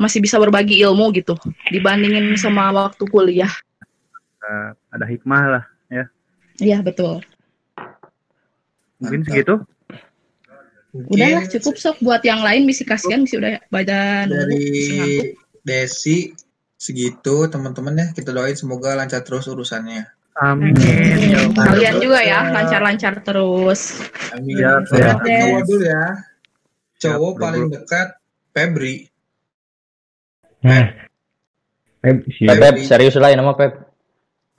masih 0.00 0.24
bisa 0.24 0.40
berbagi 0.40 0.80
ilmu 0.80 1.12
gitu 1.12 1.36
dibandingin 1.68 2.32
sama 2.40 2.72
waktu 2.72 3.04
kuliah. 3.12 3.52
Eh, 4.40 4.70
ada 4.94 5.04
hikmah 5.04 5.44
lah, 5.58 5.64
ya. 5.92 6.08
Iya, 6.56 6.80
betul. 6.80 7.20
Mungkin 9.02 9.28
segitu. 9.28 9.60
Udahlah 11.06 11.44
cukup 11.46 11.74
sok 11.78 12.02
buat 12.02 12.22
yang 12.26 12.42
lain 12.42 12.66
misi 12.66 12.82
kasihan 12.82 13.22
misi 13.22 13.38
udah 13.38 13.62
badan 13.70 14.34
dari 14.34 15.30
Desi 15.62 16.32
segitu 16.74 17.46
teman-teman 17.46 17.94
ya 17.94 18.06
kita 18.14 18.34
doain 18.34 18.58
semoga 18.58 18.98
lancar 18.98 19.22
terus 19.22 19.46
urusannya. 19.46 20.06
Amin. 20.38 20.74
Kalian 21.54 21.98
juga 21.98 22.22
ya 22.22 22.46
lancar-lancar 22.54 23.26
terus. 23.26 23.98
Amin. 24.30 24.54
Ya, 24.54 24.78
Saya 24.86 25.18
ya. 25.18 25.42
cowok 25.42 25.62
dulu 25.66 25.82
ya. 25.82 26.04
Cowok 26.98 27.32
bro, 27.34 27.42
paling 27.42 27.64
dekat 27.74 28.08
Febri. 28.54 28.96
Pep, 30.62 30.86
Pep, 31.98 32.16
Pep, 32.46 32.74
serius 32.86 33.18
lah 33.18 33.34
ya 33.34 33.36
nama 33.38 33.54
Pep. 33.58 33.82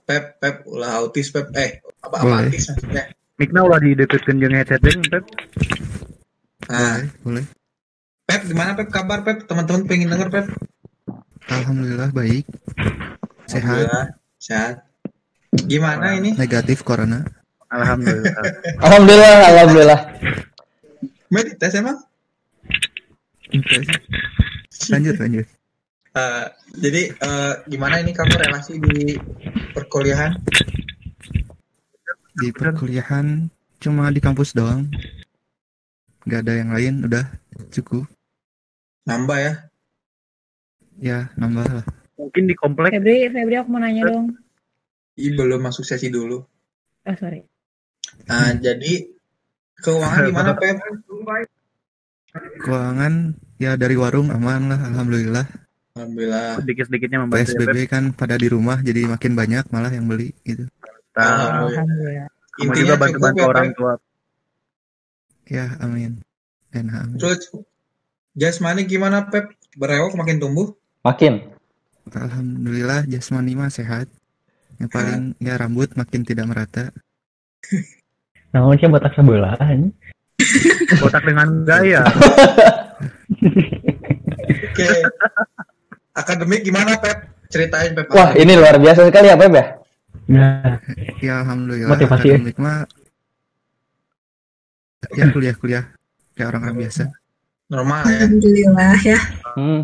Pep, 0.04 0.36
Pep, 0.36 0.56
ulah 0.68 1.00
autis 1.00 1.32
Pep. 1.32 1.48
Eh, 1.56 1.80
apa 2.04 2.16
Boleh. 2.20 2.48
autis 2.48 2.68
maksudnya? 2.72 3.04
Mikna 3.40 3.64
ulah 3.64 3.80
dideketkeun 3.80 4.36
jeung 4.36 4.52
headset 4.52 4.84
Pep. 4.84 5.24
Nah, 6.70 7.02
Boleh. 7.26 7.44
Pep 8.30 8.46
gimana 8.46 8.78
Pep 8.78 8.94
kabar 8.94 9.26
Pep? 9.26 9.42
Teman-teman 9.50 9.90
pengen 9.90 10.14
denger 10.14 10.30
Pep. 10.30 10.46
Alhamdulillah 11.50 12.14
baik. 12.14 12.46
Sehat. 13.50 13.66
Alhamdulillah, 13.66 14.06
sehat. 14.38 14.74
Gimana 15.66 16.14
ini? 16.14 16.38
Negatif 16.38 16.86
corona. 16.86 17.26
Alhamdulillah. 17.74 18.34
Alhamdulillah, 18.86 19.34
alhamdulillah. 19.50 20.00
Med, 21.30 21.58
tes 21.58 21.74
emang? 21.74 21.98
Lanjut 24.90 25.14
lanjut. 25.18 25.46
Eh, 26.10 26.46
jadi 26.74 27.02
eh, 27.14 27.54
gimana 27.70 28.02
ini 28.02 28.10
kamu 28.10 28.34
relasi 28.34 28.82
di 28.82 29.14
perkuliahan? 29.74 30.38
Di 32.34 32.50
perkuliahan 32.50 33.46
cuma 33.78 34.10
di 34.10 34.18
kampus 34.22 34.54
doang. 34.54 34.90
Gak 36.30 36.46
ada 36.46 36.52
yang 36.54 36.70
lain, 36.70 36.94
udah 37.10 37.26
cukup. 37.74 38.06
Nambah 39.02 39.38
ya? 39.42 39.52
Ya, 41.02 41.18
nambah 41.34 41.66
lah. 41.66 41.86
Mungkin 42.14 42.46
di 42.46 42.54
komplek. 42.54 42.94
Febri, 42.94 43.26
Febri 43.34 43.58
aku 43.58 43.68
mau 43.74 43.82
nanya 43.82 44.06
dong. 44.06 44.38
Ih, 45.18 45.34
belum 45.34 45.58
masuk 45.58 45.82
sesi 45.82 46.06
dulu. 46.06 46.38
Oh 47.02 47.16
sorry. 47.18 47.42
Nah, 48.30 48.54
jadi 48.62 49.10
keuangan 49.82 50.30
gimana, 50.30 50.52
Pep? 50.54 50.78
Keuangan 52.62 53.34
ya 53.58 53.74
dari 53.74 53.98
warung 53.98 54.30
aman 54.30 54.70
lah, 54.70 54.80
alhamdulillah. 54.86 55.46
Alhamdulillah. 55.98 56.62
Sedikit-sedikitnya 56.62 57.18
membantu 57.26 57.42
ya, 57.42 57.46
PSBB 57.50 57.76
Pep. 57.82 57.90
kan 57.90 58.02
pada 58.14 58.38
di 58.38 58.46
rumah 58.46 58.78
jadi 58.78 59.10
makin 59.10 59.34
banyak 59.34 59.66
malah 59.74 59.90
yang 59.90 60.06
beli 60.06 60.30
gitu. 60.46 60.70
Alhamdulillah. 61.18 62.30
Kamu 62.30 62.62
Intinya 62.62 62.78
juga 62.78 62.94
cukup 62.94 63.02
bantu-bantu 63.02 63.40
ya, 63.42 63.48
orang 63.50 63.68
tua. 63.74 63.92
Ya, 65.50 65.74
amin. 65.82 66.22
Enak 66.70 66.94
amin. 66.96 67.18
Terus 67.18 67.50
jasmani 68.32 68.86
gimana, 68.86 69.26
Pep? 69.26 69.50
Berewok 69.74 70.14
makin 70.14 70.38
tumbuh? 70.38 70.70
Makin. 71.02 71.50
Alhamdulillah 72.06 73.02
jasmani 73.04 73.58
mah 73.58 73.66
sehat. 73.68 74.06
Yang 74.78 74.90
paling 74.90 75.22
ya 75.46 75.58
rambut 75.58 75.90
makin 75.94 76.22
tidak 76.22 76.46
merata. 76.46 76.94
Namun 78.54 78.78
sih 78.78 78.86
botak 78.86 79.14
sebelah. 79.14 79.58
anjing. 79.58 79.90
Botak 81.04 81.22
dengan 81.22 81.62
gaya. 81.62 82.02
Oke. 84.50 84.88
Akademik 86.10 86.64
gimana, 86.64 86.96
Pep? 86.96 87.30
Ceritain, 87.46 87.92
Pep. 87.92 88.08
Wah, 88.10 88.32
ini 88.34 88.56
luar 88.56 88.80
biasa 88.80 89.06
sekali 89.06 89.28
ya, 89.28 89.36
Pep 89.36 89.52
ya? 89.52 89.64
Nah, 90.30 90.78
Ya 91.20 91.42
alhamdulillah 91.42 91.90
Motivasi 91.90 92.26
ya. 92.26 92.34
akademik 92.38 92.56
mah 92.56 92.86
ya 95.16 95.24
kuliah-kuliah 95.32 95.84
kayak 96.36 96.48
orang-orang 96.52 96.86
biasa. 96.86 97.02
Normal 97.70 98.02
ya? 98.04 98.18
Alhamdulillah 98.26 98.98
ya. 99.00 99.20
Hmm. 99.56 99.82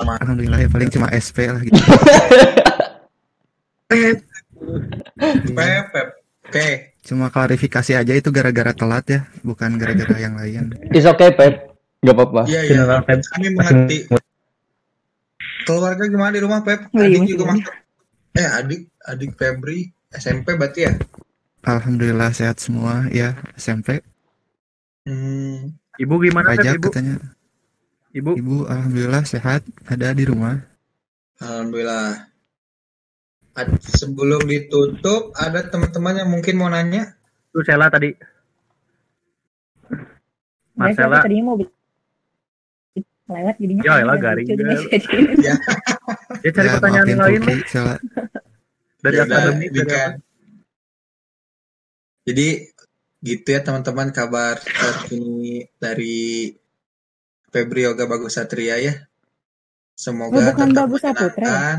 Alhamdulillah 0.00 0.58
ya 0.64 0.68
paling 0.72 0.90
cuma 0.90 1.08
SP 1.12 1.46
lah 1.48 1.60
gitu. 1.60 1.76
Pep. 3.90 4.18
Pep, 5.50 5.84
Pep. 5.90 6.08
Oke. 6.46 6.68
Cuma 7.00 7.32
klarifikasi 7.32 7.92
aja 7.96 8.12
itu 8.14 8.28
gara-gara 8.30 8.70
telat 8.70 9.04
ya, 9.08 9.20
bukan 9.42 9.80
gara-gara 9.80 10.16
yang 10.20 10.38
lain. 10.38 10.74
It's 10.94 11.08
okay, 11.08 11.34
Pep. 11.34 11.74
Gak 12.00 12.16
apa-apa. 12.16 12.48
Iya, 12.48 12.60
iya. 12.64 13.02
Kami 13.04 13.48
mengerti. 13.52 14.08
Keluarga 15.68 16.04
gimana 16.08 16.32
di 16.32 16.40
rumah, 16.40 16.60
Pep? 16.64 16.88
Adik 16.96 17.24
juga 17.28 17.52
masuk. 17.52 17.74
Eh, 18.38 18.46
adik, 18.46 18.80
adik 19.04 19.34
Febri 19.34 19.90
SMP 20.14 20.54
berarti 20.54 20.80
ya? 20.86 20.92
Alhamdulillah 21.60 22.32
sehat 22.32 22.56
semua 22.56 23.04
ya 23.12 23.36
SMP. 23.54 24.00
Hmm. 25.04 25.76
Ibu 26.00 26.14
gimana, 26.24 26.56
Pajak 26.56 26.80
Ibu? 26.80 26.88
katanya. 26.88 27.16
Ibu. 28.10 28.30
Ibu 28.34 28.56
alhamdulillah 28.66 29.22
sehat, 29.22 29.62
ada 29.84 30.10
di 30.16 30.24
rumah. 30.24 30.56
Alhamdulillah. 31.38 32.26
Sebelum 33.84 34.40
ditutup, 34.48 35.36
ada 35.36 35.60
teman-teman 35.68 36.24
yang 36.24 36.30
mungkin 36.32 36.56
mau 36.56 36.72
nanya? 36.72 37.12
Tuh 37.52 37.60
Sela 37.60 37.92
tadi. 37.92 38.08
Marcella. 40.72 41.20
tadinya 41.20 41.44
mau 41.52 41.56
lewat 43.30 43.56
jadinya. 43.60 43.82
Ya 43.84 43.92
kayaknya 44.00 44.16
garing. 44.18 44.46
Ya. 44.50 44.56
jadi-. 44.56 44.80
Ya 46.40 46.50
cari 46.50 46.66
Ya, 46.66 46.72
pertanyaan 46.80 47.06
lain 47.20 47.42
lah. 47.76 47.98
Dari 49.04 49.16
Ya 49.16 49.22
akademik. 49.28 49.68
ini 49.68 49.76
Dari. 49.76 50.10
Jadi 52.30 52.70
gitu 53.20 53.48
ya 53.50 53.60
teman-teman 53.60 54.14
kabar 54.14 54.62
terkini 54.62 55.66
dari 55.82 56.54
Febri 57.50 57.82
Yoga 57.82 58.06
Bagus 58.06 58.38
Satria 58.38 58.78
ya. 58.78 58.94
Semoga 59.98 60.38
Oh, 60.38 60.42
bukan 60.54 60.70
tetap 60.70 60.86
Bagus 60.86 61.02
Saputra 61.02 61.50
ya? 61.50 61.74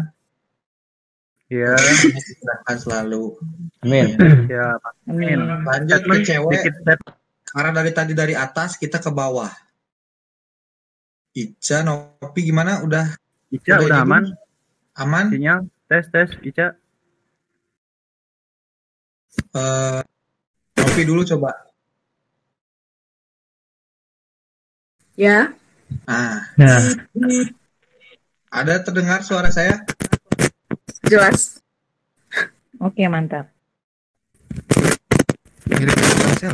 Iya. 1.51 1.71
Menyenangkan 1.75 2.77
selalu. 2.79 3.23
Amin. 3.83 4.07
Ya, 4.51 4.75
Amin. 5.07 5.39
Lanjut 5.63 5.99
ke 6.03 6.15
cewek. 6.23 6.63
Karena 7.47 7.71
dari 7.75 7.91
tadi 7.91 8.11
dari 8.11 8.35
atas 8.35 8.75
kita 8.75 8.99
ke 8.99 9.11
bawah. 9.11 9.51
Ica, 11.31 11.83
Nopi 11.83 12.43
gimana? 12.43 12.83
Udah 12.83 13.07
Ica 13.51 13.79
Udah 13.79 13.87
udah 13.87 13.99
aman. 14.03 14.23
aman? 14.99 15.25
Sinyal. 15.31 15.59
Tes 15.87 16.07
tes 16.11 16.29
Ica. 16.43 16.75
Eh, 19.51 20.01
Nopi 20.81 21.01
dulu 21.05 21.21
coba. 21.23 21.51
Ya. 25.13 25.53
Ah, 26.07 26.49
Nah, 26.57 26.81
ada 28.49 28.81
terdengar 28.81 29.21
suara 29.21 29.53
saya? 29.53 29.85
Jelas. 31.05 31.61
Oke, 32.81 33.05
mantap. 33.05 33.51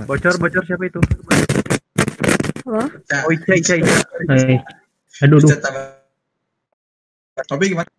Bocor 0.03 0.35
bocor 0.35 0.63
siapa 0.67 0.83
itu? 0.83 0.99
Halo. 2.67 2.83
Ica, 2.91 3.17
Oh 3.23 3.31
Ica 3.31 3.53
Ica 3.55 3.73
Ica. 3.79 3.95
hai. 4.27 4.59
Aduh, 5.23 5.39
Ica 5.39 5.47
duh. 5.47 5.59
tambah. 5.63 5.83
Nopi 7.47 7.65
gimana? 7.71 7.89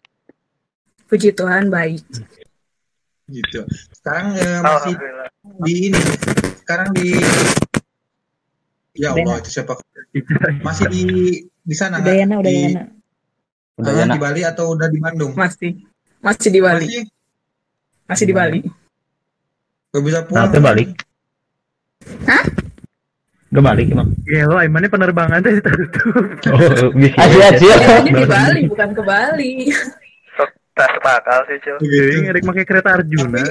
Puji 1.09 1.33
Tuhan 1.33 1.73
baik. 1.73 2.05
Gitu. 3.29 3.61
Sekarang 3.93 4.27
eh, 4.35 4.59
masih 4.59 4.95
di 5.63 5.75
ini. 5.87 6.01
Sekarang 6.59 6.89
di 6.93 7.09
Ya 8.99 9.15
Allah, 9.15 9.39
itu 9.39 9.51
siapa? 9.53 9.79
Masih 10.59 10.91
di 10.91 11.03
di 11.63 11.75
sana? 11.77 12.03
Udayana, 12.03 12.43
Di, 12.43 12.75
Udayana. 12.75 12.83
Ah, 12.83 13.79
Udayana. 13.79 14.13
di 14.13 14.19
Bali 14.19 14.43
atau 14.43 14.75
udah 14.75 14.89
di 14.91 14.99
Bandung? 14.99 15.33
Masih. 15.39 15.79
Masih 16.19 16.51
di 16.51 16.59
Bali. 16.59 16.83
Masih? 16.83 17.05
Masih 18.05 18.25
di 18.27 18.35
Bali. 18.35 18.61
Gak 19.89 20.03
bisa 20.03 20.19
Nah, 20.19 20.27
pulang. 20.27 20.51
tuh 20.51 20.61
balik. 20.61 20.89
Hah? 22.27 22.45
Gak 23.49 23.65
balik 23.65 23.87
emang. 23.89 24.09
Ya 24.27 24.45
lo 24.45 24.59
Aimannya 24.59 24.91
penerbangan 24.91 25.39
teh 25.41 25.63
tertutup. 25.63 26.11
Oh, 26.51 26.91
bisa. 26.93 27.17
Asyik. 27.23 27.79
Kayaknya 27.79 28.13
di 28.13 28.27
Bali 28.27 28.61
bukan 28.67 28.89
ke 28.93 29.03
Bali. 29.07 29.53
Tak 30.79 30.95
bakal 31.03 31.39
sih, 31.51 31.59
Cil. 31.67 31.77
Iya, 31.83 32.31
ngerek 32.31 32.43
pakai 32.47 32.65
kereta 32.65 32.95
Arjuna. 32.95 33.43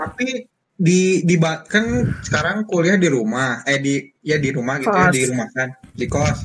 Tapi 0.00 0.48
di 0.80 1.20
di 1.28 1.36
Ba- 1.36 1.60
kan 1.68 2.08
sekarang 2.24 2.64
kuliah 2.64 2.96
di 2.96 3.12
rumah, 3.12 3.60
eh 3.68 3.76
di 3.76 4.00
ya 4.24 4.40
di 4.40 4.48
rumah 4.48 4.80
gitu 4.80 4.88
ya, 4.88 5.12
Kos. 5.12 5.12
di 5.12 5.22
rumah 5.28 5.48
kan, 5.52 5.68
di 5.92 6.06
kos. 6.08 6.38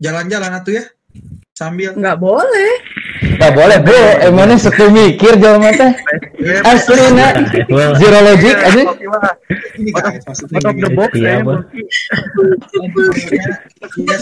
Jalan-jalan 0.00 0.56
atuh 0.56 0.80
ya. 0.80 0.84
Sambil 1.52 1.92
Nggak 1.92 2.16
boleh. 2.16 2.72
Gak 3.20 3.52
boleh, 3.52 3.76
bro. 3.84 4.04
Emangnya 4.24 4.56
sepi 4.56 4.88
mikir 4.88 5.36
jalan 5.36 5.60
mata. 5.60 5.92
Asli 6.64 7.04
nak. 7.12 7.52
Zero 8.00 8.18
logic 8.24 8.56
aja. 8.56 8.82
Out 10.56 10.64
of 10.64 10.76
the 10.80 10.90
box 10.96 11.10
Iya, 11.12 11.40
ya. 11.40 11.44
Iya, 14.00 14.16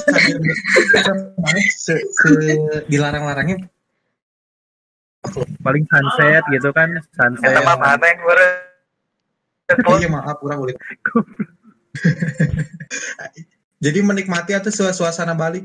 sambil 2.18 2.58
dilarang-larangnya 2.90 3.70
Paling 5.62 5.84
sunset 5.90 6.42
gitu 6.48 6.70
kan. 6.72 6.88
Sunset. 7.14 7.50
Kita 7.50 7.60
mah 7.66 7.76
mana 7.76 8.06
yang 8.06 8.18
gue 8.22 8.36
Iya 9.68 10.08
maaf 10.08 10.40
kurang 10.40 10.64
ulit. 10.64 10.80
Jadi 13.84 13.98
menikmati 14.00 14.56
atau 14.56 14.72
su- 14.72 14.96
suasana 14.96 15.36
Bali? 15.36 15.60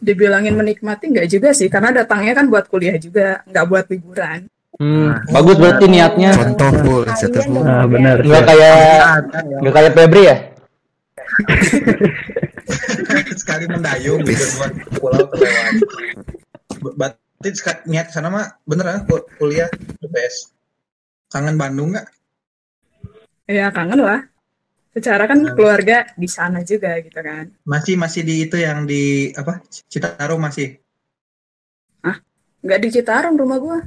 Dibilangin 0.00 0.56
menikmati 0.56 1.12
nggak 1.12 1.28
juga 1.30 1.54
sih, 1.54 1.70
karena 1.70 1.92
datangnya 1.92 2.32
kan 2.34 2.48
buat 2.48 2.66
kuliah 2.66 2.96
juga, 2.96 3.44
nggak 3.46 3.66
buat 3.68 3.84
liburan. 3.86 4.48
Hmm, 4.80 5.12
bagus 5.28 5.60
berarti 5.60 5.86
niatnya. 5.92 6.32
Contoh 6.32 6.72
bu, 6.80 6.96
contoh 7.04 7.42
bu. 7.52 7.60
Nah, 7.60 7.84
benar. 7.84 8.16
Nggak 8.24 8.44
kayak 8.48 8.76
nggak 9.60 9.74
kayak 9.76 9.92
Febri 9.92 10.22
ya? 10.24 10.36
Sekali 13.40 13.64
mendayung 13.68 14.24
gitu 14.24 14.44
buat 14.56 14.72
pulau 14.96 15.22
terlewat. 15.30 15.74
Berarti 16.80 17.48
niat 17.88 18.08
ke 18.08 18.12
sana 18.16 18.28
mah 18.32 18.58
bener 18.64 18.86
ya 18.88 18.98
ku- 19.04 19.26
kuliah 19.36 19.68
best. 20.08 20.56
Kangen 21.30 21.60
Bandung 21.60 21.94
nggak? 21.94 22.06
Ya 23.46 23.70
kangen 23.70 24.00
lah. 24.02 24.20
Secara 24.90 25.30
kan 25.30 25.38
keluarga 25.54 26.10
di 26.18 26.26
sana 26.26 26.66
juga 26.66 26.98
gitu 26.98 27.20
kan. 27.22 27.46
Masih 27.62 27.94
masih 27.94 28.26
di 28.26 28.42
itu 28.42 28.58
yang 28.58 28.84
di 28.88 29.30
apa? 29.38 29.62
Citarum 29.86 30.42
masih. 30.42 30.80
Nggak 32.60 32.80
di 32.84 32.88
Citarum 32.92 33.34
rumah 33.40 33.56
gua. 33.56 33.78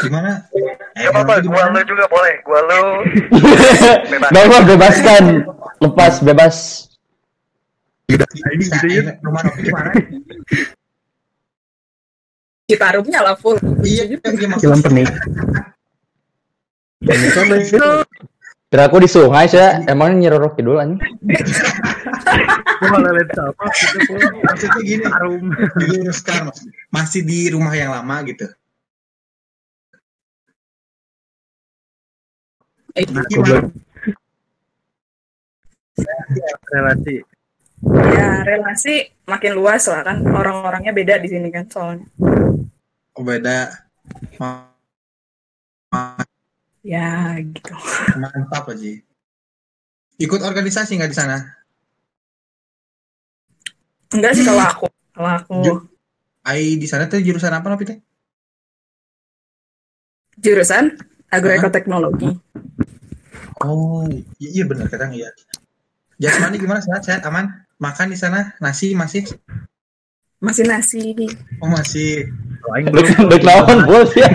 Gimana? 0.00 0.48
Gak 0.96 1.12
apa-apa, 1.12 1.44
gua 1.44 1.68
lu 1.76 1.80
juga 1.84 2.04
boleh. 2.08 2.34
Gua 2.42 2.60
lu. 2.64 2.82
Bawa 4.34 4.58
bebaskan. 4.64 5.44
Lepas 5.82 6.24
bebas. 6.24 6.56
Ini 8.16 8.64
gitu 8.66 8.86
ya. 8.90 9.02
Rumah 9.22 9.40
Novi 9.46 9.60
di 9.62 9.70
mana? 9.70 9.90
Citarumnya 12.70 13.20
lah 13.22 13.36
full. 13.38 13.58
Iya, 13.82 14.06
iya 14.06 14.18
Film 14.58 14.80
penik. 14.82 15.10
Kira 18.70 18.86
aku 18.86 19.02
di 19.02 19.10
sungai 19.10 19.50
sih, 19.50 19.58
emang 19.90 20.14
nyerorok 20.22 20.54
dulu 20.62 20.78
anjing. 20.78 21.02
Gua 22.78 22.88
malah 22.94 23.12
lihat 23.18 23.34
apa. 23.34 23.66
Maksudnya 24.46 24.80
gini, 24.86 25.04
diluruskan. 25.74 26.54
Masih 26.94 27.26
di 27.26 27.50
rumah 27.50 27.74
yang 27.74 27.90
lama 27.90 28.22
gitu. 28.22 28.46
Goblok. 32.94 33.74
relasi 36.70 37.20
Ya 37.88 38.44
relasi 38.44 39.08
makin 39.24 39.56
luas 39.56 39.88
lah 39.88 40.04
kan. 40.04 40.20
Orang-orangnya 40.20 40.92
beda 40.92 41.16
di 41.16 41.28
sini 41.32 41.48
kan 41.48 41.64
soalnya. 41.70 42.04
Oh, 43.16 43.24
beda. 43.24 43.72
Ma- 44.36 44.68
Ya 46.80 47.36
gitu. 47.40 47.76
Mantap 48.16 48.72
aja. 48.72 48.92
Ikut 50.20 50.40
organisasi 50.44 50.96
nggak 51.00 51.12
di 51.12 51.16
sana? 51.16 51.36
Enggak 54.12 54.32
sih 54.36 54.44
kalau 54.44 54.64
aku. 54.64 54.86
Kalau 55.16 55.30
aku 55.36 55.54
Ju- 55.64 55.84
Ai 56.40 56.80
di 56.80 56.88
sana 56.88 57.04
tuh 57.04 57.20
jurusan 57.20 57.52
apa 57.52 57.68
Novi 57.68 57.84
teh? 57.84 57.98
jurusan 60.40 60.96
agroekoteknologi. 61.28 62.32
Oh, 63.60 64.08
iya, 64.40 64.48
iya 64.56 64.64
benar 64.64 64.88
kadang 64.88 65.12
iya. 65.12 65.28
Jasmani 66.16 66.56
gimana 66.56 66.80
sehat 66.80 67.04
sehat 67.04 67.22
aman? 67.28 67.68
Makan 67.80 68.12
di 68.12 68.18
sana 68.20 68.52
nasi 68.60 68.92
masih? 68.92 69.24
Masih 70.40 70.64
nasi. 70.68 71.04
Oh 71.64 71.68
masih. 71.68 72.28
Baik 72.60 72.92
baik 73.24 73.40
lawan 73.40 73.88
bos 73.88 74.12
ya. 74.20 74.28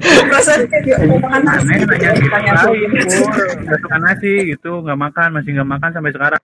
Perasaan 0.00 0.70
kayak 0.70 0.82
dia 0.86 0.96
mau 1.10 1.18
makan 1.18 1.42
nasi. 1.42 1.66
aneh 1.66 1.76
nanya 1.82 2.10
gitu 2.14 2.30
Tanya 2.30 2.52
lain 2.62 2.88
nggak 2.94 3.78
suka 3.82 3.98
nasi 3.98 4.32
gitu 4.54 4.72
nggak 4.86 4.98
makan 4.98 5.28
masih 5.34 5.50
nggak 5.58 5.70
makan 5.70 5.90
sampai 5.90 6.12
sekarang 6.14 6.42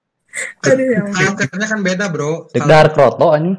ya 0.66 1.00
kerjanya 1.32 1.66
kan 1.70 1.80
beda 1.80 2.04
bro. 2.10 2.50
Dek 2.50 2.62
dar 2.66 2.90
kroto 2.90 3.32
anjing. 3.32 3.56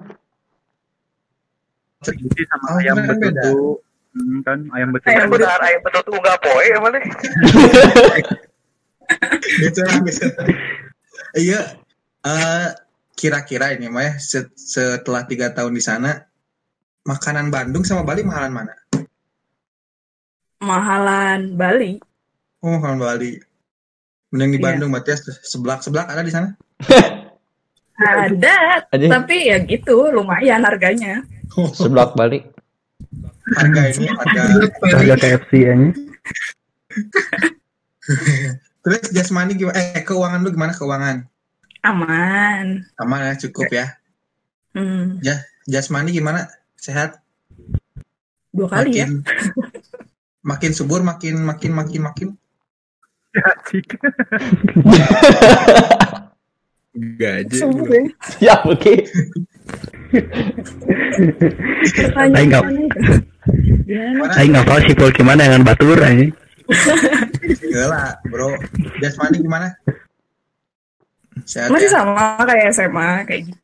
Distribusi 2.04 2.44
sama 2.52 2.66
Oh, 2.76 2.78
ayam 2.84 2.96
betutu 3.02 3.82
Hmm, 4.18 4.42
kan 4.42 4.60
ayam 4.74 4.90
betutu 4.90 5.14
Ayam 5.14 5.30
benar, 5.30 5.60
ayam 5.62 5.82
betul 5.86 6.02
tuh 6.04 6.14
nggak 6.20 6.38
poe 6.42 6.66
emang 6.76 6.92
nih. 6.94 7.04
Gitu 9.64 9.80
lah, 9.88 10.04
gitu. 10.04 10.28
Iya. 11.34 11.62
eh, 12.24 12.68
kira-kira 13.14 13.72
ini 13.72 13.88
mah 13.88 14.04
ya 14.04 14.14
se- 14.18 14.52
setelah 14.54 15.24
tiga 15.24 15.50
tahun 15.50 15.72
di 15.72 15.82
sana 15.82 16.22
makanan 17.02 17.48
Bandung 17.48 17.82
sama 17.82 18.04
Bali 18.04 18.22
mahalan 18.22 18.52
mana? 18.52 18.74
Mahalan 20.60 21.54
Bali. 21.54 21.98
Oh 22.60 22.76
makanan 22.76 23.00
Bali. 23.00 23.32
Mending 24.30 24.52
di 24.54 24.60
Iya. 24.60 24.66
Bandung 24.66 24.90
berarti 24.92 25.12
ya 25.14 25.18
seblak 25.42 25.80
seblak 25.82 26.06
ada 26.06 26.22
di 26.22 26.34
sana? 26.34 26.50
Ada, 27.98 28.86
Anjing. 28.94 29.10
tapi 29.10 29.50
ya 29.50 29.58
gitu, 29.58 30.14
lumayan 30.14 30.62
harganya. 30.62 31.26
Seblak 31.74 32.14
balik. 32.14 32.46
Harga 33.58 33.90
ini 33.90 34.06
harga. 34.06 34.42
Harga 34.94 35.16
KFC 35.18 35.52
anjing. 35.66 35.98
Terus 38.88 39.12
jasmani 39.12 39.52
gimana? 39.60 39.76
Eh 39.76 40.00
keuangan 40.00 40.40
lu 40.40 40.56
gimana 40.56 40.72
keuangan? 40.72 41.28
Aman. 41.84 42.88
Aman 42.96 43.20
ya 43.20 43.36
cukup 43.36 43.68
ya. 43.68 44.00
Hmm, 44.72 45.20
Ja, 45.20 45.44
jasmani 45.68 46.16
gimana? 46.16 46.48
Sehat? 46.80 47.20
dua 48.56 48.72
kali 48.72 49.04
ya. 49.04 49.12
makin, 49.12 49.28
makin 50.40 50.72
subur, 50.72 51.04
makin 51.04 51.36
makin 51.44 51.76
makin 51.76 52.02
makin. 52.08 52.28
Gaji. 56.96 57.58
Subur 57.60 57.92
ya. 57.92 58.08
Ya 58.40 58.56
oke. 58.64 59.04
Aing 62.40 62.56
nggak 62.56 62.64
nggak 64.32 64.64
tahu 64.64 64.80
sih 64.88 64.96
gimana 65.12 65.44
dengan 65.44 65.68
batur 65.68 66.00
Gila, 67.62 68.20
bro. 68.28 68.56
Jasmani 69.00 69.40
gimana? 69.40 69.72
Sehat 71.48 71.72
Masih 71.72 71.88
ya? 71.88 72.02
sama 72.02 72.42
kayak 72.44 72.66
SMA 72.76 73.10
kayak 73.24 73.42
gitu. 73.52 73.60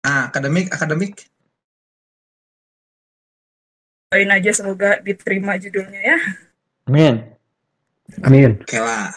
Ah, 0.00 0.28
akademik, 0.32 0.72
akademik. 0.72 1.28
Doain 4.10 4.32
aja 4.32 4.50
semoga 4.50 4.98
diterima 5.00 5.54
judulnya 5.60 6.00
ya. 6.02 6.18
Amin. 6.90 7.14
Amin. 8.26 8.58
Kela. 8.66 9.14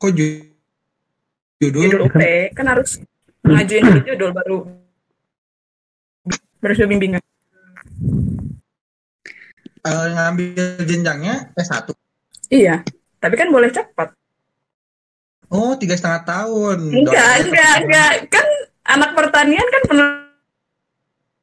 Kok 0.00 0.10
ju- 0.16 0.48
judul? 1.60 1.84
Judul 1.90 2.00
UP 2.08 2.16
kan 2.56 2.66
harus 2.70 2.96
ngajuin 3.44 4.08
judul 4.08 4.30
baru 4.32 4.56
baru 6.64 6.88
bimbingan. 6.88 7.20
Eh, 9.84 10.06
ngambil 10.16 10.80
jenjangnya 10.88 11.52
S1. 11.60 11.92
Iya, 12.48 12.80
tapi 13.20 13.34
kan 13.36 13.52
boleh 13.52 13.68
cepat. 13.68 14.16
Oh, 15.52 15.76
tiga 15.76 15.92
setengah 15.92 16.24
tahun. 16.24 16.88
Enggak, 16.88 17.32
enggak, 17.44 17.74
enggak. 17.84 18.12
Kan 18.32 18.46
anak 18.88 19.12
pertanian 19.12 19.68
kan 19.68 19.82
penuh. 19.84 20.10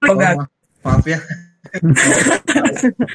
Oh, 0.09 0.17
maaf, 0.17 0.49
maaf 0.81 1.05
ya. 1.05 1.21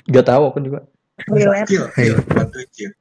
Gak 0.07 0.27
tahu 0.31 0.43
aku 0.55 0.59
juga. 0.63 0.87
Kecil. 1.27 2.95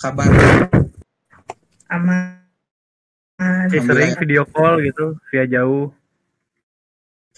Kabar 0.00 0.26
Aman. 1.92 2.40
Eh, 3.40 3.80
sering 3.80 4.12
video 4.20 4.44
call 4.44 4.84
gitu 4.84 5.16
via 5.32 5.48
jauh 5.48 5.88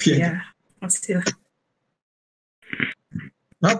Iya, 0.02 0.34
masih 0.34 0.61
lah. 0.83 1.27
Nop, 3.63 3.79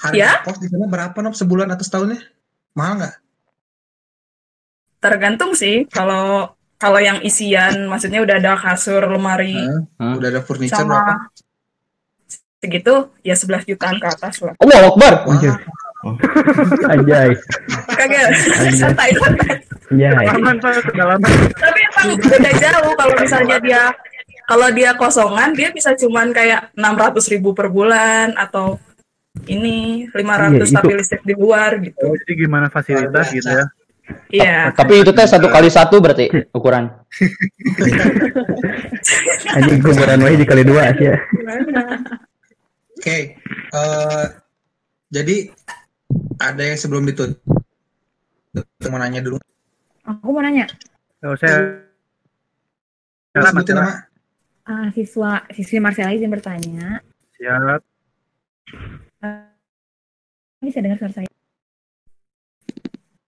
harga 0.00 0.16
Ya? 0.16 0.30
kos 0.40 0.56
di 0.56 0.68
sana 0.68 0.88
berapa 0.88 1.16
Nop 1.20 1.36
sebulan 1.36 1.68
atau 1.68 1.84
setahunnya? 1.84 2.20
Mahal 2.72 3.04
nggak? 3.04 3.14
Tergantung 4.98 5.52
sih 5.52 5.84
kalau 5.86 6.48
kalau 6.74 6.96
yang 6.98 7.20
isian 7.20 7.86
maksudnya 7.86 8.24
udah 8.24 8.40
ada 8.40 8.56
kasur, 8.56 9.04
lemari 9.04 9.56
Udah 10.00 10.28
ada 10.28 10.40
furniture 10.40 10.80
sama 10.80 10.96
berapa? 10.96 11.14
segitu 12.58 13.12
ya 13.20 13.36
11 13.36 13.68
jutaan 13.68 14.00
ke 14.00 14.08
atas 14.08 14.40
lah. 14.40 14.56
Allah 14.56 14.88
Akbar. 14.88 15.28
Anjay. 16.88 17.36
Kagak 17.92 18.32
santai 18.72 19.12
santai. 19.12 19.60
Anjay. 19.92 20.24
Kedalaman. 20.88 21.28
Tapi 21.52 21.80
emang 21.84 22.08
beda 22.16 22.50
jauh 22.56 22.92
kalau 22.96 23.14
misalnya 23.20 23.56
dia 23.60 23.82
kalau 24.44 24.68
dia 24.72 24.94
kosongan 24.96 25.52
dia 25.56 25.72
bisa 25.72 25.96
cuman 25.96 26.32
kayak 26.32 26.70
600 26.76 27.32
ribu 27.32 27.54
per 27.56 27.68
bulan 27.72 28.36
atau 28.36 28.78
ini 29.50 30.06
500 30.12 30.14
Iya, 30.14 30.78
tapi 30.78 30.92
listrik 30.94 31.22
di 31.26 31.34
luar 31.34 31.82
gitu. 31.82 32.06
Oh, 32.06 32.14
jadi 32.14 32.32
gimana 32.46 32.70
fasilitas 32.70 33.34
gitu 33.34 33.50
ya? 33.50 33.66
Iya. 34.30 34.58
Tapi 34.76 35.00
itu 35.00 35.10
teh 35.16 35.26
satu 35.26 35.48
kali 35.48 35.72
satu 35.72 35.96
berarti 35.98 36.28
ukuran. 36.52 36.92
Anjing 39.56 39.80
kuburan 39.80 40.20
wae 40.22 40.36
dikali 40.36 40.62
dua 40.62 40.92
sih 40.94 41.08
ya. 41.08 41.16
Oke, 42.94 43.40
eh, 43.40 44.24
jadi 45.08 45.36
ada 46.40 46.62
yang 46.62 46.78
sebelum 46.78 47.04
ditutup 47.08 47.40
mau 48.88 49.00
nanya 49.00 49.24
dulu. 49.24 49.40
Aku 50.04 50.36
mau 50.36 50.44
nanya, 50.44 50.68
Oh, 51.24 51.32
saya 51.40 51.80
Sebutin 53.34 53.80
nama. 53.80 54.13
Ah, 54.64 54.88
siswa 54.90 55.44
siswi 55.50 55.78
Marcella 55.78 56.12
izin 56.12 56.32
bertanya, 56.32 57.00
siap. 57.36 57.80
eh, 59.20 59.48
bisa 60.60 60.80
dengar 60.80 60.98
suara 60.98 61.14
saya? 61.14 61.28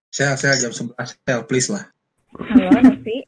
Sel, 0.08 0.32
sel 0.36 0.56
jam 0.56 0.72
11. 0.72 0.96
Sel, 1.20 1.40
please 1.44 1.68
lah. 1.68 1.84
Halo, 2.32 2.72
Novi. 2.80 3.20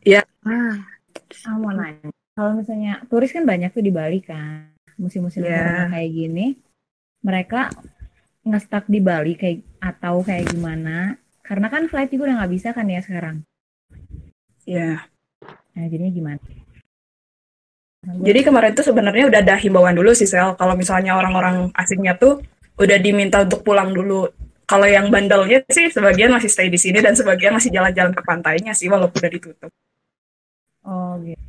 Iya. 0.00 0.24
Ah, 0.44 0.80
mau 1.56 1.68
nanya. 1.70 2.08
Kalau 2.34 2.56
misalnya 2.56 3.04
turis 3.06 3.30
kan 3.30 3.44
banyak 3.44 3.68
tuh 3.70 3.84
di 3.84 3.92
Bali 3.92 4.20
kan. 4.20 4.72
musim-musim 4.94 5.42
Iya. 5.42 5.58
corona 5.58 5.90
kayak 5.90 6.10
gini 6.14 6.46
mereka 7.18 7.66
nge-stuck 8.46 8.86
di 8.86 9.02
Bali 9.02 9.34
kayak 9.34 9.66
atau 9.82 10.22
kayak 10.22 10.54
gimana 10.54 11.18
karena 11.42 11.66
kan 11.66 11.90
flight 11.90 12.14
juga 12.14 12.30
udah 12.30 12.36
nggak 12.38 12.52
bisa 12.54 12.70
kan 12.70 12.86
ya 12.86 13.02
sekarang 13.02 13.42
Iya. 14.62 15.02
Nah 15.74 15.84
jadinya 15.84 16.12
gimana 16.12 16.38
Jadi 18.04 18.40
kemarin 18.44 18.76
tuh 18.76 18.84
sebenarnya 18.84 19.32
udah 19.32 19.40
ada 19.40 19.56
himbauan 19.56 19.96
dulu 19.96 20.12
sih 20.12 20.28
Sel. 20.28 20.52
Kalau 20.54 20.76
misalnya 20.76 21.16
orang-orang 21.16 21.72
asingnya 21.72 22.12
tuh 22.14 22.36
udah 22.76 23.00
diminta 23.00 23.40
untuk 23.40 23.64
pulang 23.64 23.96
dulu. 23.96 24.28
Kalau 24.64 24.84
yang 24.84 25.08
bandelnya 25.08 25.64
sih 25.72 25.88
sebagian 25.88 26.28
masih 26.28 26.52
stay 26.52 26.68
di 26.68 26.76
sini 26.76 27.00
dan 27.00 27.16
sebagian 27.16 27.56
masih 27.56 27.72
jalan-jalan 27.72 28.12
ke 28.12 28.20
pantainya 28.20 28.76
sih 28.76 28.92
walaupun 28.92 29.24
udah 29.24 29.32
ditutup. 29.32 29.72
oh 30.84 31.16
gitu 31.18 31.44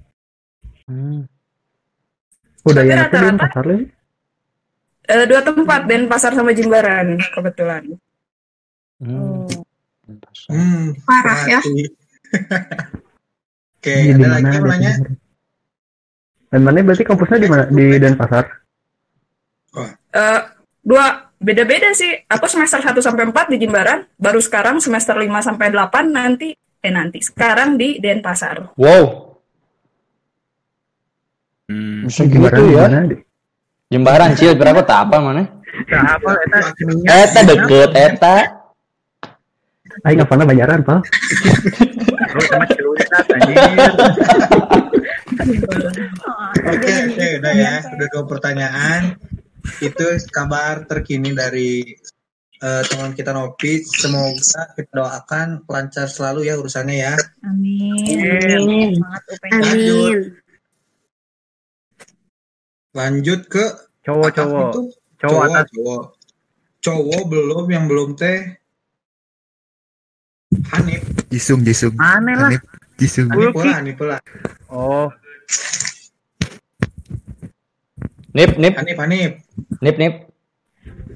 Udah 2.63 2.81
Tapi 2.81 2.89
ya 2.89 2.95
rata-rata- 3.03 3.41
pasar 3.51 3.63
lagi. 3.67 3.85
Eh, 5.05 5.25
dua 5.27 5.41
tempat 5.43 5.81
dan 5.85 6.01
pasar 6.07 6.31
sama 6.33 6.55
Jimbaran 6.55 7.19
kebetulan. 7.29 7.83
Hmm, 9.03 9.43
Parah 11.03 11.39
ya. 11.45 11.59
Oke, 13.85 13.93
Ini 13.93 14.17
ada 14.17 14.17
di 14.17 14.25
lagi 14.25 14.41
mana, 14.41 14.49
yang 14.49 14.65
nanya? 14.65 14.93
Dan 16.49 16.59
mana 16.65 16.81
berarti 16.81 17.05
kampusnya 17.05 17.37
di 17.37 17.49
mana? 17.53 17.63
Di 17.69 17.85
Denpasar. 18.01 18.45
Eh, 20.09 20.41
dua 20.81 21.05
beda-beda 21.37 21.93
sih. 21.93 22.09
Aku 22.25 22.49
semester 22.49 22.81
1 22.81 22.97
sampai 22.97 23.29
4 23.29 23.53
di 23.53 23.61
Jimbaran, 23.61 24.09
baru 24.17 24.41
sekarang 24.41 24.81
semester 24.81 25.13
5 25.13 25.29
sampai 25.37 25.69
8 25.69 26.01
nanti 26.09 26.57
eh 26.57 26.89
nanti 26.89 27.21
sekarang 27.21 27.77
di 27.77 28.01
Denpasar. 28.01 28.73
Wow. 28.73 29.37
Hmm. 31.69 32.09
Bisa 32.09 32.25
gitu 32.25 32.41
di 32.41 32.73
ya. 32.73 32.89
Di? 32.89 33.21
Jembaran 33.93 34.33
cil 34.33 34.57
berapa 34.57 34.81
tak 34.81 35.05
apa 35.05 35.21
mana? 35.21 35.45
Nah, 35.93 36.17
apa 36.17 36.29
eta 36.41 36.57
Eta 37.05 37.39
deket 37.45 37.91
eta. 37.93 38.37
Aing 40.09 40.25
apana 40.25 40.41
Banjaran, 40.41 40.81
Pak? 40.81 41.05
Lu 42.15 42.41
sama 42.47 42.65
anjir. 42.65 43.57
Oke, 46.65 46.91
oke, 47.11 47.27
udah 47.43 47.53
ya. 47.53 47.73
Udah 47.85 48.07
dua 48.11 48.23
pertanyaan. 48.25 49.01
Itu 49.81 50.05
kabar 50.31 50.85
terkini 50.87 51.33
dari 51.35 51.83
eh, 52.61 52.83
teman 52.87 53.13
kita 53.13 53.35
Nopi. 53.35 53.83
Semoga 53.83 54.73
kita 54.77 54.91
doakan 54.93 55.65
lancar 55.67 56.07
selalu 56.07 56.47
ya 56.47 56.55
urusannya 56.57 56.95
ya. 56.95 57.15
amin 57.45 58.95
semangat 58.97 59.23
UPN 59.29 59.59
Lanjut. 59.61 60.21
Lanjut 62.95 63.41
ke 63.51 63.65
Cowok-cowok. 64.05 64.71
Cowok 64.77 64.93
cowok, 65.17 65.43
atas. 65.49 65.65
cowok. 65.73 66.03
Cowok 66.85 67.21
belum 67.25 67.65
yang 67.73 67.85
belum 67.89 68.13
teh. 68.13 68.61
Hanif. 70.69 71.14
Jisung, 71.31 71.61
Jisung. 71.65 71.95
Aneh 71.97 72.35
lah. 72.37 72.51
Jisung. 72.95 73.27
Hanif 73.31 73.51
pula, 73.51 73.73
Hanif 73.81 73.95
pula. 73.97 74.17
Oh, 74.71 75.09
Nip, 78.35 78.59
nip, 78.59 78.75
Hanif, 78.75 78.97
Hanif. 78.99 79.31
nip, 79.79 79.95
nip. 79.95 80.13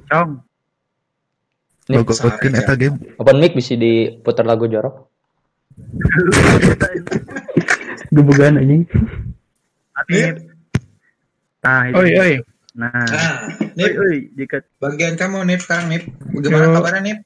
cong. 0.07 0.39
Nip. 1.91 2.07
Gogokeun 2.07 2.55
eta 2.55 2.73
game. 2.79 2.95
Open 3.19 3.43
mic 3.43 3.53
bisa 3.53 3.75
diputar 3.75 4.47
lagu 4.47 4.71
jorok. 4.71 5.11
Gebugan 8.15 8.55
anjing. 8.55 8.87
Hanif. 9.99 10.47
Nah, 11.59 11.91
itu. 11.91 11.99
Oi, 11.99 12.11
oi. 12.15 12.33
Nah, 12.79 13.03
Nah, 13.03 13.51
oi, 13.51 13.67
Nip, 13.75 13.91
oi, 13.99 14.15
jika 14.39 14.63
bagian 14.79 15.19
kamu 15.19 15.43
Nip 15.43 15.59
sekarang 15.59 15.91
Nip. 15.91 16.07
Bagaimana 16.31 16.71
kabarnya 16.71 17.01
Nip? 17.03 17.19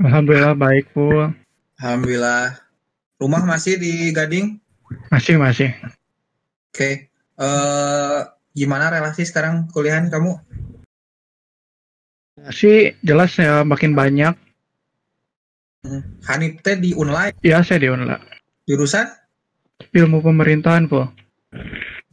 Alhamdulillah 0.00 0.56
baik, 0.56 0.88
Pul. 0.96 1.28
Alhamdulillah. 1.76 2.56
Rumah 3.16 3.42
masih 3.44 3.76
di 3.76 4.12
Gading? 4.12 4.60
Masih, 5.08 5.36
masih. 5.36 5.72
Oke. 6.72 7.08
Eh 7.36 8.18
gimana 8.56 8.88
relasi 8.88 9.24
sekarang 9.28 9.68
kuliahan 9.68 10.08
kamu? 10.08 10.40
Sih 12.52 12.96
jelas 13.00 13.36
ya 13.36 13.64
makin 13.64 13.92
banyak. 13.92 14.32
Hmm. 15.84 16.02
Hanif 16.26 16.60
teh 16.66 16.74
di 16.74 16.90
Unlai 16.92 17.30
Ya, 17.40 17.62
saya 17.62 17.78
di 17.78 17.88
Unla. 17.88 18.18
jurusan 18.66 19.06
Ilmu 19.94 20.18
pemerintahan, 20.24 20.88
Pul. 20.88 21.06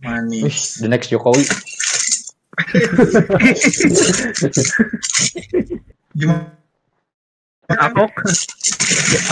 manis. 0.04 0.78
The 0.84 0.92
next 0.92 1.10
Jokowi. 1.10 1.42
Gimana? 6.14 6.63
Apok. 7.80 8.12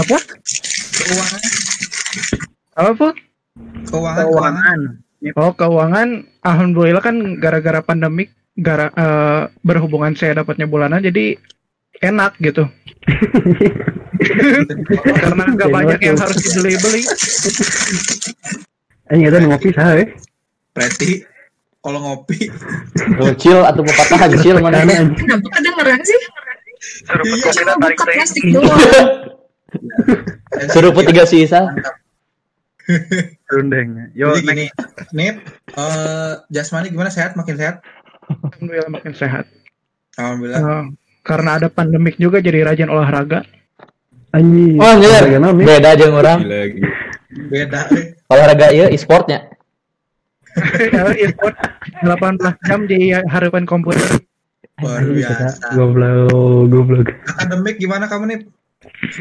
Apa? 0.01 0.18
Keuangan, 0.91 1.41
Apa, 2.77 2.91
Pul? 2.93 3.11
keuangan, 3.89 4.26
keuangan. 4.26 4.80
Keuangan. 5.22 5.38
Oh, 5.38 5.53
keuangan 5.53 6.07
alhamdulillah 6.41 7.03
kan 7.03 7.38
gara-gara 7.38 7.81
pandemik 7.85 8.34
gara 8.57 8.89
eh, 8.93 9.41
berhubungan 9.61 10.18
saya 10.18 10.41
dapatnya 10.41 10.65
bulanan 10.65 11.05
jadi 11.05 11.38
enak 12.01 12.38
gitu. 12.41 12.65
Karena 15.22 15.43
nggak 15.53 15.69
banyak 15.69 15.99
yang 16.01 16.18
harus 16.18 16.38
dibeli-beli. 16.41 17.01
Aing 19.11 19.27
eta 19.27 19.38
nu 19.43 19.51
ngopi 19.51 19.69
saha 19.76 20.01
eh? 20.01 20.07
Berarti 20.72 21.27
kalau 21.81 21.99
ngopi 21.99 22.47
Cil 23.41 23.59
atau 23.65 23.81
pepatah 23.81 24.30
cil 24.39 24.61
mana? 24.61 24.85
Kenapa 24.85 25.47
kedengeran 25.57 25.99
sih? 26.05 26.22
Suruh 26.82 27.26
Iya, 27.30 27.49
cuma 27.53 27.74
tarik 27.78 27.98
buka 28.02 28.06
plastik 28.10 28.44
doang. 28.49 28.80
Seruput 30.74 31.03
tiga 31.06 31.24
sisa. 31.30 31.70
Rundeng. 33.48 34.12
Yo, 34.18 34.34
Jadi 34.36 34.44
gini, 34.49 34.66
Nip, 35.16 35.36
eh 35.78 36.34
jasmani 36.49 36.90
gimana 36.91 37.14
sehat? 37.14 37.38
Makin 37.38 37.56
sehat? 37.56 37.86
Alhamdulillah 38.28 38.91
makin 38.91 39.14
sehat. 39.16 39.45
Alhamdulillah. 40.18 40.60
Eh, 40.60 40.84
karena 41.22 41.49
ada 41.62 41.68
pandemik 41.70 42.18
juga 42.18 42.41
jadi 42.41 42.66
rajin 42.66 42.90
olahraga. 42.90 43.45
Anjing. 44.34 44.80
Oh 44.80 44.88
anjir, 44.88 45.24
beda 45.64 45.90
jeung 45.99 46.16
orang. 46.16 46.40
Gila, 46.41 46.62
gila. 46.72 46.90
Beda. 47.52 47.82
Olahraga 48.28 48.68
ieu 48.76 48.88
e-sportnya. 48.91 49.48
Ya, 50.91 51.08
e-sport 51.16 51.56
18 52.03 52.68
jam 52.68 52.84
di 52.84 53.16
harapan 53.16 53.64
komputer. 53.64 54.20
Luar 54.82 55.02
eta 55.06 55.14
biasa. 55.14 55.45
Goblok, 55.78 56.66
goblok. 56.74 57.08
Akademik 57.38 57.76
gimana 57.78 58.06
kamu 58.10 58.24
Nip? 58.30 58.41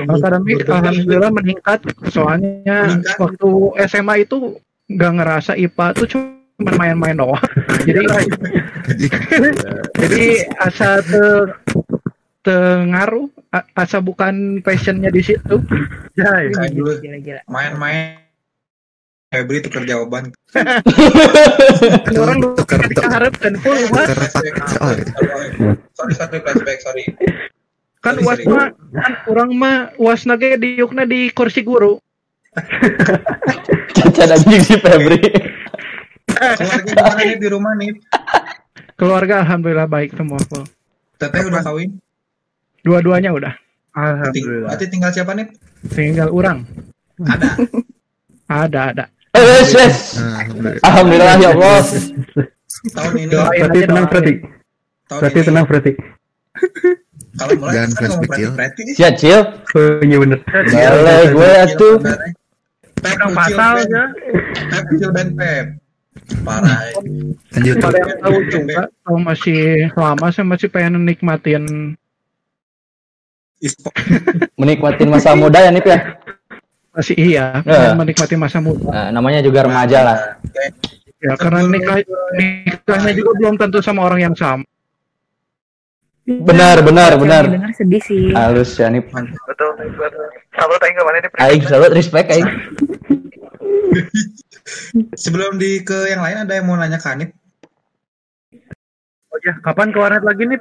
Akademik 0.08 0.64
alhamdulillah 0.64 1.32
meningkat. 1.32 1.80
Soalnya 2.08 2.88
Meningkat? 2.88 3.16
waktu 3.20 3.50
SMA 3.86 4.14
itu 4.24 4.56
nggak 4.90 5.12
ngerasa 5.20 5.52
IPA 5.54 5.86
tuh 5.94 6.06
cuma 6.08 6.70
main-main 6.76 7.16
doang. 7.16 7.40
jadi 7.88 8.04
jadi 9.96 10.26
asa 10.60 11.00
te, 11.04 11.24
tengaruh 12.44 13.28
asa 13.76 14.00
bukan 14.00 14.64
passionnya 14.64 15.12
di 15.12 15.20
situ. 15.20 15.60
Dulu 16.16 16.92
gila-gila 17.00 17.44
main-main 17.48 18.29
Febri 19.30 19.62
tukar 19.62 19.86
jawaban. 19.86 20.34
Orang 22.18 22.38
kita 22.58 23.06
harapkan 23.06 23.54
full 23.62 23.78
uas 23.94 24.10
Sorry, 25.94 26.14
sorry, 26.18 26.38
flashback, 26.42 26.78
sorry. 26.82 27.04
kan 28.02 28.18
Sorry, 28.18 28.26
uas 28.26 28.40
mah 28.50 28.74
kan 28.74 29.12
orang 29.30 29.50
mah 29.54 29.76
uas 30.02 30.26
nage 30.26 30.58
diukna 30.58 31.06
di 31.06 31.30
kursi 31.30 31.62
guru. 31.62 32.02
Cacat 33.94 34.34
anjing 34.34 34.66
si 34.66 34.74
Febri. 34.82 35.22
Keluarga 36.26 36.82
gimana 36.82 37.22
nih 37.22 37.38
di 37.38 37.48
rumah 37.54 37.72
nih? 37.78 37.92
Keluarga 38.98 39.46
alhamdulillah 39.46 39.86
baik 39.86 40.10
semua 40.18 40.42
full. 40.50 40.66
Teteh 41.22 41.46
udah 41.46 41.62
kawin? 41.62 42.02
Dua-duanya 42.82 43.30
udah. 43.30 43.54
Alhamdulillah. 43.94 44.74
Berarti 44.74 44.86
tinggal 44.90 45.14
siapa 45.14 45.38
nih? 45.38 45.46
Tinggal 45.86 46.34
orang. 46.34 46.66
Ada. 47.22 47.48
Ada 48.50 48.80
ada. 48.90 49.04
Eh, 49.30 49.42
yes, 49.42 49.70
yes. 49.72 49.96
Alhamdulillah 50.82 51.36
ya 51.38 51.48
Allah. 51.54 51.80
Tahun 52.90 53.12
ini 53.14 53.30
Doain 53.30 53.60
Berarti 53.62 53.78
aja 53.78 53.86
tenang 53.86 54.06
Berarti 55.06 55.36
ini 55.38 55.46
tenang 55.46 55.66
Fredi. 55.68 55.92
kalau 57.38 57.54
mulai 57.56 57.72
Jangan 57.72 57.90
kan 57.94 58.08
ngomong 58.10 58.26
berarti 58.26 58.40
Cil. 58.42 58.50
berarti 58.58 58.82
Sia 58.98 59.10
cil. 59.14 59.40
Oh, 59.78 60.02
iya 60.02 60.16
bener. 60.18 60.38
Boleh 60.44 61.24
gue 61.30 61.50
atuh. 61.62 61.94
Pep 63.00 63.16
ya. 63.86 64.04
Pep 64.68 64.82
kucil 64.90 65.10
Ben 65.14 65.28
Pep. 65.38 65.66
Parah. 66.42 66.80
Lanjut. 67.54 67.74
Pada 67.80 67.96
yang 67.96 68.12
tahu 68.18 68.38
juga, 68.50 68.80
kalau 69.06 69.20
masih 69.22 69.88
lama 69.94 70.26
saya 70.34 70.46
masih 70.46 70.68
pengen 70.68 71.06
nikmatin. 71.06 71.64
Menikmatin 74.58 75.08
masa 75.08 75.38
muda 75.38 75.60
ya 75.64 75.70
Nip 75.70 75.86
ya. 75.86 76.18
Masih 76.90 77.14
iya, 77.14 77.62
Ya. 77.62 77.94
pengen 77.94 77.98
menikmati 78.02 78.34
masa 78.34 78.58
muda. 78.58 78.90
Nah, 78.90 79.08
namanya 79.14 79.40
juga 79.46 79.66
remaja 79.66 79.98
lah. 80.02 80.18
Ya 81.20 81.36
karena 81.36 81.62
nikah 81.68 82.00
nikahnya 82.34 83.12
juga 83.12 83.30
belum 83.38 83.54
tentu 83.60 83.78
sama 83.84 84.08
orang 84.08 84.30
yang 84.30 84.34
sama. 84.34 84.64
Benar, 86.26 86.82
benar, 86.86 87.18
benar. 87.18 87.44
Dengar 87.50 87.72
sedih 87.74 88.02
sih. 88.02 88.30
Halus 88.30 88.78
ya 88.78 88.86
nih. 88.92 89.02
Betul, 89.02 89.70
betul. 89.98 90.26
Salut 90.54 90.80
aing 90.82 90.94
ke 90.94 91.02
mana 91.02 91.18
nih? 91.18 91.30
Aing 91.42 91.62
salut 91.66 91.90
respect 91.90 92.28
aing. 92.30 92.46
Sebelum 95.22 95.58
di 95.58 95.82
ke 95.82 96.06
yang 96.10 96.22
lain 96.22 96.46
ada 96.46 96.52
yang 96.54 96.66
mau 96.70 96.78
nanya 96.78 97.02
ke 97.02 97.08
Hanif? 97.10 97.30
Oh 99.30 99.38
ya, 99.42 99.58
kapan 99.62 99.90
ke 99.90 99.98
warnet 99.98 100.22
lagi 100.22 100.46
nih? 100.46 100.60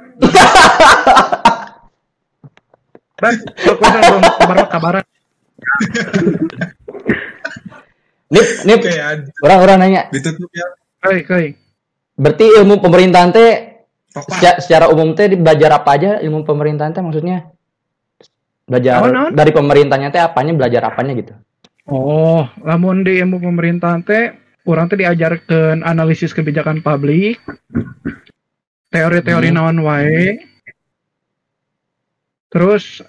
Bang, 3.20 3.36
kok 3.36 3.76
belum 3.76 4.22
kabar 4.40 4.56
kabaran. 4.72 5.04
Nip, 8.30 8.48
nip. 8.62 8.80
Orang-orang 9.42 9.76
nanya. 9.82 10.02
Ditutup 10.14 10.50
ya. 10.54 10.66
Kai, 11.02 11.20
kai. 11.26 11.46
Berarti 12.14 12.46
ilmu 12.60 12.78
pemerintahan 12.78 13.32
teh 13.32 13.50
secara, 14.12 14.56
secara 14.60 14.84
umum 14.92 15.16
teh 15.16 15.32
belajar 15.34 15.72
apa 15.74 15.90
aja 15.96 16.10
ilmu 16.20 16.44
pemerintahan 16.44 16.92
teh 16.92 17.02
maksudnya? 17.02 17.48
Belajar 18.70 19.02
Naon, 19.02 19.10
naon? 19.10 19.30
dari 19.34 19.50
pemerintahnya 19.50 20.14
teh 20.14 20.22
apanya, 20.22 20.52
belajar 20.54 20.86
apanya 20.86 21.16
gitu. 21.18 21.34
Oh, 21.90 22.46
lamun 22.62 23.02
di 23.02 23.18
ilmu 23.18 23.42
pemerintahan 23.42 24.06
teh 24.06 24.30
orang 24.68 24.86
teh 24.86 25.00
diajarkan 25.00 25.82
analisis 25.82 26.30
kebijakan 26.30 26.78
publik, 26.84 27.40
teori-teori 28.94 29.50
Hmm. 29.50 29.56
naon 29.58 29.78
wae. 29.82 30.38
Terus 32.50 33.02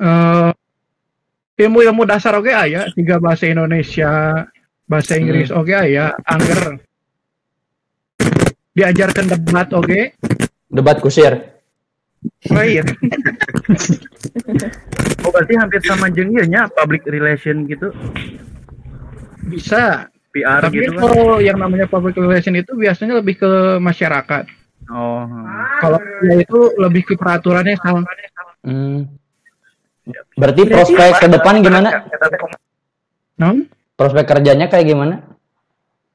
eh 1.58 1.66
ilmu-ilmu 1.68 2.08
dasar 2.08 2.38
oke 2.40 2.50
aya, 2.50 2.88
tiga 2.96 3.20
bahasa 3.20 3.46
Indonesia, 3.48 4.44
bahasa 4.88 5.20
Inggris 5.20 5.52
oke 5.52 5.72
aya, 5.72 6.16
angger. 6.26 6.80
Diajarkan 8.72 9.26
debat 9.28 9.68
oke. 9.76 10.16
Debat 10.72 10.98
kusir. 11.04 11.52
Oh 12.54 12.64
iya. 12.64 12.86
Oh 15.22 15.30
berarti 15.30 15.54
hampir 15.60 15.82
sama 15.84 16.08
jeung 16.10 16.32
ieu 16.32 16.46
nya 16.48 16.72
public 16.72 17.04
relation 17.06 17.68
gitu. 17.68 17.92
Bisa. 19.46 20.08
PR 20.32 20.64
Tapi 20.64 20.80
gitu 20.80 20.96
kan. 20.96 21.12
kalau 21.12 21.44
yang 21.44 21.60
namanya 21.60 21.92
public 21.92 22.16
relation 22.16 22.56
itu 22.56 22.72
biasanya 22.80 23.20
lebih 23.20 23.36
ke 23.44 23.52
masyarakat. 23.84 24.48
Oh. 24.88 25.28
Kalau 25.84 26.00
ya 26.24 26.40
itu 26.40 26.60
lebih 26.80 27.04
ke 27.04 27.14
peraturannya 27.20 27.76
sama. 27.84 28.08
Hmm. 28.64 29.12
Berarti 30.34 30.62
prospek 30.66 31.10
ke 31.20 31.28
depan 31.30 31.62
gimana? 31.62 31.90
Non? 33.38 33.66
Prospek 33.96 34.26
kerjanya 34.26 34.66
kayak 34.66 34.88
gimana? 34.88 35.16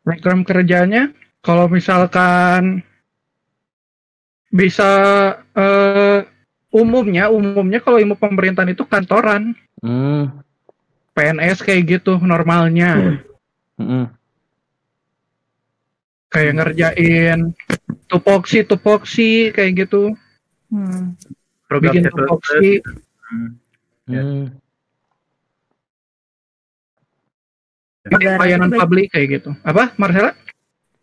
program 0.07 0.47
kerjanya 0.47 1.11
kalau 1.43 1.67
misalkan 1.67 2.79
bisa 4.55 4.87
eh, 5.51 6.23
umumnya 6.71 7.27
umumnya 7.27 7.83
kalau 7.83 7.99
ilmu 7.99 8.15
pemerintahan 8.15 8.71
itu 8.71 8.87
kantoran 8.87 9.51
Hmm. 9.83 10.31
PNS 11.11 11.59
kayak 11.59 11.99
gitu 11.99 12.23
normalnya 12.23 13.19
Hmm. 13.75 14.07
kayak 16.31 16.53
ngerjain 16.55 17.51
tupoksi 18.07 18.63
tupoksi 18.63 19.51
kayak 19.51 19.87
gitu 19.87 20.15
Hmm. 20.71 21.19
Program 21.67 21.91
bikin 21.91 22.03
C++. 22.07 22.11
tupoksi 22.15 22.71
Hmm. 23.27 23.59
Bikin 24.07 24.55
pelayanan 28.39 28.71
publik 28.71 29.11
kayak 29.11 29.43
gitu 29.43 29.51
apa 29.67 29.93
Marcela 29.99 30.33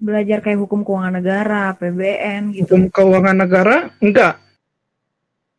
Belajar 0.03 0.43
kayak 0.43 0.59
hukum 0.59 0.83
keuangan 0.83 1.15
negara, 1.15 1.71
PBN 1.79 2.51
gitu. 2.51 2.75
hukum 2.75 2.91
keuangan 2.91 3.35
negara 3.39 3.87
enggak 4.03 4.35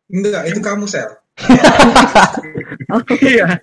Enggak, 0.05 0.45
itu 0.45 0.61
kamu 0.61 0.85
sel. 0.85 1.17
iya 3.25 3.57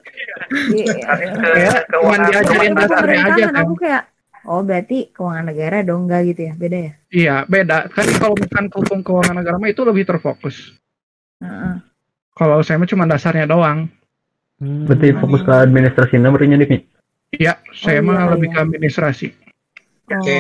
Iya. 0.75 1.87
cuman 1.87 2.19
diajarin 2.27 2.75
dasarnya 2.75 3.21
aja 3.31 3.43
kan 3.47 3.57
aku 3.63 3.75
kayak 3.79 4.03
oh 4.43 4.67
berarti 4.67 5.15
keuangan 5.15 5.55
negara 5.55 5.87
dong 5.87 6.11
enggak 6.11 6.35
gitu 6.35 6.51
ya 6.51 6.55
beda 6.59 6.79
ya 6.83 6.93
Iya, 7.13 7.35
beda. 7.45 7.93
Kan 7.93 8.07
kalau 8.17 8.35
bukan 8.35 8.65
hukum 8.73 8.99
keuangan 9.05 9.37
negara 9.37 9.61
mah 9.61 9.69
itu 9.69 9.85
lebih 9.85 10.09
terfokus. 10.09 10.73
Heeh. 11.39 11.77
Kalau 12.33 12.65
saya 12.65 12.81
mah 12.81 12.89
cuma 12.89 13.05
dasarnya 13.05 13.45
doang. 13.45 13.89
Berarti 14.63 15.11
fokus 15.19 15.43
ke 15.43 15.53
administrasinya 15.53 16.31
berarti 16.31 16.55
nih. 16.55 16.81
Iya, 17.33 17.59
saya 17.73 17.99
iya, 17.99 18.07
mah 18.07 18.19
iya. 18.25 18.31
lebih 18.37 18.49
ke 18.53 18.59
administrasi. 18.61 19.29
Oke. 20.13 20.39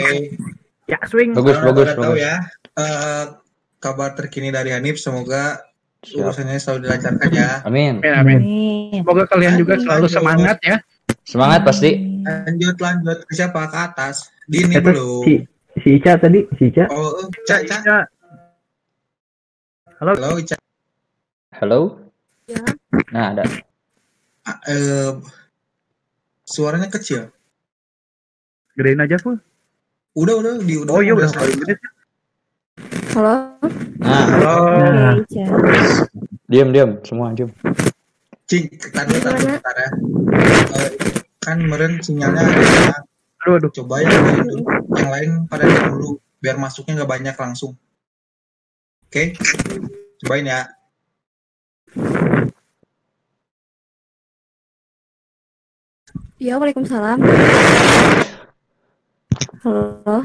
Ya, 0.86 0.98
swing. 1.08 1.32
Bagus, 1.32 1.56
Kalau 1.58 1.72
bagus, 1.72 1.88
tahu 1.96 2.02
bagus. 2.14 2.20
ya. 2.20 2.36
eh, 2.76 3.24
kabar 3.82 4.14
terkini 4.14 4.54
dari 4.54 4.70
Hanif 4.70 5.00
semoga 5.02 5.58
urusannya 6.02 6.58
selalu 6.58 6.78
dilancarkan 6.86 7.30
ya. 7.34 7.50
Amin. 7.66 7.98
Amin, 8.02 8.14
amin. 8.14 8.40
Semoga 9.02 9.24
kalian 9.30 9.54
juga 9.58 9.78
selalu 9.80 10.06
semangat 10.06 10.58
ya. 10.62 10.76
Semangat 11.26 11.66
pasti. 11.66 12.22
Lanjut 12.22 12.76
lanjut 12.78 13.18
ke 13.26 13.32
siapa 13.34 13.66
ke 13.66 13.78
atas? 13.78 14.30
Dini 14.46 14.78
Eta 14.78 14.90
belum. 14.90 15.22
si 15.26 15.34
si 15.82 15.88
Ica 15.98 16.18
tadi, 16.18 16.46
si 16.58 16.70
Ica. 16.70 16.86
Oh, 16.90 17.26
Ica, 17.26 17.56
Ica. 17.62 17.96
Halo. 20.02 20.12
Halo, 20.18 20.38
Ica. 20.38 20.61
Halo. 21.52 22.00
Nah, 23.12 23.36
ada. 23.36 23.44
Eh, 24.72 25.12
suaranya 26.48 26.88
kecil. 26.88 27.28
Gedein 28.72 29.04
aja 29.04 29.20
full. 29.20 29.36
Udah, 30.16 30.40
udah, 30.40 30.64
di 30.64 30.80
udah. 30.80 30.92
Oh 30.96 31.04
iya 31.04 31.12
udah. 31.12 31.28
halo 33.12 33.34
Nah, 34.00 34.24
Halo. 34.32 34.56
Nah, 34.80 35.14
diam, 36.48 36.72
diam, 36.72 36.90
semua 37.04 37.36
diam. 37.36 37.52
Cing, 38.48 38.72
tadi 38.88 39.20
tadi 39.20 39.44
bentar 39.44 39.76
ya. 39.76 39.90
Eh, 40.72 40.90
kan 41.36 41.60
meren 41.60 42.00
sinyalnya 42.00 42.48
ada. 42.48 42.96
Aduh, 43.44 43.60
aduh. 43.60 43.70
Coba 43.76 44.00
yang 44.00 44.08
lain 44.08 44.40
dulu. 44.48 44.64
Yang 44.96 45.10
lain 45.12 45.30
pada 45.52 45.64
dulu 45.68 46.16
biar 46.40 46.56
masuknya 46.56 47.04
nggak 47.04 47.12
banyak 47.12 47.36
langsung. 47.36 47.76
Oke, 49.04 49.36
cobain 50.24 50.48
ya. 50.48 50.64
Ya, 56.42 56.58
Waalaikumsalam. 56.58 57.22
Halo. 59.62 60.16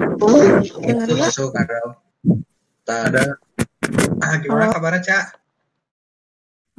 Dengar 0.82 1.06
nggak? 1.06 1.30
masuk 1.30 1.54
ada. 1.54 1.78
Ada. 2.90 3.24
Ah, 4.26 4.34
gimana 4.42 4.74
kabarnya, 4.74 5.02
Cak? 5.06 5.26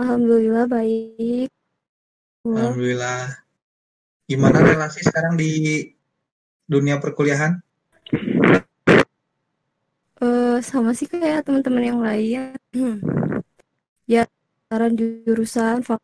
Alhamdulillah 0.02 0.66
baik. 0.66 1.54
Alhamdulillah. 2.42 3.38
Gimana 4.26 4.58
relasi 4.58 5.06
sekarang 5.06 5.38
di 5.38 5.86
dunia 6.66 6.98
perkuliahan? 6.98 7.62
Eh, 10.18 10.58
sama 10.66 10.90
sih 10.98 11.06
kayak 11.06 11.46
teman-teman 11.46 11.84
yang 11.86 12.00
lain. 12.02 12.58
ya, 14.10 14.26
saran 14.66 14.98
jurusan 14.98 15.86
fak- 15.86 16.02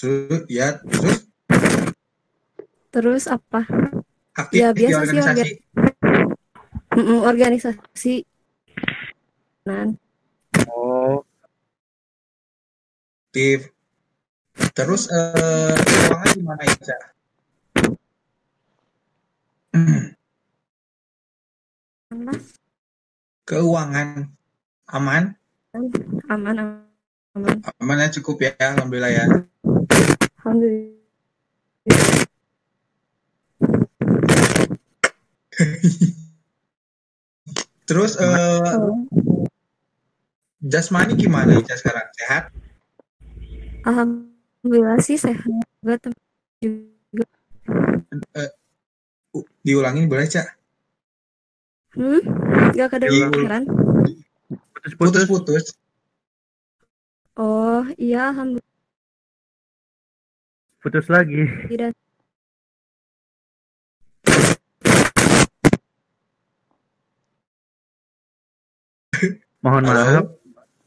Terus, 0.00 0.48
ya, 0.48 0.80
terus 0.80 1.28
terus 2.88 3.24
apa? 3.28 3.68
aktif 4.32 4.56
Ya 4.56 4.72
di 4.72 4.80
biasa 4.80 4.88
sih 4.88 4.96
organisasi. 4.96 5.40
orga- 5.44 5.60
Mm-mm, 6.90 7.18
organisasi. 7.22 8.14
Nan. 9.68 9.88
Oh. 10.66 11.20
Aktif. 13.28 13.68
Terus 14.72 15.06
eh 15.06 15.76
keuangan 15.76 16.28
gimana 16.32 16.62
Ica? 16.64 16.96
Keuangan 23.46 24.30
aman? 24.90 25.24
Aman, 26.28 26.56
aman. 26.58 27.56
Aman 27.78 28.02
ya 28.02 28.08
cukup 28.10 28.42
ya, 28.42 28.50
alhamdulillah 28.58 29.12
ya. 29.12 29.24
Alhamdulillah. 30.40 30.96
Terus 37.84 38.16
eh 38.16 38.72
jasmani 40.64 41.12
gimana 41.20 41.60
Ica 41.60 41.76
sekarang? 41.76 42.08
Sehat? 42.16 42.48
Alhamdulillah 43.84 44.96
sih 45.04 45.20
sehat 45.20 45.44
juga 45.84 46.08
juga. 46.64 47.28
Eh, 48.32 48.50
u- 49.36 49.48
diulangin 49.60 50.08
boleh 50.08 50.24
Cak? 50.24 50.56
Hmm? 52.00 52.24
Gak 52.72 52.96
kedengeran? 52.96 53.68
Putus-putus. 54.96 55.76
Oh, 57.36 57.84
iya 58.00 58.32
alhamdulillah 58.32 58.69
putus 60.80 61.06
lagi. 61.12 61.44
Tidak. 61.68 61.92
Mohon 69.60 69.82
maaf. 69.92 70.24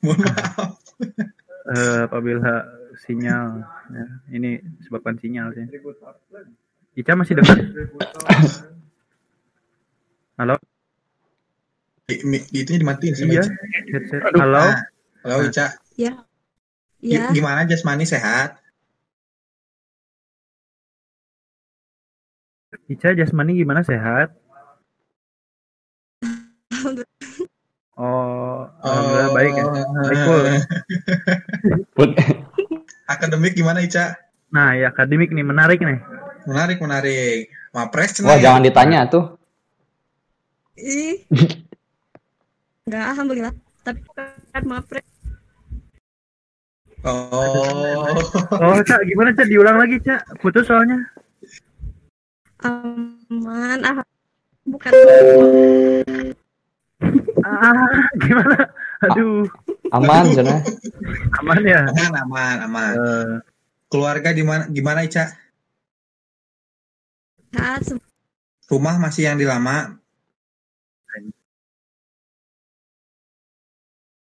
Mohon 0.01 0.19
ah. 0.25 0.33
maaf. 0.33 0.69
Uh, 1.63 1.99
apabila 2.09 2.53
sinyal 3.05 3.63
ya, 3.93 4.05
ini 4.33 4.57
sebabkan 4.81 5.15
sinyal 5.21 5.53
sih. 5.53 5.65
Ica 6.93 7.13
masih 7.17 7.37
dengar 7.37 7.57
halo? 10.37 10.55
Itu 12.53 12.69
dimatiin 12.77 13.13
sih 13.13 13.25
ya 13.29 13.45
halo? 14.37 14.65
Halo 15.25 15.35
Ica. 15.45 15.73
Ya. 15.97 16.25
ya. 17.01 17.29
Gimana 17.33 17.65
Jasmani? 17.69 18.05
Sehat? 18.05 18.62
Ica 22.89 23.15
jasmani 23.15 23.57
gimana 23.57 23.81
sehat? 23.85 24.33
Oh, 27.93 28.65
alhamdulillah 28.81 29.29
baik 29.37 29.53
ya. 29.53 29.65
Baik, 29.69 30.19
Pul. 31.95 32.09
Akademik 33.05 33.53
gimana 33.53 33.85
Ica? 33.85 34.17
Nah, 34.49 34.73
ya 34.73 34.89
akademik 34.89 35.29
nih 35.29 35.45
menarik 35.45 35.79
nih. 35.81 36.01
Menarik, 36.49 36.77
menarik. 36.81 37.49
Mapres 37.73 38.21
Wah, 38.21 38.37
ya? 38.37 38.49
jangan 38.49 38.61
ditanya 38.65 39.09
tuh. 39.09 39.37
Ih. 40.77 41.25
Enggak, 42.85 43.05
alhamdulillah. 43.15 43.53
Tapi 43.83 43.99
kan 44.53 44.63
maaf, 44.67 44.85
Pre. 44.85 45.01
Oh. 47.03 48.07
Oh, 48.59 48.79
Cak, 48.83 49.01
gimana 49.07 49.35
Cak? 49.35 49.47
Diulang 49.47 49.75
lagi, 49.79 49.99
Cak. 49.99 50.39
Putus 50.39 50.67
soalnya. 50.67 51.03
Aman, 52.63 53.79
ah. 53.83 53.99
Bukan. 54.63 54.91
Ah, 57.43 57.91
gimana? 58.23 58.57
Aduh. 59.03 59.43
Aman, 59.91 60.31
Cina. 60.31 60.63
Aman 61.43 61.59
ya? 61.67 61.83
Aman, 61.91 62.11
aman, 62.23 62.57
aman. 62.63 62.93
Keluarga 63.91 64.31
di 64.31 64.43
mana 64.47 64.63
gimana 64.71 65.03
Ica? 65.03 65.27
Se- 67.83 67.99
Rumah 68.71 68.95
masih 68.97 69.29
yang 69.29 69.37
di 69.37 69.45
lama? 69.45 69.99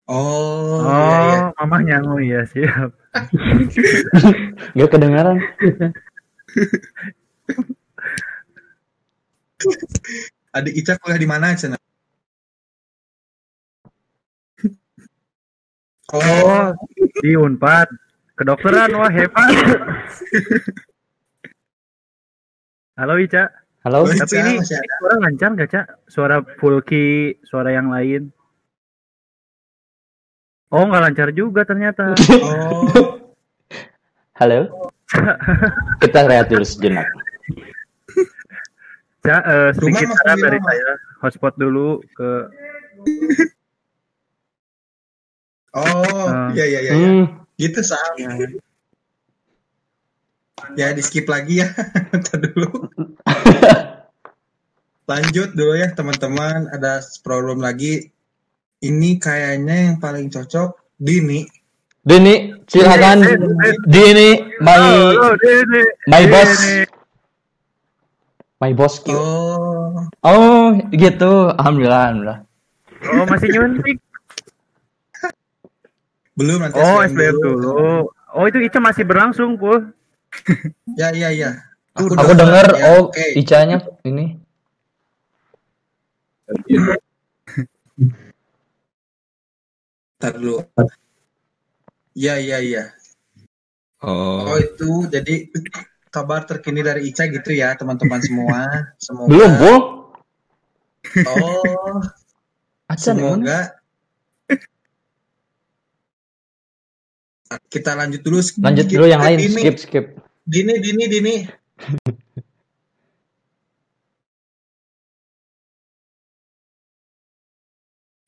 Oh, 0.04 0.84
Oh, 0.84 1.00
iya, 1.00 1.18
iya. 1.24 1.38
mamah 1.56 1.80
nyangu 1.80 2.20
ya, 2.20 2.44
siap. 2.44 2.92
Gak 4.76 4.90
kedengaran. 4.92 5.40
Adik 10.54 10.74
Ica 10.78 10.94
kuliah 11.02 11.18
di 11.18 11.26
mana, 11.26 11.54
Cina? 11.58 11.76
Oh, 16.14 16.70
di 17.22 17.34
Unpad. 17.34 17.88
Kedokteran, 18.34 18.90
wah 18.98 19.10
hebat. 19.10 19.50
Halo 22.94 23.18
Ica. 23.18 23.50
Halo. 23.82 24.06
Ica, 24.06 24.26
Tapi 24.26 24.36
ini 24.42 24.52
ada? 24.62 24.94
suara 25.02 25.16
lancar 25.22 25.48
nggak, 25.54 25.70
Cak? 25.70 25.86
Suara 26.06 26.36
Fulki, 26.58 27.34
suara 27.42 27.74
yang 27.74 27.90
lain. 27.90 28.30
Oh, 30.70 30.86
nggak 30.86 31.02
lancar 31.02 31.28
juga 31.34 31.62
ternyata. 31.66 32.14
Oh, 32.44 33.18
Halo. 34.34 34.90
Kita 36.02 36.26
rehat 36.26 36.50
dulu 36.50 36.66
sejenak. 36.66 37.06
Eh, 39.24 39.72
Rumah 39.72 39.72
sedikit 39.72 40.06
masih 40.12 40.20
saran 40.20 40.36
dari 40.36 40.58
saya. 40.60 40.90
Hotspot 41.24 41.54
dulu 41.56 42.04
ke 42.12 42.30
oh, 45.80 46.52
iya 46.52 46.64
iya 46.68 46.80
iya. 46.84 46.92
iya. 46.92 47.08
Hmm. 47.08 47.24
Gitu 47.56 47.80
Sam. 47.80 48.20
Ya 50.76 50.92
di 50.92 51.00
skip 51.00 51.24
lagi 51.24 51.64
ya. 51.64 51.72
Ntar 52.20 52.52
dulu. 52.52 52.68
Lanjut 55.10 55.56
dulu 55.56 55.72
ya 55.72 55.88
teman-teman. 55.96 56.68
Ada 56.68 57.00
problem 57.24 57.64
lagi. 57.64 58.12
Ini 58.84 59.16
kayaknya 59.16 59.88
yang 59.88 59.96
paling 60.04 60.28
cocok 60.28 61.00
Dini. 61.00 61.48
Dini, 62.04 62.52
silakan. 62.68 63.24
Dini, 63.88 64.60
my 64.60 64.76
Halo, 64.76 65.32
Dede. 65.40 65.82
my 66.12 66.24
boss. 66.28 66.52
My 68.62 68.70
boss 68.72 69.02
Q. 69.02 69.10
Oh, 69.12 70.06
Oh, 70.22 70.72
gitu. 70.94 71.50
Alhamdulillah, 71.58 72.00
alhamdulillah. 72.10 72.38
Oh, 73.04 73.24
masih 73.28 73.48
nyuntik. 73.52 73.98
belum 76.34 76.66
nanti 76.66 76.82
Oh, 76.82 76.98
SBM 76.98 77.36
dulu. 77.38 77.70
Oh, 78.34 78.44
itu 78.50 78.58
Ica 78.58 78.82
masih 78.82 79.06
berlangsung, 79.06 79.54
Pul. 79.54 79.90
Ya 80.98 81.14
iya 81.14 81.30
iya. 81.30 81.50
Aku 81.94 82.10
dengar, 82.10 82.34
denger 82.34 82.66
ya, 82.74 82.84
oh 82.90 83.06
oke. 83.06 83.26
Icanya 83.38 83.78
ini. 84.02 84.34
Ntar 90.18 90.34
dulu. 90.34 90.58
Iya 92.18 92.34
iya 92.42 92.58
iya. 92.58 92.84
Oh, 94.02 94.50
Oh 94.50 94.58
itu 94.58 95.06
jadi 95.06 95.46
kabar 96.14 96.46
terkini 96.46 96.86
dari 96.86 97.10
Ica 97.10 97.26
gitu 97.26 97.50
ya 97.50 97.74
teman-teman 97.74 98.22
semua. 98.22 98.70
Semoga. 99.02 99.26
Belum, 99.26 99.50
Bu. 99.58 99.74
Oh, 101.26 102.00
Acan 102.88 103.16
semoga 103.18 103.74
kita 107.70 107.92
lanjut 107.94 108.22
dulu. 108.24 108.38
Lanjut 108.60 108.86
Skip 108.88 108.94
dulu 108.96 109.04
yang 109.06 109.20
ke 109.22 109.26
lain, 109.30 109.38
Dini. 109.38 109.62
skip 109.62 109.76
skip. 109.78 110.04
Dini, 110.44 110.74
Dini, 110.80 111.04
Dini. 111.08 111.34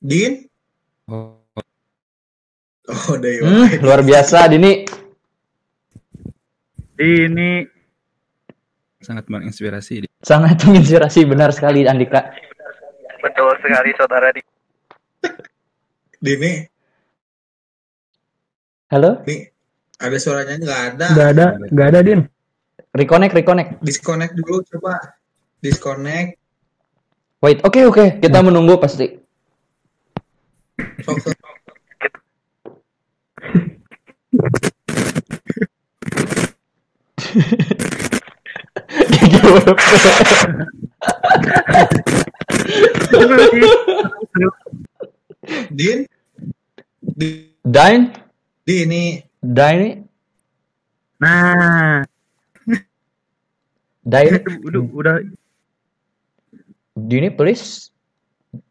Din? 0.06 0.32
oh, 1.10 1.42
Oh. 2.86 3.18
Hmm, 3.18 3.66
luar 3.82 4.06
biasa 4.06 4.47
Dini. 4.47 4.86
Ini 6.97 7.66
sangat 9.07 9.31
menginspirasi. 9.31 10.10
Sangat 10.26 10.59
menginspirasi 10.67 11.23
benar 11.31 11.55
sekali 11.55 11.86
Andika. 11.86 12.35
Betul 13.23 13.55
sekali 13.62 13.94
saudara 13.94 14.35
di 14.35 14.43
Dini, 16.17 16.65
Halo? 18.91 19.23
nih 19.26 19.52
ada 20.01 20.17
suaranya 20.18 20.57
nggak 20.59 20.81
ada. 20.91 21.07
Nggak 21.12 21.28
ada, 21.31 21.47
nggak 21.70 21.89
ada 21.93 22.01
Din. 22.02 22.20
Reconnect, 22.97 23.35
reconnect. 23.36 23.70
Disconnect 23.85 24.33
dulu 24.35 24.65
coba. 24.75 24.99
Disconnect. 25.60 26.41
Wait, 27.44 27.60
oke 27.62 27.81
oke, 27.86 28.05
kita 28.18 28.39
menunggu 28.41 28.81
pasti. 28.81 29.07
Sok, 31.05 31.18
sok. 31.20 31.35
Din? 45.70 45.99
Di, 47.07 47.28
Dain, 47.62 48.10
di 48.66 48.75
ini 48.83 49.23
Dain, 49.39 50.02
Nah, 51.23 52.02
Dain, 54.02 54.42
udah 54.66 54.83
udah 54.83 55.16
Dini 56.97 57.28
please. 57.28 57.92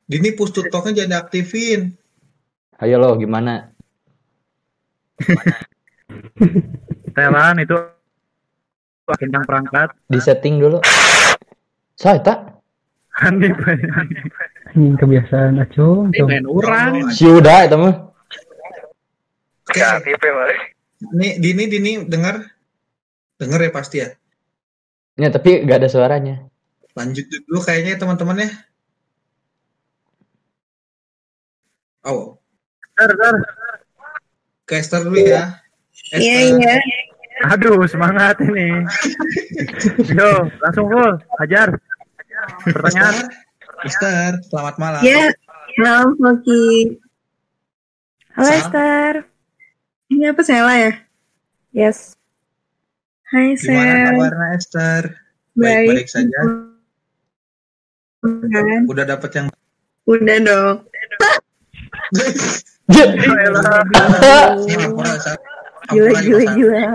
Dini 0.09 0.33
push 0.33 0.53
to 0.53 0.65
talk-nya 0.67 1.05
jangan 1.05 1.11
diaktifin. 1.21 1.93
Ayo 2.81 2.97
lo 2.97 3.13
gimana? 3.21 3.69
Telan 7.15 7.61
itu 7.61 7.77
kencang 9.13 9.45
perangkat. 9.45 9.93
Di 10.09 10.17
setting 10.17 10.57
dulu. 10.57 10.81
Saya 11.93 12.17
tak. 12.25 12.39
Andi 13.21 13.53
Ini 14.75 14.97
kebiasaan 14.97 15.61
acung. 15.61 16.09
Ini 16.11 16.25
main 16.25 16.45
orang. 16.49 17.13
Si 17.13 17.29
udah 17.29 17.69
itu 17.69 17.77
mah. 17.77 17.95
Oke. 19.69 19.81
Nih, 21.15 21.37
Dini, 21.37 21.63
Dini, 21.69 21.91
dengar? 22.09 22.41
Dengar 23.37 23.61
ya 23.61 23.71
pasti 23.71 24.01
ya. 24.01 24.09
Ya 25.15 25.31
tapi 25.31 25.63
gak 25.63 25.85
ada 25.85 25.87
suaranya. 25.87 26.43
Lanjut 26.95 27.23
dulu 27.47 27.63
kayaknya 27.63 27.95
teman-teman 27.95 28.47
ya. 28.47 28.49
Oh, 32.05 32.37
Dar, 32.95 33.11
dar. 33.11 33.35
ke 34.63 34.79
Esther 34.79 35.03
dulu 35.03 35.19
ya. 35.19 35.59
Iya, 36.15 36.55
iya. 36.55 36.75
Aduh, 37.43 37.83
semangat 37.83 38.39
ini. 38.39 38.79
Yo, 40.07 40.47
langsung 40.63 40.87
full, 40.87 41.19
hajar. 41.43 41.75
Pertanyaan. 42.63 43.27
Esther, 43.83 44.39
selamat 44.47 44.75
malam. 44.79 45.01
Ya, 45.03 45.27
halo 45.83 46.15
Foki. 46.15 46.95
Halo. 48.39 48.55
Esther. 48.55 49.13
Ini 50.07 50.31
apa 50.31 50.41
Sela 50.47 50.73
ya? 50.79 50.95
Yes. 51.75 52.15
Hai 53.27 53.59
Gimana 53.59 53.83
Sel. 53.83 54.15
kabarnya 54.15 54.47
Esther? 54.55 55.03
Baik. 55.59 55.67
Baik-baik 55.91 56.07
saja. 56.07 56.39
Kan? 58.23 58.81
Udah 58.87 59.03
dapat 59.05 59.29
yang 59.35 59.47
Udah 60.07 60.37
dong. 60.39 60.77
Gila 65.89 66.17
gila 66.21 66.45
gila. 66.53 66.85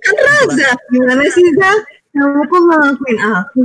Kan 0.00 0.16
Raza, 0.16 0.70
gimana 0.90 1.24
sih 1.28 1.46
Zak? 1.56 1.78
Kamu 2.10 2.42
kok 2.50 2.60
ngelakuin 2.66 3.18
aku? 3.22 3.60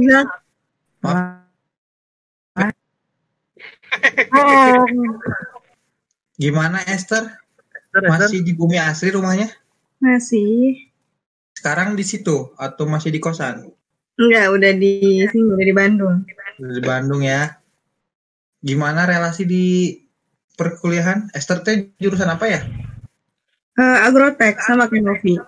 Oh, 4.35 4.83
Gimana 6.35 6.83
Esther? 6.85 7.39
Masih 7.95 8.43
di 8.43 8.51
bumi 8.51 8.75
asli 8.75 9.09
rumahnya? 9.15 9.47
masih. 10.03 10.91
Sekarang 11.55 11.95
di 11.95 12.03
situ 12.03 12.51
atau 12.59 12.83
masih 12.85 13.09
di 13.09 13.23
kosan? 13.23 13.71
Enggak, 14.19 14.51
udah 14.51 14.71
di 14.75 15.23
sini, 15.31 15.49
udah 15.55 15.65
di 15.65 15.75
Bandung. 15.75 16.15
Di 16.59 16.81
Bandung 16.83 17.23
ya. 17.23 17.55
Gimana 18.59 19.07
relasi 19.07 19.47
di 19.47 19.95
perkuliahan? 20.59 21.31
Esther 21.31 21.63
teh 21.63 21.95
jurusan 21.97 22.27
apa 22.27 22.45
ya? 22.51 22.61
Eh, 23.75 23.97
agrotek 24.03 24.59
sama 24.61 24.91
Kenovi. 24.91 25.39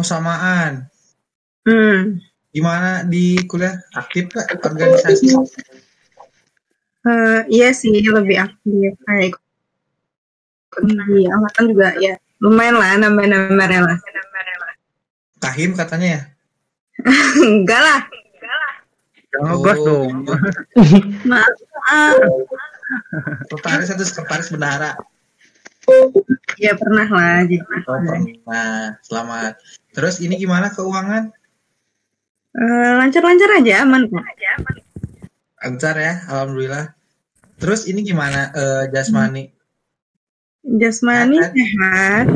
Oh 0.00 0.08
samaan. 0.08 0.88
Hmm. 1.68 2.24
Gimana 2.56 3.04
di 3.04 3.36
kuliah? 3.44 3.76
Aktif 3.92 4.32
gak 4.32 4.48
organisasi? 4.64 5.36
Eh, 7.04 7.40
iya 7.52 7.68
sih, 7.76 7.92
lebih 7.92 8.40
aktif. 8.40 8.96
Kayak 9.04 9.36
ikut 10.72 10.82
di 10.88 11.28
angkatan 11.28 11.64
juga 11.68 11.92
ya. 12.00 12.16
Lumayan 12.40 12.80
lah 12.80 12.96
nambah-nambah 12.96 13.66
relasi. 13.68 14.08
Kahim 15.36 15.76
katanya 15.76 16.08
ya? 16.08 16.22
Enggak 17.44 17.80
lah. 17.84 18.00
Jangan 19.36 19.52
ngegas 19.52 19.78
dong. 19.84 20.12
Maaf. 21.28 21.52
Sekretaris 23.52 23.92
atau 23.92 24.06
sekretaris 24.08 24.48
bendahara? 24.48 24.96
Ya 26.56 26.72
pernah 26.72 27.04
lah. 27.04 27.44
Jadi. 27.44 27.60
Oh, 27.84 28.00
pernah. 28.00 28.96
Selamat. 29.04 29.60
Terus 29.90 30.22
ini 30.22 30.38
gimana 30.38 30.70
keuangan? 30.70 31.34
Eh, 32.50 32.90
lancar-lancar 32.98 33.50
aja, 33.62 33.86
aman. 33.86 34.10
Lancar 35.60 35.94
ya, 35.98 36.14
alhamdulillah. 36.26 36.94
Terus 37.60 37.86
ini 37.90 38.00
gimana 38.02 38.50
eh, 38.54 38.84
jasmani? 38.90 39.50
Jasmani 40.64 41.38
sehat. 41.40 42.26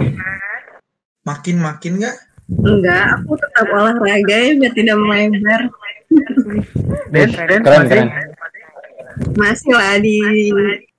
Makin-makin 1.25 2.03
nggak? 2.03 2.17
Enggak, 2.45 3.05
aku 3.17 3.41
tetap 3.41 3.67
olahraga 3.73 4.37
ya 4.37 4.53
biar 4.61 4.73
tidak 4.77 4.97
melebar. 5.01 5.63
Den, 7.09 7.31
Den, 7.31 7.31
Keren, 7.33 7.63
masih? 7.65 7.89
keren. 7.89 8.09
Masih 9.35 9.73
lah 9.73 9.97
di, 9.97 10.19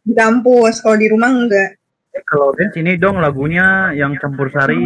di 0.01 0.13
kampus, 0.17 0.81
kalau 0.81 0.97
di 0.97 1.07
rumah 1.13 1.29
enggak. 1.29 1.77
Eh, 2.15 2.23
Kalau 2.23 2.55
Den 2.55 2.71
sini 2.71 2.95
dong 2.95 3.19
lagunya 3.19 3.91
yang 3.91 4.15
campur 4.15 4.47
sari. 4.47 4.79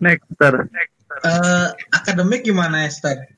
Next, 0.00 0.26
Ter. 0.40 0.54
Eh, 1.24 1.68
akademik 1.92 2.42
gimana 2.42 2.88
Esther? 2.88 3.28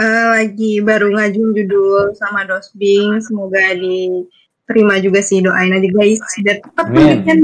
Eh, 0.00 0.24
lagi 0.32 0.80
baru 0.80 1.12
ngajuin 1.14 1.52
judul 1.52 2.16
sama 2.16 2.48
dosbing, 2.48 3.20
semoga 3.22 3.76
diterima 3.76 4.98
juga 4.98 5.20
sih 5.20 5.44
doain 5.44 5.70
aja 5.70 5.88
guys 5.92 6.18
biar 6.42 6.58
tetap 6.58 6.86
pendidikan. 6.90 7.38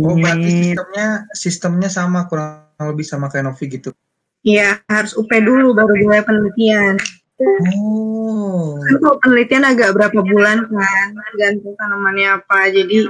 Oh, 0.00 0.16
berarti 0.16 0.48
sistemnya 0.48 1.06
sistemnya 1.36 1.88
sama 1.92 2.24
kurang 2.26 2.72
lebih 2.80 3.04
sama 3.04 3.28
kayak 3.28 3.52
Novi 3.52 3.68
gitu. 3.68 3.92
Iya, 4.42 4.80
harus 4.88 5.12
UP 5.12 5.28
dulu 5.28 5.76
baru 5.76 5.92
mulai 6.02 6.24
penelitian. 6.24 6.96
Oh. 7.38 8.82
Kan 8.82 8.94
kalau 8.98 9.16
penelitian 9.22 9.62
agak 9.62 9.94
berapa 9.94 10.20
bulan 10.26 10.66
kan, 10.66 11.06
tergantung 11.14 11.78
tanamannya 11.78 12.42
apa, 12.42 12.66
jadi 12.74 13.06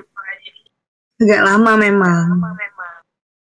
agak 1.16 1.40
lama 1.48 1.73
memang. 1.81 2.36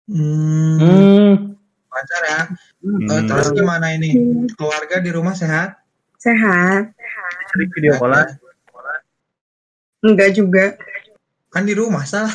Hmm. 0.05 1.57
Lancar 1.89 2.21
ya. 2.21 2.41
Eh, 2.85 3.21
terus 3.25 3.49
gimana 3.57 3.97
ini? 3.97 4.13
Keluarga 4.53 5.01
di 5.01 5.09
rumah 5.09 5.33
sehat? 5.33 5.81
Sehat. 6.21 6.93
Sering 7.49 7.69
video 7.73 7.97
callan. 7.97 8.37
Enggak 10.05 10.37
juga. 10.37 10.77
Kan 11.49 11.65
di 11.65 11.73
rumah 11.73 12.05
salah. 12.05 12.29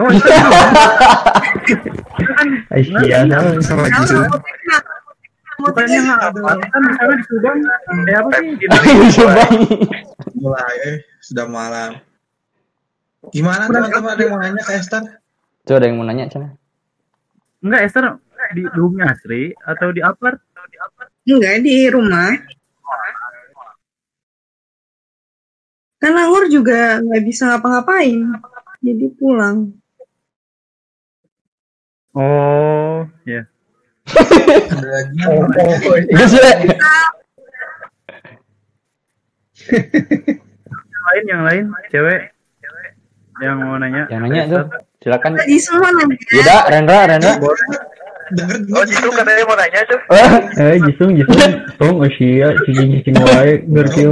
Oh, 0.00 0.10
Aisyah, 2.72 3.30
sama 3.60 3.84
gitu. 3.84 4.16
Bukannya 5.60 5.98
nggak 6.00 6.20
apa 6.32 6.50
kan 6.72 6.80
di 6.82 6.92
sana 6.96 7.12
di 7.12 7.24
Subang. 7.28 7.58
Eh 8.08 8.16
apa 8.16 8.30
sih? 8.40 8.50
Di 8.56 8.66
Mulai 10.40 10.74
eh, 10.88 10.96
sudah 11.20 11.46
malam. 11.46 11.90
Gimana 13.28 13.68
teman-teman 13.68 14.10
ada 14.16 14.22
yang 14.24 14.32
mau 14.32 14.40
nanya 14.40 14.62
ke 14.64 14.72
Esther? 14.72 15.04
Tuh 15.68 15.74
ada 15.76 15.84
yang 15.84 16.00
mau 16.00 16.08
nanya, 16.08 16.32
Cana. 16.32 16.56
Enggak, 17.60 17.80
Esther 17.84 18.04
di 18.56 18.64
di 18.64 18.72
Bumi 18.72 19.04
Asri 19.04 19.52
atau 19.52 19.92
di 19.92 20.00
Apart? 20.00 20.40
Enggak 21.28 21.56
di 21.60 21.86
rumah. 21.92 22.32
Kan 26.00 26.16
Anggur 26.16 26.48
juga 26.48 26.96
nggak 27.04 27.22
bisa 27.28 27.52
ngapa-ngapain, 27.52 28.24
jadi 28.80 29.06
pulang. 29.20 29.76
Oh, 32.16 33.04
ya. 33.28 33.44
Ada 33.44 33.59
lagi 34.10 35.16
yang 35.20 35.44
lain, 41.10 41.24
yang 41.26 41.42
lain, 41.44 41.64
cewek 41.90 42.20
yang 43.40 43.56
mau 43.56 43.76
nanya. 43.80 44.04
Yang 44.12 44.20
nanya 44.24 44.42
tuh, 44.48 44.64
silakan. 45.00 45.40
Tadi 45.40 45.56
semua 45.56 45.88
nanya. 45.96 46.16
Yuda, 46.32 46.56
Rendra, 46.68 46.98
Rendra. 47.08 47.32
Oh, 47.40 48.84
itu 48.86 49.08
katanya 49.10 49.42
mau 49.48 49.56
nanya 49.58 49.80
tuh. 49.90 50.00
Eh, 50.60 50.76
Jisung, 50.86 51.18
Jisung, 51.18 51.52
tong 51.80 51.98
Asia, 52.04 52.54
cicing 52.62 53.00
cicing 53.00 53.16
wae, 53.18 53.64
ngerti 53.66 54.06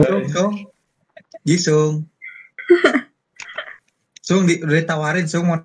Sung, 4.29 4.45
di, 4.45 4.61
udah 4.61 4.77
ditawarin 4.77 5.25
Sung 5.25 5.49
mau 5.49 5.57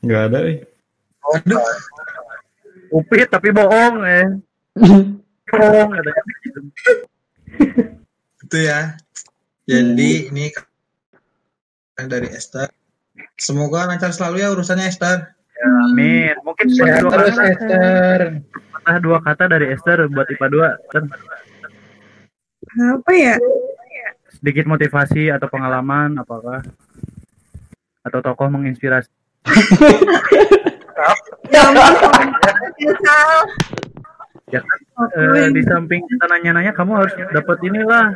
Enggak 0.00 0.32
ada, 0.32 0.38
eh. 0.48 0.64
Waduh. 1.24 1.60
Upit 2.90 3.30
tapi 3.30 3.54
bohong 3.54 4.02
eh. 4.06 4.26
bohong 5.50 5.90
katanya 5.94 6.22
gitu. 6.42 6.60
Itu 8.46 8.58
ya. 8.58 8.98
Jadi 9.70 10.30
ini 10.30 10.50
kan 11.94 12.10
dari 12.10 12.28
Esther. 12.34 12.66
Semoga 13.38 13.86
lancar 13.86 14.10
selalu 14.10 14.42
ya 14.42 14.48
urusannya 14.50 14.90
Esther. 14.90 15.32
Ya, 15.54 15.68
amin. 15.92 16.34
Mungkin 16.42 16.66
Sehat 16.72 17.04
dua 17.04 17.10
terus, 17.14 17.36
kata, 17.36 17.44
Esther. 17.52 18.20
patah 18.72 18.96
dua 18.98 19.18
kata 19.20 19.44
dari 19.46 19.66
Esther 19.70 20.08
buat 20.08 20.26
IPA 20.32 20.48
2 20.48 20.92
dan 20.96 21.04
Apa 22.96 23.12
ya? 23.12 23.36
sedikit 24.40 24.64
motivasi 24.64 25.28
atau 25.28 25.52
pengalaman 25.52 26.16
apakah 26.16 26.64
atau 28.00 28.18
tokoh 28.24 28.48
menginspirasi. 28.48 29.10
Ya 31.50 31.62
Sal. 33.00 33.40
Ya 34.50 34.60
kan 34.60 34.80
eh, 35.14 35.48
di 35.54 35.62
samping 35.62 36.02
kita 36.10 36.24
nanya-nanya 36.26 36.74
kamu 36.74 36.92
harus 36.98 37.14
dapat 37.30 37.58
inilah 37.62 38.10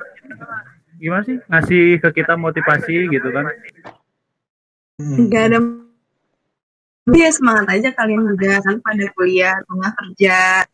gimana 0.98 1.22
sih 1.26 1.36
ngasih 1.46 2.02
ke 2.02 2.08
kita 2.22 2.34
motivasi 2.34 3.08
gitu 3.08 3.28
kan. 3.30 3.46
Enggak 4.98 5.42
ada 5.50 5.58
Ya 7.12 7.28
semangat 7.28 7.68
aja 7.68 7.92
kalian 7.92 8.24
juga 8.32 8.64
kan 8.64 8.80
pada 8.80 9.04
kuliah, 9.12 9.60
tengah 9.68 9.92
kerja. 9.92 10.64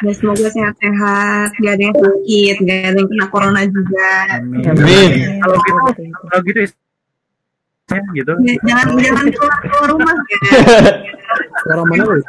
Ya 0.00 0.12
semoga 0.16 0.48
sehat-sehat, 0.48 1.52
gak 1.52 1.72
ada 1.76 1.84
yang 1.88 1.96
sakit, 1.96 2.56
gak 2.64 2.78
ada 2.80 2.96
yang 2.96 3.08
kena 3.12 3.26
corona 3.28 3.60
juga. 3.68 4.12
Amin. 4.40 5.36
Kalau 5.36 5.56
gitu 5.60 5.80
kalau 6.16 6.40
gitu 6.48 6.60
ya, 7.92 8.00
gitu. 8.16 8.32
Ya, 8.40 8.54
jangan 8.64 8.86
jangan 8.96 9.26
keluar 9.28 9.54
keluar 9.60 9.88
rumah 9.92 10.16
ya. 10.16 10.38
Suara 11.66 11.82
mana 11.82 12.04
lu? 12.06 12.22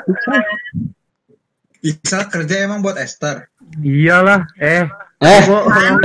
Isal 1.86 2.26
kerja 2.34 2.66
emang 2.66 2.82
buat 2.82 2.98
Esther. 2.98 3.54
Iyalah, 3.86 4.50
eh. 4.58 4.90
Eh. 5.22 5.42
bohong. 5.46 5.98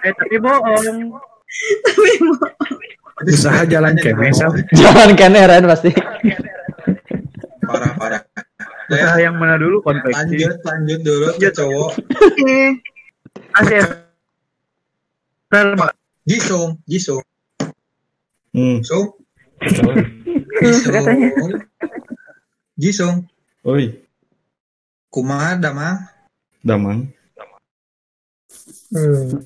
eh, 0.00 0.12
tapi 0.16 0.36
bohong. 0.40 1.12
Usaha 3.28 3.68
jalan 3.68 3.92
kene, 4.00 4.32
Sal. 4.32 4.56
Jangan 4.72 5.12
kene 5.12 5.44
Ren 5.44 5.68
pasti. 5.68 5.92
Parah 7.68 7.92
parah. 8.00 8.22
Usaha 8.88 9.20
yang 9.20 9.36
mana 9.36 9.60
dulu 9.60 9.84
konveksi? 9.84 10.16
Lanjut, 10.16 10.56
lanjut 10.64 11.00
dulu 11.04 11.28
ke 11.36 11.50
cowok. 11.52 11.90
Oke. 12.16 12.60
Asyik. 13.60 13.84
Jisung, 16.24 16.80
Jisung. 16.88 17.20
Hmm. 18.56 18.80
Sung. 20.60 20.92
Katanya. 20.92 21.28
Jisung. 22.76 23.16
Oi, 23.64 23.92
Kumaha 25.10 25.58
damang? 25.58 26.06
Damang. 26.62 27.10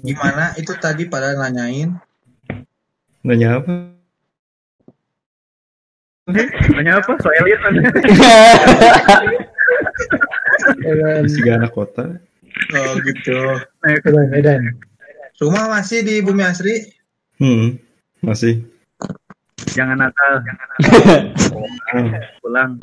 Gimana 0.05 0.53
itu 0.61 0.77
tadi 0.77 1.09
pada 1.09 1.33
nanyain? 1.39 1.97
Nanya 3.25 3.61
apa? 3.61 3.73
Nanya 6.77 7.01
apa? 7.01 7.13
Soal 7.21 7.45
elit 7.45 7.61
Tiga 11.33 11.53
anak 11.61 11.73
kota. 11.73 12.21
Oh 12.77 12.93
gitu. 13.01 13.37
Medan. 14.31 14.77
Rumah 15.41 15.81
masih 15.81 16.05
di 16.07 16.21
Bumi 16.21 16.45
Asri? 16.45 16.93
Hmm, 17.41 17.81
masih. 18.23 18.63
Jangan 19.75 19.99
nakal. 19.99 20.35
Pulang. 22.43 22.79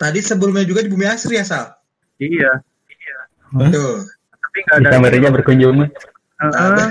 Tadi 0.00 0.18
sebelumnya 0.24 0.64
juga 0.64 0.82
di 0.82 0.90
Bumi 0.90 1.06
Asri 1.06 1.36
ya, 1.36 1.44
Sal? 1.44 1.76
Iya. 2.16 2.64
Tuh. 3.52 4.08
Tapi 4.40 4.58
nggak 4.64 4.76
ada. 4.80 4.88
kamarnya 4.96 5.30
berkunjung. 5.30 5.76
Heeh. 6.40 6.88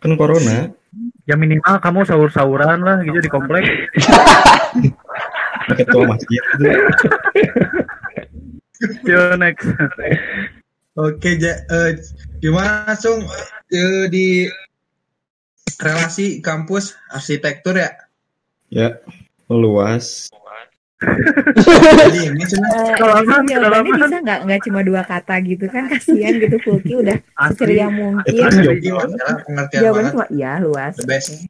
Kan 0.00 0.12
corona. 0.16 0.72
Ya 1.28 1.36
minimal 1.36 1.76
kamu 1.84 2.08
sahur-sahuran 2.08 2.80
lah 2.80 3.04
gitu 3.04 3.20
di 3.20 3.28
komplek. 3.28 3.92
Ketua 5.76 6.08
masjid. 6.08 6.42
Yo 9.08 9.36
next. 9.36 9.68
Oke, 10.98 11.38
ja, 11.38 11.62
eh, 11.62 11.94
gimana 12.42 12.90
langsung 12.90 13.22
eh, 13.70 14.10
di 14.10 14.50
relasi 15.78 16.42
kampus 16.42 16.98
arsitektur 17.08 17.78
ya? 17.78 17.90
Ya, 18.68 18.98
luas. 19.48 20.28
Jadi 20.98 22.20
ini 22.26 22.42
cuma 22.42 22.66
Kedalaman, 22.98 23.46
ini 23.46 23.54
jawabannya 23.54 23.86
kedalaman. 23.86 24.02
bisa 24.02 24.16
nggak 24.18 24.38
nggak 24.50 24.60
cuma 24.66 24.80
dua 24.82 25.02
kata 25.06 25.34
gitu 25.46 25.70
kan 25.70 25.86
kasihan 25.86 26.34
gitu 26.42 26.58
Fulki 26.58 26.98
udah 26.98 27.14
ceria 27.54 27.86
mungkin 27.86 28.34
jawabannya 28.34 29.70
banget. 29.70 30.10
cuma 30.10 30.26
iya 30.34 30.58
luas 30.58 30.98
The 30.98 31.06
best. 31.06 31.46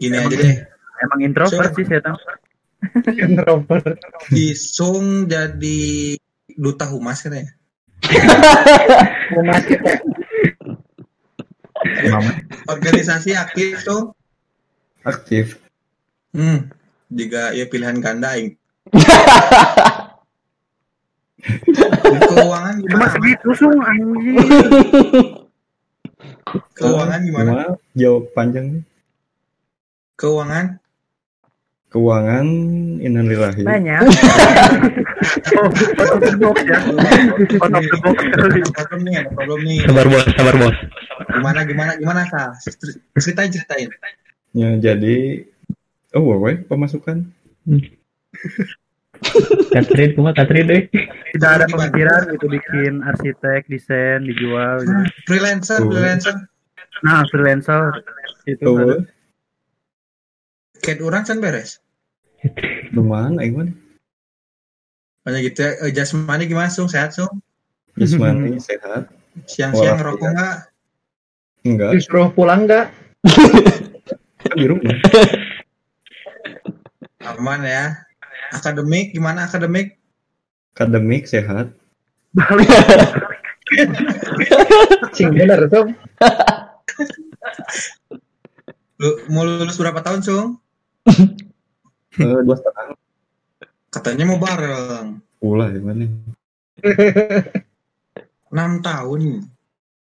Gini 0.00 0.16
aja 0.16 0.32
deh. 0.32 0.56
Emang 1.04 1.20
introvert 1.20 1.76
sih 1.76 1.84
saya 1.84 2.00
tahu. 2.00 2.16
Introvert. 3.28 4.00
Isung 4.32 5.28
jadi 5.28 6.16
duta 6.56 6.88
humas 6.88 7.20
kan 7.20 7.36
ya? 7.36 7.44
Humas 9.36 9.62
kita. 9.68 10.00
Organisasi 12.68 13.34
aktif 13.38 13.82
tuh. 13.86 14.14
Aktif. 15.06 15.62
Hmm. 16.34 16.68
Jika 17.08 17.56
ya 17.56 17.64
pilihan 17.70 17.98
ganda 18.02 18.36
aing. 18.36 18.58
Keuangan 22.08 22.76
gimana? 22.82 23.08
segitu 23.14 23.48
sung 23.56 23.78
anjing. 23.80 24.36
Keuangan 26.76 27.20
gimana? 27.24 27.78
Jawab 27.96 28.28
panjang. 28.36 28.84
Keuangan? 30.18 30.82
Keuangan 31.88 32.46
innalillahi. 33.00 33.64
banyak 33.64 34.04
out 35.58 36.12
of 36.12 36.20
the 36.20 36.36
box 36.36 36.56
ya. 36.64 36.78
Out 37.64 37.72
of 37.72 37.84
the 37.84 37.98
box 38.04 38.16
problem 38.76 39.00
nih, 39.08 39.14
ada 39.24 39.30
problem 39.32 39.60
nih. 39.64 39.78
Sabar 39.88 40.06
bos, 40.06 40.24
sabar 40.36 40.54
bos. 40.60 40.76
Gimana 41.32 41.60
gimana 41.64 41.92
gimana 41.96 42.20
Sal? 42.28 42.52
Ceritain 43.16 43.50
ceritain. 43.50 43.88
Ya, 44.52 44.76
jadi 44.76 45.48
oh 46.12 46.24
wewe 46.24 46.60
pemasukan. 46.68 47.24
Catherine, 49.74 50.14
cuma 50.14 50.30
Catherine 50.36 50.68
deh. 50.68 50.82
Tidak 51.34 51.50
ada 51.50 51.66
pemikiran 51.66 52.30
gitu 52.32 52.46
bikin 52.46 53.02
arsitek, 53.02 53.66
desain, 53.66 54.24
dijual 54.24 54.84
gitu. 54.84 55.02
Freelancer, 55.26 55.80
freelancer. 55.82 56.36
Nah, 57.02 57.26
freelancer 57.32 58.04
itu 58.46 59.02
Cat 60.82 60.98
orang 61.02 61.26
kan 61.26 61.42
beres. 61.42 61.82
lumayan 62.94 63.38
aing 63.42 63.54
mah. 63.58 63.68
Banyak 65.26 65.52
gitu 65.52 65.66
ya. 65.66 65.70
Eh, 65.84 65.92
jasmani 65.92 66.46
gimana 66.46 66.70
Sung? 66.70 66.88
Sehat 66.88 67.12
Sung? 67.12 67.42
Jasmani 67.98 68.62
sehat. 68.62 69.10
Siang-siang 69.44 69.98
ngerokok 69.98 70.30
nggak? 70.34 70.56
Enggak, 71.66 71.90
Disuruh 71.98 72.30
pulang 72.32 72.64
nggak? 72.64 72.88
kan 74.38 74.54
di 74.54 74.66
rumah. 74.70 74.94
Aman 77.34 77.66
ya. 77.66 78.06
Akademik 78.54 79.12
gimana 79.12 79.44
akademik? 79.44 79.98
Akademik 80.78 81.28
sehat. 81.28 81.74
Sing 85.18 85.34
bener 85.34 85.68
tuh. 85.68 85.92
Lu 89.02 89.10
mau 89.28 89.44
lulus 89.44 89.76
berapa 89.76 90.00
tahun 90.00 90.24
Sung? 90.24 90.56
Eh, 92.18 92.42
dua 92.42 92.58
setengah. 92.58 92.98
Katanya 93.94 94.26
mau 94.26 94.42
bareng. 94.42 95.22
Ulah 95.38 95.70
gimana? 95.70 96.10
6 96.82 98.82
tahun. 98.82 99.46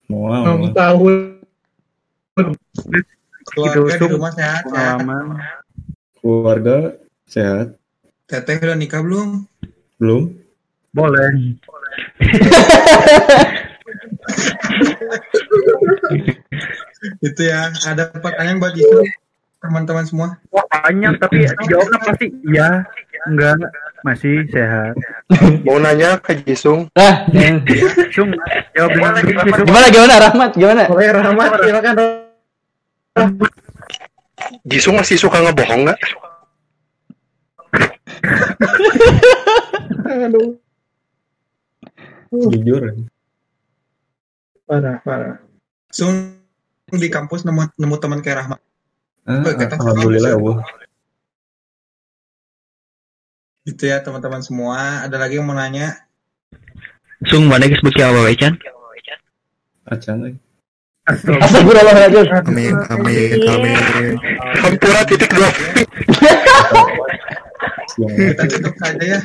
Mau 0.05 0.29
Enam 0.29 0.69
tahun. 0.69 1.41
Keluarga 3.49 3.97
di 3.97 4.05
rumah 4.05 4.29
sehat 4.37 4.69
ya. 4.69 5.01
Pengalaman. 5.01 5.41
Keluarga 6.21 6.93
sehat. 7.25 7.73
Teteh 8.29 8.61
udah 8.61 8.77
nikah 8.77 9.01
belum? 9.01 9.49
Belum. 9.97 10.29
Boleh. 10.93 11.57
Itu 17.25 17.41
ya. 17.41 17.73
Ada 17.81 18.13
pertanyaan 18.13 18.61
buat 18.61 18.77
itu 18.77 19.24
teman-teman 19.65 20.05
semua. 20.05 20.27
Wah, 20.53 20.65
banyak 20.69 21.17
tapi 21.17 21.49
dijawabnya 21.49 21.99
pasti 22.05 22.25
iya, 22.45 22.85
enggak, 23.25 23.57
masih 24.05 24.45
sehat. 24.53 24.93
Mau 25.65 25.81
nanya 25.81 26.21
ke 26.21 26.37
Jisung. 26.45 26.85
Nah, 26.93 27.25
Sung, 28.13 28.31
jawab 28.77 28.89
dengan 28.93 29.11
begitu, 29.17 29.49
Sung. 29.49 29.67
gimana 29.67 29.87
gimana 29.89 30.13
Rahmat? 30.21 30.51
Gimana? 30.53 30.83
Oke, 30.87 31.05
Rahmat, 31.09 31.49
silakan. 31.65 31.95
Jisung 34.69 34.95
masih 35.01 35.17
suka 35.17 35.41
ngebohong 35.41 35.89
nggak? 35.89 35.99
Aduh, 40.25 40.57
Jujur. 42.31 42.83
parah, 44.65 44.97
parah. 45.05 45.35
Sung 45.93 46.41
di 46.89 47.09
kampus 47.09 47.45
nemu 47.45 47.73
nemu 47.77 47.95
teman 47.97 48.21
kayak 48.21 48.45
Rahmat. 48.45 48.59
Ah, 49.25 49.41
Oh, 49.41 49.53
kata- 49.57 49.77
alhamdulillah 49.81 50.37
Allah. 50.37 50.57
Gitu 53.65 53.89
ya 53.89 53.97
teman-teman 54.05 54.45
semua. 54.45 55.01
Ada 55.01 55.17
lagi 55.17 55.41
yang 55.41 55.49
mau 55.49 55.57
nanya? 55.57 56.05
Sung, 57.25 57.49
mana 57.49 57.65
guys 57.65 57.81
beki 57.81 58.05
apa 58.05 58.29
Chan? 58.37 58.53
Acan 59.85 60.17
euy. 60.25 60.33
Astagfirullahaladzim. 61.05 62.25
Amin, 62.49 62.73
amin, 62.89 63.29
amin. 63.45 64.13
Hampura 64.61 65.01
titik 65.05 65.29
dua. 65.29 65.49
Kita 67.97 68.43
tutup 68.49 68.73
saja 68.81 69.05
ya. 69.05 69.19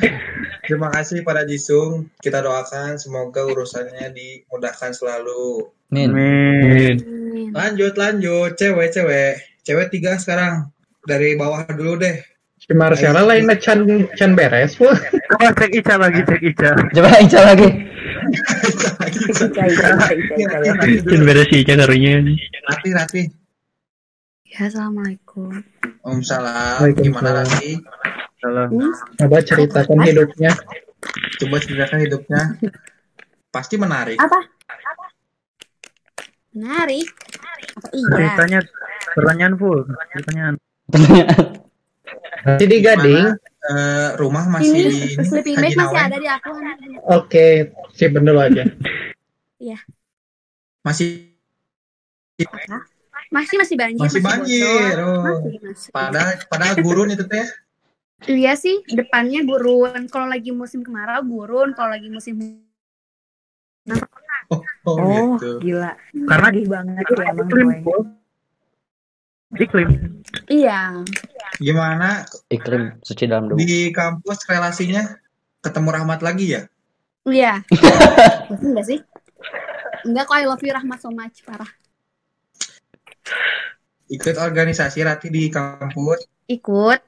Terima 0.61 0.93
kasih 0.93 1.25
pada 1.25 1.41
Jisung. 1.43 2.09
Kita 2.21 2.45
doakan 2.45 3.01
semoga 3.01 3.45
urusannya 3.49 4.13
dimudahkan 4.13 4.93
selalu. 4.93 5.73
Min. 5.89 6.13
Lanjut, 7.51 7.97
lanjut. 7.97 8.53
Cewek, 8.55 8.93
cewek. 8.93 9.41
Cewek 9.61 9.93
tiga 9.93 10.17
sekarang. 10.17 10.73
Dari 11.01 11.33
bawah 11.37 11.65
dulu 11.69 11.97
deh. 11.97 12.21
Si 12.61 12.73
Marcella 12.77 13.25
lain 13.25 13.49
Chan 13.57 13.81
Chan 14.13 14.37
beres. 14.37 14.77
Coba 14.77 15.49
cek 15.57 15.73
Ica 15.73 15.97
lagi, 15.97 16.21
cek 16.21 16.41
Ica. 16.45 16.69
Coba 16.93 17.09
Ica 17.17 17.39
lagi. 17.41 17.67
Cin 21.09 21.21
beres 21.25 21.49
sih 21.49 21.65
Ica 21.65 21.73
karunya. 21.73 22.21
Rati, 22.69 22.89
Rati. 22.93 23.23
Ya, 24.51 24.69
assalamualaikum. 24.69 25.63
Waalaikumsalam. 26.05 26.93
Gimana 27.01 27.41
Rati? 27.41 27.81
Salam. 28.41 28.69
Coba 29.17 29.37
ceritakan 29.41 29.97
hidupnya. 30.05 30.51
Coba 31.41 31.55
ceritakan 31.61 31.99
hidupnya. 32.05 32.41
Pasti 33.49 33.75
menarik. 33.77 34.17
Apa? 34.21 34.37
Menarik. 36.53 37.07
Apa 37.79 37.87
iya? 37.95 38.09
Ceritanya 38.11 38.59
pertanyaan 39.11 39.53
full, 39.55 39.79
pertanyaan. 40.13 40.55
Masih 42.41 42.67
di 42.67 42.77
Gading. 42.81 43.27
Eh, 43.61 44.09
rumah 44.17 44.49
masih 44.49 44.73
Ini 44.73 44.79
di 44.81 44.89
ini, 44.89 45.21
sleeping 45.21 45.55
bag 45.61 45.77
masih 45.77 45.99
ada 46.01 46.17
di 46.17 46.25
aku. 46.25 46.49
Oke, 47.13 47.47
simpen 47.93 48.25
dulu 48.25 48.41
aja. 48.41 48.65
Iya. 49.61 49.77
Masih 50.81 51.29
Masih 53.31 53.55
masih 53.61 53.75
banjir. 53.77 54.01
masih 54.01 54.21
banjir. 54.25 54.65
bocor. 54.65 54.97
Oh. 54.99 55.21
Masih, 55.23 55.59
masih. 55.61 55.89
Padahal 55.93 56.29
padahal 56.49 56.73
gurun 56.81 57.13
itu 57.13 57.23
teh. 57.29 57.45
Iya 58.27 58.57
sih, 58.57 58.81
depannya 58.89 59.45
gurun. 59.45 60.09
Kalau 60.09 60.25
lagi 60.25 60.49
musim 60.49 60.81
kemarau 60.81 61.21
gurun, 61.21 61.77
kalau 61.77 61.93
lagi 61.93 62.09
musim 62.09 62.41
Oh, 64.51 64.61
Oh, 64.83 65.37
gitu. 65.39 65.63
gila. 65.63 65.95
Karena 66.27 66.47
Sedih 66.51 66.67
banget 66.67 67.05
ya 67.07 67.23
emang 67.31 67.47
iklim. 69.59 70.21
Iya. 70.47 71.03
Gimana 71.59 72.23
Iklim 72.47 72.97
suci 73.03 73.27
dalam 73.27 73.51
debu. 73.51 73.59
di 73.59 73.91
kampus 73.91 74.47
relasinya 74.47 75.03
ketemu 75.59 75.89
Rahmat 75.91 76.19
lagi 76.23 76.55
ya? 76.55 76.61
Iya. 77.27 77.61
Enggak 78.65 78.85
sih? 78.87 78.99
Enggak 80.07 80.25
kok 80.25 80.37
I 80.39 80.45
love 80.47 80.63
you 80.63 80.73
Rahmat 80.73 80.99
so 80.99 81.11
much, 81.13 81.43
parah. 81.45 81.69
Ikut 84.09 84.35
organisasi 84.35 85.05
Rati 85.05 85.29
di 85.29 85.47
kampus 85.47 86.25
Ikut. 86.47 86.99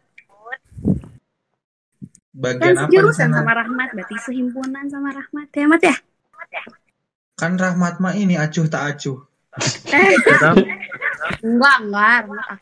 bagian 2.34 2.74
Kan 2.74 2.82
apa 2.82 2.90
di 2.90 2.98
jurusan 2.98 3.30
sana? 3.30 3.46
sama 3.46 3.54
Rahmat, 3.54 3.90
berarti 3.94 4.16
sehimpunan 4.26 4.86
sama 4.90 5.10
Rahmat. 5.14 5.48
Ya, 5.54 5.66
Mat 5.70 5.82
ya? 5.84 5.96
Kan 7.38 7.58
Rahmat 7.58 7.98
mah 8.00 8.14
ini 8.14 8.38
acuh 8.38 8.66
tak 8.70 8.98
acuh. 8.98 9.18
Enggak, 11.44 11.78
enggak. 11.84 12.20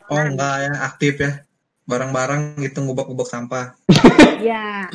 Oh 0.08 0.22
enggak 0.22 0.54
ya, 0.62 0.72
aktif 0.86 1.14
ya. 1.18 1.32
Bareng-bareng 1.86 2.58
gitu 2.62 2.82
ngubek-ngubek 2.82 3.28
sampah. 3.28 3.74
Iya. 4.38 4.88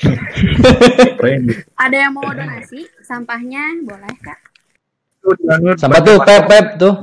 Ada 1.84 1.96
yang 2.08 2.12
mau 2.16 2.24
donasi 2.32 2.88
sampahnya 3.04 3.84
boleh 3.84 4.14
kak. 4.24 4.38
Sampai 5.76 6.00
tuh 6.00 6.16
pep 6.24 6.42
pep 6.48 6.66
tuh. 6.80 6.94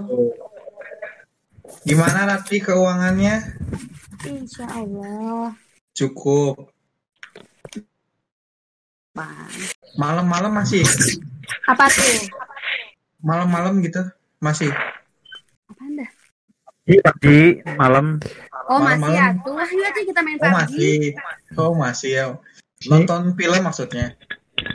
Gimana 1.88 2.28
Rati 2.28 2.58
keuangannya? 2.60 3.36
Insya 4.26 4.66
Allah. 4.68 5.54
Cukup. 5.94 6.74
Malam-malam 9.98 10.52
masih? 10.52 10.84
Apa 11.70 11.88
tuh? 11.90 12.28
Malam-malam 13.22 13.80
gitu 13.82 14.02
masih? 14.42 14.70
Iya, 16.88 17.02
pagi, 17.04 17.40
malam. 17.76 18.16
Oh 18.68 18.80
masih 18.80 19.00
Malam-malam. 19.04 19.16
ya 19.16 19.44
tuh. 19.44 19.56
Iya 19.76 19.88
tuh 19.92 20.04
kita 20.08 20.20
main 20.24 20.38
Oh 20.38 20.44
PUBG. 20.44 20.56
masih. 20.56 20.98
Oh 21.56 21.72
masih 21.76 22.12
ya. 22.12 22.26
Nonton 22.88 23.22
film 23.36 23.62
maksudnya. 23.62 24.16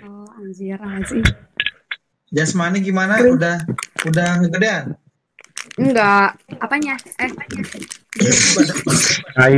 Oh 0.05 0.29
anjir 0.37 0.77
anjir. 0.77 1.25
Jasmani 2.29 2.81
gimana? 2.81 3.17
Udah 3.21 3.61
udah 4.05 4.29
ngegedean? 4.41 4.97
Enggak. 5.77 6.37
Apanya? 6.59 6.97
Eh. 7.17 7.31
Hai, 9.35 9.57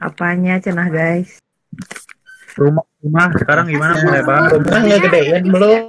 Apanya 0.00 0.58
cenah 0.58 0.88
guys? 0.88 1.38
rumah 2.58 2.82
rumah 2.98 3.30
sekarang 3.38 3.70
gimana 3.70 3.94
mulai 4.02 4.20
lebar? 4.20 4.40
Rumah 4.58 4.80
nggak 4.82 5.00
gedean 5.06 5.42
belum. 5.48 5.80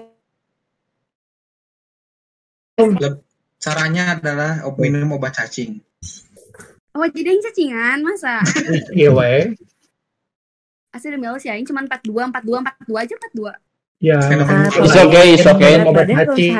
Leb- 2.78 3.22
Caranya 3.62 4.18
adalah 4.18 4.66
minum 4.82 5.14
obat 5.14 5.38
cacing. 5.38 5.78
Oh 6.98 7.06
jadi 7.08 7.38
yang 7.38 7.46
cacingan 7.46 8.00
masa? 8.02 8.42
Iya 8.98 9.14
weh. 9.14 9.54
Asli 10.92 11.14
demi 11.14 11.30
Allah 11.30 11.40
sih 11.40 11.48
Aing 11.48 11.64
cuma 11.64 11.86
42, 11.86 12.10
42, 12.36 12.68
42 12.90 13.06
aja 13.06 13.14
42. 13.32 13.56
Ya. 14.02 14.18
It's 14.82 14.98
okay, 14.98 15.26
it's 15.38 15.46
okay. 15.48 15.74
Obat 15.86 16.10
hati. 16.10 16.58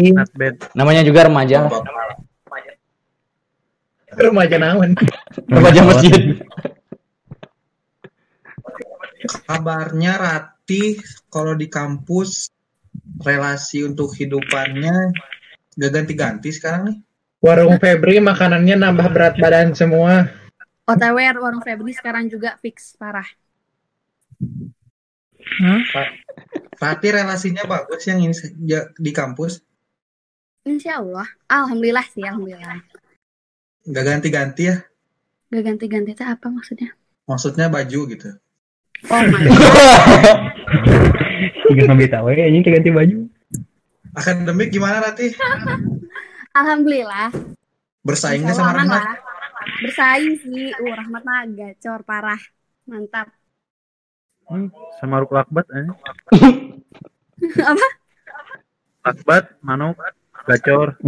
Not 0.00 0.32
bad. 0.34 0.58
Namanya 0.74 1.06
juga 1.06 1.28
remaja. 1.28 1.70
Remaja 4.16 4.56
naon. 4.58 4.96
Remaja 5.46 5.80
masjid. 5.86 6.40
Kabarnya 9.44 10.12
Rati 10.18 10.98
kalau 11.28 11.54
di 11.54 11.68
kampus 11.70 12.50
relasi 13.22 13.86
untuk 13.86 14.12
hidupannya 14.16 15.14
gak 15.74 15.92
ganti-ganti 15.92 16.48
sekarang 16.54 16.82
nih. 16.90 16.96
Warung 17.44 17.76
Febri 17.76 18.18
makanannya 18.24 18.76
nambah 18.80 19.08
berat 19.12 19.34
badan 19.36 19.76
semua. 19.76 20.26
OTW 20.88 21.16
warung 21.36 21.60
Febri 21.60 21.92
sekarang 21.92 22.28
juga 22.28 22.56
fix 22.60 22.96
parah. 22.96 23.26
Rati 26.80 27.08
relasinya 27.12 27.64
bagus 27.68 28.02
yang 28.08 28.24
ini 28.24 28.34
ja- 28.64 28.88
di 28.96 29.12
kampus 29.12 29.60
Insya 30.64 30.96
Allah. 30.96 31.28
Alhamdulillah 31.44 32.08
sih, 32.08 32.24
alhamdulillah. 32.24 32.80
gak 33.84 34.04
ganti-ganti 34.08 34.72
ya. 34.72 34.80
Gak 35.52 35.60
ganti-ganti 35.60 36.16
itu 36.16 36.24
apa 36.24 36.48
maksudnya? 36.48 36.96
Maksudnya 37.28 37.68
baju 37.68 38.00
gitu. 38.08 38.28
Oh 39.12 39.20
my 39.28 39.44
Tiga 41.68 41.82
ngambil 41.84 42.08
tahu 42.08 42.32
ya, 42.32 42.48
ini 42.48 42.64
ganti 42.64 42.88
baju. 42.88 43.28
Akademik 44.14 44.70
gimana 44.70 45.02
Rati? 45.02 45.34
Alhamdulillah. 46.54 47.34
Bersaingnya 48.06 48.54
sama 48.54 48.78
Rahmat? 48.78 49.02
lah. 49.02 49.16
Bersaing 49.82 50.34
sih. 50.38 50.70
Uh, 50.70 50.94
Rahmat 50.94 51.22
mah 51.26 51.42
gacor 51.50 52.06
parah. 52.06 52.38
Mantap. 52.86 53.34
Hmm, 54.46 54.70
sama 55.00 55.24
Ruk 55.24 55.34
Lakbat 55.34 55.66
eh. 55.72 55.88
apa? 57.74 57.86
Lakbat, 59.04 59.44
Manuk, 59.64 59.96
Gacor. 60.46 61.00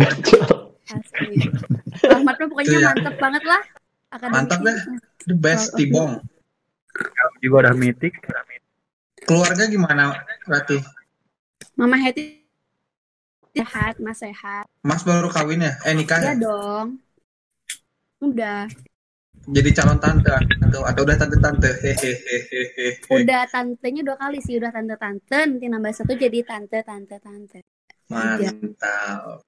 Asli. 0.88 1.52
Rahmat 2.00 2.34
mah 2.42 2.46
pokoknya 2.48 2.74
ya. 2.74 2.90
mantep 2.90 3.14
banget 3.20 3.44
lah. 3.44 3.62
Akademik 4.10 4.34
Mantap 4.34 4.60
dah. 4.64 4.78
The 5.28 5.36
best 5.36 5.76
Tibong. 5.76 6.24
Juga 7.44 7.56
udah 7.68 7.74
mitik. 7.76 8.18
Keluarga 9.28 9.68
gimana 9.68 10.16
Rati? 10.48 10.80
Mama 11.76 12.00
Heti 12.00 12.45
sehat, 13.56 13.94
Mas 13.98 14.18
sehat. 14.20 14.64
Mas 14.84 15.02
baru 15.02 15.32
kawin 15.32 15.64
ya? 15.64 15.72
Eh 15.88 15.94
nikah 15.96 16.20
Ya 16.20 16.32
ya? 16.32 16.34
dong. 16.36 17.00
Udah. 18.20 18.68
Jadi 19.46 19.70
calon 19.78 19.98
tante 20.02 20.32
atau 20.34 20.82
atau 20.82 21.00
udah 21.06 21.16
tante-tante? 21.16 21.70
Hehehe. 21.78 22.98
Udah 23.06 23.46
tantenya 23.46 24.02
dua 24.02 24.18
kali 24.18 24.42
sih. 24.42 24.58
Udah 24.58 24.74
tante-tante. 24.74 25.38
Nanti 25.46 25.66
nambah 25.70 25.92
satu 25.94 26.18
jadi 26.18 26.42
tante-tante-tante. 26.42 27.62
Mantap. 28.10 29.46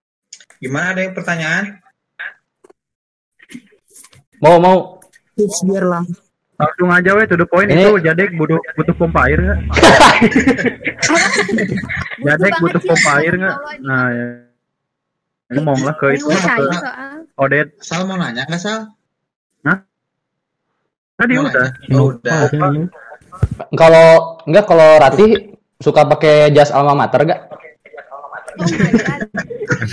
Gimana 0.62 0.86
ada 0.94 1.00
yang 1.02 1.14
pertanyaan? 1.14 1.64
Mau 4.38 4.62
mau. 4.62 4.78
Tips 5.34 5.66
biar 5.66 5.86
lang. 5.86 6.06
Langsung 6.58 6.90
aja 6.90 7.14
weh 7.14 7.22
to 7.22 7.38
the 7.38 7.46
point 7.46 7.70
Ini- 7.70 7.86
itu 7.86 8.02
Jadek 8.02 8.34
butuh 8.34 8.58
butuh 8.74 8.90
pompa 8.98 9.30
air 9.30 9.38
nggak? 9.38 9.58
Jadek 12.26 12.54
butuh 12.58 12.82
pompa 12.82 13.10
air 13.22 13.32
nggak? 13.38 13.56
Nah 13.86 14.06
ya. 14.10 14.26
Ngomong 15.54 15.86
lah 15.86 15.94
ke 15.96 16.18
itu 16.18 16.26
ke. 16.26 16.66
Odet. 17.38 17.78
Sal 17.78 18.10
mau 18.10 18.18
nanya 18.18 18.42
nggak 18.44 18.58
Sal? 18.58 18.90
Hah? 19.64 19.78
Tadi 21.14 21.32
Mau 21.38 21.46
udah. 21.46 21.66
nanya? 21.70 21.94
Oh, 21.94 22.10
udah. 22.10 22.50
Kalau 23.78 24.08
enggak 24.50 24.66
kalau 24.66 24.98
Rati 24.98 25.26
suka 25.78 26.10
pakai 26.10 26.50
jas 26.50 26.74
alma 26.74 26.98
mater 26.98 27.22
gak? 27.22 27.38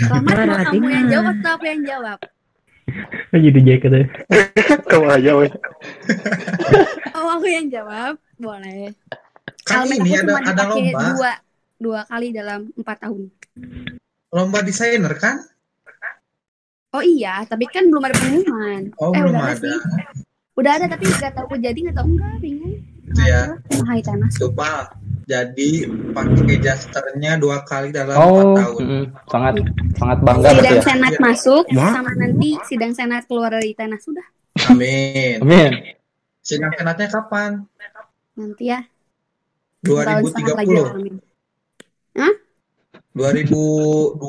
Rahmat 0.09 0.37
mau 0.49 0.57
kamu 0.65 0.89
yang 0.89 1.07
jawab 1.13 1.37
atau 1.45 1.61
aku 1.61 1.65
yang 1.69 1.85
jawab? 1.85 2.17
Jadi 3.33 3.59
jaket 3.61 3.91
ya. 3.91 4.03
Kamu 4.91 5.07
aja 5.11 5.31
weh. 5.37 5.51
Oh 7.15 7.29
aku 7.35 7.47
yang 7.49 7.67
jawab. 7.67 8.15
Boleh. 8.39 8.95
Kan 9.65 9.89
ini 9.89 10.13
ada 10.13 10.37
ada 10.39 10.63
lomba. 10.69 11.01
dua 11.15 11.31
dua 11.79 11.99
kali 12.07 12.31
dalam 12.31 12.71
empat 12.77 12.97
tahun. 13.03 13.31
Lomba 14.31 14.59
desainer 14.63 15.13
kan? 15.17 15.43
Oh 16.95 17.03
iya, 17.03 17.43
tapi 17.43 17.67
kan 17.67 17.91
belum 17.91 18.07
ada 18.07 18.15
pengumuman. 18.15 18.81
Oh, 19.03 19.11
eh 19.11 19.19
belum 19.19 19.35
udah 19.35 19.51
ada. 19.51 19.59
sih. 19.59 19.77
Udah 20.55 20.71
ada 20.79 20.85
tapi 20.87 21.03
nggak 21.11 21.33
tahu 21.35 21.55
jadi 21.59 21.75
nggak 21.75 21.97
tahu 21.99 22.07
enggak 22.15 22.35
bingung. 22.39 22.75
Itu 23.11 23.21
ya. 23.27 23.59
Mahal 23.83 23.99
tanah. 23.99 24.29
Supal. 24.31 24.87
Jadi 25.25 25.69
pakai 26.13 26.57
jasternya 26.61 27.35
dua 27.35 27.65
kali 27.65 27.89
dalam 27.89 28.13
empat 28.13 28.29
Oh, 28.29 28.53
tahun. 28.53 28.79
mm, 28.79 29.05
sangat 29.25 29.53
sangat 29.97 30.19
bangga 30.21 30.47
Sidang 30.47 30.61
berarti 30.61 30.77
ya. 30.77 30.83
senat 30.85 31.13
masuk 31.17 31.63
Wah. 31.73 31.91
sama 31.91 32.11
nanti 32.13 32.49
sidang 32.63 32.93
senat 32.93 33.23
keluar 33.25 33.49
dari 33.49 33.73
tanah 33.73 33.97
sudah 33.97 34.21
Amin. 34.69 35.41
Amin. 35.41 35.71
Sidang 36.39 36.69
senatnya 36.73 37.09
kapan? 37.09 37.65
nanti 38.35 38.69
ya. 38.69 38.85
Tahun 39.81 40.23
setengah 40.23 40.55
lagi 40.55 40.73
2030. 40.73 40.93
amin. 40.93 41.13
Hah? 42.15 42.33
2022 43.15 44.21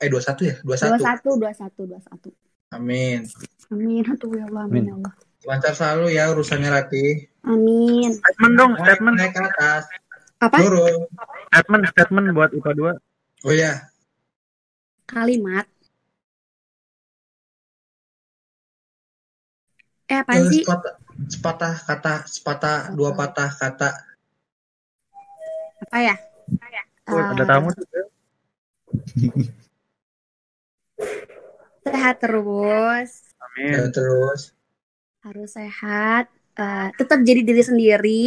eh 0.00 0.08
21 0.08 0.48
ya? 0.48 0.54
21. 0.60 0.98
21 0.98 1.38
21 1.38 1.86
21. 1.86 2.32
Amin. 2.72 3.18
Amin. 3.70 4.02
Ya 4.02 4.44
Allah, 4.46 4.62
amin 4.66 4.82
ya 4.84 4.94
Allah. 4.96 5.12
Lancar 5.40 5.72
selalu 5.72 6.06
ya 6.12 6.28
urusannya 6.30 6.68
Rati. 6.68 7.29
Amin. 7.44 8.10
Statement 8.12 8.54
dong, 8.56 8.72
statement. 8.76 9.16
Naik 9.16 9.32
ke 9.32 9.40
atas. 9.40 9.84
Apa? 10.40 10.56
Turun. 10.60 11.08
Statement, 11.50 11.82
statement 11.92 12.26
buat 12.36 12.50
IPA 12.52 12.72
2. 12.76 12.92
Oh 13.48 13.54
ya. 13.56 13.72
Kalimat. 15.08 15.66
Eh 20.10 20.22
Eh, 20.26 20.42
sih? 20.50 20.62
sepatah, 20.66 20.94
sepatah 21.30 21.74
kata, 21.86 22.14
sepatah 22.26 22.76
dua 22.94 23.14
patah 23.14 23.50
kata. 23.54 23.90
Apa 25.86 25.96
ya? 26.02 26.14
Oh, 27.10 27.18
ada 27.30 27.42
Eh, 27.42 27.48
tamu 27.48 27.70
tuh. 27.74 27.86
Sehat 31.86 32.20
terus. 32.20 33.10
Amin. 33.40 33.70
Ya, 33.70 33.82
terus. 33.90 34.52
Harus 35.24 35.50
sehat. 35.54 36.26
Eh, 36.60 36.88
tetap 36.92 37.24
jadi 37.24 37.40
diri 37.40 37.62
sendiri. 37.64 38.22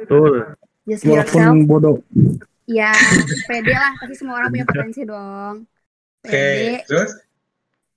Betul. 0.00 0.56
Just 0.88 1.04
be 1.04 1.12
yourself. 1.12 1.36
Walaupun 1.36 1.68
bodoh. 1.68 1.96
Ya, 2.64 2.92
pede 3.44 3.76
lah. 3.76 3.92
Pasti 4.00 4.14
semua 4.16 4.40
orang 4.40 4.48
punya 4.48 4.64
potensi 4.64 5.04
dong. 5.04 5.68
Oke, 6.24 6.32
Pede. 6.32 6.84
terus? 6.88 7.12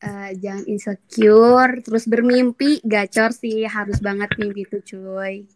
eh, 0.02 0.30
jangan 0.36 0.64
insecure. 0.68 1.74
Terus 1.88 2.04
bermimpi. 2.04 2.84
Gacor 2.84 3.32
sih. 3.32 3.64
Harus 3.64 4.04
banget 4.04 4.36
mimpi 4.36 4.68
itu 4.68 4.78
cuy. 4.84 5.48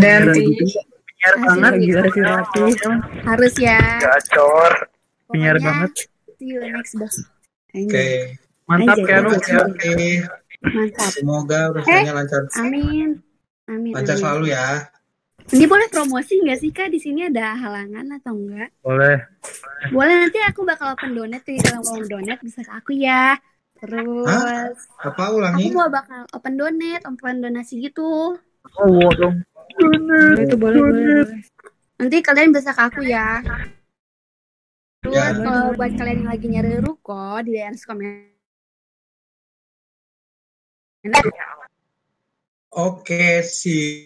Dan 0.00 0.32
Penyiar 0.32 1.34
Asik, 1.36 1.44
banget. 1.44 1.72
gila 1.84 2.02
sih 2.08 2.22
Rati. 2.24 2.60
Harus 3.28 3.54
ya. 3.60 3.80
Gacor. 4.00 4.72
Penyiar 5.28 5.56
banget. 5.60 5.92
See 6.40 6.56
you 6.56 6.64
next 6.64 6.96
boss. 6.96 7.20
Oke. 7.76 8.40
Mantap 8.64 8.96
Anjay, 8.96 9.04
Keanu. 9.04 9.28
anjay. 9.36 9.60
Oke. 9.60 9.94
Mantap. 10.60 11.10
Semoga 11.10 11.58
Eh, 11.58 11.70
urusannya 11.72 12.12
lancar. 12.12 12.42
amin. 12.56 13.08
Amin. 13.66 13.92
Lancar 13.92 14.14
amin. 14.14 14.22
selalu 14.22 14.44
ya. 14.50 14.66
Ini 15.50 15.64
boleh 15.66 15.88
promosi 15.88 16.38
nggak 16.38 16.58
sih 16.58 16.70
kak? 16.70 16.88
Di 16.88 17.00
sini 17.00 17.26
ada 17.26 17.56
halangan 17.56 18.06
atau 18.12 18.36
enggak? 18.36 18.70
Boleh. 18.80 19.18
Boleh 19.88 20.14
nanti 20.20 20.38
aku 20.38 20.62
bakal 20.62 20.94
open 20.94 21.10
donate 21.10 21.42
tuh 21.42 21.58
kalau 21.58 21.80
mau 21.82 22.04
donate 22.04 22.38
bisa 22.40 22.60
ke 22.60 22.70
aku 22.70 22.92
ya. 22.94 23.34
Terus 23.80 24.76
Apa 25.00 25.22
aku 25.26 25.40
ulangi? 25.40 25.72
mau 25.72 25.88
bakal 25.88 26.28
open 26.30 26.54
donate, 26.54 27.02
open 27.02 27.40
donasi 27.40 27.80
gitu. 27.80 28.36
Oh, 28.76 29.08
dong. 29.16 29.40
itu 30.36 30.54
boleh, 30.54 30.78
boleh, 30.78 31.02
boleh. 31.24 31.40
Nanti 31.96 32.16
kalian 32.20 32.52
bisa 32.52 32.70
ke 32.70 32.82
aku 32.84 33.00
ya. 33.02 33.40
Terus 35.00 35.16
Ya. 35.16 35.32
kalau 35.32 35.72
buat 35.72 35.92
kalian 35.96 36.18
yang 36.20 36.30
lagi 36.30 36.46
nyari 36.46 36.76
ruko 36.78 37.40
di 37.40 37.56
daerah 37.56 37.80
komen. 37.80 38.28
Oke, 42.76 43.40
si 43.40 44.04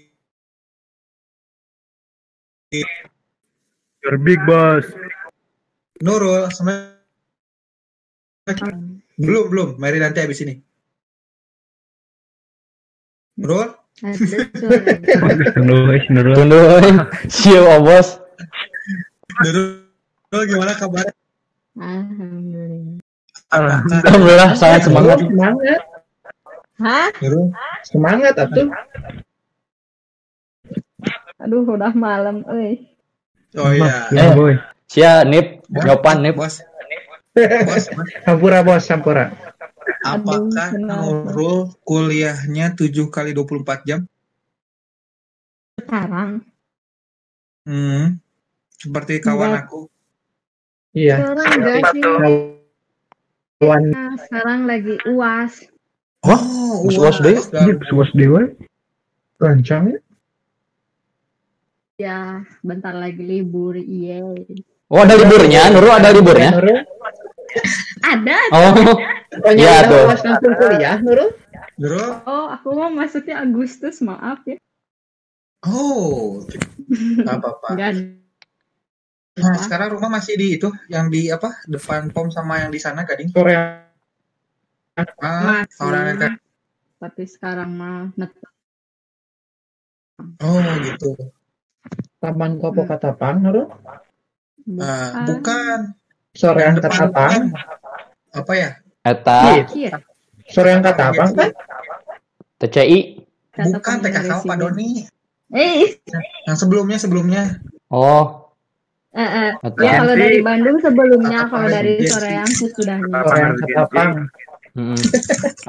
Your 4.05 4.19
big 4.23 4.39
boss. 4.47 4.87
Nurul 6.03 6.51
sama 6.55 6.95
belum 9.19 9.45
belum. 9.51 9.69
Mari 9.79 9.99
nanti 9.99 10.23
habis 10.23 10.43
ini. 10.43 10.59
Nurul? 13.43 13.75
Nurul, 15.59 15.99
Nurul. 16.15 16.35
Tunduh. 16.35 16.79
Siap, 17.31 17.63
oh, 17.63 17.79
bos. 17.83 18.23
Nurul 19.43 20.43
gimana 20.47 20.75
kabar? 20.79 21.07
Alhamdulillah. 21.75 23.03
Alhamdulillah 23.51 24.51
sangat 24.59 24.87
semangat. 24.87 25.19
Semangat. 25.23 25.94
Hah? 26.79 27.11
Semangat 27.87 28.35
atuh. 28.35 28.71
Aduh, 31.39 31.63
udah 31.69 31.93
malam, 31.95 32.43
euy. 32.51 32.89
Oh 33.55 33.71
iya. 33.71 34.11
Eh, 34.11 34.59
Sia 34.91 35.23
nip, 35.23 35.63
nyopan 35.71 36.25
nip. 36.25 36.35
Bos. 36.35 36.65
Sampura 38.27 38.63
bos, 38.63 38.83
sampura. 38.87 39.35
Apakah 40.05 40.71
Nurul 40.77 41.75
kuliahnya 41.83 42.79
7 42.79 43.11
kali 43.11 43.35
24 43.35 43.89
jam? 43.89 44.01
Sekarang. 45.81 46.45
Hmm. 47.65 48.21
Seperti 48.77 49.21
kawan 49.25 49.57
Enggak. 49.57 49.65
aku. 49.67 49.81
Iya. 50.95 51.17
Sekarang 51.21 51.49
enggak 51.59 51.81
sih. 51.91 52.03
Kawan. 53.61 53.83
Nah, 53.91 54.13
sekarang 54.21 54.61
lagi 54.69 54.95
uas. 55.09 55.74
Oh, 56.25 56.89
Uas 56.89 57.21
deh. 57.21 57.37
Uas 57.93 58.11
dewa. 58.17 58.49
Rancang 59.37 59.93
ya. 59.93 59.99
Ya, 61.95 62.19
bentar 62.67 62.91
lagi 62.91 63.23
libur, 63.23 63.79
iya. 63.79 64.19
Oh, 64.91 64.99
ada 64.99 65.15
liburnya, 65.15 65.71
Nurul 65.71 65.95
ada 65.95 66.11
liburnya. 66.11 66.51
Ada. 68.03 68.39
Oh. 68.51 68.99
Iya 69.55 69.87
tuh. 69.87 70.03
uas 70.11 70.23
langsung 70.27 70.55
kuliah, 70.59 70.99
Nurul. 70.99 71.31
Nurul? 71.79 72.11
Oh, 72.27 72.51
aku 72.51 72.75
mau 72.75 72.91
maksudnya 72.91 73.39
Agustus, 73.43 74.03
maaf 74.03 74.43
ya. 74.43 74.59
Oh. 75.63 76.43
Apa-apa. 77.31 77.79
Nah, 79.35 79.55
sekarang 79.59 79.99
rumah 79.99 80.19
masih 80.19 80.35
di 80.39 80.59
itu, 80.59 80.71
yang 80.87 81.11
di 81.11 81.31
apa? 81.31 81.63
Depan 81.67 82.11
pom 82.11 82.31
sama 82.31 82.63
yang 82.63 82.71
di 82.71 82.79
sana, 82.79 83.03
Gading. 83.03 83.35
Korea. 83.35 83.94
Ah, 84.95 85.67
Masih. 85.67 85.81
orang 85.83 86.05
yang 86.09 86.35
Tapi 86.95 87.23
sekarang 87.27 87.71
mah 87.75 88.15
net- 88.15 88.39
Oh, 90.41 90.63
gitu. 90.81 91.11
Taman 92.17 92.57
Kopo 92.57 92.87
Katapang, 92.87 93.43
Nurul. 93.43 93.67
Ah, 94.79 95.27
bukan. 95.27 95.99
Sorean 96.33 96.73
Yang 96.73 96.81
depan 96.81 96.95
Katapang. 97.05 97.31
pom. 97.31 97.45
Apa 98.33 98.53
ya? 98.55 98.71
Eta 99.03 99.67
Iya. 99.69 99.93
Sorean 100.49 100.81
Katapang 100.81 101.35
kan? 101.35 101.51
TCI. 102.57 103.27
Bukan 103.53 103.97
TKK 104.01 104.33
Pak 104.41 104.57
Doni. 104.57 105.05
Eh, 105.53 105.99
Yang 106.47 106.57
sebelumnya 106.57 106.97
sebelumnya. 106.97 107.43
Oh, 107.87 108.51
eh, 109.13 109.21
eh. 109.21 109.51
Ya 109.79 110.01
kalau 110.01 110.15
dari 110.17 110.41
Bandung 110.41 110.79
sebelumnya, 110.81 111.47
kalau 111.47 111.69
dari? 111.69 112.03
Soreang 112.03 112.49
sesudahnya. 112.49 113.21
Sorean 113.21 113.53
Katapang. 113.55 114.11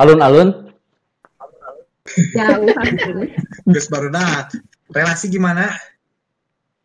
Alun-alun. 0.02 0.74
Jauh. 2.34 2.70
Terus 3.70 3.88
baru 3.90 4.10
nah. 4.10 4.50
Relasi 4.90 5.30
gimana? 5.30 5.70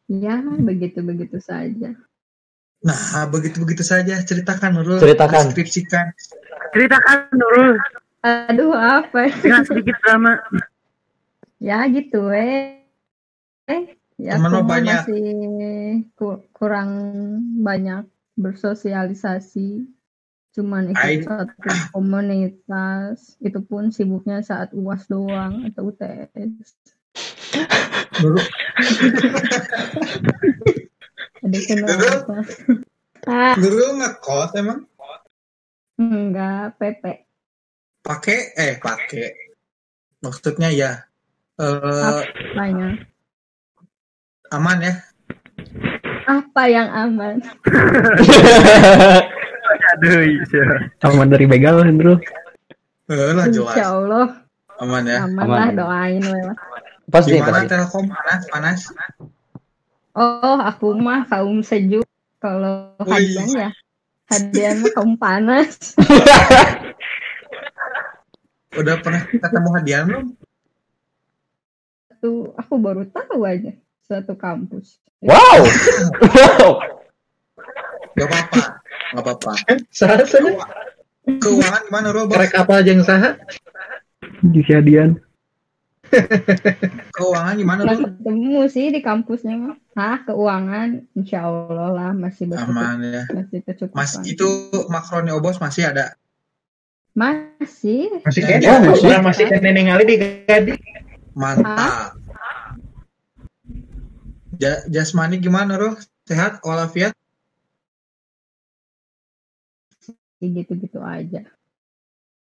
Ya, 0.08 0.40
begitu-begitu 0.40 1.39
saja. 1.39 1.94
Nah, 2.81 3.28
begitu-begitu 3.28 3.84
saja. 3.84 4.18
Ceritakan 4.24 4.81
Nurul. 4.81 4.99
Ceritakan. 4.99 5.52
Deskripsikan. 5.52 6.10
Ceritakan 6.73 7.28
Nurul. 7.36 7.76
Aduh, 8.20 8.73
apa? 8.76 9.28
Dengan 9.40 9.65
sedikit 9.65 9.97
drama. 10.05 10.40
ya 11.60 11.84
gitu, 11.92 12.32
eh. 12.32 12.84
Eh, 13.68 13.97
ya 14.16 14.40
mah 14.40 14.65
banyak. 14.65 15.05
masih 15.05 15.32
ku- 16.16 16.42
kurang 16.57 16.90
banyak 17.60 18.08
bersosialisasi. 18.40 19.84
Cuman 20.50 20.90
ikut 20.90 20.98
Ai. 20.98 21.22
satu 21.22 21.54
komunitas, 21.94 23.38
itu 23.38 23.62
pun 23.62 23.94
sibuknya 23.94 24.42
saat 24.42 24.74
UAS 24.74 25.06
doang 25.06 25.62
atau 25.70 25.94
UTS. 25.94 26.74
Ada 31.40 31.58
kenapa? 31.64 32.44
Ah, 33.30 33.54
Nurul 33.54 34.00
ngekos 34.00 34.50
emang? 34.58 34.80
enggak, 36.00 36.80
PP. 36.80 37.04
Pakai 38.00 38.56
eh 38.56 38.80
pakai. 38.80 39.28
Maksudnya 40.24 40.72
ya. 40.72 41.04
Eh 41.60 42.24
Banyak. 42.56 43.06
aman 44.50 44.82
ya? 44.82 44.94
Apa 46.26 46.62
yang 46.66 46.90
aman? 46.90 47.38
Aduh, 50.00 50.22
iya. 50.24 50.66
Aman 51.04 51.28
dari 51.28 51.44
begal, 51.44 51.84
Nurul. 51.84 52.16
Eh 53.10 53.34
lah 53.36 53.46
jelas. 53.50 53.74
Insya 53.74 53.90
Allah 53.90 54.26
Aman 54.80 55.04
ya. 55.04 55.28
aman 55.28 55.44
lah 55.44 55.68
doain 55.76 56.24
we 56.24 56.40
lah. 56.40 56.56
Pasti, 57.12 57.36
Gimana 57.36 57.66
pasti. 57.66 57.68
Telkom 57.68 58.06
panas 58.08 58.42
panas? 58.48 58.80
Oh, 60.16 60.56
aku 60.56 60.96
mah 60.96 61.28
kaum 61.28 61.60
sejuk. 61.60 62.06
Kalau 62.40 62.96
hadian 63.04 63.52
ya, 63.52 63.70
hadian 64.32 64.80
mah 64.80 64.92
kaum 64.96 65.12
panas. 65.20 65.76
Udah 68.72 68.96
pernah 69.04 69.20
ketemu 69.28 69.68
hadiah 69.76 70.00
belum? 70.08 70.26
Tuh, 72.24 72.56
aku 72.56 72.74
baru 72.80 73.04
tahu 73.12 73.44
aja 73.44 73.76
satu 74.08 74.32
kampus. 74.38 74.96
Wow. 75.20 75.60
wow. 76.24 76.80
Gak 78.16 78.26
apa-apa. 78.26 78.80
Gak 79.10 79.22
apa-apa. 79.26 79.52
Salah 79.90 80.22
salah. 80.24 80.55
Keuangan 81.26 81.82
gimana, 81.86 82.06
Bro? 82.10 82.22
Bos? 82.26 82.39
Rek 82.39 82.55
apa 82.55 82.74
jeung 82.82 83.02
saha? 83.02 83.36
Di 84.40 84.60
Siadian. 84.64 85.18
Keuangan 87.14 87.55
gimana, 87.55 87.80
Belum 87.86 87.98
Bro? 87.98 88.06
ketemu 88.18 88.60
sih 88.66 88.86
di 88.90 89.00
kampusnya 89.02 89.55
mah. 89.55 89.76
Hah, 89.94 90.18
keuangan 90.26 90.89
insya 91.14 91.47
Allah 91.47 91.90
lah 91.90 92.10
masih 92.14 92.50
bercukup. 92.50 92.70
Aman 92.72 92.98
ya. 93.05 93.22
Masih 93.30 93.58
kecukupan. 93.62 93.98
Mas 93.98 94.12
itu 94.22 94.48
makronnya 94.89 95.34
Obos 95.34 95.58
masih 95.58 95.90
ada. 95.90 96.14
Masih. 97.14 98.22
Masih 98.22 98.42
Ya, 98.42 98.48
kene, 98.58 98.66
oh, 98.70 98.78
masih. 98.94 99.06
masih 99.06 99.22
masih 99.26 99.44
kene 99.50 99.70
ningali 99.74 100.05
di 100.06 100.16
Gadi. 100.18 100.72
Mantap. 101.34 102.14
Ja- 104.58 104.82
jasmani 104.86 105.39
gimana, 105.39 105.78
Bro? 105.78 105.94
Sehat 106.26 106.58
walafiat? 106.62 107.14
Gitu-gitu 110.48 110.98
aja. 111.04 111.44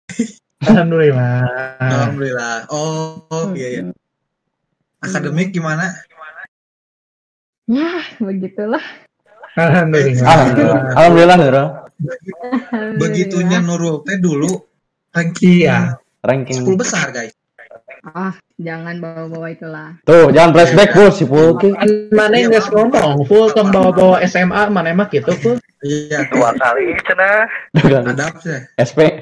Alhamdulillah. 0.63 1.43
Alhamdulillah. 1.83 2.55
Oh, 2.71 3.51
iya 3.51 3.67
iya. 3.67 3.81
Akademik 5.03 5.51
gimana? 5.51 5.91
Ya, 7.67 8.03
begitulah. 8.23 8.83
Alhamdulillah. 9.59 10.23
Alhamdulillah. 10.23 10.81
Alhamdulillah 10.95 11.37
Nurul. 11.39 11.67
Begitunya 12.99 13.59
Nurul 13.59 14.03
teh 14.07 14.17
dulu 14.19 14.51
ranking 15.11 15.67
Iya. 15.67 15.99
Ranking. 16.23 16.63
10 16.63 16.79
besar, 16.79 17.11
guys. 17.11 17.35
Ah, 18.03 18.35
jangan 18.59 18.99
bawa-bawa 18.99 19.47
itulah. 19.51 19.89
Tuh, 20.03 20.27
jangan 20.35 20.51
flashback 20.51 20.91
bos 20.91 21.15
si 21.15 21.23
Pulki. 21.23 21.71
Mana 22.11 22.35
yang 22.35 22.51
geus 22.51 22.67
ngomong 22.67 23.23
full 23.23 23.47
tong 23.55 23.71
bawa-bawa 23.71 24.19
SMA 24.27 24.67
mana 24.67 24.91
emang 24.91 25.07
gitu 25.07 25.31
full. 25.39 25.62
Iya. 25.83 26.31
Dua 26.31 26.55
kali 26.55 26.95
cenah. 27.03 27.45
Adap 28.07 28.39
sih. 28.39 28.59
SP. 28.79 28.99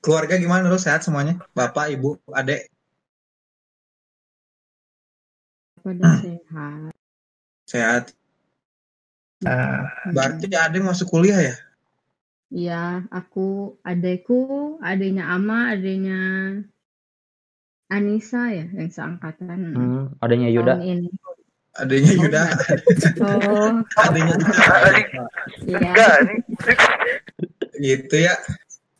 Keluarga 0.00 0.38
gimana 0.38 0.64
Nurul? 0.64 0.80
Sehat 0.80 1.02
semuanya? 1.04 1.36
Bapak, 1.52 1.90
Ibu, 1.92 2.16
Adek? 2.30 2.70
Pada 5.82 6.22
sehat. 6.22 6.94
Sehat. 7.66 8.04
Ah. 9.44 9.90
Berarti 10.14 10.46
Adek 10.48 10.82
masuk 10.86 11.10
kuliah 11.10 11.52
ya? 11.52 11.56
Iya, 12.46 13.02
aku 13.10 13.74
adekku, 13.82 14.78
adiknya 14.78 15.26
Ama, 15.34 15.74
adiknya 15.74 16.22
Anissa 17.90 18.54
ya, 18.54 18.70
yang 18.70 18.90
seangkatan. 18.90 19.74
Hmm, 19.74 20.04
adanya 20.22 20.54
Yuda. 20.54 20.78
Tahun 20.78 20.86
ini. 20.86 21.10
Adanya 21.76 22.12
Yuda. 22.16 22.44
Oh, 23.20 23.84
Adanya 24.00 24.34
iya. 25.68 26.06
Gitu 27.76 28.16
ya. 28.16 28.34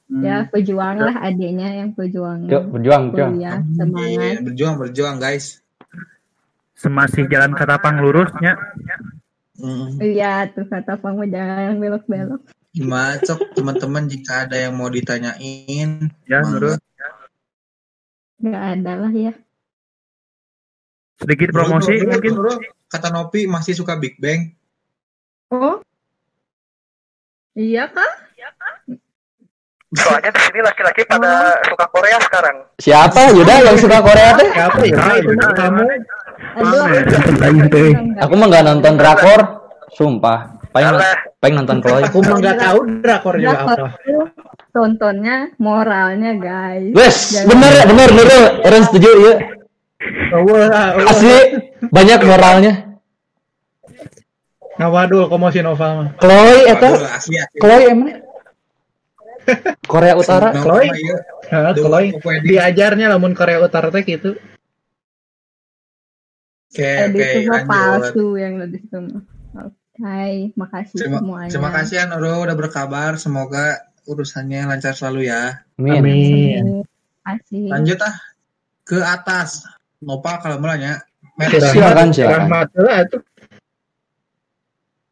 Ya, 0.07 0.47
pejuang 0.47 1.03
lah 1.03 1.19
adiknya 1.19 1.83
yang 1.83 1.91
pejuang. 1.91 2.47
Yuk, 2.47 2.71
berjuang, 2.71 3.11
berjuang. 3.11 3.33
Kuliah, 3.43 3.59
semangat. 3.75 4.07
Iya, 4.07 4.39
berjuang, 4.45 4.75
berjuang 4.79 5.17
guys. 5.19 5.65
Semasih 6.79 7.27
jalan 7.27 7.57
ke 7.59 7.65
tapang 7.67 7.99
lurusnya. 7.99 8.55
Iya, 9.99 10.53
tuh 10.53 10.69
kata 10.69 11.01
Pang 11.01 11.17
mah 11.17 11.27
jangan 11.27 11.81
belok-belok. 11.81 12.45
Gimana 12.77 13.17
cok 13.25 13.57
teman-teman 13.57 14.05
jika 14.05 14.45
ada 14.45 14.61
yang 14.61 14.77
mau 14.77 14.93
ditanyain? 14.93 16.13
Ya, 16.29 16.45
mangga. 16.45 16.53
Nurul. 16.53 16.77
Gak 18.45 18.65
ada 18.77 18.93
lah 19.01 19.13
ya. 19.17 19.33
Sedikit 21.17 21.49
promosi 21.49 21.97
Nurul, 21.97 22.13
mungkin. 22.13 22.33
Nurul, 22.37 22.57
kata 22.93 23.09
Nopi 23.09 23.49
masih 23.49 23.73
suka 23.73 23.97
Big 23.97 24.21
Bang. 24.21 24.53
Oh? 25.49 25.81
Iya 27.57 27.89
kah? 27.89 28.13
Soalnya 29.97 30.29
di 30.29 30.41
sini 30.45 30.61
laki-laki 30.61 31.03
pada 31.09 31.57
suka 31.65 31.87
Korea 31.89 32.19
sekarang. 32.21 32.57
Siapa 32.77 33.33
Yuda 33.33 33.55
yang 33.65 33.77
suka 33.81 33.99
Korea 34.05 34.31
teh? 34.37 34.49
Siapa 34.53 34.81
ya? 34.85 35.05
Itu 35.25 35.33
mah 35.41 35.53
kamu. 35.57 35.85
Aduh, 36.57 36.85
Aku 38.21 38.33
mah 38.37 38.47
gak 38.53 38.65
nonton 38.67 38.93
drakor, 39.01 39.41
sumpah. 39.97 40.61
Paling 40.69 41.01
paling 41.41 41.55
nonton 41.57 41.79
Chloe. 41.81 42.05
Aku 42.05 42.21
mah 42.21 42.37
nggak 42.37 42.59
tahu 42.61 42.79
drakor 43.01 43.35
juga 43.41 43.59
apa. 43.65 43.89
tontonnya 44.77 45.57
moralnya 45.57 46.37
guys. 46.37 46.93
Wes, 46.93 47.49
bener 47.49 47.89
bener 47.89 48.09
Nurul, 48.13 48.45
Eren 48.61 48.85
setuju 48.85 49.11
ya. 49.25 49.35
Wah, 50.33 50.99
Asli 51.07 51.37
banyak 51.87 52.21
moralnya. 52.23 52.75
Ngawadul 54.77 55.33
komosi 55.33 55.65
novel 55.65 55.91
mah. 55.97 56.09
Chloe 56.21 56.57
eta 56.69 56.89
Waduh. 56.93 57.49
Chloe 57.57 57.85
emang 57.89 58.11
Korea 59.87 60.15
Utara. 60.15 60.53
Chloe. 60.53 60.85
iya. 60.91 61.17
Heeh, 61.49 61.73
Chloe. 61.77 62.07
Diajarnya 62.43 63.07
lamun 63.09 63.33
Korea 63.33 63.63
Utara 63.63 63.89
teh 63.89 64.05
gitu. 64.05 64.37
Oke, 66.69 66.85
Eh, 66.85 67.09
oke, 67.09 67.25
itu 67.25 67.49
mah 67.49 67.65
palsu 67.65 68.37
yang 68.37 68.61
di 68.69 68.77
situ 68.77 68.99
mah. 69.01 69.23
Oke, 69.65 70.53
makasih 70.53 70.97
Terima, 71.01 71.25
semuanya. 71.25 71.49
terima 71.49 71.71
kasih 71.73 71.95
ya 71.97 72.05
Nurul 72.05 72.45
udah 72.45 72.53
berkabar. 72.53 73.17
Semoga 73.17 73.81
urusannya 74.05 74.69
lancar 74.69 74.93
selalu 74.93 75.33
ya. 75.33 75.65
Amin. 75.81 76.85
Kasih. 77.25 77.73
Lanjut 77.73 77.97
ah 78.05 78.13
ke 78.85 79.01
atas. 79.01 79.65
Nopal 80.05 80.37
kalau 80.45 80.57
mulanya. 80.61 81.01
Silakan, 81.41 82.13
silakan. 82.13 82.49
Lah 82.77 82.99
itu. 83.05 83.19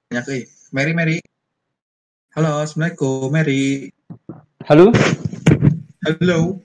Banyak, 0.09 0.25
eh. 0.33 0.43
Mary, 0.75 0.93
Mary. 0.93 1.17
Halo, 2.37 2.67
Assalamualaikum, 2.67 3.31
Mary. 3.31 3.89
Halo. 4.69 4.91
Halo. 6.05 6.61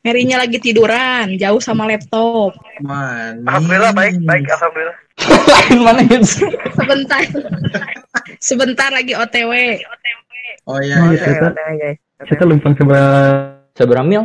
Merinya 0.00 0.40
lagi 0.40 0.56
tiduran, 0.56 1.36
jauh 1.36 1.60
sama 1.60 1.84
laptop. 1.84 2.56
Man. 2.80 3.44
Alhamdulillah 3.44 3.92
baik, 3.92 4.16
baik, 4.24 4.48
alhamdulillah. 4.48 4.96
Lain 5.44 5.78
mana. 5.84 6.02
Sebentar. 6.72 7.20
Sebentar 8.40 8.88
lagi 8.88 9.12
OTW. 9.12 9.52
Oh 10.64 10.80
iya, 10.80 10.96
Oh, 11.04 11.12
iya. 11.12 11.20
kita, 11.20 11.48
kita 12.32 12.42
lumpang 12.48 12.72
sebelah 12.76 13.60
Seberapa 13.76 14.04
mil? 14.04 14.24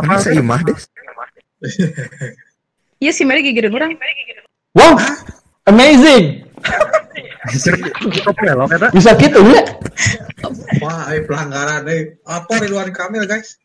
Apa 0.00 0.20
seimah 0.20 0.60
deh? 0.64 0.76
Iya 3.00 3.12
si 3.12 3.24
Mary 3.24 3.42
gigirin 3.44 3.74
orang. 3.74 3.96
Wow, 4.76 4.98
amazing. 5.68 6.44
Bisa 7.44 9.12
gitu 9.20 9.40
ya? 9.52 9.62
Wah, 10.80 11.12
pelanggaran 11.28 11.84
eh. 11.92 12.16
Apa 12.24 12.64
Ridwan 12.64 12.88
Kamil, 12.92 13.28
guys? 13.28 13.60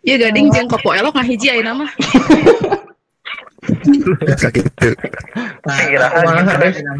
Iya 0.00 0.16
gading 0.16 0.48
jeung 0.48 0.64
kopo 0.64 0.96
elok 0.96 1.12
ngahiji 1.12 1.52
ayeuna 1.52 1.84
mah. 1.84 1.90
Sakit. 4.40 4.64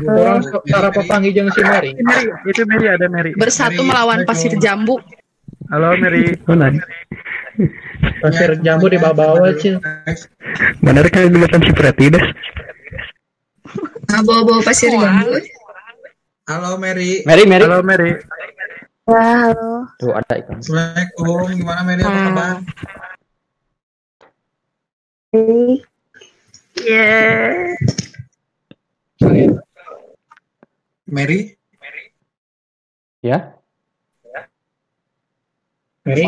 Orang 0.04 0.44
cara 0.68 0.88
pepanggih 0.92 1.32
jeung 1.32 1.48
si 1.56 1.64
Mary. 1.64 1.96
Mary, 2.04 2.28
itu 2.44 2.62
Mary 2.68 2.86
ada 2.92 3.08
Mary. 3.08 3.32
Bersatu 3.32 3.80
melawan 3.80 4.28
pasir 4.28 4.52
jambu. 4.60 5.00
Halo 5.72 5.96
Mary. 5.96 6.36
Pasir 8.20 8.50
jambu 8.60 8.92
di 8.92 9.00
bawah 9.00 9.52
cil. 9.56 9.80
Bener 10.84 11.04
kan 11.08 11.32
dilihat 11.32 11.56
si 11.56 11.72
Preti 11.72 12.06
deh. 12.12 12.24
bawa-bawa 14.10 14.60
pasir 14.60 14.92
jambu. 14.92 15.40
Halo 16.44 16.76
Mary. 16.76 17.24
Mary, 17.24 17.44
Mary. 17.48 17.64
Halo 17.64 17.80
Mary. 17.80 18.12
Ya, 19.08 19.24
halo. 19.48 19.88
Tuh 19.96 20.12
ada 20.12 20.34
iklan. 20.36 20.60
Assalamualaikum. 20.60 21.56
Gimana 21.56 21.80
Mary? 21.86 22.02
Apa 22.04 22.20
kabar? 22.28 22.56
Yeah. 26.80 27.78
Mary? 31.06 31.40
Ya. 33.24 33.38
Mary. 36.04 36.24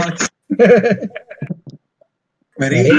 Mary? 2.63 2.95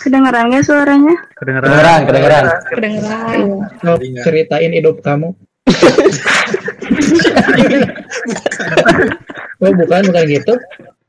Kedengeran 0.00 0.48
nggak 0.52 0.64
suaranya? 0.64 1.16
Kedengeran, 1.36 2.00
kedengeran. 2.08 2.44
Kedengeran. 2.72 3.60
Sok 3.84 4.00
ceritain 4.24 4.72
hidup 4.72 5.04
kamu. 5.04 5.36
oh 9.60 9.72
bukan 9.76 10.02
bukan 10.08 10.24
gitu. 10.28 10.54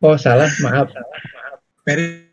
Oh 0.04 0.18
salah 0.20 0.52
maaf. 0.64 0.92
Mary? 1.88 2.24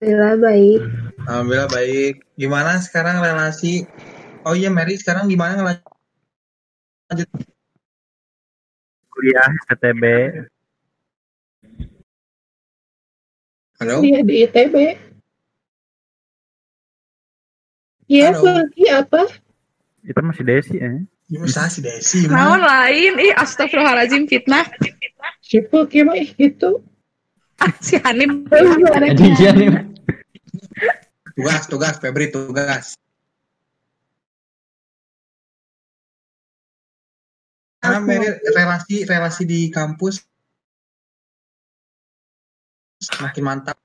Alhamdulillah 0.00 0.36
baik. 0.40 0.80
Alhamdulillah 1.28 1.68
baik. 1.72 2.14
Gimana 2.36 2.76
sekarang 2.80 3.20
relasi? 3.20 3.86
Oh 4.44 4.52
iya 4.52 4.68
Mary, 4.68 5.00
sekarang 5.00 5.32
gimana 5.32 5.56
ngelanjut? 5.56 5.88
Kuliah 9.08 9.48
STB. 9.72 10.04
Halo? 13.84 14.00
Iya 14.00 14.20
di 14.24 14.34
ITB. 14.48 14.74
Iya 18.08 18.32
lagi 18.32 18.84
apa? 18.88 19.28
Itu 20.00 20.20
masih 20.24 20.44
Desi 20.48 20.80
ya. 20.80 21.04
Usaha 21.36 21.68
si 21.68 21.84
Desi 21.84 22.24
Naon 22.24 22.64
mah. 22.64 22.88
lain, 22.88 23.12
ih 23.20 23.36
astagfirullahaladzim 23.36 24.24
fitnah. 24.24 24.64
Siapa 25.44 25.84
kieu 25.92 26.08
mah 26.08 26.16
ih 26.16 26.32
gitu. 26.32 26.80
Ah, 27.60 27.76
si 27.84 28.00
Hanim. 28.00 28.48
Jadi 29.12 29.24
iya 29.36 29.52
nih. 29.52 29.68
Tugas, 31.36 31.68
tugas, 31.68 32.00
Febri 32.00 32.32
tugas. 32.32 32.96
Karena 37.84 38.32
relasi 38.48 39.04
relasi 39.04 39.44
di 39.44 39.68
kampus 39.68 40.24
semakin 43.24 43.40
mantap. 43.40 43.76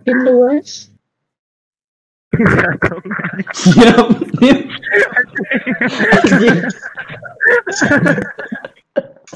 Makin 0.00 0.18
luas. 0.24 0.88
Siap. 3.52 4.06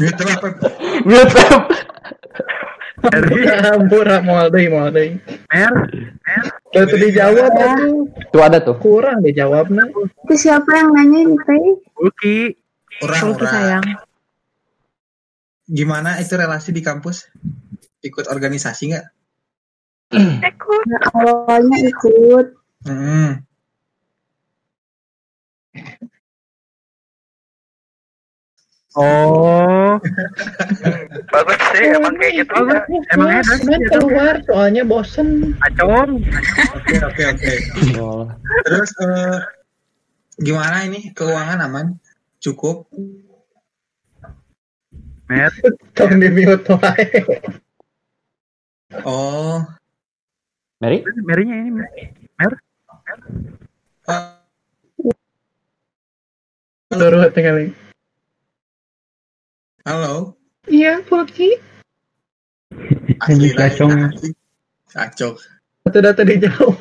Gitu 0.00 0.22
lah, 0.24 0.36
Pep. 0.40 0.56
Mute 1.04 1.32
Pep. 1.36 1.62
Hampura 3.60 4.24
moal 4.24 4.48
deui 4.48 4.72
moal 4.72 4.88
deui. 4.88 5.20
Mer, 5.52 5.72
Tuh 6.72 6.84
tuh 6.88 6.96
dijawab 6.96 7.52
atuh. 7.52 8.08
Tuh 8.32 8.40
ada 8.40 8.58
tuh. 8.64 8.76
Kurang 8.80 9.20
dijawabnya. 9.20 9.84
Itu 10.24 10.34
siapa 10.40 10.80
yang 10.80 10.96
nanya 10.96 11.28
ini 11.28 11.36
teh? 11.44 11.64
Uki. 12.00 12.56
Orang, 13.04 13.36
orang. 13.36 13.48
sayang. 13.52 13.84
Gimana 15.68 16.16
itu 16.20 16.32
relasi 16.36 16.72
di 16.72 16.80
kampus? 16.80 17.28
Ikut 18.00 18.26
organisasi 18.32 18.96
nggak? 18.96 19.06
Nah, 20.10 21.02
awalnya 21.14 21.78
ikut. 21.86 22.46
Hmm. 22.88 23.44
Oh. 28.98 30.02
Bagus 31.32 31.60
sih, 31.70 31.86
emang 31.94 32.18
kayak 32.18 32.42
gitu. 32.42 32.54
ya. 32.58 32.82
Emang 33.14 33.30
enak 33.38 33.58
Cuman 33.62 33.82
keluar 33.86 34.34
soalnya 34.50 34.82
bosen. 34.82 35.54
Acong. 35.62 36.18
Oke, 36.74 36.96
oke, 36.98 37.22
oke. 37.30 37.52
Terus 38.66 38.90
eh, 38.98 39.38
gimana 40.42 40.90
ini 40.90 41.14
keuangan 41.14 41.70
aman? 41.70 41.86
Cukup? 42.42 42.90
Mer. 45.30 45.54
Tong 45.94 46.18
di 46.18 46.28
mute. 46.34 46.74
Oh, 48.90 49.62
Mary? 50.82 51.06
Merinya 51.22 51.56
ini 51.62 51.70
Mer. 51.70 51.86
Mer. 52.42 52.50
Turut 56.90 57.30
tinggal. 57.30 57.70
halo. 59.86 60.34
Iya, 60.66 61.06
Poki. 61.06 61.54
Asli 63.22 63.54
lah, 63.54 63.70
Acong. 63.70 63.94
Kacau. 64.90 65.38
Data-data 65.86 66.26
dijawab. 66.26 66.74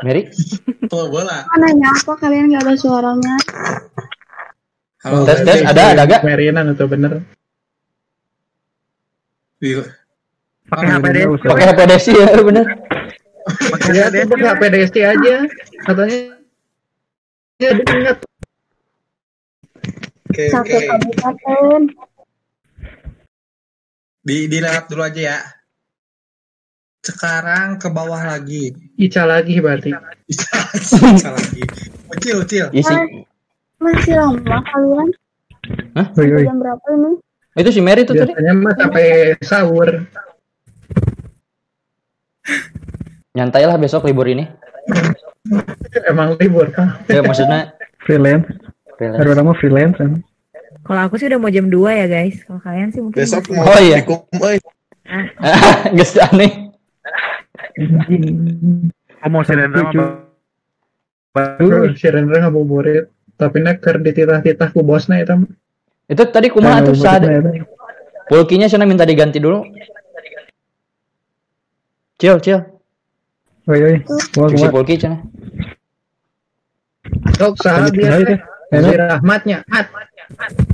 Mary? 0.00 0.32
Tuh 0.88 1.12
bola. 1.12 1.44
Nanya 1.60 1.92
apa 1.92 2.16
kalian 2.16 2.48
nggak 2.48 2.64
ada 2.64 2.74
suaranya? 2.80 3.36
Halo. 5.04 5.28
Tes 5.28 5.44
tes 5.44 5.60
ada 5.68 5.92
ada 5.92 6.08
gak? 6.08 6.24
Merinan 6.24 6.72
itu 6.72 6.84
bener. 6.88 7.20
Pakai 10.70 10.86
HP 10.86 11.04
deh. 11.10 11.24
Pakai 11.42 11.64
HP 11.66 11.80
Desi 11.90 12.10
ya 12.14 12.26
bener. 12.38 12.66
Tuh 13.50 14.36
pakai 14.38 14.48
HP 14.54 14.62
DST 14.70 14.96
aja. 15.02 15.34
Katanya. 15.84 16.18
Ya, 17.60 17.70
ingat. 17.76 18.18
Oke, 20.30 20.44
Satu 20.48 20.76
oke. 21.26 21.54
Di 24.22 24.46
dilewat 24.46 24.86
dulu 24.86 25.02
aja 25.02 25.20
ya. 25.34 25.38
Sekarang 27.02 27.80
ke 27.80 27.88
bawah 27.90 28.22
lagi. 28.22 28.70
Ica 28.94 29.26
lagi 29.26 29.58
berarti. 29.58 29.90
Ica 30.30 31.30
lagi. 31.34 31.62
Ucil, 32.14 32.36
ucil. 32.46 32.66
Isi. 32.70 32.94
Masih 33.80 34.14
lama 34.14 34.60
kalian? 34.70 35.08
Hah? 35.96 36.06
Sampai 36.12 36.44
jam 36.44 36.60
berapa 36.60 36.86
ini? 36.92 37.10
Itu 37.56 37.70
si 37.72 37.80
Mary 37.80 38.04
tuh 38.04 38.14
tadi. 38.14 38.30
Biasanya 38.30 38.52
mah 38.54 38.74
sampai 38.76 39.34
sahur. 39.40 39.88
Nyantai 43.34 43.62
lah 43.66 43.78
besok 43.78 44.10
libur 44.10 44.26
ini. 44.26 44.46
Emang 46.10 46.34
libur 46.38 46.66
kan? 46.74 46.98
Ya 47.06 47.22
maksudnya 47.22 47.74
Freelance. 48.02 48.50
freelance. 48.98 49.22
Orang 49.22 49.46
mau 49.46 49.56
freelance 49.56 49.96
kan. 49.96 50.20
Kalau 50.82 51.00
aku 51.06 51.14
sih 51.20 51.30
udah 51.30 51.38
mau 51.38 51.52
jam 51.52 51.70
2 51.70 51.78
ya 51.94 52.06
guys. 52.10 52.42
Kalau 52.42 52.58
kalian 52.58 52.90
sih 52.90 53.00
mungkin 53.04 53.22
Besok 53.22 53.46
mau 53.54 53.70
Oh 53.70 53.78
iya. 53.78 54.02
Geus 55.94 56.18
aneh. 56.26 56.74
Oh, 59.20 59.30
mau 59.30 59.46
Selendra 59.46 59.86
mah 59.94 60.26
Bro, 61.30 61.94
si 61.94 62.10
Rendra 62.10 62.42
ngabuburit. 62.42 63.06
Tapi 63.38 63.62
nek 63.62 63.78
keur 63.80 64.02
dititah-titah 64.02 64.74
ku 64.74 64.82
bosna 64.82 65.22
eta 65.22 65.38
mah. 65.38 65.48
Itu 66.10 66.26
tadi 66.26 66.50
kumaha 66.50 66.82
tuh 66.82 66.98
saat 66.98 67.22
Pulkinya 68.26 68.66
sana 68.66 68.86
minta 68.86 69.06
diganti 69.06 69.38
dulu. 69.38 69.62
Cil, 72.18 72.36
cil. 72.42 72.79
Oi 73.70 73.80
oi. 73.86 73.96
Cuci 74.34 74.66
wah. 74.66 74.70
pulki 74.74 74.98
cina. 74.98 75.22
Sok 77.38 77.54
teh. 77.62 77.74
deh. 77.94 78.38
Si. 78.70 78.94
Rahmatnya. 78.98 79.62
Mat. 79.70 79.86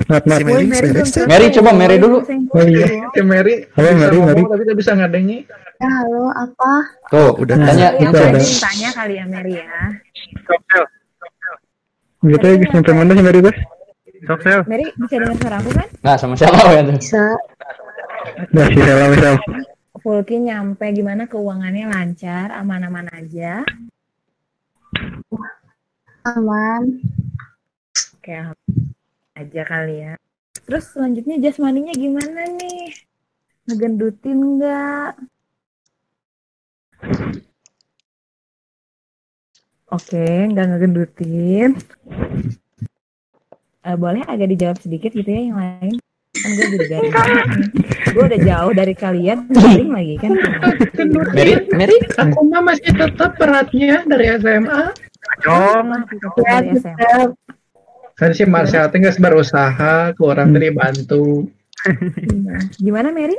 Mat, 0.08 0.24
mat. 0.24 0.40
Woi, 0.40 0.64
Mary. 0.64 0.88
Mary 1.28 1.46
coba 1.52 1.70
Mary 1.76 1.96
dulu. 2.00 2.24
Oh 2.56 2.64
iya. 2.64 2.88
Si 3.12 3.20
Mary. 3.20 3.68
Halo, 3.76 3.88
Mary, 4.00 4.16
Mary. 4.16 4.42
Tapi 4.48 4.62
tidak 4.64 4.76
bisa 4.80 4.92
ngadengi. 4.96 5.44
Ya 5.76 5.88
halo 5.92 6.32
apa? 6.32 6.72
Tuh, 7.12 7.36
Udah 7.36 7.56
tanya 7.60 7.92
Yang 8.00 8.08
Itu 8.08 8.16
ada. 8.16 8.32
tadi 8.32 8.48
tanya 8.64 8.88
kali 8.96 9.14
ya 9.20 9.24
Mary 9.28 9.52
ya. 9.60 9.80
Gitu 12.24 12.44
ya, 12.48 12.54
guys. 12.56 12.72
Sampai 12.72 12.92
mana 12.96 13.12
sih 13.12 13.24
Mary 13.28 13.40
teh? 13.44 13.56
Sok 14.24 14.40
sel. 14.40 14.60
Mary 14.64 14.84
bisa 14.96 15.14
dengar 15.20 15.36
suara 15.36 15.56
aku 15.60 15.70
kan? 15.76 15.88
Nah, 16.00 16.16
sama 16.16 16.32
siapa 16.32 16.56
ya? 16.72 16.80
Bisa. 16.88 17.24
Nah, 18.56 18.66
si 18.72 18.80
Sela. 18.80 19.36
Fulki 20.06 20.38
nyampe 20.38 20.86
gimana 20.94 21.26
keuangannya 21.26 21.90
lancar, 21.90 22.54
aman-aman 22.54 23.10
aja. 23.10 23.66
Aman. 26.22 27.02
Oke, 28.14 28.38
aja 29.34 29.62
kali 29.66 30.06
ya. 30.06 30.14
Terus 30.62 30.94
selanjutnya 30.94 31.42
jasmaninya 31.42 31.90
gimana 31.90 32.46
nih? 32.54 32.94
Ngegendutin 33.66 34.38
nggak? 34.62 35.10
Oke, 39.90 40.26
nggak 40.54 40.66
ngegendutin. 40.70 41.82
Eh, 43.82 43.96
boleh 43.98 44.22
agak 44.22 44.54
dijawab 44.54 44.78
sedikit 44.78 45.10
gitu 45.10 45.26
ya 45.26 45.50
yang 45.50 45.58
lain? 45.58 45.98
Kan 46.42 46.50
gue 46.54 46.66
juga 46.76 46.86
garing. 46.92 47.12
Gue 48.12 48.24
udah 48.28 48.40
jauh 48.40 48.72
dari 48.72 48.94
kalian, 48.96 49.38
garing 49.50 49.90
lagi 49.92 50.14
kan. 50.20 50.32
Mary, 51.32 51.54
Mary. 51.72 51.96
Aku 52.20 52.40
mah 52.48 52.62
masih 52.64 52.92
tetap 52.92 53.36
beratnya 53.40 54.04
dari 54.04 54.26
SMA. 54.40 54.82
Dari 56.40 56.68
SMA. 56.80 57.14
Kan 58.16 58.30
si 58.32 58.48
Marcel 58.48 58.88
geus 58.88 59.20
berusaha, 59.20 60.16
ku 60.16 60.32
orang 60.32 60.56
tadi 60.56 60.72
bantu. 60.72 61.44
Nah, 62.32 62.64
Gimana 62.80 63.12
Mary? 63.12 63.36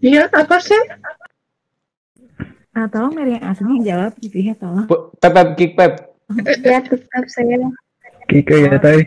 Iya, 0.00 0.32
apa 0.32 0.56
sih? 0.60 0.80
Nah, 2.74 2.88
tolong 2.88 3.12
Mary 3.12 3.36
yang 3.36 3.44
asli 3.44 3.84
jawab 3.84 4.16
gitu 4.18 4.40
ya, 4.40 4.56
tolong. 4.56 4.88
Pep, 4.88 5.32
pep, 5.32 5.48
kick 5.54 5.72
pep. 5.76 6.16
Ya 6.64 6.80
tetap 6.80 7.24
saya. 7.28 7.68
Kike 8.24 8.56
ya 8.56 8.80
tadi. 8.80 9.04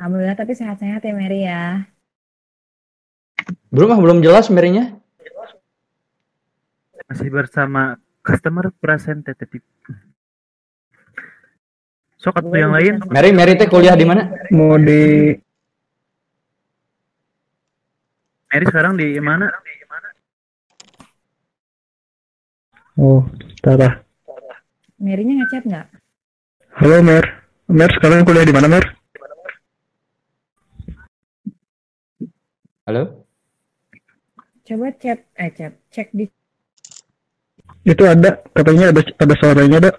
Alhamdulillah 0.00 0.32
tapi 0.32 0.56
sehat-sehat 0.56 1.04
ya 1.04 1.12
Mary 1.12 1.44
ya. 1.44 1.84
Belum 3.68 3.92
ah, 3.92 4.00
belum 4.00 4.24
jelas 4.24 4.48
Mary-nya. 4.48 4.96
Masih 7.04 7.28
bersama 7.28 8.00
customer 8.24 8.72
representative. 8.72 9.60
Sok 12.16 12.32
atau 12.32 12.56
yang 12.56 12.72
lain? 12.72 13.04
Mary, 13.12 13.36
Mary 13.36 13.60
teh 13.60 13.68
kuliah 13.68 13.92
di 13.92 14.08
mana? 14.08 14.24
Mau 14.48 14.80
di 14.80 15.36
Mary 18.48 18.64
sekarang 18.72 18.96
di 18.96 19.20
mana? 19.20 19.52
Oh, 22.96 23.28
Tara. 23.60 24.00
Mary-nya 24.96 25.44
ngechat 25.44 25.68
nggak? 25.68 25.86
Halo 26.80 27.04
Mer. 27.04 27.24
Mer 27.68 27.92
sekarang 28.00 28.24
kuliah 28.24 28.48
di 28.48 28.56
mana 28.56 28.64
Mer? 28.64 28.99
Halo? 32.90 33.22
Coba 34.66 34.90
chat, 34.98 35.22
eh 35.38 35.54
chat, 35.54 35.78
cek 35.94 36.10
di 36.10 36.26
Itu 37.86 38.02
ada 38.02 38.42
katanya 38.50 38.90
ada 38.90 38.98
ada 39.14 39.34
suaranya 39.38 39.78
ada. 39.78 39.90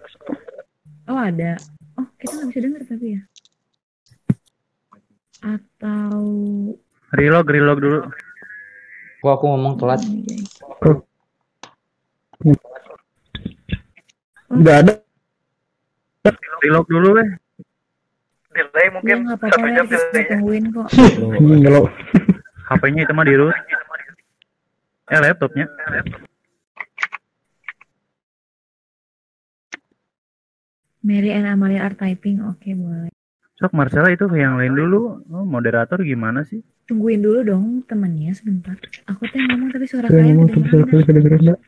Oh 1.08 1.16
ada. 1.16 1.56
Oh 1.96 2.04
kita 2.20 2.36
nggak 2.36 2.52
bisa 2.52 2.60
dengar 2.60 2.84
tapi 2.84 3.08
ya. 3.16 3.22
Atau 5.40 6.20
Relog, 7.16 7.48
relog 7.48 7.80
dulu. 7.80 8.00
Kok 9.24 9.32
aku 9.40 9.46
ngomong 9.56 9.74
telat? 9.80 10.04
Enggak 14.52 14.76
ada. 14.84 14.94
Relog 16.60 16.86
dulu 16.92 17.24
weh. 17.24 17.30
Delay 18.52 18.84
ya 18.84 18.92
mungkin 18.92 19.18
nggak 19.24 19.38
apa-apa 19.40 19.56
satu 19.56 19.64
ya 19.64 19.76
jam 19.80 19.88
delay. 19.88 20.24
tungguin 20.28 20.66
kok. 20.76 20.88
Kalau 21.64 21.84
HP-nya 22.72 23.04
itu 23.04 23.14
mah 23.14 23.28
di 23.28 23.36
root. 23.36 23.56
Eh 25.12 25.20
laptopnya. 25.20 25.68
Mary 31.04 31.34
and 31.34 31.50
Amalia 31.50 31.84
are 31.84 31.98
typing. 31.98 32.40
Oke 32.48 32.72
boleh. 32.78 33.12
Sok 33.60 33.76
Marcella 33.76 34.10
itu 34.10 34.26
yang 34.34 34.56
lain 34.56 34.74
dulu. 34.74 35.22
Oh, 35.34 35.46
moderator 35.46 36.00
gimana 36.02 36.48
sih? 36.48 36.64
Tungguin 36.88 37.22
dulu 37.22 37.44
dong 37.46 37.66
temannya 37.86 38.34
sebentar. 38.34 38.74
Aku 39.10 39.28
tuh 39.30 39.38
ngomong 39.38 39.70
tapi 39.70 39.86
suara 39.86 40.08
saya 40.10 40.24
kalian 40.24 40.34
ngomong 40.34 40.48
tapi 40.50 40.58
kedengeran 40.58 40.72
suara 40.72 40.86
kalian 40.88 41.06
kedengeran 41.06 41.40
enggak? 41.42 41.60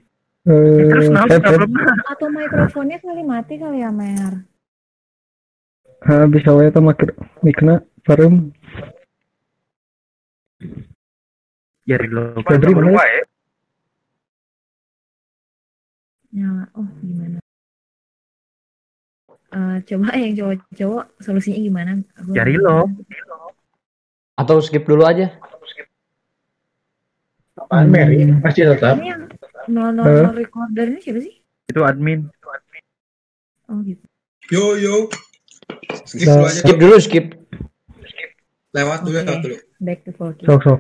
Eh, 0.44 0.88
Terus 0.92 1.06
kenapa 1.08 1.36
problem? 1.40 1.72
Atau 2.12 2.28
mikrofonnya 2.32 2.98
kali 3.00 3.24
mati 3.24 3.54
kali 3.60 3.78
ya 3.84 3.92
Mer. 3.94 4.34
Ah, 6.04 6.28
bisa 6.28 6.52
wae 6.52 6.68
eta 6.68 6.84
make 6.84 7.08
mikna 7.40 7.80
parem. 8.04 8.52
Ya 11.84 12.00
relog. 12.00 12.40
Febri 12.42 12.72
mana? 12.72 12.96
ya? 12.96 13.24
Nyala. 16.34 16.64
Oh 16.74 16.88
gimana? 17.00 17.38
Eh, 19.54 19.78
coba 19.86 20.10
yang 20.16 20.34
cowok-cowok 20.34 21.04
solusinya 21.22 21.60
gimana? 21.60 21.92
Aku 22.18 22.34
Ya 22.34 22.42
relog. 22.42 22.90
Atau 24.34 24.58
skip 24.60 24.82
dulu 24.84 25.06
aja. 25.06 25.30
Apaan 27.54 27.94
Mary? 27.94 28.26
Masih 28.34 28.74
tetap. 28.74 28.98
Ini 28.98 29.14
yang 29.14 29.22
nol 29.70 29.94
nol 29.94 30.06
Eh? 30.10 30.24
nol 30.26 30.36
recorder 30.36 30.90
ini 30.90 31.00
siapa 31.00 31.22
sih? 31.22 31.36
Itu 31.70 31.86
admin. 31.86 32.34
Oh 33.70 33.78
gitu. 33.86 34.02
Yo 34.50 34.74
yo. 34.76 34.96
Skip 36.04 36.26
Nah, 36.26 36.36
dulu 36.36 36.46
aja. 36.46 36.58
skip 36.58 36.78
dulu, 36.78 36.96
skip. 36.98 37.26
Lewat 38.74 39.00
dulu, 39.06 39.16
Oke. 39.16 39.24
lewat 39.24 39.40
dulu. 39.40 39.56
Back 39.80 40.00
to 40.02 40.12
Volky. 40.12 40.44
Sok 40.44 40.62
sok. 40.66 40.80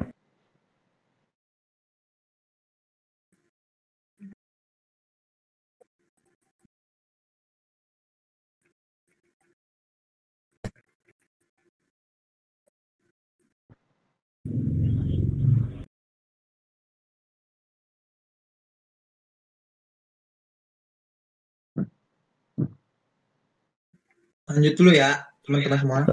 Lanjut 24.51 24.75
dulu 24.75 24.91
ya, 24.91 25.23
teman-teman 25.47 25.79
semua. 25.79 26.03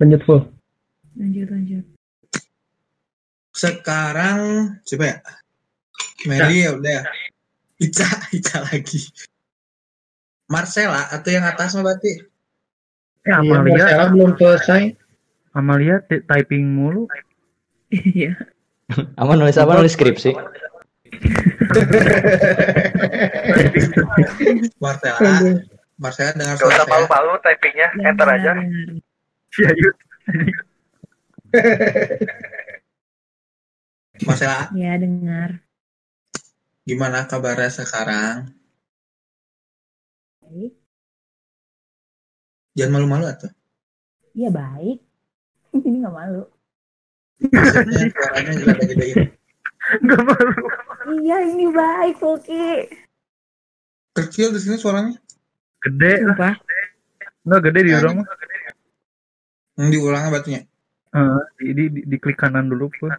Lanjut 0.00 0.24
full. 0.24 0.40
Lanjut 1.14 1.46
lanjut. 1.52 1.84
Sekarang 3.54 4.40
coba 4.82 5.04
ya. 5.06 5.22
Mary 6.24 6.64
ya 6.64 6.72
udah 6.74 6.90
ya. 6.90 7.04
Ica, 7.78 8.08
Ica 8.32 8.64
lagi. 8.64 9.12
Marcella 10.48 11.04
atau 11.12 11.30
yang 11.30 11.44
atas 11.44 11.74
mah 11.76 11.82
berarti? 11.84 12.24
Eh 13.24 13.28
Iya, 13.28 13.36
Amalia. 13.40 13.74
Marcella 13.76 14.06
belum 14.12 14.36
selesai. 14.40 14.96
Amalia 15.54 16.00
typing 16.08 16.64
mulu. 16.74 17.06
Iya. 17.92 18.34
Aman 19.20 19.38
nulis 19.40 19.58
apa 19.60 19.76
nulis 19.78 19.92
skripsi. 19.96 20.32
Marcella. 24.82 25.62
Marcella 25.94 26.34
dengar 26.34 26.56
Gak 26.56 26.66
usah 26.66 26.74
suara 26.74 26.84
saya. 26.84 26.90
malu-malu 26.90 27.32
typingnya, 27.40 27.88
enter 28.02 28.28
aja. 28.28 28.50
Ya 29.54 29.70
yuk. 29.70 29.94
Marcella, 34.22 34.70
Ya 34.72 34.94
dengar. 34.96 35.62
gimana 36.84 37.24
kabarnya 37.24 37.70
sekarang? 37.70 38.50
Baik. 40.42 40.74
Jangan 42.74 42.92
malu-malu 42.92 43.24
atau? 43.26 43.50
Iya 44.34 44.50
baik. 44.50 44.98
Ini 45.86 45.96
nggak 46.02 46.14
malu. 46.14 46.44
Maksudnya 47.40 48.10
suaranya 48.10 48.52
gila 48.54 48.74
gedein. 48.84 49.18
Gak 50.02 50.22
malu. 50.22 50.64
Iya 51.20 51.36
ini 51.44 51.66
baik 51.68 52.16
Volky. 52.16 52.88
Kecil 54.12 54.50
di 54.50 54.58
sini 54.58 54.76
suaranya. 54.76 55.14
Gede 55.84 56.12
lah. 56.24 56.54
Enggak 57.44 57.60
gede 57.68 57.80
di 57.84 57.92
orang 57.92 58.14
mah. 58.20 58.26
Yang 59.76 59.88
diulangnya 59.92 60.30
batunya. 60.32 60.60
Eh, 61.14 61.42
di, 61.60 61.70
di, 61.76 61.84
di, 61.92 62.00
di 62.08 62.16
klik 62.16 62.38
kanan 62.38 62.66
dulu 62.66 62.88
pun. 62.90 63.12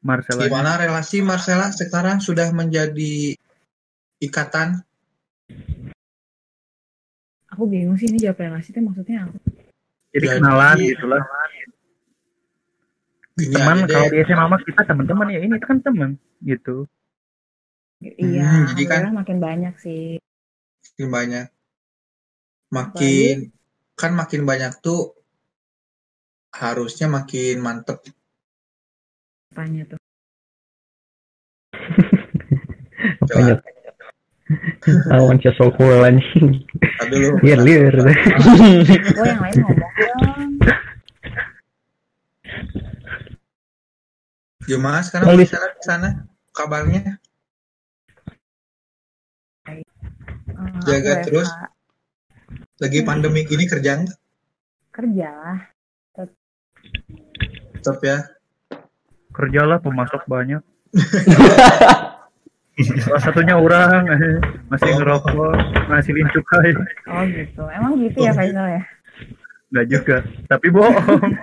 Marcella. 0.00 0.48
Gimana 0.48 0.80
relasi 0.80 1.20
Marcella 1.20 1.68
sekarang 1.70 2.24
sudah 2.24 2.48
menjadi 2.56 3.36
ikatan? 4.18 4.80
Aku 7.52 7.68
bingung 7.68 8.00
sih 8.00 8.08
ini 8.08 8.16
jawab 8.16 8.40
relasi 8.40 8.72
itu 8.72 8.80
maksudnya 8.80 9.28
apa? 9.28 9.36
Jadi 10.10 10.24
Jadi- 10.24 10.36
kenalan 10.40 10.76
gitu 10.80 11.04
lah. 11.04 11.22
Teman 13.40 13.88
kalau 13.88 14.08
di 14.08 14.18
SMA 14.20 14.44
mah 14.46 14.60
kita 14.60 14.82
teman-teman 14.84 15.32
ya 15.32 15.40
ini 15.40 15.56
kan 15.60 15.80
teman 15.80 16.10
gitu. 16.40 16.84
Iya, 18.00 18.44
Hmm, 18.48 18.64
jadi 18.72 18.82
kan- 18.88 19.12
makin 19.12 19.38
banyak 19.40 19.74
sih. 19.76 20.16
Makin 20.96 21.08
banyak. 21.12 21.46
Makin 22.70 23.50
kan 23.98 24.14
makin 24.14 24.46
banyak 24.46 24.78
tuh 24.78 25.18
harusnya 26.54 27.10
makin 27.10 27.58
mantep. 27.58 27.98
Apanya 29.50 29.82
tuh? 29.90 29.98
Apanya? 33.26 33.58
Awan 35.14 35.38
cesol 35.42 35.70
cool 35.78 36.02
anjing. 36.02 36.62
Aduh, 37.06 37.38
Liar 37.42 37.60
liar. 37.62 37.94
Oh 37.98 39.24
yang 39.26 39.40
lain 39.42 39.56
ngomong 39.62 39.92
dong. 39.98 40.50
Gimana 44.66 45.02
sekarang 45.02 45.26
Oh, 45.26 45.38
di 45.38 45.46
sana? 45.82 46.26
Kabarnya? 46.54 47.18
Eh, 49.66 49.82
Jaga 50.86 51.10
aku 51.18 51.24
terus. 51.26 51.50
WFH. 51.50 51.79
Lagi 52.80 53.04
pandemi 53.04 53.44
ini 53.44 53.68
kerja 53.68 54.00
nggak? 54.00 54.18
Kerja 54.88 55.28
lah. 55.28 55.60
Tetap 57.76 58.00
ya. 58.00 58.24
Kerjalah 59.36 59.84
pemasok 59.84 60.24
banyak. 60.24 60.64
Salah 63.04 63.20
satunya 63.20 63.60
orang 63.60 64.08
masih 64.72 64.96
ngerokok, 64.96 65.52
ngasilin 65.92 66.32
cukai. 66.32 66.72
Oh 67.12 67.20
gitu. 67.28 67.68
Emang 67.68 68.00
gitu 68.00 68.24
ya 68.24 68.32
Faisal 68.32 68.64
ya? 68.64 68.80
Enggak 69.68 69.86
juga, 69.92 70.16
tapi 70.48 70.72
bohong. 70.72 71.36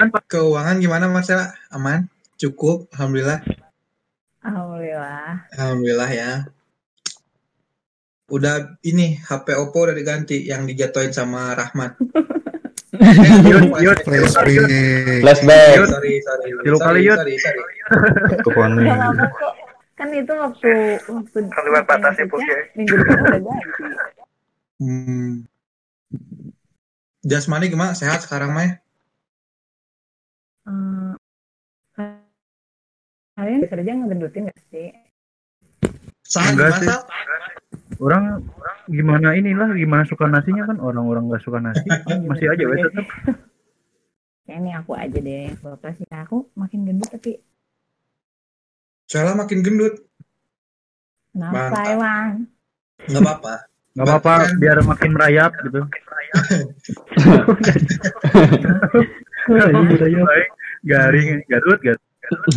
Keuangan 0.30 0.78
gimana 0.78 1.10
Marcella? 1.10 1.58
Aman? 1.74 2.06
Cukup? 2.38 2.86
Alhamdulillah. 2.94 3.42
Alhamdulillah. 4.40 5.46
Alhamdulillah 5.52 6.10
ya. 6.10 6.32
Udah 8.30 8.78
ini 8.86 9.18
HP 9.20 9.58
Oppo 9.58 9.84
udah 9.84 9.96
diganti 9.96 10.46
yang 10.46 10.64
dijatuhin 10.64 11.12
sama 11.12 11.52
Rahmat. 11.52 11.98
Yud, 13.00 13.70
yud, 13.80 13.98
Flashback. 14.02 15.78
Sorry, 15.88 16.20
sorry, 16.20 16.50
kali. 16.76 17.06
Kan 19.94 20.08
itu 20.16 20.32
waktu 20.32 20.98
waktu 21.06 21.38
Keluar 21.48 21.84
batas 21.86 22.18
ya, 22.18 22.26
Pus, 22.26 22.42
ya. 22.42 22.58
Minggu 22.74 22.94
depan 22.98 23.16
udah 23.20 23.40
ganti. 23.40 23.68
Hmm. 24.80 25.30
Jasmani 27.20 27.68
gimana? 27.68 27.92
Sehat 27.92 28.24
sekarang 28.24 28.56
mah? 28.56 28.64
ya? 28.64 28.72
Kalian 33.40 33.64
kerja 33.72 33.96
ngegendutin 33.96 34.52
gak 34.52 34.60
sih? 34.68 34.92
Sangat 36.28 36.52
Enggak 36.52 36.70
sih. 36.76 36.88
Sal? 36.92 37.00
Orang 37.96 38.44
gimana 38.84 39.32
inilah 39.32 39.72
gimana 39.72 40.04
suka 40.04 40.28
nasinya 40.28 40.68
kan 40.68 40.76
orang-orang 40.76 41.32
nggak 41.32 41.40
suka 41.44 41.60
nasi 41.60 41.84
masih 42.28 42.48
aja 42.52 42.64
we 42.64 42.76
tetap 42.80 43.06
Kayak 44.44 44.58
ini 44.60 44.70
aku 44.76 44.92
aja 44.92 45.18
deh. 45.20 45.56
Bapak 45.64 45.96
sih 45.96 46.04
aku 46.12 46.52
makin 46.52 46.84
gendut 46.84 47.08
tapi 47.08 47.40
Sela 49.08 49.32
makin 49.32 49.64
gendut. 49.64 50.04
Kenapa. 51.32 51.80
Iwan? 51.96 52.44
Nggak 53.08 53.22
apa-apa. 53.24 53.54
Nggak 53.96 54.06
apa-apa, 54.06 54.34
biar 54.60 54.78
makin 54.84 55.10
merayap 55.16 55.52
gitu. 55.64 55.80
Baik, 60.30 60.48
Garing, 60.84 61.42
Garut, 61.48 61.80
Garut. 61.82 62.02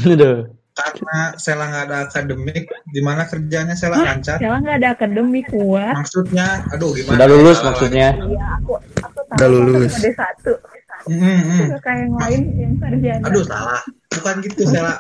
Aduh. 0.06 0.63
Karena 0.74 1.38
Sela 1.38 1.70
nggak 1.70 1.84
ada 1.86 1.98
akademik, 2.10 2.66
di 2.90 3.02
mana 3.06 3.30
kerjanya 3.30 3.78
Sela 3.78 4.02
Hah? 4.02 4.06
lancar. 4.10 4.42
Sela 4.42 4.58
nggak 4.58 4.78
ada 4.82 4.90
akademik 4.98 5.46
kuat. 5.54 5.94
Maksudnya, 5.94 6.66
aduh 6.74 6.98
gimana? 6.98 7.14
Udah 7.22 7.28
lulus 7.30 7.58
Salah 7.58 7.68
maksudnya. 7.70 8.08
Iya, 8.18 8.46
aku 8.58 8.74
aku 8.98 9.20
tahu. 9.22 9.36
Udah 9.38 9.50
lulus. 9.54 9.94
Ada 10.02 10.12
satu. 10.18 10.54
lagi. 10.58 10.82
Hmm, 11.04 11.20
hmm. 11.44 11.66
Suka 11.78 11.92
yang 12.00 12.14
lain 12.16 12.42
yang 12.58 12.74
sarjana. 12.80 13.24
Aduh 13.28 13.44
salah, 13.44 13.82
bukan 14.10 14.36
gitu 14.42 14.62
Sela. 14.66 14.96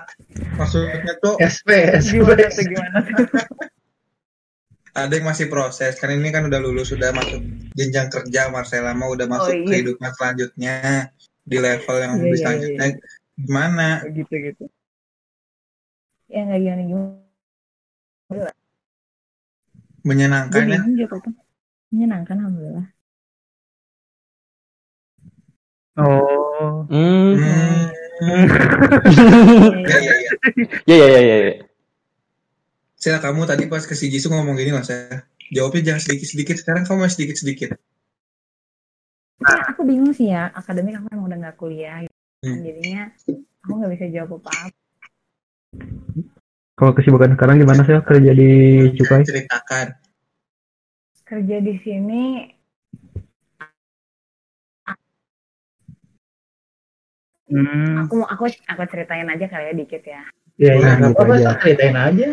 Maksudnya 0.59 1.13
tuh 1.17 1.33
SP, 1.41 1.69
Gimana 2.05 2.49
tuh 2.51 2.63
gimana 2.69 2.97
tuh? 3.01 3.27
ada 5.01 5.09
yang 5.09 5.25
masih 5.25 5.49
proses. 5.49 5.97
Kan 5.97 6.13
ini 6.13 6.29
kan 6.29 6.45
udah 6.45 6.59
lulus, 6.61 6.93
sudah 6.93 7.09
masuk 7.17 7.41
jenjang 7.73 8.13
kerja. 8.13 8.53
Marcela 8.53 8.93
mau 8.93 9.09
udah 9.09 9.25
masuk 9.25 9.49
Oh, 9.49 9.57
iya. 9.57 9.69
kehidupan 9.73 10.11
selanjutnya 10.13 10.75
di 11.41 11.57
level 11.57 11.97
yang 11.97 12.11
Iya, 12.13 12.19
lebih 12.21 12.29
iya, 12.29 12.41
selanjutnya. 12.45 12.85
Gimana? 13.33 13.87
Gitu 14.13 14.33
gitu. 14.37 14.63
Ya 16.33 16.41
nggak 16.49 16.61
gimana 16.65 16.83
gimana. 16.89 18.51
Menyenangkan 20.01 20.65
ya? 20.65 20.81
apa. 21.05 21.29
Menyenangkan 21.93 22.35
alhamdulillah. 22.41 22.87
Oh. 25.93 26.89
Hmm. 26.89 27.37
Iya, 28.23 29.99
iya, 30.01 30.13
iya. 30.17 30.31
Ya 30.89 30.95
ya 30.97 31.07
ya 31.07 31.21
ya. 31.21 31.35
ya. 31.53 31.55
Sel, 32.97 33.19
kamu 33.21 33.45
tadi 33.45 33.69
pas 33.69 33.85
ke 33.85 33.93
si 33.93 34.09
Jisoo 34.09 34.33
ngomong 34.33 34.57
gini 34.57 34.73
mas 34.73 34.89
ya. 34.89 35.21
Jawabnya 35.53 35.93
jangan 35.93 36.01
sedikit-sedikit, 36.01 36.55
sekarang 36.57 36.87
kamu 36.87 37.05
masih 37.05 37.15
sedikit-sedikit. 37.19 37.69
Ya, 39.43 39.59
aku 39.69 39.85
bingung 39.85 40.15
sih 40.15 40.33
ya, 40.33 40.49
akademik 40.55 40.97
aku 40.97 41.13
emang 41.13 41.27
udah 41.29 41.37
nggak 41.45 41.57
kuliah. 41.59 42.01
Gitu. 42.07 42.15
Hmm. 42.47 42.63
Jadinya 42.63 43.03
aku 43.61 43.71
nggak 43.75 43.91
bisa 43.93 44.05
jawab 44.09 44.39
apa-apa. 44.39 44.82
Kalau 46.73 46.91
kesibukan 46.97 47.37
sekarang 47.37 47.61
gimana 47.61 47.85
sih 47.85 47.93
kerja 48.01 48.31
di 48.33 48.49
Cukai? 48.97 49.23
Ceritakan. 49.23 49.87
Kerja 51.23 51.57
di 51.63 51.75
sini 51.81 52.23
Hmm. 57.53 58.07
aku 58.07 58.23
aku 58.25 58.43
aku 58.49 58.81
ceritain 58.89 59.29
aja 59.29 59.45
kali 59.45 59.69
ya 59.69 59.73
dikit 59.77 60.03
ya. 60.07 60.23
Iya, 60.57 60.73
iya, 60.79 60.91
Nah, 60.97 61.11
apa-apa, 61.13 61.33
aja. 61.37 61.53
Ceritain 61.61 61.97
aja. 61.97 62.29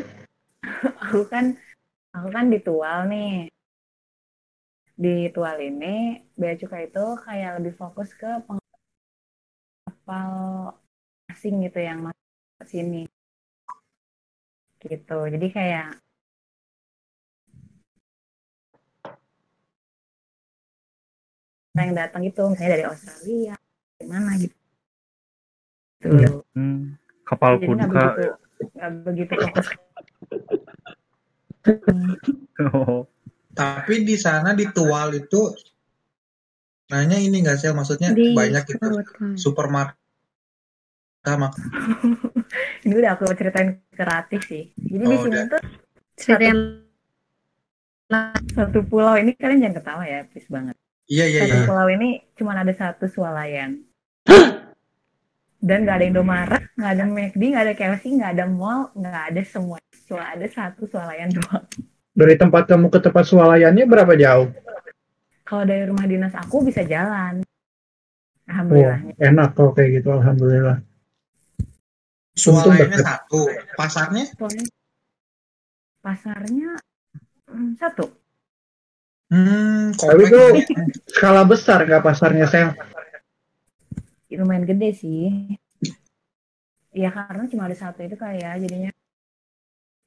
Aku 1.08 1.24
kan 1.28 1.56
aku 2.12 2.28
kan 2.32 2.48
di 2.48 2.58
Tual 2.60 3.08
nih. 3.10 3.48
Di 4.96 5.28
Tual 5.32 5.56
ini 5.60 6.20
bea 6.36 6.56
cukai 6.56 6.88
itu 6.88 7.04
kayak 7.20 7.60
lebih 7.60 7.74
fokus 7.76 8.12
ke 8.16 8.28
kapal 9.88 10.30
asing 11.32 11.64
gitu 11.64 11.80
yang 11.80 12.04
masuk 12.04 12.24
ke 12.60 12.66
sini. 12.68 13.02
Gitu. 14.80 15.18
Jadi 15.28 15.46
kayak 15.52 16.00
yang 21.80 21.96
datang 21.96 22.22
itu 22.26 22.42
misalnya 22.44 22.70
dari 22.76 22.84
Australia, 22.84 23.54
dari 23.96 24.06
mana 24.08 24.30
gitu. 24.36 24.56
Tuh. 26.00 26.44
Hmm. 26.56 26.96
Kapal 27.24 27.60
Jadi 27.60 27.66
pun 27.68 27.76
nggak 27.78 27.88
begitu 27.88 28.22
nggak 28.76 28.90
begitu 29.04 29.32
fokus. 29.36 29.68
Oh. 32.72 33.04
Tapi 33.60 33.94
di 34.06 34.16
sana 34.16 34.56
di 34.56 34.64
Tual 34.72 35.12
itu 35.14 35.52
nanya 36.90 37.18
ini 37.20 37.44
nggak 37.44 37.58
sih 37.60 37.70
maksudnya 37.70 38.10
Di 38.10 38.34
banyak 38.34 38.64
itu 38.66 38.86
supermarket 39.38 39.98
sama 41.20 41.52
Ini 42.80 42.94
udah 42.96 43.10
aku 43.12 43.24
ceritain 43.36 43.76
ke 43.92 44.02
Ratih 44.02 44.40
sih. 44.40 44.64
Jadi 44.74 45.04
di 45.04 45.16
Oh, 45.16 45.20
sini 45.20 45.36
udah. 45.36 45.46
tuh 45.52 45.62
satu, 46.16 46.48
satu 48.50 48.78
pulau 48.82 49.14
ini 49.14 49.36
kalian 49.36 49.60
jangan 49.62 49.76
ketawa 49.80 50.04
ya, 50.04 50.20
please 50.26 50.48
banget. 50.48 50.76
Iya 51.06 51.24
iya 51.26 51.40
Satu 51.42 51.56
iya. 51.56 51.66
pulau 51.66 51.88
ini 51.90 52.08
cuma 52.34 52.54
ada 52.54 52.72
satu 52.72 53.04
swalayan. 53.06 53.82
Dan 55.60 55.84
nggak 55.84 55.96
ada 56.00 56.06
Indomaret, 56.08 56.62
nggak 56.72 56.92
ada 56.96 57.04
McD, 57.04 57.42
nggak 57.52 57.64
ada 57.68 57.74
KFC, 57.76 58.04
nggak 58.16 58.32
ada 58.32 58.44
mall, 58.48 58.88
nggak 58.96 59.24
ada 59.34 59.42
semua. 59.44 59.76
Cuma 60.08 60.24
ada 60.24 60.46
satu 60.48 60.88
swalayan 60.88 61.28
doang. 61.28 61.68
Dari 62.10 62.34
tempat 62.34 62.64
kamu 62.64 62.88
ke 62.88 62.98
tempat 62.98 63.24
swalayannya 63.28 63.84
berapa 63.84 64.16
jauh? 64.16 64.48
Kalau 65.44 65.64
dari 65.68 65.84
rumah 65.84 66.08
dinas 66.08 66.32
aku 66.32 66.64
bisa 66.64 66.80
jalan. 66.82 67.44
Oh, 67.44 68.50
Alhamdulillah. 68.50 68.98
enak 69.20 69.48
kalau 69.54 69.70
kayak 69.70 70.00
gitu, 70.00 70.08
alhamdulillah. 70.10 70.80
Deket. 72.34 73.02
satu, 73.02 73.42
pasarnya 73.74 74.24
pasarnya 76.00 76.70
hmm, 77.50 77.76
satu. 77.76 78.06
hmm 79.30 79.94
Tapi 79.98 80.22
itu 80.26 80.42
ya. 80.42 80.84
skala 81.10 81.42
besar 81.44 81.84
nggak 81.84 82.04
pasarnya, 82.04 82.46
Sel? 82.48 82.72
lumayan 84.30 84.62
gede 84.64 84.90
sih. 84.94 85.26
Ya 86.94 87.10
karena 87.10 87.46
cuma 87.50 87.66
ada 87.66 87.76
satu 87.76 88.02
itu 88.02 88.14
kayak 88.14 88.62
jadinya 88.62 88.90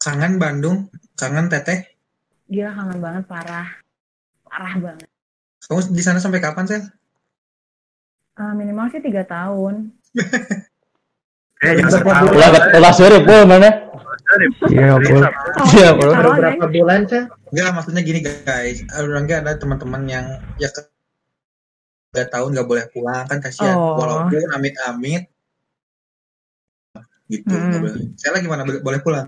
kangen 0.03 0.35
Bandung, 0.35 0.91
kangen 1.15 1.47
Teteh. 1.47 1.95
dia 2.51 2.75
kangen 2.75 2.99
banget 2.99 3.23
parah, 3.23 3.79
parah 4.43 4.73
banget. 4.75 5.07
Kamu 5.63 5.95
di 5.95 6.03
sana 6.03 6.19
sampai 6.19 6.43
kapan 6.43 6.67
sih? 6.67 6.81
Eh, 8.35 8.53
minimal 8.57 8.91
sih 8.91 8.99
tiga 8.99 9.23
tahun. 9.23 9.95
Eh? 11.63 11.79
Ulah 12.75 12.91
sore 12.91 13.23
pul 13.23 13.43
mana? 13.47 13.69
Iya, 14.65 14.97
Pul. 14.97 15.21
Iya, 15.77 15.93
Oh, 15.93 15.97
Pul. 15.99 16.09
Baru 16.09 16.29
berapa 16.33 16.65
bulan, 16.65 17.05
Sel? 17.05 17.29
Enggak, 17.53 17.69
maksudnya 17.77 18.01
gini 18.01 18.19
guys. 18.19 18.81
Orangnya 18.97 19.45
ada 19.45 19.53
teman-teman 19.55 20.03
yang 20.09 20.25
ya 20.57 20.67
ke 20.67 20.81
tiga 22.11 22.25
tahun 22.29 22.53
nggak 22.57 22.65
boleh 22.67 22.85
pulang 22.89 23.25
kan 23.29 23.37
kasihan. 23.39 23.77
Oh. 23.77 23.97
Walaupun 24.01 24.41
amit-amit 24.53 25.29
gitu 27.29 27.49
Hmm. 27.49 27.79
boleh. 27.79 28.13
Saya 28.17 28.41
gimana 28.41 28.65
boleh, 28.65 28.81
boleh 28.81 28.99
pulang? 29.01 29.27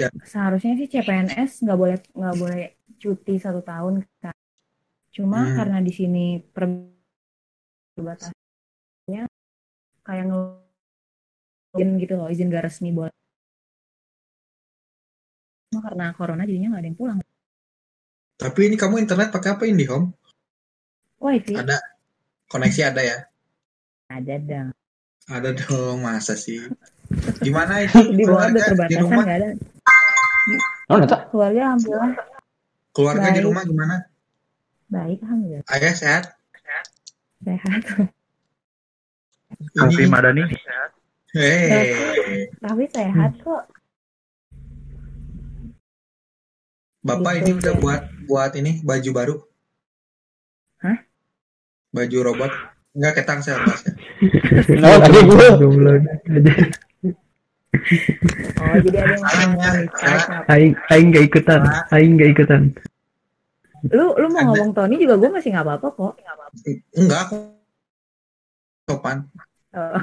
Ya, 0.00 0.08
Seharusnya 0.24 0.72
sih 0.80 0.88
CPNS 0.88 1.60
nggak 1.62 1.78
boleh 1.78 1.96
nggak 2.12 2.36
boleh 2.36 2.62
cuti 2.96 3.34
satu 3.38 3.60
tahun. 3.62 4.02
Kak. 4.20 4.34
Cuma 5.12 5.44
Hmm. 5.44 5.56
karena 5.56 5.78
di 5.80 5.92
sini 5.92 6.26
perbatasannya 7.96 9.22
kayak 10.02 10.24
ngelogin 11.76 12.00
gitu 12.00 12.14
loh, 12.16 12.28
izin 12.32 12.48
gak 12.48 12.64
resmi 12.64 12.90
boleh. 12.90 13.12
Cuma 15.68 15.80
karena 15.84 16.14
corona 16.16 16.48
jadinya 16.48 16.72
nggak 16.72 16.82
ada 16.82 16.88
yang 16.88 16.98
pulang. 16.98 17.18
Tapi 18.36 18.60
ini 18.68 18.76
kamu 18.76 18.94
internet 19.00 19.28
pakai 19.28 19.50
apa 19.52 19.64
IndiHome? 19.64 20.12
Wifi 21.16 21.56
Ada 21.56 21.76
koneksi 22.48 22.80
ada 22.84 23.00
ya? 23.02 23.18
ada 24.06 24.34
dong. 24.38 24.68
Ada 25.26 25.50
dong, 25.52 25.96
masa 26.00 26.38
sih? 26.38 26.62
Gimana 27.44 27.82
itu 27.82 27.98
Di 28.14 28.22
bawah 28.22 28.46
ada 28.46 28.54
di 28.54 28.62
perbatasan 28.62 29.02
rumah? 29.02 29.24
nggak 29.24 29.38
ada. 29.38 29.48
Oh, 30.86 30.96
nata. 30.96 31.18
Keluarga 31.28 31.60
alhamdulillah 31.66 32.12
Keluarga 32.94 33.26
di 33.26 33.32
Baik. 33.34 33.46
rumah 33.50 33.62
gimana? 33.66 33.96
baik 34.86 35.18
alhamdulillah 35.26 35.66
Ayah 35.68 35.92
sehat? 35.92 36.24
sehat. 37.42 37.84
Alfi 39.76 40.02
Ini, 40.02 40.10
Madani. 40.10 40.42
Hei, 41.36 42.48
Tapi 42.64 42.84
sehat 42.88 43.32
kok. 43.44 43.62
Bapak 47.06 47.38
Gitu, 47.38 47.54
ini 47.54 47.58
udah 47.62 47.74
buat 47.78 48.02
buat 48.26 48.52
ini 48.58 48.72
baju 48.82 49.10
baru. 49.14 49.36
Hah? 50.82 50.98
Baju 51.94 52.18
robot. 52.26 52.52
Enggak 52.96 53.22
ketang 53.22 53.40
saya 53.44 53.62
Mas. 53.62 53.84
ya. 53.84 53.92
Oh, 54.82 54.98
tadi. 54.98 55.18
Oh 58.56 58.76
jadi 58.82 58.98
ada 59.04 59.14
yang? 59.14 59.52
Aing 60.50 60.72
aing 60.90 61.08
gak 61.14 61.24
ikutan. 61.30 61.60
Aing 61.94 62.12
gak 62.18 62.30
ikutan. 62.34 62.62
Lu 63.92 64.16
lu 64.18 64.26
mau 64.32 64.50
ngomong 64.50 64.74
Tony 64.74 64.98
juga 64.98 65.14
gue 65.20 65.30
masih 65.30 65.54
nggak 65.54 65.62
apa-apa 65.62 65.88
kok. 65.94 66.14
Enggak 66.96 67.20
aku 67.30 67.36
sopan. 68.90 69.28
Oh. 69.76 70.00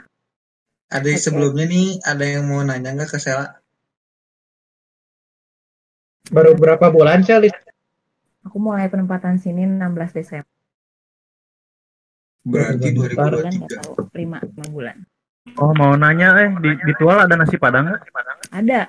Ada 0.88 1.06
yang 1.06 1.20
Oke. 1.20 1.26
sebelumnya 1.28 1.64
nih 1.68 1.86
ada 2.00 2.24
yang 2.24 2.44
mau 2.48 2.64
nanya 2.64 2.96
nggak 2.96 3.10
ke 3.12 3.18
Sela? 3.20 3.60
Baru 6.28 6.56
berapa 6.56 6.88
bulan, 6.88 7.20
Sel? 7.20 7.48
Aku 8.44 8.56
mulai 8.56 8.88
penempatan 8.88 9.36
sini 9.36 9.64
16 9.64 10.16
Desember. 10.16 10.48
Berarti 12.44 12.88
Baru 12.90 13.04
bentar. 13.12 13.32
Bulan 13.36 13.52
nggak 13.52 13.68
2023. 13.68 13.76
tahu. 13.76 13.92
5 14.16 14.64
5 14.64 14.74
bulan. 14.74 14.96
Oh 15.56 15.72
mau 15.72 15.96
nanya 15.96 16.36
eh 16.44 16.48
di, 16.60 16.70
di 16.76 16.92
Tual 16.96 17.24
ada 17.24 17.34
nasi 17.36 17.56
padang 17.56 17.88
nggak? 17.88 18.02
Ada, 18.52 18.80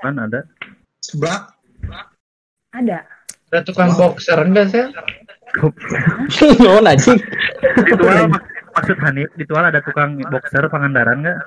Kan 0.00 0.16
ada. 0.16 0.40
Sebelah. 1.00 1.52
ada. 2.72 3.04
Ada 3.48 3.60
tukang 3.64 3.92
boxer 3.96 4.36
enggak 4.40 4.68
sih? 4.68 4.84
oh 6.64 6.80
anjing. 6.88 7.16
Di 7.80 7.92
Tual 7.96 8.28
maksud 8.76 8.96
Hanif 9.00 9.32
di 9.34 9.44
Tual 9.48 9.72
ada 9.72 9.80
tukang 9.80 10.20
boxer 10.20 10.68
Pangandaran 10.68 11.24
nggak? 11.24 11.38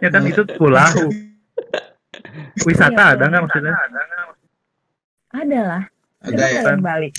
ya 0.00 0.08
kan 0.08 0.24
itu 0.24 0.42
pulau. 0.56 1.12
Wisata 2.64 3.14
ada 3.14 3.24
nggak 3.28 3.42
maksudnya? 3.44 3.74
Ada 5.36 5.60
lah. 5.60 5.82
Ada 6.24 6.44
ya? 6.48 6.60
kalian 6.64 6.80
balik. 6.80 7.14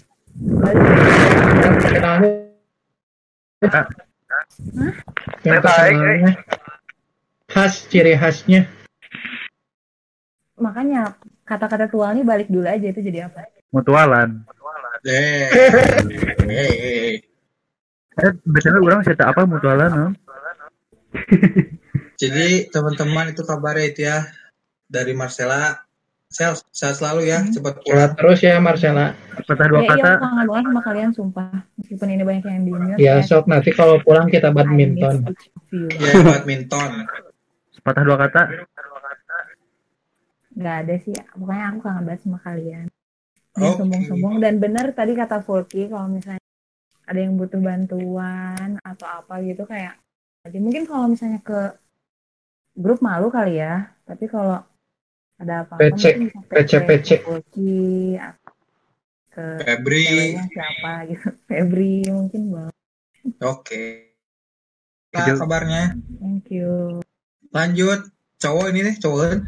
Yang 5.45 5.59
terkenalnya 5.61 6.33
khas 7.49 7.73
ciri 7.89 8.13
khasnya. 8.17 8.69
Makanya 10.59 11.17
kata-kata 11.45 11.89
tual 11.89 12.13
ini 12.13 12.21
balik 12.21 12.51
dulu 12.51 12.67
aja 12.67 12.83
itu 12.89 13.01
jadi 13.01 13.31
apa? 13.31 13.47
Mutualan. 13.73 14.45
Eh. 15.07 15.47
Eh. 16.49 17.13
Eh, 18.19 18.31
biasanya 18.43 18.79
orang 18.83 19.05
cerita 19.07 19.31
apa 19.31 19.47
mutualan? 19.47 19.89
no? 19.91 20.07
Jadi 22.21 22.67
teman-teman 22.67 23.31
itu 23.31 23.47
kabarnya 23.47 23.85
itu 23.87 24.01
ya 24.03 24.27
dari 24.91 25.15
Marcella. 25.15 25.79
Sel, 26.29 26.53
sehat 26.69 27.01
selalu 27.01 27.25
ya, 27.25 27.41
cepat 27.41 27.81
Sehat 27.81 28.13
pulang. 28.13 28.13
terus 28.13 28.39
ya 28.45 28.61
Marcella. 28.61 29.17
Patah 29.49 29.65
ya 29.65 29.81
iya 29.81 30.13
aku 30.13 30.21
kangen 30.21 30.45
banget 30.45 30.65
sama 30.69 30.81
kalian 30.85 31.09
sumpah. 31.09 31.49
Meskipun 31.81 32.07
ini 32.13 32.21
banyak 32.21 32.45
yang 32.45 32.61
di 32.61 32.71
mute 32.75 33.01
Ya 33.01 33.13
sok 33.25 33.49
nanti 33.49 33.73
kalau 33.73 33.97
pulang 34.05 34.29
kita 34.29 34.53
badminton. 34.53 35.25
Ya, 35.73 36.13
badminton. 36.21 37.09
Patah 37.81 38.03
dua 38.05 38.17
kata. 38.21 38.41
Nggak 40.53 40.75
ada 40.85 40.95
sih. 41.01 41.17
Pokoknya 41.33 41.65
aku 41.73 41.79
kangen 41.81 42.03
banget 42.05 42.21
sama 42.21 42.37
kalian. 42.45 42.85
Oke. 43.59 43.67
Dan 43.67 43.77
sombong-sombong 43.79 44.33
dan 44.39 44.53
bener 44.63 44.85
tadi 44.95 45.11
kata 45.13 45.37
Fulky 45.43 45.91
kalau 45.91 46.07
misalnya 46.07 46.43
ada 47.09 47.19
yang 47.19 47.33
butuh 47.35 47.59
bantuan 47.59 48.77
atau 48.85 49.07
apa 49.09 49.41
gitu 49.41 49.65
kayak 49.65 49.97
jadi 50.45 50.57
mungkin 50.61 50.83
kalau 50.85 51.09
misalnya 51.09 51.41
ke 51.41 51.73
grup 52.77 53.01
malu 53.01 53.27
kali 53.33 53.59
ya 53.59 53.91
tapi 54.05 54.29
kalau 54.29 54.61
ada 55.39 55.63
apa-apa 55.65 55.95
PC, 55.95 56.03
bisa 56.19 56.39
PC, 56.47 56.71
PC. 56.85 57.09
ke 57.19 57.23
Fulky 57.25 58.15
atau 58.19 58.53
ke 59.33 59.45
Febri. 59.65 60.37
siapa 60.53 60.91
gitu 61.09 61.27
Febri 61.49 61.93
mungkin 62.11 62.43
banget 62.53 62.75
Oke. 63.43 64.15
Nah, 65.11 65.27
kabarnya. 65.35 65.95
thank 66.21 66.47
you 66.53 67.01
Lanjut. 67.51 68.07
Cowok 68.39 68.71
ini 68.71 68.87
nih, 68.87 68.95
cowok. 69.01 69.43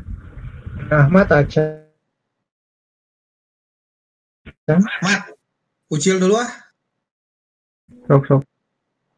Ahmad 0.91 1.31
aja. 4.72 4.80
Mat. 5.03 5.22
Ucil 5.91 6.16
dulu 6.22 6.40
ah. 6.40 6.51
Sok 8.08 8.24
sok. 8.27 8.41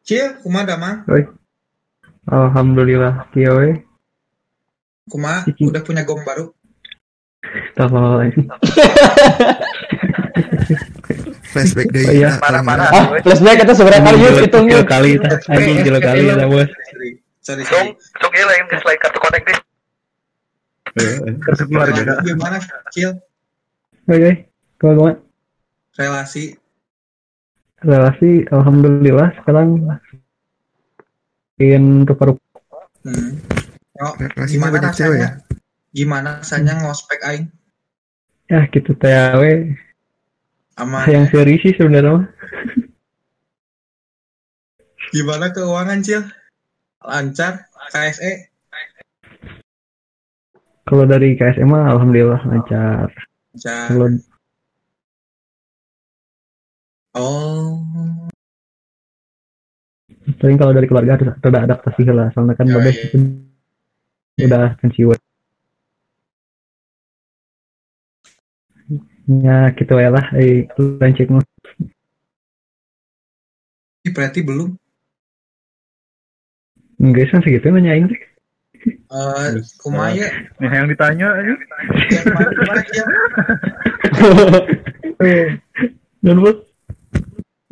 Cil, 0.04 0.42
kumaha 0.42 0.76
mang? 0.76 1.06
Oi. 1.08 1.24
Alhamdulillah 2.28 3.30
kieu 3.32 3.54
we. 3.54 3.70
Kumaha 5.08 5.46
udah 5.48 5.82
punya 5.86 6.02
gong 6.04 6.26
baru? 6.26 6.50
Tolol. 7.78 8.32
Flashback 11.54 11.88
deh. 11.94 12.04
Oh, 12.10 12.14
iya. 12.18 12.30
Parah-parah. 12.42 12.88
Ah, 12.90 13.06
flashback 13.22 13.62
itu 13.62 13.74
seberapa 13.78 14.02
kali 14.02 14.18
yuk 14.26 14.42
hitung 14.42 14.66
Kilo 14.66 14.82
yuk. 14.82 14.90
kali 14.90 15.12
tah. 15.22 15.38
Anjing 15.54 15.78
kilo 15.86 16.00
kali 16.02 16.22
lah 16.26 16.48
bos. 16.50 16.70
Sorry, 17.44 17.64
Dong, 17.68 18.00
sok 18.24 18.34
ieu 18.40 18.48
lain 18.48 18.64
lain 18.72 19.00
kartu 19.04 19.20
konek 19.20 19.44
deh. 19.44 19.58
Kartu 21.44 21.64
keluarga. 21.68 22.24
Gimana, 22.24 22.58
Cil? 22.96 23.20
Oke. 24.08 24.32
Kalau 24.80 24.94
gimana? 24.96 25.14
Relasi 25.94 26.58
relasi 27.80 28.48
alhamdulillah 28.48 29.32
sekarang 29.38 29.84
makin 29.84 31.84
rupa-rupa 32.04 32.42
Hmm. 33.04 33.36
Oh, 34.00 34.16
Relasinya 34.16 34.48
gimana 34.48 34.74
banyak 34.80 34.94
cewek 34.96 35.20
rasanya? 35.20 35.28
ya? 35.28 35.30
Gimana 35.92 36.30
rasanya 36.40 36.74
ngospek 36.80 37.20
aing 37.22 37.46
ya 38.48 38.62
gitu 38.70 38.94
we 39.38 39.76
sama 40.74 41.06
yang 41.06 41.28
serius 41.28 41.62
sih 41.62 41.74
sebenarnya 41.76 42.16
mah. 42.16 42.26
gimana 45.12 45.52
keuangan 45.52 46.00
Cil? 46.00 46.24
Lancar 47.04 47.68
KSE? 47.92 48.56
kalau 50.84 51.04
dari 51.04 51.36
KSM 51.36 51.68
mah 51.68 51.92
alhamdulillah 51.92 52.40
lancar 52.44 53.12
Lancar. 53.52 53.84
kalau 53.92 54.08
Oh. 57.14 57.80
paling 60.40 60.58
kalau 60.58 60.74
dari 60.74 60.88
keluarga 60.88 61.14
harus 61.16 61.30
ada 61.38 61.60
adaptasi 61.68 62.08
lah 62.10 62.28
soalnya 62.34 62.58
kan 62.58 62.66
Ya, 62.68 62.74
babes 62.80 62.96
iya. 62.96 63.06
itu 63.06 63.18
udah 64.44 64.66
pensiun 64.82 65.20
ya 69.40 69.72
gitu 69.78 69.94
ya 69.96 70.10
lah 70.10 70.26
eh 70.36 70.66
mah 71.30 71.44
Ini 74.04 74.10
berarti 74.12 74.40
belum. 74.44 74.76
enggak 77.00 77.32
sih 77.32 77.40
segitu 77.40 77.72
nanya 77.72 77.96
aing 77.96 78.08
teh. 78.12 78.20
Eh, 78.84 79.48
kumaha 79.80 80.12
ya? 80.12 80.28
Nih 80.60 80.72
yang 80.72 80.88
ditanya 80.92 81.28
ini. 81.40 81.56
Yang 82.12 82.26
mana 82.36 82.52
gimana 82.52 82.82
Cil? 82.84 83.08
dan 86.20 86.36
bos 86.40 86.58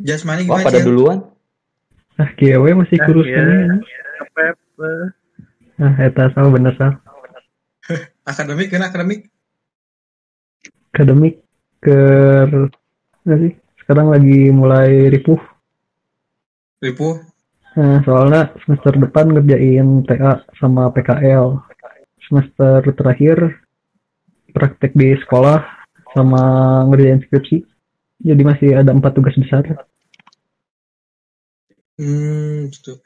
Jasmani 0.02 0.44
Wah, 0.44 0.58
gimana 0.58 0.66
pada 0.66 0.78
Cil? 0.78 0.86
duluan. 0.88 1.18
ah 2.14 2.28
kieu 2.34 2.60
we 2.60 2.70
masih 2.72 2.98
Ah, 2.98 3.04
kurus 3.04 3.24
iya. 3.24 3.40
kan 3.40 3.80
Kepep. 4.20 4.56
eh. 4.78 5.06
ah 5.80 5.94
eta 5.98 6.28
sama 6.30 6.48
bener 6.50 6.74
sal 6.76 6.92
Akademik 8.28 8.68
kan 8.68 8.82
akademik? 8.82 9.32
akademik 10.92 11.40
ke 11.80 11.98
sih 13.24 13.52
sekarang 13.80 14.06
lagi 14.08 14.50
mulai 14.50 15.08
ripuh 15.08 15.40
Ripuh. 16.78 17.16
nah, 17.72 18.02
soalnya 18.02 18.52
semester 18.60 18.92
depan 18.94 19.32
ngerjain 19.32 20.04
TA 20.04 20.44
sama 20.54 20.90
PKL 20.90 21.58
semester 22.22 22.84
terakhir 22.92 23.38
praktek 24.52 24.92
di 24.92 25.16
sekolah 25.16 25.64
sama 26.12 26.42
ngerjain 26.86 27.24
skripsi 27.24 27.64
jadi 28.20 28.42
masih 28.44 28.70
ada 28.76 28.92
empat 28.92 29.16
tugas 29.16 29.34
besar 29.34 29.64
Hmm, 32.00 32.72
gitu. 32.72 32.96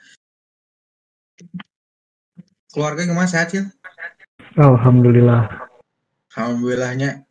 Keluarga 2.70 3.02
gimana 3.08 3.26
sehat 3.26 3.50
Cil? 3.50 3.66
alhamdulillah 4.56 5.48
Alhamdulillahnya. 6.32 7.24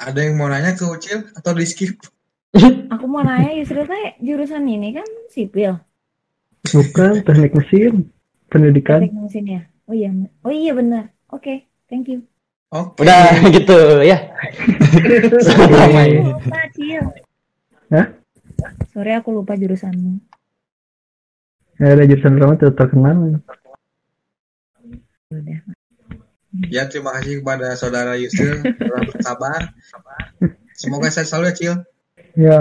Ada 0.00 0.20
yang 0.24 0.36
mau 0.40 0.48
nanya 0.48 0.76
ke 0.76 0.84
Ucil 0.84 1.28
atau 1.36 1.52
di 1.52 1.64
skip? 1.68 1.96
aku 2.94 3.04
mau 3.10 3.22
nanya 3.26 3.50
Yusril 3.58 3.86
teh 3.88 4.14
jurusan 4.22 4.62
ini 4.70 4.94
kan 4.94 5.06
sipil 5.26 5.74
bukan 6.70 7.26
teknik 7.26 7.50
mesin 7.50 8.06
pendidikan 8.46 9.02
teknik 9.02 9.26
mesin 9.26 9.44
ya 9.44 9.60
oh 9.90 9.94
iya 9.94 10.10
oh 10.46 10.52
iya 10.54 10.72
benar 10.72 11.10
oke 11.34 11.66
thank 11.90 12.06
you 12.06 12.22
Oke. 12.74 13.06
Udah 13.06 13.38
gitu 13.54 14.02
ya. 14.02 14.34
Sama 15.46 15.94
Aku 15.94 15.94
ya. 16.10 16.26
lupa 16.26 16.58
Cil 16.74 17.06
Hah? 17.90 18.06
sorry 18.90 19.12
aku 19.12 19.34
lupa 19.34 19.54
jurusanmu 19.54 20.20
Ya, 21.74 21.90
ada 21.90 22.06
jurusan 22.06 22.38
drama 22.38 22.54
tidak 22.54 22.78
terkenal 22.78 23.42
Ya 26.70 26.86
terima 26.86 27.10
kasih 27.18 27.42
kepada 27.42 27.74
saudara 27.74 28.14
Yusril 28.14 28.62
telah 28.62 29.02
bersabar. 29.02 29.60
Semoga 30.70 31.10
sehat 31.10 31.26
selalu 31.26 31.50
ya 31.50 31.54
Cil. 31.54 31.74
ya 32.36 32.56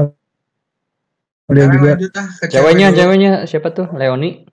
ada 1.45 1.53
Sekarang 1.53 1.73
juga 1.77 1.89
lanjut 1.93 2.13
ah 2.17 2.27
ke 2.33 2.45
Ceweknya, 2.49 2.87
dulu. 2.89 2.97
ceweknya 2.97 3.31
siapa 3.45 3.69
tuh? 3.69 3.87
Leoni. 3.93 4.49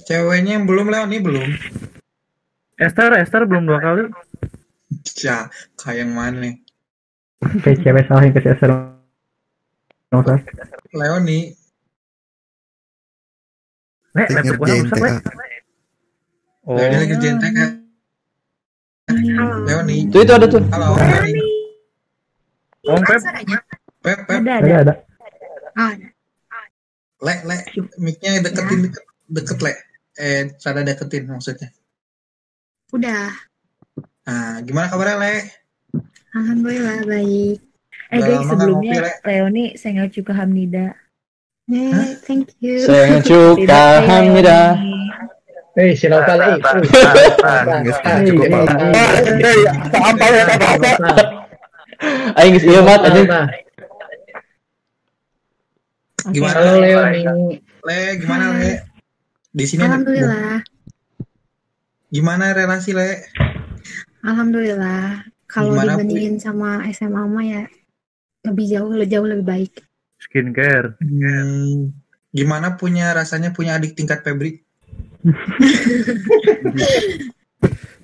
Ceweknya 0.00 0.56
yang 0.56 0.64
belum 0.64 0.88
Leoni 0.88 1.18
belum. 1.20 1.48
Esther, 2.80 3.12
Esther 3.20 3.44
belum 3.44 3.68
dua 3.68 3.80
kali. 3.80 4.08
Ya, 5.20 5.52
kayak 5.76 5.96
yang 6.00 6.12
mana? 6.16 6.56
kayak 7.60 7.84
cewek 7.84 8.04
salah 8.08 8.24
yang 8.24 8.32
kasih 8.32 8.56
asal 8.56 8.95
Nggak 10.06 10.38
Leoni. 10.94 11.40
Nek, 14.16 14.26
laptop 14.32 14.56
gua 14.56 14.66
rusak, 14.70 14.98
Lek. 15.02 15.14
Oh. 16.62 16.78
Leoni 16.78 16.96
lagi 17.02 17.16
jentek 17.18 17.52
ya. 17.52 17.68
Leoni. 19.66 19.96
Tuh 20.14 20.20
itu 20.22 20.32
ada 20.32 20.46
tuh. 20.46 20.62
Halo, 20.70 20.94
Leoni. 20.94 21.42
Om 22.86 23.02
Pep. 23.02 23.20
Pep, 24.00 24.18
Pep. 24.30 24.38
Ada, 24.46 24.52
Ada 24.62 24.76
ada. 24.86 24.94
Ah, 25.76 25.92
Le, 27.16 27.34
le, 27.48 27.56
mic-nya 27.96 28.44
deketin 28.44 28.86
deket, 28.86 29.04
deket 29.26 29.58
le. 29.64 29.72
Eh, 30.20 30.52
cara 30.60 30.84
deketin 30.86 31.26
maksudnya. 31.26 31.72
udah. 32.94 33.32
Nah, 34.28 34.62
gimana 34.62 34.86
kabarnya 34.86 35.16
le? 35.18 35.34
Alhamdulillah 36.36 37.02
baik. 37.08 37.65
Eh 38.14 38.22
guys, 38.22 38.38
nggak 38.38 38.42
sebelumnya. 38.46 39.00
Leoni 39.26 39.64
sengal 39.74 40.06
juga 40.10 40.32
Hamnida. 40.38 40.94
Eh, 41.66 42.14
thank 42.22 42.54
you. 42.62 42.78
Saya 42.78 43.18
cuka 43.26 43.98
hamida. 44.06 44.78
Eh, 45.74 45.98
silakan 45.98 46.38
eh. 46.38 46.62
Aing 52.38 52.54
geus 52.54 52.70
ieu 52.70 52.86
mat 52.86 53.02
anjing. 53.02 53.26
Gimana 56.30 56.54
Halo 56.54 56.78
Le? 56.78 56.86
Leoni. 56.86 57.58
Le, 57.82 57.98
gimana 58.22 58.44
le? 58.62 58.86
Di 59.50 59.64
sini 59.66 59.82
Alhamdulillah. 59.90 60.62
Gimana 62.14 62.54
relasi 62.54 62.94
le? 62.94 63.26
Alhamdulillah. 64.22 65.26
Kalau 65.50 65.74
dibandingin 65.74 66.38
sama 66.38 66.86
SMA 66.94 67.26
mah 67.26 67.42
ya 67.42 67.66
lebih 68.46 68.66
jauh 68.70 68.90
jauh 69.04 69.26
lebih 69.26 69.46
baik. 69.46 69.72
Skincare. 70.22 70.96
Hmm, 71.02 71.92
gimana 72.32 72.78
punya 72.78 73.12
rasanya 73.12 73.52
punya 73.52 73.76
adik 73.76 73.98
tingkat 73.98 74.22
Febri? 74.24 74.62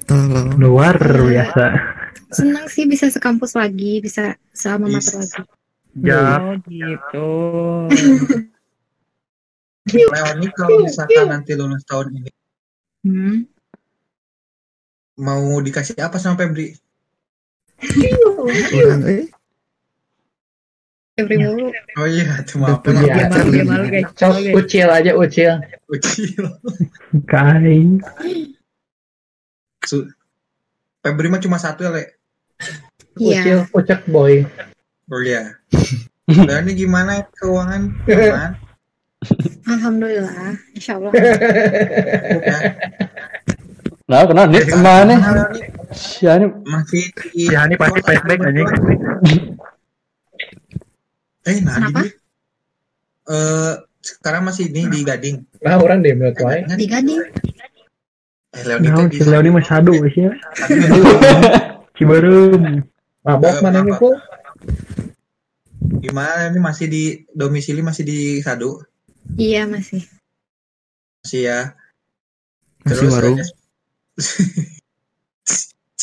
Tolong. 0.05 0.59
Luar 0.59 0.99
biasa. 0.99 1.65
Senang 2.33 2.67
sih 2.69 2.89
bisa 2.89 3.09
sekampus 3.13 3.55
lagi, 3.55 4.01
bisa 4.01 4.37
sama 4.53 4.89
mater 4.89 5.21
lagi. 5.21 5.43
Ya. 6.01 6.41
Oh 6.41 6.57
gitu. 6.69 7.29
Leoni 9.93 10.47
kalau 10.57 10.79
misalkan 10.87 11.27
nanti 11.29 11.53
lulus 11.59 11.83
tahun 11.85 12.23
ini 12.23 12.31
Hmm. 13.03 13.51
mau 15.19 15.59
dikasih 15.59 15.99
apa 15.99 16.23
sama 16.23 16.39
Febri? 16.39 16.79
Febri 21.13 21.37
mulu. 21.37 21.69
Oh 22.01 22.09
iya, 22.09 22.41
itu 22.41 22.57
maaf. 22.57 22.81
punya 22.81 23.05
Iya, 23.05 23.15
pacar 23.29 23.45
malu, 23.45 23.53
lagi. 23.53 23.69
malu, 23.69 23.87
guys. 23.87 24.07
Sok 24.17 24.35
ucil 24.57 24.89
aja 24.89 25.13
ucil. 25.13 25.53
Ucil. 25.87 26.45
Kain. 27.29 28.01
Su- 29.83 30.09
Febri 30.99 31.29
mah 31.29 31.37
cuma 31.37 31.59
satu 31.59 31.85
ya, 31.85 31.93
Le. 31.93 32.05
Ucil 33.15 33.59
Iya. 33.61 33.69
ucek 33.71 34.09
boy. 34.09 34.41
Oh 35.13 35.21
iya. 35.21 35.53
Dan 36.25 36.65
ini 36.65 36.81
gimana 36.81 37.29
keuangan? 37.37 37.93
Aman? 38.09 38.53
Alhamdulillah, 39.65 40.57
insya 40.73 40.97
Allah. 40.97 41.13
Ya, 41.13 42.59
Nah, 44.03 44.27
kenal 44.27 44.45
nih 44.49 44.65
ke 44.65 44.77
mana? 44.77 45.15
Si 45.95 46.27
Ani 46.27 46.45
masih 46.65 47.05
di... 47.33 47.47
Si 47.47 47.55
Hani 47.55 47.77
pasti 47.77 48.01
flashback 48.01 48.41
anjing. 48.43 48.69
Eh, 51.43 51.59
nah, 51.61 51.75
Kenapa? 51.79 52.01
di- 52.07 52.15
Eh, 53.23 53.75
sekarang 54.03 54.43
masih 54.43 54.67
ini 54.67 54.83
di 54.89 55.01
Gading. 55.07 55.37
Nah, 55.63 55.79
orang 55.79 56.03
deh 56.03 56.11
menurut 56.11 56.39
wae. 56.43 56.67
Di 56.75 56.87
Gading. 56.87 57.23
Eh, 58.53 58.63
Leoni 58.67 58.89
Nah, 58.91 59.07
si 59.09 59.23
Leoni 59.23 59.49
mah 59.55 59.63
sadu 59.63 59.95
sih 60.11 60.27
ya. 60.27 60.33
Cibarum. 61.97 62.83
Mabok 63.23 63.63
mana 63.63 63.79
nih, 63.81 63.95
Pul? 63.95 64.19
Gimana 66.03 66.51
ini 66.51 66.59
masih 66.59 66.87
di 66.91 67.03
domisili 67.31 67.79
masih 67.79 68.03
di 68.03 68.19
Sadu? 68.43 68.83
Iya 69.39 69.71
masih. 69.71 70.03
Masih 71.23 71.41
ya. 71.47 71.61
Masih 72.83 73.07
warung. 73.07 73.39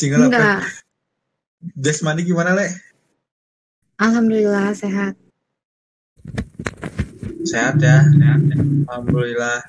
Single 0.00 0.24
apa? 0.24 0.28
Enggak. 0.32 0.60
Jasmani 1.76 2.24
gimana, 2.24 2.56
Le? 2.56 2.72
Alhamdulillah 4.00 4.72
sehat. 4.72 5.20
Sehat 7.44 7.80
ya. 7.80 8.06
Alhamdulillah. 8.86 9.64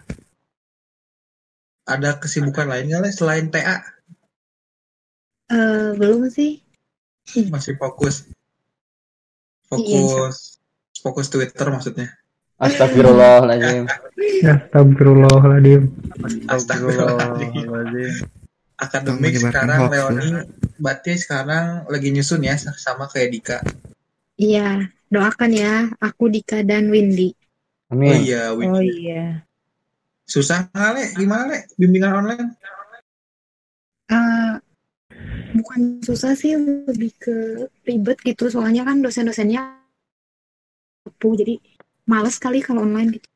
Ada 1.87 2.21
kesibukan 2.21 2.69
lain 2.69 2.87
nggak, 2.87 3.01
Le, 3.03 3.09
selain 3.11 3.49
TA? 3.51 3.83
Eh 5.51 5.91
belum 5.99 6.29
sih. 6.31 6.63
Masih 7.51 7.75
fokus. 7.75 8.29
Iya, 9.71 10.03
Fokus. 10.03 10.59
Fokus 10.99 11.27
Twitter 11.31 11.67
maksudnya. 11.71 12.07
Astagfirullahaladzim. 12.61 13.89
Ya, 14.45 14.53
Astagfirullahaladzim. 14.67 15.81
Astagfirullahaladzim. 16.45 18.29
Akademik 18.81 19.37
sekarang 19.37 19.79
hoax, 19.85 19.93
Leoni 19.93 20.29
berarti 20.81 21.13
sekarang 21.13 21.85
lagi 21.85 22.09
nyusun 22.09 22.41
ya 22.41 22.57
sama 22.57 23.05
kayak 23.05 23.29
Dika. 23.29 23.57
Iya, 24.41 24.89
doakan 25.13 25.51
ya 25.53 25.73
aku 26.01 26.25
Dika 26.33 26.65
dan 26.65 26.89
Windy. 26.89 27.37
Oh 27.93 27.93
Amin. 27.93 28.25
iya, 28.25 28.49
Win. 28.57 28.73
Oh 28.73 28.81
iya. 28.81 29.45
Susah 30.25 30.65
nggak 30.73 30.91
Le? 30.97 31.03
Gimana 31.13 31.43
Le? 31.45 31.57
Bimbingan 31.77 32.25
online? 32.25 32.49
Eh 34.09 34.53
bukan 35.53 36.01
susah 36.01 36.33
sih, 36.33 36.57
lebih 36.57 37.13
ke 37.21 37.35
ribet 37.85 38.17
gitu. 38.25 38.49
Soalnya 38.49 38.81
kan 38.81 38.97
dosen-dosennya 39.05 39.77
kepu, 41.05 41.37
jadi 41.37 41.61
males 42.09 42.41
kali 42.41 42.65
kalau 42.65 42.81
online 42.81 43.21
gitu. 43.21 43.27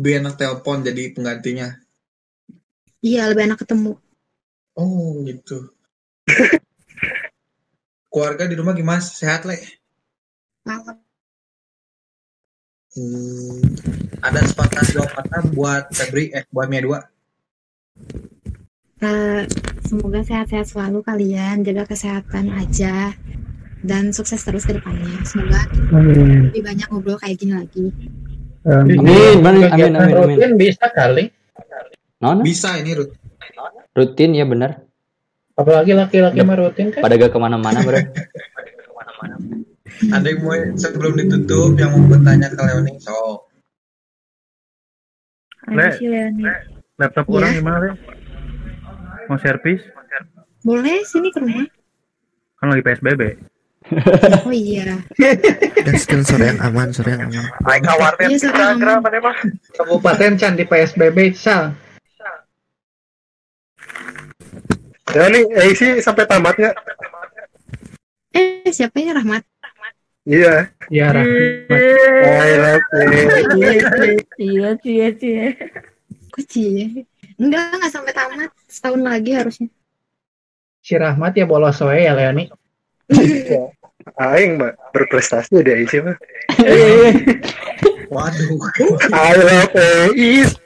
Lebih 0.00 0.24
enak 0.24 0.34
telepon 0.40 0.80
jadi 0.80 1.12
penggantinya. 1.12 1.68
Iya, 3.04 3.28
lebih 3.28 3.52
enak 3.52 3.60
ketemu. 3.60 3.92
Oh 4.72 5.20
gitu. 5.28 5.68
Keluarga 8.14 8.46
di 8.46 8.54
rumah 8.54 8.78
gimana? 8.78 9.02
Sehat 9.02 9.42
Le? 9.42 9.58
Alhamdulillah. 10.62 11.02
Hmm, 12.94 13.58
ada 14.22 14.38
sepatah 14.46 14.86
dua 14.94 15.06
patah 15.10 15.42
buat 15.50 15.90
Febri, 15.90 16.30
eh 16.30 16.46
buat 16.46 16.70
Mia 16.70 16.78
dua. 16.78 17.02
Eh, 19.02 19.42
semoga 19.82 20.22
sehat-sehat 20.22 20.70
selalu 20.70 21.02
kalian, 21.02 21.66
jaga 21.66 21.90
kesehatan 21.90 22.54
aja 22.54 23.10
dan 23.82 24.14
sukses 24.14 24.38
terus 24.46 24.62
ke 24.62 24.78
depannya. 24.78 25.18
Semoga 25.26 25.66
Amin. 25.90 26.54
lebih 26.54 26.62
banyak 26.62 26.86
ngobrol 26.86 27.18
kayak 27.18 27.34
gini 27.34 27.58
lagi. 27.58 27.90
Amin. 28.62 29.02
Amin, 29.02 29.42
amin, 29.42 29.64
amin, 29.74 29.92
amin, 29.98 30.14
amin. 30.14 30.36
rutin 30.38 30.52
bisa 30.54 30.86
kali. 30.94 31.34
Non? 32.22 32.46
Bisa 32.46 32.78
ini 32.78 32.94
Ruth. 32.94 33.10
Rutin 33.90 34.38
ya 34.38 34.46
bener. 34.46 34.86
Apalagi 35.54 35.94
laki-laki 35.94 36.42
mah 36.42 36.56
rutin 36.58 36.90
kan. 36.90 37.00
Pada 37.02 37.14
gak 37.14 37.30
ke 37.30 37.38
mana-mana 37.38 37.78
bro. 37.86 37.98
Ada 40.10 40.26
yang 40.26 40.42
mau 40.42 40.54
sebelum 40.74 41.14
ditutup 41.14 41.78
yang 41.78 41.94
mau 41.94 42.10
bertanya 42.10 42.50
ke 42.50 42.58
Leoni? 42.58 42.98
So, 42.98 43.46
Ada 45.70 45.78
Le. 45.78 45.88
si 45.94 46.04
Leoni. 46.10 46.44
Laptop 46.98 47.30
orang 47.30 47.54
gimana, 47.54 47.76
Le? 47.78 47.90
Mau 49.30 49.38
servis? 49.38 49.80
Boleh 50.66 51.06
sini 51.06 51.30
ke 51.30 51.38
rumah? 51.38 51.66
Kan 52.58 52.74
lagi 52.74 52.82
PSBB. 52.82 53.22
Oh 54.48 54.48
iya. 54.48 54.96
Dan 55.84 55.94
skill 56.00 56.24
sore 56.24 56.56
yang 56.56 56.60
aman, 56.64 56.88
sore 56.88 57.12
yang 57.14 57.28
aman. 57.28 57.44
Aing 57.68 57.84
khawatir 57.84 58.32
Iya, 58.32 58.38
sekarang 58.40 58.80
Instagram 58.80 58.98
mana 59.04 59.18
mah. 59.20 59.38
Kabupaten 59.76 60.32
Can 60.40 60.56
di 60.56 60.64
PSBB 60.64 61.36
Sal. 61.36 61.76
Ya 65.14 65.30
nih, 65.30 65.46
eh 65.46 65.70
sih 65.78 65.90
sampai 66.02 66.26
tamat 66.26 66.58
nggak? 66.58 66.74
Eh, 68.34 68.66
siapa 68.74 68.98
ya 68.98 69.14
Rahmat? 69.14 69.46
Iya. 70.26 70.74
Ya 70.90 71.14
Rahmat. 71.14 71.70
I 71.70 72.52
love 72.58 72.86
you. 72.98 74.18
Iya, 74.34 74.68
cie. 74.82 75.54
Kok 76.34 76.44
cie? 76.50 77.06
Enggak, 77.38 77.78
enggak 77.78 77.92
sampai 77.94 78.10
tamat. 78.10 78.50
Setahun 78.66 79.06
lagi 79.06 79.38
harusnya. 79.38 79.70
Si 80.82 80.98
Rahmat 80.98 81.38
ya 81.38 81.46
bolos 81.46 81.78
wae 81.78 82.10
ya 82.10 82.18
Leoni. 82.18 82.50
Aing 84.18 84.58
mah 84.58 84.74
berprestasi 84.90 85.62
deh 85.62 85.86
sih 85.86 86.02
mah. 86.02 86.18
waduh. 88.10 88.58
I 89.14 89.30
love 89.38 89.78
you. 90.18 90.63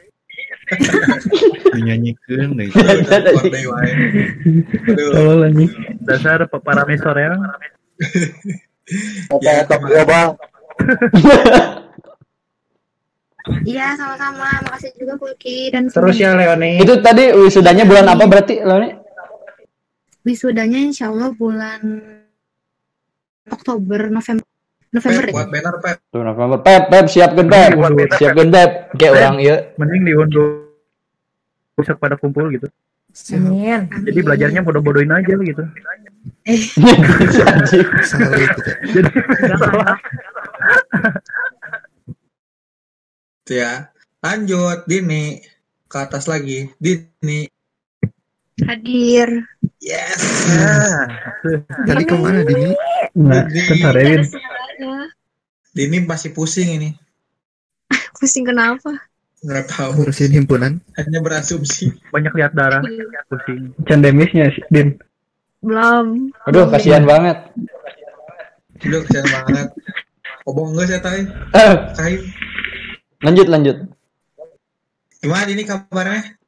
Dinyanyikan 1.75 2.59
anjing. 2.59 2.71
Dasar 6.05 6.45
para 6.49 6.83
misor 6.85 7.17
ya. 7.17 7.33
Apa 9.33 9.53
top 9.69 9.83
global. 9.89 10.27
Iya, 13.65 13.97
sama-sama. 13.97 14.49
Makasih 14.69 14.93
juga 15.01 15.17
Kulki 15.17 15.73
dan 15.73 15.89
Terus 15.89 16.17
ya 16.21 16.37
Leoni. 16.37 16.85
Itu 16.85 17.01
tadi 17.01 17.33
wisudanya 17.33 17.89
bulan 17.89 18.07
apa 18.13 18.25
berarti 18.29 18.61
lo 18.61 18.77
nih? 18.81 19.09
wisudanya 20.29 20.77
insya 20.77 21.09
Allah 21.09 21.33
bulan 21.33 21.81
Oktober, 23.49 24.13
November, 24.13 24.45
November 24.89 25.21
Pep, 25.21 25.29
ya? 25.29 25.35
buat 25.37 25.49
banner 25.53 25.75
Pep. 25.85 25.97
Tuh 26.09 26.23
November. 26.25 26.59
Pep, 26.65 26.83
Pep 26.89 27.07
siapkan 27.13 27.47
Pep. 27.49 27.71
Siapkan 28.17 28.49
Pep. 28.49 28.71
Kayak 28.97 29.13
orang 29.21 29.37
iya. 29.41 29.57
Mending 29.77 30.03
diundur 30.09 30.73
besok 31.77 32.01
pada 32.01 32.17
kumpul 32.17 32.49
gitu. 32.51 32.67
Amin. 33.35 33.89
Jadi 34.05 34.21
belajarnya 34.21 34.61
bodoh-bodohin 34.63 35.11
aja 35.11 35.35
gitu. 35.41 35.63
Eh, 36.47 36.61
gitu. 38.37 38.61
Jadi 38.95 39.11
ya. 43.49 43.91
Lanjut, 44.19 44.85
Dini. 44.85 45.41
Ke 45.89 46.05
atas 46.05 46.29
lagi. 46.29 46.69
Dini. 46.77 47.49
hadir. 48.67 49.47
Yes. 49.79 50.19
Tadi 51.89 52.03
ke 52.03 52.15
mana 52.19 52.43
Dini? 52.43 52.75
Nah, 53.15 53.47
bentar 53.47 53.95
ya, 53.95 54.05
Win. 54.11 54.23
Dini 55.71 55.99
masih 56.03 56.35
pusing 56.35 56.75
ini. 56.75 56.91
Pusing 58.19 58.43
kenapa? 58.43 58.99
Nggak 59.39 59.71
tahu. 59.71 60.03
Ngurusin 60.03 60.35
himpunan. 60.35 60.83
Hanya 60.99 61.23
berasumsi. 61.23 61.95
banyak 62.11 62.35
lihat 62.35 62.53
darah, 62.59 62.83
pusing. 63.31 63.71
Candemisnya 63.87 64.51
sih, 64.51 64.67
Din. 64.67 64.99
Belum. 65.63 66.35
Aduh, 66.51 66.67
kasihan 66.75 67.07
banget. 67.07 67.39
Udah 68.83 69.01
kesian 69.07 69.27
banget. 69.27 69.69
Obong 70.47 70.75
enggak 70.75 70.87
saya 70.91 71.01
tahu. 71.03 71.23
Eh, 71.55 71.75
lanjut 73.23 73.47
lanjut. 73.51 73.77
Gimana 75.19 75.45
Dini 75.47 75.63
kabarnya? 75.67 76.39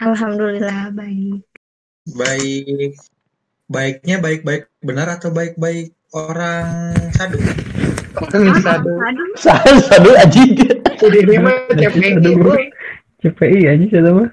Alhamdulillah 0.00 0.92
baik. 0.92 1.55
Baik. 2.14 2.94
Baiknya 3.66 4.22
baik-baik 4.22 4.70
benar 4.78 5.18
atau 5.18 5.34
baik-baik 5.34 5.90
orang 6.14 6.94
sadu? 7.10 7.42
Sadu. 8.62 8.92
Sadu 9.34 9.72
sadu 9.90 10.10
anjing. 10.14 10.54
Jadi 10.96 11.18
ini 11.26 11.36
mah 11.42 11.66
CPI. 11.74 12.38
CPI 13.26 13.60
aja 13.66 13.84
sih 13.90 14.00
mah. 14.00 14.30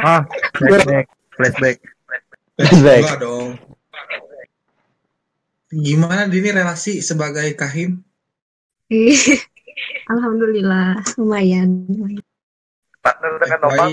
Ah, 0.00 0.24
flashback, 0.56 1.06
flashback. 1.36 1.76
Flashback. 2.56 3.04
Dong. 3.20 3.56
Gimana 5.70 6.26
Dini 6.26 6.50
relasi 6.50 6.98
sebagai 7.04 7.46
kahim? 7.54 8.02
Alhamdulillah 10.10 10.98
lumayan. 11.14 11.86
lumayan. 11.86 12.29
Partner 13.00 13.30
dengan 13.40 13.58
Nopal. 13.64 13.88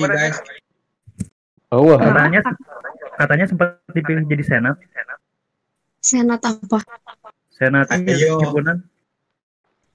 Oh, 1.71 1.83
wah. 1.83 1.99
Katanya 1.99 2.41
katanya 3.17 3.45
sempat 3.47 3.69
dipilih 3.91 4.23
jadi 4.27 4.43
senat. 4.43 4.75
Senat 5.99 6.41
apa? 6.43 6.79
Senat 7.51 7.91
himpunan. 7.91 8.83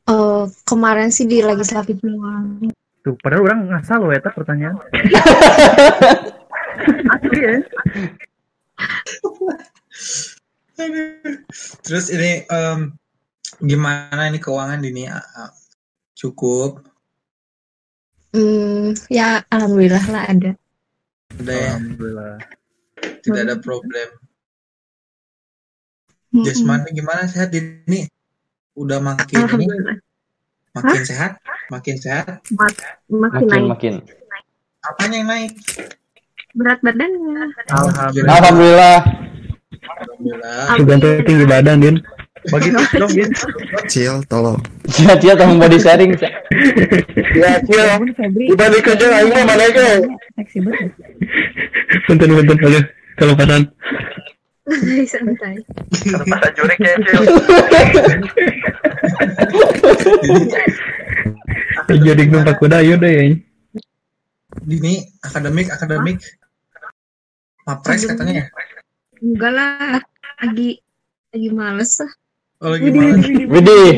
Eh, 0.02 0.44
kemarin 0.66 1.14
sih 1.14 1.30
di 1.30 1.40
legislatif 1.40 2.02
doang. 2.02 2.68
Tuh, 3.02 3.14
padahal 3.22 3.46
orang 3.46 3.60
ngasal 3.70 4.02
loh 4.02 4.14
eta 4.14 4.30
pertanyaan. 4.34 4.78
Asli 7.14 7.38
ya. 7.38 7.54
Terus 11.86 12.06
ini 12.10 12.42
em, 12.46 12.94
gimana 13.62 14.26
ini 14.30 14.38
keuangan 14.42 14.82
Dini? 14.82 15.06
Ah, 15.06 15.50
Cukup. 16.18 16.91
Hmm, 18.32 18.96
ya 19.12 19.44
alhamdulillah 19.52 20.04
lah 20.08 20.24
ada. 20.24 20.50
Ada 21.36 21.52
ya? 21.52 21.72
Alhamdulillah. 21.76 22.34
Tidak 23.20 23.40
ada 23.44 23.56
problem. 23.60 24.08
Mm-mm. 26.32 26.44
Jasmani 26.48 26.88
gimana 26.96 27.28
sehat 27.28 27.52
Dini? 27.52 28.08
Udah 28.72 29.04
makin 29.04 29.36
ini, 29.60 29.68
makin 30.72 31.02
sehat, 31.04 31.36
makin 31.68 31.96
sehat. 32.00 32.40
Mak- 32.56 33.04
makin 33.12 33.44
Makin 33.44 33.48
naik 33.52 33.68
makin. 33.68 33.94
Apanya 34.80 35.16
yang 35.20 35.28
naik? 35.28 35.52
berat 36.52 36.80
badannya. 36.84 37.52
Alhamdulillah. 37.68 38.32
Alhamdulillah. 38.32 38.98
Alhamdulillah. 39.92 40.60
Sudah 40.76 40.96
tinggi 41.24 41.44
badan, 41.48 41.76
Din. 41.80 41.96
Bagi 42.50 42.74
dong, 42.74 43.12
Din. 43.14 43.30
Cil, 43.86 44.26
tolong. 44.26 44.58
Cia 44.90 45.14
cia 45.14 45.34
tolong 45.38 45.62
body 45.62 45.78
sharing. 45.78 46.18
Cia. 46.18 46.30
Ya, 47.38 47.62
Cil. 47.62 47.86
Dibanding 48.50 48.82
kerja 48.82 49.06
aing 49.22 49.30
mah 49.30 49.44
mana 49.46 49.70
ke? 49.70 49.86
Seksi 50.40 50.58
banget. 50.66 50.90
Punten 52.10 52.34
punten 52.34 52.58
aduh. 52.58 52.84
Kalau 53.14 53.38
pasan. 53.38 53.62
Santai. 55.06 55.62
Masa 56.26 56.48
jurik 56.58 56.78
ya, 56.82 56.98
Cil. 56.98 57.24
Jadi 61.92 62.22
numpak 62.26 62.58
kuda 62.58 62.82
ayo 62.82 62.98
deh 62.98 63.12
ya. 63.12 63.24
Dini 64.66 65.06
akademik 65.22 65.70
akademik. 65.70 66.18
Mapres 67.62 68.02
katanya 68.02 68.42
ya? 68.42 68.46
Enggak 69.22 69.52
lah, 69.54 70.02
lagi 70.42 70.82
lagi 71.30 71.48
males 71.54 72.02
ah. 72.02 72.10
Oh 72.62 72.70
lagi 72.70 72.88
malas. 72.94 73.26
Widih. 73.26 73.94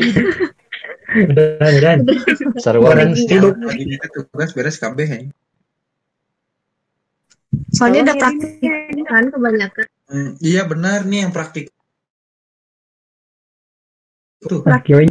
Udah, 1.15 1.69
udah. 1.69 1.93
Seru 2.63 2.81
Orang 2.81 3.13
banget. 3.13 3.29
sibuk. 3.29 3.53
Lagi 3.61 3.85
kita 3.93 4.07
tugas 4.09 4.49
beres 4.57 4.81
KB 4.81 4.97
ya. 5.05 5.19
Soalnya 7.71 8.09
udah 8.09 8.15
Kalau 8.17 8.23
praktik 8.25 9.05
kan 9.05 9.23
kebanyakan. 9.31 9.87
Hmm, 10.09 10.31
iya 10.41 10.61
benar 10.65 11.05
nih 11.05 11.29
yang 11.29 11.31
praktik. 11.31 11.69
Tuh. 14.41 14.65
Laki 14.65 14.91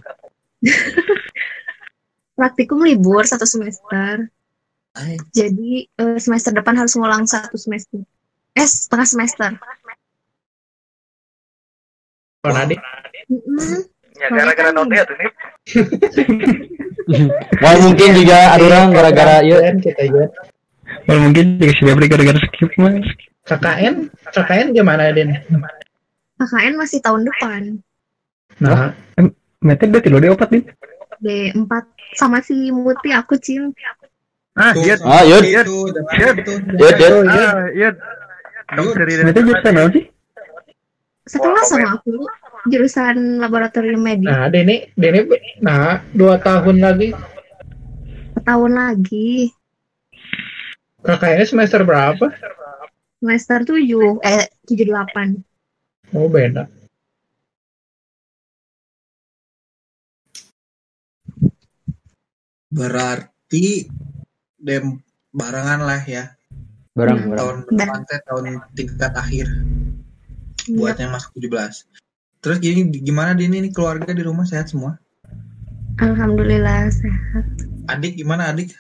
Praktikum 2.39 2.83
libur 2.83 3.23
satu 3.23 3.47
semester. 3.47 4.27
Ay, 4.99 5.15
Jadi 5.31 5.87
eh, 5.87 6.19
semester 6.19 6.51
depan 6.51 6.75
harus 6.75 6.99
ngulang 6.99 7.27
satu 7.27 7.55
semester. 7.55 8.03
Eh, 8.55 8.67
setengah 8.67 9.07
semester. 9.07 9.51
Kalau 12.45 12.61
adik. 12.61 12.77
Mm-mm. 13.33 13.89
Ya 14.21 14.29
gara-gara 14.29 14.71
note 14.71 14.93
ya 14.93 15.03
tuh 15.09 15.17
nih. 15.17 15.31
Wah 17.65 17.75
mungkin 17.81 18.09
juga 18.13 18.39
ada 18.53 18.65
orang 18.69 18.93
gara-gara 18.93 19.35
iya. 19.41 19.57
KKN 19.65 19.77
kita 19.81 20.03
juga. 20.13 20.27
Kalau 21.09 21.21
mungkin 21.25 21.45
juga 21.57 21.73
si 21.73 21.83
Febri 21.89 22.07
gara-gara 22.07 22.39
skip 22.39 22.71
mas. 22.77 23.09
KKN, 23.45 23.95
KKN 24.33 24.67
gimana, 24.73 25.13
Din? 25.13 25.33
KKN 26.41 26.75
masih 26.77 27.01
tahun 27.01 27.29
depan. 27.29 27.63
Nah, 28.61 28.93
Mete 29.65 29.85
udah 29.89 30.01
tidur 30.05 30.21
di 30.21 30.29
opat 30.29 30.49
Din. 30.53 30.65
D4 31.25 31.73
sama 32.15 32.45
si 32.45 32.69
Muti 32.69 33.11
aku 33.13 33.41
cil. 33.41 33.73
Ah, 34.55 34.77
iya. 34.79 34.95
Ah, 35.03 35.25
jangan 35.27 35.45
itu. 35.49 36.53
Yud, 36.79 36.97
yud. 37.01 37.27
Ah, 37.27 37.67
iya. 37.73 37.91
Dokter 38.77 39.07
ini. 39.11 39.23
Mete 39.27 39.41
jurusan 39.43 39.75
apa 39.75 39.91
sih? 39.93 40.05
Sekelas 41.25 41.73
sama 41.73 41.97
aku 41.97 42.29
jurusan 42.69 43.41
laboratorium 43.41 44.01
medis. 44.01 44.29
nah 44.29 44.49
Deni, 44.49 44.85
Deni, 44.93 45.25
nah 45.61 46.05
dua 46.13 46.37
tahun 46.39 46.81
lagi 46.81 47.17
Tahun 48.45 48.73
lagi 48.77 49.49
KKN 51.01 51.45
semester 51.45 51.81
berapa? 51.81 52.29
semester 53.21 53.65
7 53.65 54.21
eh 54.21 54.45
78. 54.69 55.41
Oh 56.13 56.29
beda. 56.29 56.69
Berarti 62.71 63.87
dem 64.59 64.99
barengan 65.31 65.81
lah 65.85 66.03
ya. 66.05 66.35
Barang 66.95 67.19
Hmm. 67.19 67.29
barang. 67.31 67.39
Tahun 67.39 67.57
depan 67.71 68.01
teh 68.07 68.21
tahun 68.27 68.45
tingkat 68.75 69.13
akhir 69.15 69.47
buat 70.71 70.97
yang 70.97 71.13
masuk 71.13 71.37
17. 71.37 71.85
Terus 72.41 72.57
gini 72.61 72.89
gimana 72.91 73.33
Dini 73.33 73.61
ini 73.61 73.71
keluarga 73.71 74.13
di 74.13 74.21
rumah 74.21 74.45
sehat 74.45 74.69
semua? 74.69 74.97
Alhamdulillah 76.01 76.91
sehat. 76.91 77.45
Adik 77.89 78.17
gimana 78.17 78.51
adik? 78.51 78.73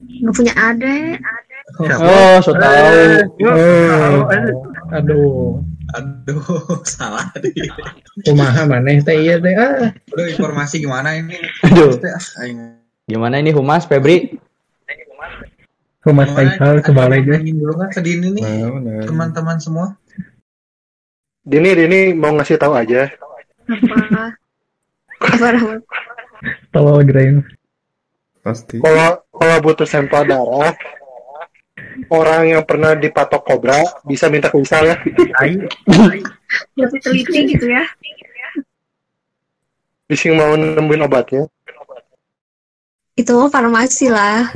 Nggak 0.00 0.34
punya 0.34 0.54
adek. 0.54 1.18
Oh, 2.00 2.36
so 2.40 2.56
tahu. 2.56 3.28
Oh, 3.44 4.24
aduh, 4.92 5.60
Aduh, 5.88 6.44
salah 6.84 7.32
deh. 7.40 7.52
kumaha 8.28 8.68
maneh 8.68 9.00
teh 9.00 9.16
iya 9.16 9.40
teh 9.40 9.56
ah. 9.56 9.88
Udah 10.12 10.26
informasi 10.28 10.84
gimana 10.84 11.16
ini? 11.16 11.32
Aduh. 11.64 11.96
Ah, 12.04 12.44
Gimana 13.08 13.40
ini 13.40 13.56
Humas 13.56 13.88
Febri? 13.88 14.36
Humas 16.04 16.28
Faisal 16.32 16.84
kebalik 16.84 17.24
kan 17.24 17.40
ke 17.88 18.00
Dini 18.04 18.36
nih, 18.36 18.42
Nah, 18.44 18.68
benar. 18.80 19.02
teman-teman 19.08 19.56
semua. 19.60 19.96
Dini, 21.48 21.72
Dini 21.72 22.12
mau 22.12 22.36
ngasih 22.36 22.60
tahu 22.60 22.76
aja. 22.76 23.08
Apa? 23.72 24.36
Apa 25.16 25.46
Rahmat? 25.48 25.80
Tahu 26.68 27.00
lagi 27.00 27.12
Rain. 27.16 27.40
Pasti. 28.44 28.76
Kalau 28.84 29.24
kalau 29.32 29.56
butuh 29.64 29.88
sampel 29.88 30.28
darah, 30.28 30.76
orang 32.12 32.52
yang 32.52 32.62
pernah 32.68 32.92
dipatok 32.92 33.48
kobra 33.48 33.80
bisa 34.04 34.28
minta 34.28 34.52
ke 34.52 34.60
ya. 34.60 35.00
Lebih 36.76 37.00
teliti 37.00 37.56
gitu 37.56 37.64
ya. 37.64 37.88
Bisa 40.04 40.28
mau 40.36 40.52
nemuin 40.52 41.04
obatnya. 41.08 41.48
Itu 43.16 43.48
farmasi 43.48 44.12
lah. 44.12 44.52